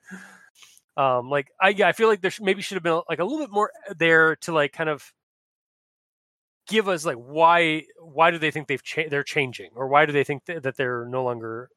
Um, 0.97 1.31
like 1.31 1.49
I 1.61 1.71
yeah, 1.71 1.89
I 1.89 1.93
feel 1.93 2.09
like 2.09 2.21
there 2.21 2.31
sh- 2.31 2.41
maybe 2.41 2.63
should 2.63 2.77
have 2.77 2.83
been 2.83 3.01
like 3.09 3.19
a 3.19 3.25
little 3.25 3.39
bit 3.39 3.51
more 3.51 3.73
there 3.97 4.37
to 4.37 4.53
like 4.53 4.73
kind 4.73 4.91
of 4.91 5.13
give 6.71 6.89
us 6.89 7.05
like 7.05 7.17
why 7.19 7.85
why 8.01 8.31
do 8.31 8.39
they 8.39 8.51
think 8.51 8.69
they've 8.69 8.83
cha- 8.83 9.09
they're 9.11 9.25
changing 9.25 9.71
or 9.75 9.89
why 9.89 10.07
do 10.07 10.13
they 10.13 10.25
think 10.25 10.47
th- 10.47 10.63
that 10.63 10.77
they're 10.77 11.05
no 11.07 11.25
longer 11.25 11.71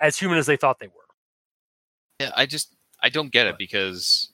as 0.00 0.18
human 0.18 0.38
as 0.38 0.46
they 0.46 0.56
thought 0.56 0.80
they 0.80 0.88
were. 0.88 0.94
Yeah, 2.20 2.32
I 2.36 2.46
just 2.46 2.74
I 3.02 3.08
don't 3.10 3.32
get 3.32 3.46
it 3.46 3.58
because 3.58 4.32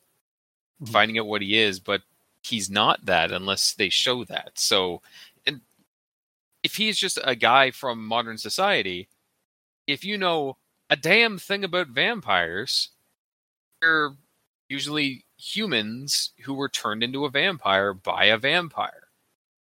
Mhm. 0.83 0.91
finding 0.93 1.19
out 1.19 1.27
what 1.27 1.43
he 1.43 1.59
is, 1.59 1.81
but 1.81 2.03
he's 2.43 2.71
not 2.71 3.07
that 3.07 3.33
unless 3.33 3.73
they 3.75 3.89
show 3.91 4.25
that. 4.25 4.59
So, 4.59 5.03
and 5.47 5.63
if 6.63 6.77
he's 6.77 6.99
just 6.99 7.19
a 7.25 7.37
guy 7.37 7.71
from 7.71 8.07
modern 8.07 8.39
society, 8.39 9.09
if 9.87 10.05
you 10.05 10.19
know 10.19 10.59
a 10.91 10.97
damn 10.97 11.39
thing 11.39 11.65
about 11.65 11.89
vampires, 11.89 12.91
they're 13.81 14.17
usually 14.69 15.25
humans 15.39 16.33
who 16.45 16.55
were 16.55 16.69
turned 16.69 17.03
into 17.03 17.25
a 17.25 17.31
vampire 17.31 17.93
by 17.95 18.27
a 18.27 18.39
vampire. 18.39 19.06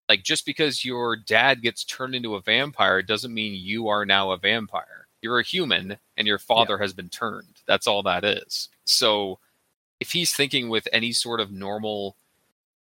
Like 0.10 0.24
just 0.24 0.46
because 0.46 0.84
your 0.84 1.16
dad 1.16 1.62
gets 1.62 1.84
turned 1.84 2.16
into 2.16 2.36
a 2.36 2.42
vampire 2.42 3.02
doesn't 3.02 3.34
mean 3.34 3.54
you 3.56 3.88
are 3.88 4.06
now 4.06 4.32
a 4.32 4.38
vampire. 4.38 5.08
You're 5.22 5.40
a 5.40 5.44
human 5.44 5.98
and 6.18 6.28
your 6.28 6.40
father 6.40 6.78
has 6.78 6.94
been 6.94 7.10
turned. 7.10 7.62
That's 7.66 7.88
all 7.88 8.04
that 8.04 8.26
is. 8.26 8.70
So 8.84 9.40
if 10.00 10.12
he's 10.12 10.34
thinking 10.34 10.68
with 10.70 10.88
any 10.92 11.14
sort 11.14 11.40
of 11.40 11.52
normal 11.52 12.18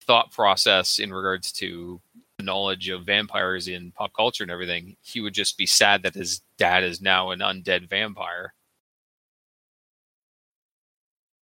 thought 0.04 0.32
process 0.32 0.98
in 0.98 1.14
regards 1.14 1.52
to 1.54 2.02
the 2.38 2.44
knowledge 2.44 2.90
of 2.90 3.06
vampires 3.06 3.68
in 3.68 3.92
pop 3.92 4.14
culture 4.14 4.44
and 4.44 4.52
everything, 4.52 4.98
he 5.02 5.22
would 5.22 5.36
just 5.36 5.58
be 5.58 5.68
sad 5.68 6.02
that 6.02 6.16
his 6.16 6.42
dad 6.58 6.84
is 6.84 7.00
now 7.00 7.30
an 7.30 7.40
undead 7.40 7.88
vampire. 7.88 8.54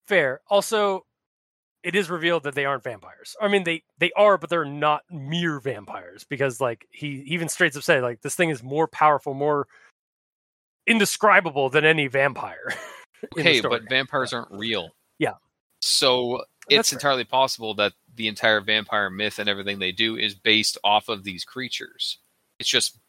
Fair. 0.06 0.42
Also, 0.50 1.06
it 1.88 1.96
is 1.96 2.10
revealed 2.10 2.44
that 2.44 2.54
they 2.54 2.66
aren't 2.66 2.84
vampires. 2.84 3.38
I 3.42 3.48
mean, 3.48 3.64
they 3.64 3.82
they 3.98 4.12
are, 4.18 4.38
but 4.38 4.50
they're 4.50 4.66
not 4.66 5.04
mere 5.10 5.62
vampires 5.62 6.26
because, 6.26 6.60
like, 6.60 6.86
he 6.92 7.24
even 7.28 7.48
straight 7.48 7.78
up 7.78 7.84
said, 7.84 8.04
like, 8.04 8.22
this 8.22 8.36
thing 8.36 8.50
is 8.50 8.62
more 8.62 8.90
powerful, 8.90 9.34
more 9.34 9.68
indescribable 10.86 11.70
than 11.70 11.86
any 11.86 12.08
vampire. 12.08 12.74
Okay, 13.36 13.62
but 13.62 13.90
vampires 13.90 14.32
aren't 14.32 14.52
real. 14.52 14.92
Yeah. 15.18 15.34
So 15.82 16.44
it's 16.70 16.94
entirely 16.94 17.24
possible 17.24 17.74
that 17.74 17.94
the 18.14 18.28
entire 18.28 18.62
vampire 18.62 19.10
myth 19.10 19.40
and 19.40 19.50
everything 19.50 19.80
they 19.80 19.92
do 19.92 20.16
is 20.16 20.36
based 20.36 20.78
off 20.84 21.10
of 21.10 21.24
these 21.24 21.44
creatures. 21.44 22.20
It's 22.60 22.70
just 22.70 23.00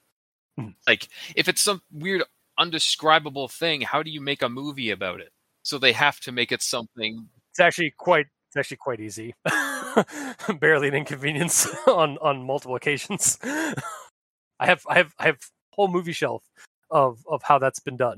Mhm. 0.59 0.75
like 0.87 1.09
if 1.37 1.47
it's 1.47 1.61
some 1.61 1.83
weird 1.93 2.23
undescribable 2.57 3.49
thing, 3.49 3.83
how 3.83 4.03
do 4.03 4.11
you 4.11 4.23
make 4.23 4.41
a 4.41 4.49
movie 4.49 4.91
about 4.91 5.21
it? 5.21 5.31
So 5.63 5.77
they 5.77 5.93
have 5.93 6.21
to 6.21 6.33
make 6.33 6.53
it 6.53 6.63
something 6.63 7.29
It's 7.51 7.61
actually 7.61 7.91
quite 7.91 8.29
it's 8.49 8.57
actually 8.57 8.79
quite 8.79 9.01
easy. 9.01 9.35
Barely 10.61 10.89
an 10.89 10.95
inconvenience 10.95 11.67
on 11.87 12.19
on 12.19 12.43
multiple 12.43 12.77
occasions. 12.77 13.39
I 13.43 14.67
have 14.67 14.83
I 14.89 14.97
have 14.97 15.15
I 15.19 15.27
have 15.27 15.39
whole 15.75 15.89
movie 15.89 16.13
shelf 16.13 16.43
of 16.91 17.23
of 17.29 17.43
how 17.43 17.59
that's 17.59 17.81
been 17.81 17.97
done. 17.97 18.17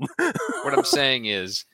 what 0.63 0.73
I'm 0.73 0.83
saying 0.85 1.25
is 1.25 1.65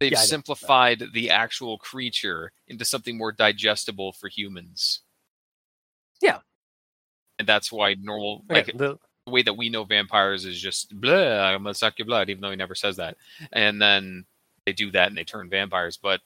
they've 0.00 0.12
Yeah, 0.12 0.18
simplified 0.18 1.02
the 1.14 1.30
actual 1.30 1.78
creature 1.78 2.52
into 2.68 2.84
something 2.84 3.16
more 3.16 3.32
digestible 3.32 4.12
for 4.12 4.28
humans. 4.28 5.00
Yeah. 6.20 6.40
And 7.38 7.48
that's 7.48 7.72
why 7.72 7.94
normal 7.94 8.44
like 8.50 8.68
Again, 8.68 8.78
the, 8.78 8.98
the 9.26 9.32
way 9.32 9.42
that 9.42 9.56
we 9.56 9.70
know 9.70 9.84
vampires 9.84 10.44
is 10.44 10.60
just 10.60 10.94
blah, 11.00 11.14
I'm 11.14 11.62
gonna 11.62 11.74
suck 11.74 11.98
your 11.98 12.06
blood, 12.06 12.28
even 12.28 12.42
though 12.42 12.50
he 12.50 12.56
never 12.56 12.74
says 12.74 12.96
that. 12.96 13.16
And 13.52 13.80
then 13.80 14.26
they 14.66 14.72
do 14.74 14.90
that 14.92 15.08
and 15.08 15.16
they 15.16 15.24
turn 15.24 15.48
vampires, 15.48 15.96
but 15.96 16.20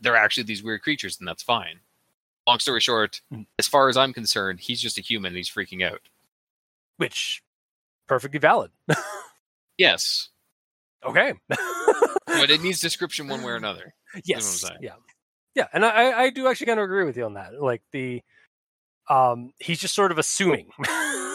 they're 0.00 0.16
actually 0.16 0.44
these 0.44 0.62
weird 0.62 0.82
creatures, 0.82 1.18
and 1.18 1.28
that's 1.28 1.42
fine. 1.42 1.80
Long 2.46 2.58
story 2.58 2.80
short, 2.80 3.20
Mm. 3.32 3.46
as 3.58 3.68
far 3.68 3.88
as 3.88 3.96
I'm 3.96 4.12
concerned, 4.12 4.60
he's 4.60 4.80
just 4.80 4.98
a 4.98 5.02
human 5.02 5.28
and 5.30 5.36
he's 5.36 5.50
freaking 5.50 5.84
out. 5.88 6.00
which 6.96 7.42
perfectly 8.06 8.38
valid. 8.38 8.70
Yes. 9.78 10.28
okay. 11.02 11.32
But 11.48 12.50
it 12.50 12.60
needs 12.62 12.78
description 12.82 13.28
one 13.28 13.42
way 13.42 13.52
or 13.52 13.56
another. 13.56 13.94
yes. 14.24 14.68
Yeah. 14.82 14.96
Yeah, 15.54 15.68
and 15.72 15.84
I 15.86 16.24
I 16.24 16.30
do 16.30 16.46
actually 16.46 16.66
kind 16.66 16.78
of 16.78 16.84
agree 16.84 17.04
with 17.04 17.16
you 17.16 17.24
on 17.24 17.34
that. 17.34 17.60
Like 17.62 17.80
the 17.92 18.20
um 19.08 19.54
he's 19.58 19.80
just 19.80 19.94
sort 19.94 20.12
of 20.12 20.18
assuming. 20.18 20.70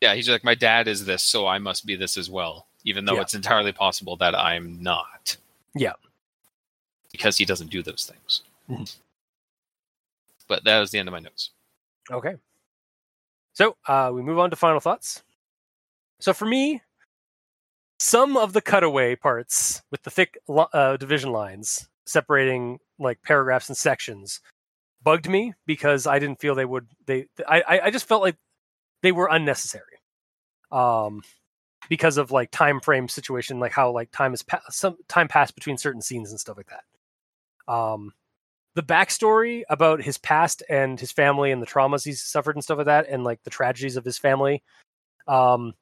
Yeah, 0.00 0.14
he's 0.14 0.28
like, 0.28 0.44
My 0.44 0.54
dad 0.54 0.86
is 0.88 1.06
this, 1.06 1.22
so 1.22 1.46
I 1.46 1.58
must 1.58 1.86
be 1.86 1.96
this 1.96 2.16
as 2.18 2.28
well. 2.28 2.66
Even 2.84 3.06
though 3.06 3.14
Yeah. 3.14 3.22
it's 3.22 3.34
entirely 3.34 3.72
possible 3.72 4.16
that 4.18 4.34
I'm 4.34 4.82
not. 4.82 5.36
Yeah. 5.74 5.94
Because 7.14 7.38
he 7.38 7.44
doesn't 7.44 7.70
do 7.70 7.80
those 7.80 8.10
things. 8.12 8.42
Mhm. 8.68 8.92
But 10.48 10.64
that 10.64 10.80
was 10.80 10.90
the 10.90 10.98
end 10.98 11.08
of 11.08 11.12
my 11.12 11.20
notes. 11.20 11.50
Okay. 12.10 12.34
So 13.52 13.76
uh, 13.86 14.10
we 14.12 14.20
move 14.20 14.40
on 14.40 14.50
to 14.50 14.56
final 14.56 14.80
thoughts. 14.80 15.22
So 16.18 16.32
for 16.32 16.44
me, 16.44 16.82
some 18.00 18.36
of 18.36 18.52
the 18.52 18.60
cutaway 18.60 19.14
parts 19.14 19.80
with 19.92 20.02
the 20.02 20.10
thick 20.10 20.36
uh, 20.48 20.96
division 20.96 21.30
lines 21.30 21.88
separating 22.04 22.80
like 22.98 23.22
paragraphs 23.22 23.68
and 23.68 23.76
sections 23.76 24.40
bugged 25.04 25.28
me 25.28 25.54
because 25.66 26.08
I 26.08 26.18
didn't 26.18 26.40
feel 26.40 26.56
they 26.56 26.64
would. 26.64 26.88
They 27.06 27.26
I 27.46 27.62
I- 27.62 27.80
I 27.84 27.90
just 27.92 28.08
felt 28.08 28.22
like 28.22 28.36
they 29.02 29.12
were 29.12 29.28
unnecessary. 29.30 30.00
Um, 30.72 31.22
because 31.88 32.16
of 32.16 32.32
like 32.32 32.50
time 32.50 32.80
frame 32.80 33.08
situation, 33.08 33.60
like 33.60 33.70
how 33.72 33.92
like 33.92 34.10
time 34.10 34.34
is 34.34 34.42
pa- 34.42 34.62
some 34.68 34.96
time 35.06 35.28
passed 35.28 35.54
between 35.54 35.78
certain 35.78 36.02
scenes 36.02 36.30
and 36.32 36.40
stuff 36.40 36.56
like 36.56 36.70
that. 36.70 36.82
Um, 37.68 38.12
the 38.74 38.82
backstory 38.82 39.62
about 39.70 40.02
his 40.02 40.18
past 40.18 40.62
and 40.68 40.98
his 40.98 41.12
family 41.12 41.52
and 41.52 41.62
the 41.62 41.66
traumas 41.66 42.04
he's 42.04 42.22
suffered 42.22 42.56
and 42.56 42.64
stuff 42.64 42.78
like 42.78 42.86
that, 42.86 43.08
and 43.08 43.24
like 43.24 43.42
the 43.44 43.50
tragedies 43.50 43.96
of 43.96 44.04
his 44.04 44.18
family. 44.18 44.62
Um, 45.28 45.74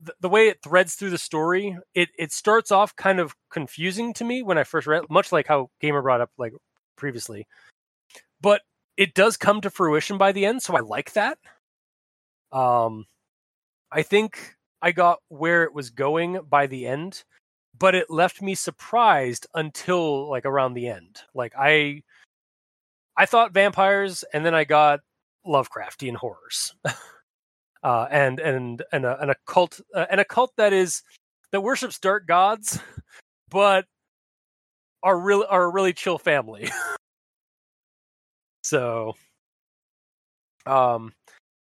the, 0.00 0.14
the 0.20 0.28
way 0.28 0.48
it 0.48 0.62
threads 0.62 0.94
through 0.94 1.10
the 1.10 1.18
story, 1.18 1.78
it 1.94 2.08
it 2.18 2.32
starts 2.32 2.70
off 2.70 2.96
kind 2.96 3.20
of 3.20 3.34
confusing 3.50 4.12
to 4.14 4.24
me 4.24 4.42
when 4.42 4.58
I 4.58 4.64
first 4.64 4.86
read, 4.86 5.04
much 5.08 5.32
like 5.32 5.46
how 5.46 5.70
Gamer 5.80 6.02
brought 6.02 6.20
up 6.20 6.30
like 6.36 6.52
previously, 6.96 7.46
but 8.40 8.62
it 8.96 9.14
does 9.14 9.36
come 9.36 9.60
to 9.60 9.70
fruition 9.70 10.18
by 10.18 10.32
the 10.32 10.44
end, 10.46 10.62
so 10.62 10.76
I 10.76 10.80
like 10.80 11.12
that. 11.12 11.38
Um, 12.52 13.06
I 13.92 14.02
think 14.02 14.56
I 14.82 14.92
got 14.92 15.18
where 15.28 15.62
it 15.64 15.74
was 15.74 15.90
going 15.90 16.40
by 16.48 16.66
the 16.66 16.86
end, 16.86 17.24
but 17.80 17.94
it 17.94 18.10
left 18.10 18.42
me 18.42 18.54
surprised 18.54 19.46
until 19.54 20.28
like 20.28 20.44
around 20.44 20.74
the 20.74 20.86
end. 20.86 21.22
Like 21.34 21.54
I 21.58 22.02
I 23.16 23.26
thought 23.26 23.52
vampires 23.52 24.22
and 24.32 24.46
then 24.46 24.54
I 24.54 24.62
got 24.64 25.00
Lovecraftian 25.44 26.14
horrors. 26.14 26.74
uh 27.82 28.06
and 28.10 28.38
and 28.38 28.82
and 28.92 29.06
a, 29.06 29.20
and 29.20 29.30
a 29.30 29.36
cult 29.46 29.80
uh, 29.94 30.04
and 30.10 30.20
a 30.20 30.24
cult 30.24 30.52
that 30.58 30.72
is 30.72 31.02
that 31.50 31.62
worships 31.62 31.98
dark 31.98 32.26
gods 32.26 32.78
but 33.50 33.86
are 35.02 35.18
really 35.18 35.46
are 35.46 35.64
a 35.64 35.68
really 35.70 35.94
chill 35.94 36.18
family. 36.18 36.68
so 38.62 39.14
um 40.66 41.14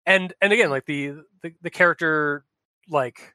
and 0.05 0.33
and 0.41 0.51
again 0.51 0.69
like 0.69 0.85
the 0.85 1.13
the, 1.41 1.53
the 1.61 1.69
character 1.69 2.43
like 2.89 3.33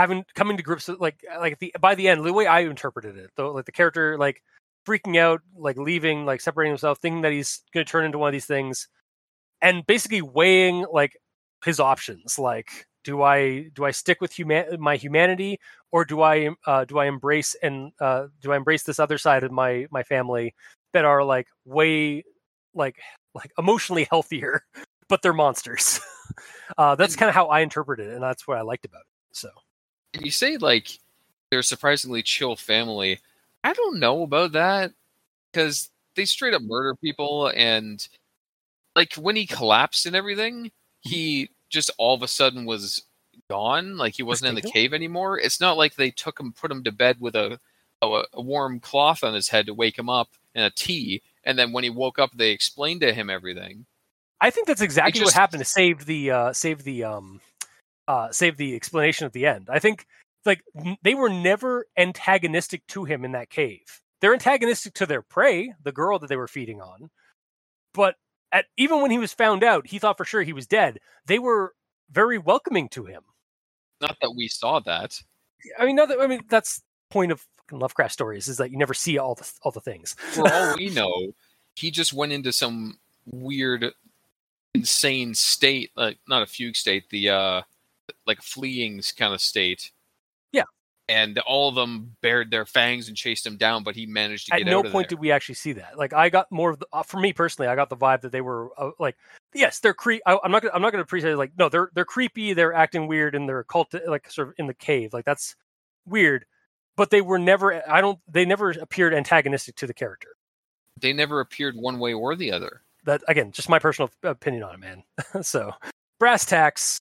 having 0.00 0.24
coming 0.34 0.56
to 0.56 0.62
grips 0.62 0.88
with 0.88 0.98
like 0.98 1.22
like 1.38 1.58
the 1.58 1.74
by 1.78 1.94
the 1.94 2.08
end 2.08 2.24
the 2.24 2.32
way 2.32 2.46
i 2.46 2.60
interpreted 2.60 3.18
it 3.18 3.30
though 3.36 3.52
like 3.52 3.66
the 3.66 3.72
character 3.72 4.16
like 4.16 4.42
freaking 4.88 5.18
out 5.18 5.42
like 5.54 5.76
leaving 5.76 6.24
like 6.24 6.40
separating 6.40 6.72
himself 6.72 6.98
thinking 6.98 7.20
that 7.20 7.32
he's 7.32 7.62
going 7.74 7.84
to 7.84 7.90
turn 7.90 8.06
into 8.06 8.16
one 8.16 8.28
of 8.28 8.32
these 8.32 8.46
things 8.46 8.88
and 9.60 9.86
basically 9.86 10.22
weighing 10.22 10.86
like 10.90 11.18
his 11.66 11.78
options 11.78 12.38
like 12.38 12.86
do 13.04 13.20
i 13.20 13.68
do 13.74 13.84
i 13.84 13.90
stick 13.90 14.22
with 14.22 14.32
human 14.32 14.64
my 14.80 14.96
humanity 14.96 15.60
or 15.92 16.06
do 16.06 16.22
i 16.22 16.48
uh 16.66 16.86
do 16.86 16.98
i 16.98 17.04
embrace 17.04 17.54
and 17.62 17.92
uh 18.00 18.26
do 18.40 18.52
i 18.52 18.56
embrace 18.56 18.84
this 18.84 18.98
other 18.98 19.18
side 19.18 19.44
of 19.44 19.52
my 19.52 19.86
my 19.90 20.02
family 20.02 20.54
that 20.94 21.04
are 21.04 21.22
like 21.22 21.46
way 21.66 22.24
like 22.74 22.96
like 23.34 23.52
emotionally 23.58 24.06
healthier 24.08 24.62
but 25.10 25.20
they're 25.22 25.34
monsters. 25.34 26.00
Uh 26.78 26.94
that's 26.94 27.16
kind 27.16 27.28
of 27.28 27.34
how 27.34 27.46
i 27.46 27.58
interpret 27.60 27.98
it 27.98 28.14
and 28.14 28.22
that's 28.22 28.46
what 28.46 28.56
i 28.56 28.60
liked 28.62 28.84
about 28.84 29.00
it 29.00 29.06
so 29.32 29.50
And 30.14 30.24
you 30.24 30.30
say 30.30 30.56
like 30.56 30.98
they're 31.50 31.60
a 31.60 31.64
surprisingly 31.64 32.22
chill 32.22 32.56
family. 32.56 33.20
I 33.62 33.72
don't 33.72 33.98
know 33.98 34.22
about 34.22 34.52
that 34.52 34.92
because 35.52 35.90
they 36.16 36.24
straight 36.24 36.54
up 36.54 36.62
murder 36.62 36.94
people 36.96 37.52
and 37.54 38.06
like 38.96 39.14
when 39.14 39.36
he 39.36 39.46
collapsed 39.46 40.06
and 40.06 40.16
everything, 40.16 40.70
he 41.00 41.50
just 41.68 41.90
all 41.98 42.14
of 42.14 42.22
a 42.22 42.28
sudden 42.28 42.64
was 42.64 43.04
gone. 43.48 43.96
Like 43.96 44.14
he 44.14 44.22
wasn't 44.22 44.50
in 44.50 44.54
the 44.56 44.62
cave 44.62 44.92
anymore. 44.92 45.38
It's 45.38 45.60
not 45.60 45.76
like 45.76 45.94
they 45.94 46.10
took 46.10 46.38
him, 46.40 46.52
put 46.52 46.70
him 46.70 46.84
to 46.84 46.92
bed 46.92 47.16
with 47.20 47.34
a 47.36 47.58
a, 48.02 48.22
a 48.32 48.40
warm 48.40 48.80
cloth 48.80 49.22
on 49.22 49.34
his 49.34 49.48
head 49.48 49.66
to 49.66 49.74
wake 49.74 49.98
him 49.98 50.08
up 50.08 50.28
and 50.54 50.64
a 50.64 50.70
tea, 50.70 51.22
and 51.44 51.58
then 51.58 51.72
when 51.72 51.84
he 51.84 51.90
woke 51.90 52.18
up, 52.18 52.30
they 52.34 52.50
explained 52.50 53.02
to 53.02 53.12
him 53.12 53.28
everything. 53.28 53.84
I 54.40 54.50
think 54.50 54.66
that's 54.66 54.80
exactly 54.80 55.20
just- 55.20 55.26
what 55.26 55.34
happened 55.34 55.60
to 55.60 55.68
save 55.68 56.06
the 56.06 56.30
uh 56.30 56.52
save 56.52 56.82
the 56.84 57.04
um 57.04 57.40
uh 58.08 58.30
save 58.30 58.56
the 58.56 58.74
explanation 58.74 59.26
at 59.26 59.32
the 59.32 59.46
end. 59.46 59.68
I 59.70 59.78
think 59.78 60.06
like 60.44 60.62
they 61.02 61.14
were 61.14 61.28
never 61.28 61.86
antagonistic 61.96 62.86
to 62.88 63.04
him 63.04 63.24
in 63.24 63.32
that 63.32 63.50
cave. 63.50 64.00
They're 64.20 64.32
antagonistic 64.32 64.94
to 64.94 65.06
their 65.06 65.22
prey, 65.22 65.74
the 65.82 65.92
girl 65.92 66.18
that 66.18 66.28
they 66.28 66.36
were 66.36 66.48
feeding 66.48 66.80
on. 66.80 67.10
But 67.94 68.16
at 68.52 68.66
even 68.76 69.00
when 69.00 69.10
he 69.10 69.18
was 69.18 69.32
found 69.32 69.62
out, 69.62 69.86
he 69.86 69.98
thought 69.98 70.16
for 70.16 70.24
sure 70.24 70.42
he 70.42 70.52
was 70.52 70.66
dead. 70.66 70.98
They 71.26 71.38
were 71.38 71.74
very 72.10 72.38
welcoming 72.38 72.88
to 72.90 73.04
him. 73.04 73.22
Not 74.00 74.16
that 74.20 74.34
we 74.36 74.48
saw 74.48 74.80
that. 74.80 75.20
I 75.78 75.86
mean, 75.86 75.96
not 75.96 76.08
that, 76.08 76.20
I 76.20 76.26
mean 76.26 76.42
that's 76.48 76.82
point 77.10 77.32
of 77.32 77.46
fucking 77.58 77.78
Lovecraft 77.78 78.12
stories 78.12 78.48
is 78.48 78.56
that 78.58 78.70
you 78.70 78.78
never 78.78 78.94
see 78.94 79.18
all 79.18 79.34
the 79.34 79.50
all 79.62 79.72
the 79.72 79.80
things. 79.80 80.14
for 80.14 80.50
all 80.52 80.74
we 80.78 80.90
know, 80.90 81.32
he 81.74 81.90
just 81.90 82.12
went 82.12 82.32
into 82.32 82.52
some 82.52 82.98
weird, 83.26 83.92
insane 84.74 85.34
state, 85.34 85.90
like 85.96 86.18
not 86.28 86.42
a 86.42 86.46
fugue 86.46 86.76
state, 86.76 87.08
the 87.10 87.30
uh, 87.30 87.62
like 88.30 88.42
fleeing 88.42 89.02
kind 89.18 89.34
of 89.34 89.40
state. 89.40 89.90
Yeah. 90.52 90.62
And 91.08 91.38
all 91.40 91.68
of 91.68 91.74
them 91.74 92.16
bared 92.22 92.52
their 92.52 92.64
fangs 92.64 93.08
and 93.08 93.16
chased 93.16 93.44
him 93.44 93.56
down, 93.56 93.82
but 93.82 93.96
he 93.96 94.06
managed 94.06 94.46
to 94.46 94.54
At 94.54 94.58
get 94.58 94.66
no 94.68 94.78
out 94.78 94.86
of 94.86 94.92
point 94.92 95.08
there. 95.08 95.16
did 95.16 95.20
we 95.20 95.32
actually 95.32 95.56
see 95.56 95.72
that. 95.72 95.98
Like 95.98 96.12
I 96.12 96.30
got 96.30 96.50
more 96.52 96.70
of 96.70 96.78
the, 96.78 96.86
uh, 96.92 97.02
for 97.02 97.18
me 97.18 97.32
personally, 97.32 97.68
I 97.68 97.74
got 97.74 97.90
the 97.90 97.96
vibe 97.96 98.20
that 98.20 98.30
they 98.30 98.40
were 98.40 98.70
uh, 98.78 98.92
like, 99.00 99.16
yes, 99.52 99.80
they're 99.80 99.94
cre- 99.94 100.22
I, 100.24 100.38
I'm 100.44 100.52
not 100.52 100.62
gonna, 100.62 100.74
I'm 100.74 100.82
not 100.82 100.92
going 100.92 101.00
to 101.00 101.04
appreciate 101.04 101.34
like 101.34 101.52
no, 101.58 101.68
they're 101.68 101.90
they're 101.94 102.04
creepy, 102.04 102.52
they're 102.52 102.72
acting 102.72 103.08
weird, 103.08 103.34
and 103.34 103.48
they're 103.48 103.64
cult 103.64 103.92
like 104.06 104.30
sort 104.30 104.48
of 104.48 104.54
in 104.58 104.68
the 104.68 104.74
cave, 104.74 105.12
like 105.12 105.24
that's 105.24 105.56
weird. 106.06 106.46
But 106.96 107.10
they 107.10 107.22
were 107.22 107.38
never, 107.38 107.82
I 107.90 108.00
don't, 108.00 108.18
they 108.30 108.44
never 108.44 108.70
appeared 108.70 109.14
antagonistic 109.14 109.74
to 109.76 109.86
the 109.86 109.94
character. 109.94 110.28
They 111.00 111.12
never 111.12 111.40
appeared 111.40 111.74
one 111.76 111.98
way 111.98 112.12
or 112.12 112.36
the 112.36 112.52
other. 112.52 112.82
That 113.04 113.22
again, 113.26 113.52
just 113.52 113.68
my 113.70 113.78
personal 113.78 114.10
opinion 114.22 114.62
on 114.62 114.74
it, 114.74 114.80
man. 114.80 115.02
so 115.42 115.72
brass 116.18 116.44
tacks, 116.44 117.00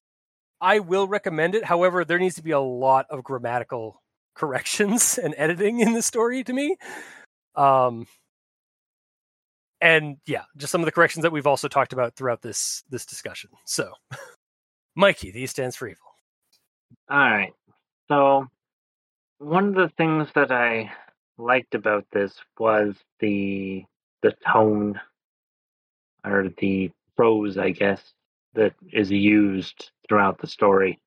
I 0.62 0.80
will 0.80 1.08
recommend 1.08 1.56
it. 1.56 1.66
However, 1.66 2.04
there 2.04 2.20
needs 2.20 2.36
to 2.36 2.44
be 2.44 2.52
a 2.52 2.60
lot 2.60 3.06
of 3.10 3.24
grammatical 3.24 4.02
corrections 4.36 5.18
and 5.18 5.34
editing 5.38 5.80
in 5.80 5.94
the 5.94 6.02
story 6.02 6.44
to 6.44 6.54
me. 6.54 6.78
Um, 7.56 8.08
and 9.82 10.18
yeah, 10.26 10.44
just 10.58 10.72
some 10.72 10.82
of 10.82 10.86
the 10.86 10.92
corrections 10.92 11.24
that 11.24 11.32
we've 11.32 11.48
also 11.48 11.68
talked 11.68 11.94
about 11.94 12.16
throughout 12.16 12.42
this 12.42 12.84
this 12.90 13.06
discussion. 13.06 13.50
So, 13.66 13.94
Mikey, 14.96 15.32
the 15.32 15.42
E 15.42 15.46
stands 15.46 15.76
for 15.76 15.88
evil. 15.88 16.06
All 17.10 17.18
right. 17.18 17.54
So, 18.10 18.48
one 19.40 19.70
of 19.70 19.76
the 19.76 19.92
things 19.98 20.28
that 20.36 20.52
I 20.52 20.92
liked 21.38 21.76
about 21.76 22.06
this 22.12 22.34
was 22.58 22.96
the 23.20 23.86
the 24.22 24.34
tone 24.52 25.00
or 26.26 26.50
the 26.58 26.92
prose, 27.16 27.58
I 27.58 27.70
guess, 27.70 28.02
that 28.56 28.74
is 28.92 29.12
used 29.12 29.92
throughout 30.08 30.40
the 30.40 30.48
story. 30.48 31.00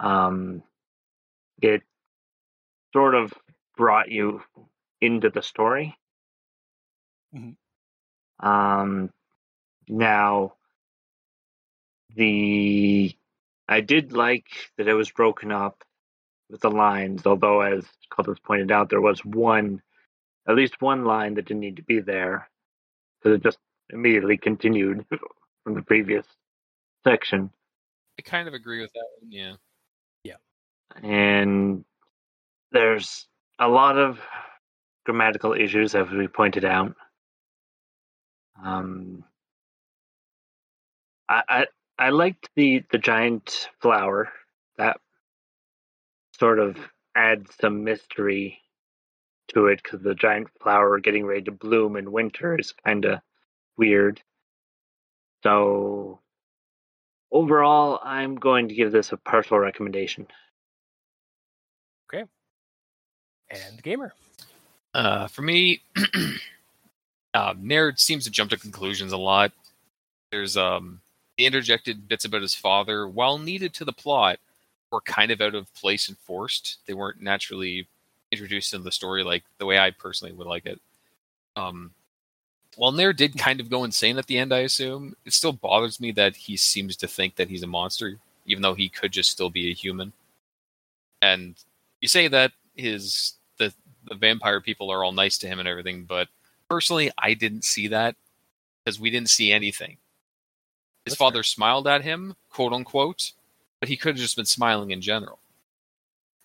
Um, 0.00 0.62
it 1.62 1.82
sort 2.92 3.14
of 3.14 3.32
brought 3.76 4.10
you 4.10 4.42
into 5.00 5.30
the 5.30 5.42
story. 5.42 5.96
Mhm. 7.34 7.56
Um, 8.40 9.12
now, 9.88 10.56
the 12.14 13.14
I 13.68 13.80
did 13.80 14.12
like 14.12 14.46
that 14.76 14.88
it 14.88 14.94
was 14.94 15.10
broken 15.10 15.50
up 15.52 15.82
with 16.50 16.60
the 16.62 16.70
lines, 16.70 17.26
although, 17.26 17.62
as 17.62 17.86
Cultist 18.12 18.42
pointed 18.44 18.72
out, 18.72 18.90
there 18.90 19.00
was 19.00 19.24
one, 19.24 19.82
at 20.48 20.56
least 20.56 20.80
one 20.82 21.04
line 21.04 21.34
that 21.34 21.46
didn't 21.46 21.60
need 21.60 21.76
to 21.76 21.82
be 21.84 22.00
there 22.00 22.50
because 23.22 23.36
it 23.38 23.42
just 23.44 23.58
immediately 23.90 24.38
continued 24.38 25.06
from 25.64 25.74
the 25.74 25.82
previous 25.82 26.26
section. 27.04 27.50
I 28.18 28.22
kind 28.22 28.48
of 28.48 28.54
agree 28.54 28.80
with 28.80 28.92
that 28.92 29.06
one. 29.20 29.32
Yeah. 29.32 29.54
Yeah. 30.24 30.36
And 31.02 31.84
there's 32.70 33.26
a 33.58 33.68
lot 33.68 33.98
of 33.98 34.20
grammatical 35.04 35.52
issues, 35.52 35.94
as 35.94 36.10
we 36.10 36.28
pointed 36.28 36.64
out. 36.64 36.94
Um, 38.62 39.24
I, 41.28 41.42
I 41.48 41.66
I 41.98 42.08
liked 42.10 42.50
the 42.54 42.84
the 42.90 42.98
giant 42.98 43.68
flower 43.80 44.32
that 44.76 44.98
sort 46.38 46.58
of 46.58 46.76
adds 47.14 47.54
some 47.60 47.84
mystery 47.84 48.58
to 49.48 49.66
it 49.66 49.82
because 49.82 50.00
the 50.00 50.14
giant 50.14 50.48
flower 50.60 50.98
getting 50.98 51.26
ready 51.26 51.42
to 51.42 51.52
bloom 51.52 51.96
in 51.96 52.12
winter 52.12 52.58
is 52.58 52.72
kind 52.84 53.04
of 53.04 53.20
weird. 53.76 54.22
So 55.42 56.20
overall, 57.30 58.00
I'm 58.02 58.36
going 58.36 58.68
to 58.68 58.74
give 58.74 58.92
this 58.92 59.12
a 59.12 59.16
partial 59.16 59.58
recommendation. 59.58 60.26
Okay. 62.12 62.24
And 63.50 63.82
gamer. 63.82 64.12
Uh, 64.94 65.26
for 65.26 65.42
me, 65.42 65.82
uh, 67.34 67.54
Nair 67.58 67.94
seems 67.96 68.24
to 68.24 68.30
jump 68.30 68.50
to 68.50 68.58
conclusions 68.58 69.12
a 69.12 69.16
lot. 69.16 69.52
There's 70.30 70.56
um, 70.56 71.00
the 71.36 71.46
interjected 71.46 72.08
bits 72.08 72.24
about 72.24 72.42
his 72.42 72.54
father, 72.54 73.08
while 73.08 73.38
needed 73.38 73.74
to 73.74 73.84
the 73.84 73.92
plot, 73.92 74.38
were 74.90 75.00
kind 75.00 75.30
of 75.30 75.40
out 75.40 75.54
of 75.54 75.72
place 75.74 76.08
and 76.08 76.18
forced. 76.18 76.78
They 76.86 76.94
weren't 76.94 77.22
naturally 77.22 77.88
introduced 78.30 78.72
into 78.72 78.84
the 78.84 78.92
story 78.92 79.24
like 79.24 79.44
the 79.58 79.66
way 79.66 79.78
I 79.78 79.90
personally 79.90 80.34
would 80.34 80.46
like 80.46 80.66
it. 80.66 80.80
Um, 81.56 81.92
while 82.76 82.92
Nair 82.92 83.12
did 83.12 83.38
kind 83.38 83.60
of 83.60 83.70
go 83.70 83.84
insane 83.84 84.18
at 84.18 84.26
the 84.26 84.38
end, 84.38 84.52
I 84.52 84.60
assume 84.60 85.14
it 85.24 85.32
still 85.32 85.52
bothers 85.52 86.00
me 86.00 86.10
that 86.12 86.36
he 86.36 86.56
seems 86.56 86.96
to 86.96 87.06
think 87.06 87.36
that 87.36 87.48
he's 87.48 87.62
a 87.62 87.66
monster, 87.66 88.18
even 88.46 88.62
though 88.62 88.74
he 88.74 88.88
could 88.88 89.12
just 89.12 89.30
still 89.30 89.50
be 89.50 89.70
a 89.70 89.74
human. 89.74 90.12
And 91.20 91.54
you 92.00 92.08
say 92.08 92.28
that 92.28 92.52
his 92.74 93.34
the 93.58 93.72
the 94.08 94.14
vampire 94.14 94.60
people 94.60 94.90
are 94.90 95.04
all 95.04 95.12
nice 95.12 95.38
to 95.38 95.46
him 95.46 95.58
and 95.58 95.68
everything, 95.68 96.04
but 96.04 96.28
personally, 96.68 97.10
I 97.18 97.34
didn't 97.34 97.64
see 97.64 97.88
that 97.88 98.16
because 98.84 98.98
we 98.98 99.10
didn't 99.10 99.30
see 99.30 99.52
anything. 99.52 99.98
His 101.04 101.12
That's 101.12 101.18
father 101.18 101.42
smiled 101.42 101.86
at 101.86 102.02
him, 102.02 102.36
quote 102.50 102.72
unquote, 102.72 103.32
but 103.80 103.88
he 103.88 103.96
could 103.96 104.14
have 104.14 104.22
just 104.22 104.36
been 104.36 104.46
smiling 104.46 104.90
in 104.90 105.00
general. 105.00 105.38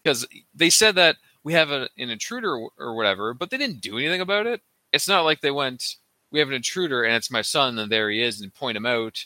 Because 0.03 0.27
they 0.53 0.69
said 0.69 0.95
that 0.95 1.17
we 1.43 1.53
have 1.53 1.71
a, 1.71 1.89
an 1.97 2.09
intruder 2.09 2.67
or 2.77 2.95
whatever, 2.95 3.33
but 3.33 3.49
they 3.49 3.57
didn't 3.57 3.81
do 3.81 3.97
anything 3.97 4.21
about 4.21 4.47
it. 4.47 4.61
It's 4.91 5.07
not 5.07 5.25
like 5.25 5.41
they 5.41 5.51
went, 5.51 5.95
we 6.31 6.39
have 6.39 6.49
an 6.49 6.55
intruder 6.55 7.03
and 7.03 7.15
it's 7.15 7.31
my 7.31 7.41
son, 7.41 7.77
and 7.79 7.91
there 7.91 8.09
he 8.09 8.21
is, 8.21 8.41
and 8.41 8.53
point 8.53 8.77
him 8.77 8.85
out, 8.85 9.25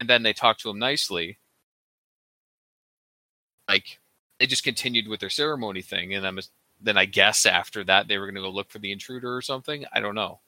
and 0.00 0.08
then 0.08 0.22
they 0.22 0.32
talk 0.32 0.58
to 0.58 0.70
him 0.70 0.78
nicely. 0.78 1.38
Like, 3.68 3.98
they 4.38 4.46
just 4.46 4.64
continued 4.64 5.08
with 5.08 5.20
their 5.20 5.30
ceremony 5.30 5.82
thing, 5.82 6.14
and 6.14 6.26
I'm 6.26 6.38
then 6.80 6.98
I 6.98 7.04
guess 7.04 7.46
after 7.46 7.84
that 7.84 8.08
they 8.08 8.18
were 8.18 8.26
going 8.26 8.34
to 8.34 8.40
go 8.40 8.50
look 8.50 8.70
for 8.70 8.80
the 8.80 8.92
intruder 8.92 9.36
or 9.36 9.42
something. 9.42 9.84
I 9.92 10.00
don't 10.00 10.16
know. 10.16 10.40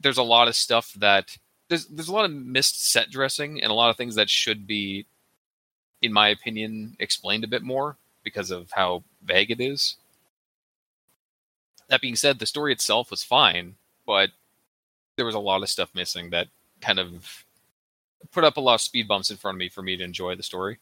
There's 0.00 0.18
a 0.18 0.22
lot 0.22 0.48
of 0.48 0.56
stuff 0.56 0.94
that 0.94 1.36
there's 1.68 1.86
there's 1.86 2.08
a 2.08 2.14
lot 2.14 2.24
of 2.24 2.32
missed 2.32 2.90
set 2.90 3.10
dressing 3.10 3.62
and 3.62 3.70
a 3.70 3.74
lot 3.74 3.90
of 3.90 3.96
things 3.96 4.14
that 4.14 4.30
should 4.30 4.66
be, 4.66 5.06
in 6.00 6.12
my 6.12 6.28
opinion, 6.28 6.96
explained 6.98 7.44
a 7.44 7.48
bit 7.48 7.62
more 7.62 7.98
because 8.24 8.50
of 8.50 8.70
how 8.72 9.04
vague 9.22 9.50
it 9.50 9.60
is. 9.60 9.96
That 11.88 12.00
being 12.00 12.16
said, 12.16 12.38
the 12.38 12.46
story 12.46 12.72
itself 12.72 13.10
was 13.10 13.22
fine, 13.22 13.74
but 14.06 14.30
there 15.16 15.26
was 15.26 15.34
a 15.34 15.40
lot 15.40 15.62
of 15.62 15.68
stuff 15.68 15.90
missing 15.94 16.30
that 16.30 16.48
kind 16.80 16.98
of 16.98 17.44
put 18.30 18.44
up 18.44 18.56
a 18.56 18.60
lot 18.60 18.74
of 18.74 18.80
speed 18.80 19.08
bumps 19.08 19.30
in 19.30 19.36
front 19.36 19.56
of 19.56 19.58
me 19.58 19.68
for 19.68 19.82
me 19.82 19.96
to 19.96 20.04
enjoy 20.04 20.34
the 20.34 20.42
story. 20.42 20.78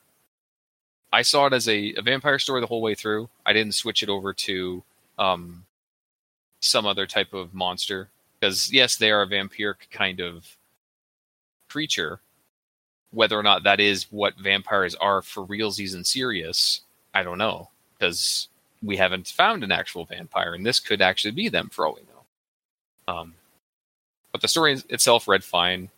I 1.12 1.22
saw 1.22 1.46
it 1.46 1.52
as 1.52 1.68
a, 1.68 1.94
a 1.94 2.02
vampire 2.02 2.38
story 2.38 2.60
the 2.60 2.66
whole 2.66 2.82
way 2.82 2.94
through. 2.94 3.28
I 3.44 3.52
didn't 3.52 3.74
switch 3.74 4.02
it 4.02 4.08
over 4.08 4.32
to 4.32 4.82
um, 5.18 5.64
some 6.60 6.86
other 6.86 7.06
type 7.06 7.32
of 7.32 7.52
monster 7.52 8.08
because 8.38 8.72
yes, 8.72 8.96
they 8.96 9.10
are 9.10 9.22
a 9.22 9.26
vampiric 9.26 9.90
kind 9.90 10.20
of 10.20 10.56
creature. 11.68 12.20
Whether 13.10 13.36
or 13.36 13.42
not 13.42 13.64
that 13.64 13.80
is 13.80 14.06
what 14.10 14.38
vampires 14.38 14.94
are 14.94 15.20
for 15.20 15.44
realsies 15.44 15.94
and 15.94 16.06
serious, 16.06 16.82
I 17.12 17.24
don't 17.24 17.38
know 17.38 17.70
because 18.00 18.48
we 18.82 18.96
haven't 18.96 19.28
found 19.28 19.62
an 19.62 19.72
actual 19.72 20.06
vampire, 20.06 20.54
and 20.54 20.64
this 20.64 20.80
could 20.80 21.02
actually 21.02 21.32
be 21.32 21.48
them 21.48 21.68
for 21.70 21.86
all 21.86 21.94
we 21.94 22.00
know. 22.02 22.09
Um, 23.10 23.34
but 24.32 24.40
the 24.40 24.48
story 24.48 24.80
itself 24.88 25.26
read 25.26 25.42
fine, 25.42 25.88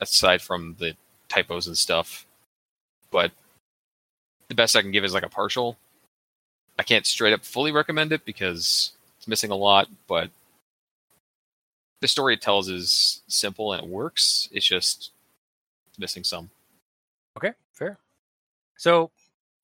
aside 0.00 0.40
from 0.40 0.76
the 0.78 0.94
typos 1.28 1.66
and 1.66 1.76
stuff. 1.76 2.26
But 3.10 3.32
the 4.48 4.54
best 4.54 4.76
I 4.76 4.82
can 4.82 4.92
give 4.92 5.04
is 5.04 5.14
like 5.14 5.24
a 5.24 5.28
partial. 5.28 5.76
I 6.78 6.84
can't 6.84 7.06
straight 7.06 7.32
up 7.32 7.44
fully 7.44 7.72
recommend 7.72 8.12
it 8.12 8.24
because 8.24 8.92
it's 9.18 9.28
missing 9.28 9.50
a 9.50 9.56
lot, 9.56 9.88
but 10.06 10.30
the 12.00 12.08
story 12.08 12.34
it 12.34 12.40
tells 12.40 12.68
is 12.68 13.22
simple 13.26 13.72
and 13.72 13.82
it 13.82 13.88
works. 13.88 14.48
It's 14.52 14.66
just 14.66 15.10
missing 15.98 16.24
some. 16.24 16.50
Okay, 17.36 17.52
fair. 17.72 17.98
So, 18.76 19.10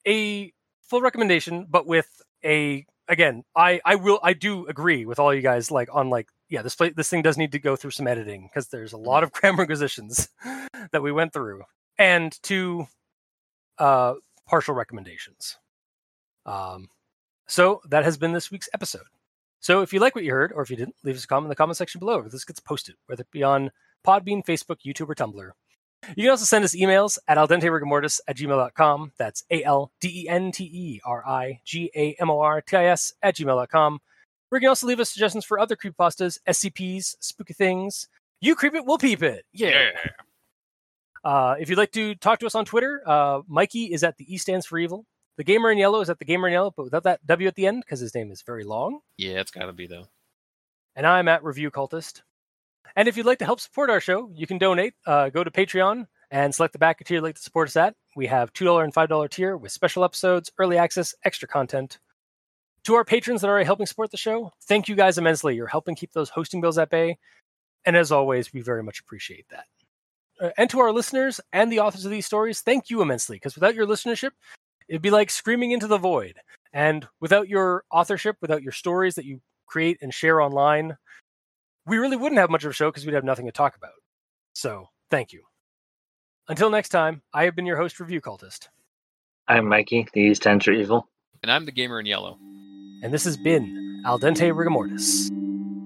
a 0.06 0.52
full 0.82 1.00
recommendation, 1.00 1.66
but 1.68 1.86
with 1.86 2.22
a 2.44 2.86
again, 3.08 3.44
I 3.56 3.80
I 3.84 3.96
will 3.96 4.20
I 4.22 4.32
do 4.32 4.66
agree 4.66 5.04
with 5.04 5.18
all 5.18 5.34
you 5.34 5.42
guys 5.42 5.70
like 5.70 5.88
on 5.92 6.10
like 6.10 6.28
yeah 6.48 6.62
this 6.62 6.74
play, 6.74 6.90
this 6.90 7.08
thing 7.08 7.22
does 7.22 7.38
need 7.38 7.52
to 7.52 7.58
go 7.58 7.76
through 7.76 7.90
some 7.92 8.06
editing 8.06 8.48
because 8.48 8.68
there's 8.68 8.92
a 8.92 8.98
lot 8.98 9.22
of 9.22 9.32
grammar 9.32 9.62
acquisitions 9.62 10.28
that 10.92 11.02
we 11.02 11.12
went 11.12 11.32
through, 11.32 11.62
and 11.98 12.40
two 12.42 12.86
uh, 13.78 14.14
partial 14.46 14.74
recommendations. 14.74 15.56
Um, 16.46 16.88
so 17.46 17.80
that 17.88 18.04
has 18.04 18.16
been 18.16 18.32
this 18.32 18.50
week's 18.50 18.68
episode. 18.74 19.06
So 19.60 19.82
if 19.82 19.92
you 19.92 20.00
like 20.00 20.14
what 20.14 20.24
you 20.24 20.32
heard, 20.32 20.52
or 20.54 20.62
if 20.62 20.70
you 20.70 20.76
didn't, 20.76 20.96
leave 21.02 21.16
us 21.16 21.24
a 21.24 21.26
comment 21.26 21.46
in 21.46 21.50
the 21.50 21.56
comment 21.56 21.76
section 21.76 21.98
below. 21.98 22.22
This 22.22 22.44
gets 22.44 22.60
posted, 22.60 22.94
whether 23.06 23.22
it 23.22 23.30
be 23.30 23.42
on 23.42 23.70
Podbean, 24.06 24.44
Facebook, 24.44 24.78
YouTube, 24.86 25.08
or 25.08 25.14
Tumblr. 25.14 25.50
You 26.16 26.24
can 26.24 26.30
also 26.30 26.44
send 26.44 26.64
us 26.64 26.76
emails 26.76 27.18
at 27.26 27.38
aldenterigamortis 27.38 28.20
at 28.28 28.36
gmail.com. 28.36 29.12
That's 29.18 29.44
A 29.50 29.64
L 29.64 29.90
D 30.00 30.22
E 30.22 30.28
N 30.28 30.52
T 30.52 30.64
E 30.64 31.00
R 31.04 31.26
I 31.26 31.60
G 31.64 31.90
A 31.94 32.14
M 32.20 32.30
O 32.30 32.38
R 32.38 32.60
T 32.60 32.76
I 32.76 32.86
S 32.86 33.12
at 33.22 33.34
gmail.com. 33.36 34.00
Where 34.48 34.58
you 34.58 34.64
can 34.64 34.68
also 34.68 34.86
leave 34.86 35.00
us 35.00 35.10
suggestions 35.10 35.44
for 35.44 35.58
other 35.58 35.76
creepypastas, 35.76 36.38
SCPs, 36.48 37.16
spooky 37.20 37.54
things. 37.54 38.08
You 38.40 38.54
creep 38.54 38.74
it, 38.74 38.86
we'll 38.86 38.98
peep 38.98 39.22
it. 39.22 39.44
Yeah. 39.52 39.90
Uh, 41.24 41.56
if 41.58 41.68
you'd 41.68 41.78
like 41.78 41.92
to 41.92 42.14
talk 42.14 42.38
to 42.38 42.46
us 42.46 42.54
on 42.54 42.64
Twitter, 42.64 43.02
uh, 43.06 43.40
Mikey 43.48 43.92
is 43.92 44.04
at 44.04 44.16
the 44.16 44.32
E 44.32 44.38
stands 44.38 44.64
for 44.64 44.78
evil. 44.78 45.04
The 45.36 45.44
Gamer 45.44 45.70
in 45.70 45.78
Yellow 45.78 46.00
is 46.00 46.10
at 46.10 46.18
the 46.18 46.24
Gamer 46.24 46.48
in 46.48 46.52
Yellow, 46.52 46.72
but 46.76 46.84
without 46.84 47.02
that 47.04 47.24
W 47.26 47.48
at 47.48 47.54
the 47.54 47.66
end 47.66 47.82
because 47.84 48.00
his 48.00 48.14
name 48.14 48.30
is 48.30 48.42
very 48.42 48.64
long. 48.64 49.00
Yeah, 49.16 49.40
it's 49.40 49.50
got 49.50 49.66
to 49.66 49.72
be 49.72 49.86
though. 49.86 50.06
And 50.96 51.06
I'm 51.06 51.28
at 51.28 51.44
Review 51.44 51.70
Cultist. 51.70 52.22
And 52.96 53.06
if 53.06 53.16
you'd 53.16 53.26
like 53.26 53.38
to 53.40 53.44
help 53.44 53.60
support 53.60 53.90
our 53.90 54.00
show, 54.00 54.30
you 54.34 54.46
can 54.46 54.58
donate. 54.58 54.94
Uh, 55.06 55.28
go 55.28 55.44
to 55.44 55.50
Patreon 55.50 56.06
and 56.30 56.54
select 56.54 56.72
the 56.72 56.78
backer 56.78 57.04
tier 57.04 57.16
you'd 57.16 57.22
like 57.22 57.36
to 57.36 57.42
support 57.42 57.68
us 57.68 57.76
at. 57.76 57.94
We 58.16 58.26
have 58.26 58.52
$2 58.52 58.82
and 58.82 58.92
$5 58.92 59.30
tier 59.30 59.56
with 59.56 59.72
special 59.72 60.04
episodes, 60.04 60.50
early 60.58 60.76
access, 60.76 61.14
extra 61.24 61.46
content. 61.46 61.98
To 62.84 62.94
our 62.94 63.04
patrons 63.04 63.40
that 63.40 63.48
are 63.48 63.50
already 63.50 63.66
helping 63.66 63.86
support 63.86 64.10
the 64.10 64.16
show, 64.16 64.52
thank 64.62 64.88
you 64.88 64.94
guys 64.94 65.18
immensely. 65.18 65.54
You're 65.54 65.66
helping 65.66 65.94
keep 65.94 66.12
those 66.12 66.30
hosting 66.30 66.60
bills 66.60 66.78
at 66.78 66.90
bay. 66.90 67.18
And 67.84 67.96
as 67.96 68.12
always, 68.12 68.52
we 68.52 68.60
very 68.60 68.82
much 68.82 69.00
appreciate 69.00 69.46
that. 69.50 69.66
Uh, 70.40 70.50
and 70.56 70.70
to 70.70 70.80
our 70.80 70.92
listeners 70.92 71.40
and 71.52 71.70
the 71.70 71.80
authors 71.80 72.04
of 72.04 72.10
these 72.10 72.26
stories, 72.26 72.60
thank 72.60 72.90
you 72.90 73.02
immensely. 73.02 73.36
Because 73.36 73.54
without 73.54 73.74
your 73.74 73.86
listenership, 73.86 74.30
it'd 74.88 75.02
be 75.02 75.10
like 75.10 75.30
screaming 75.30 75.72
into 75.72 75.86
the 75.86 75.98
void. 75.98 76.36
And 76.72 77.06
without 77.20 77.48
your 77.48 77.84
authorship, 77.90 78.36
without 78.40 78.62
your 78.62 78.72
stories 78.72 79.14
that 79.16 79.24
you 79.24 79.40
create 79.66 79.98
and 80.00 80.12
share 80.12 80.40
online, 80.40 80.96
we 81.86 81.98
really 81.98 82.16
wouldn't 82.16 82.38
have 82.38 82.50
much 82.50 82.64
of 82.64 82.70
a 82.70 82.74
show 82.74 82.90
because 82.90 83.06
we'd 83.06 83.14
have 83.14 83.24
nothing 83.24 83.46
to 83.46 83.52
talk 83.52 83.76
about. 83.76 83.92
So, 84.54 84.88
thank 85.10 85.32
you. 85.32 85.44
Until 86.48 86.70
next 86.70 86.90
time, 86.90 87.22
I 87.32 87.44
have 87.44 87.54
been 87.54 87.66
your 87.66 87.76
host, 87.76 88.00
Review 88.00 88.20
Cultist. 88.20 88.68
I'm 89.46 89.66
Mikey, 89.66 90.08
the 90.12 90.20
East 90.20 90.46
Ends 90.46 90.68
are 90.68 90.72
evil. 90.72 91.08
And 91.42 91.50
I'm 91.50 91.64
the 91.64 91.72
gamer 91.72 92.00
in 92.00 92.06
yellow. 92.06 92.38
And 93.00 93.14
this 93.14 93.24
has 93.24 93.36
been 93.36 94.02
Al 94.04 94.18
Dente 94.18 94.50
Rigamortis. 94.52 95.30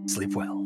Sleep 0.08 0.34
well. 0.34 0.61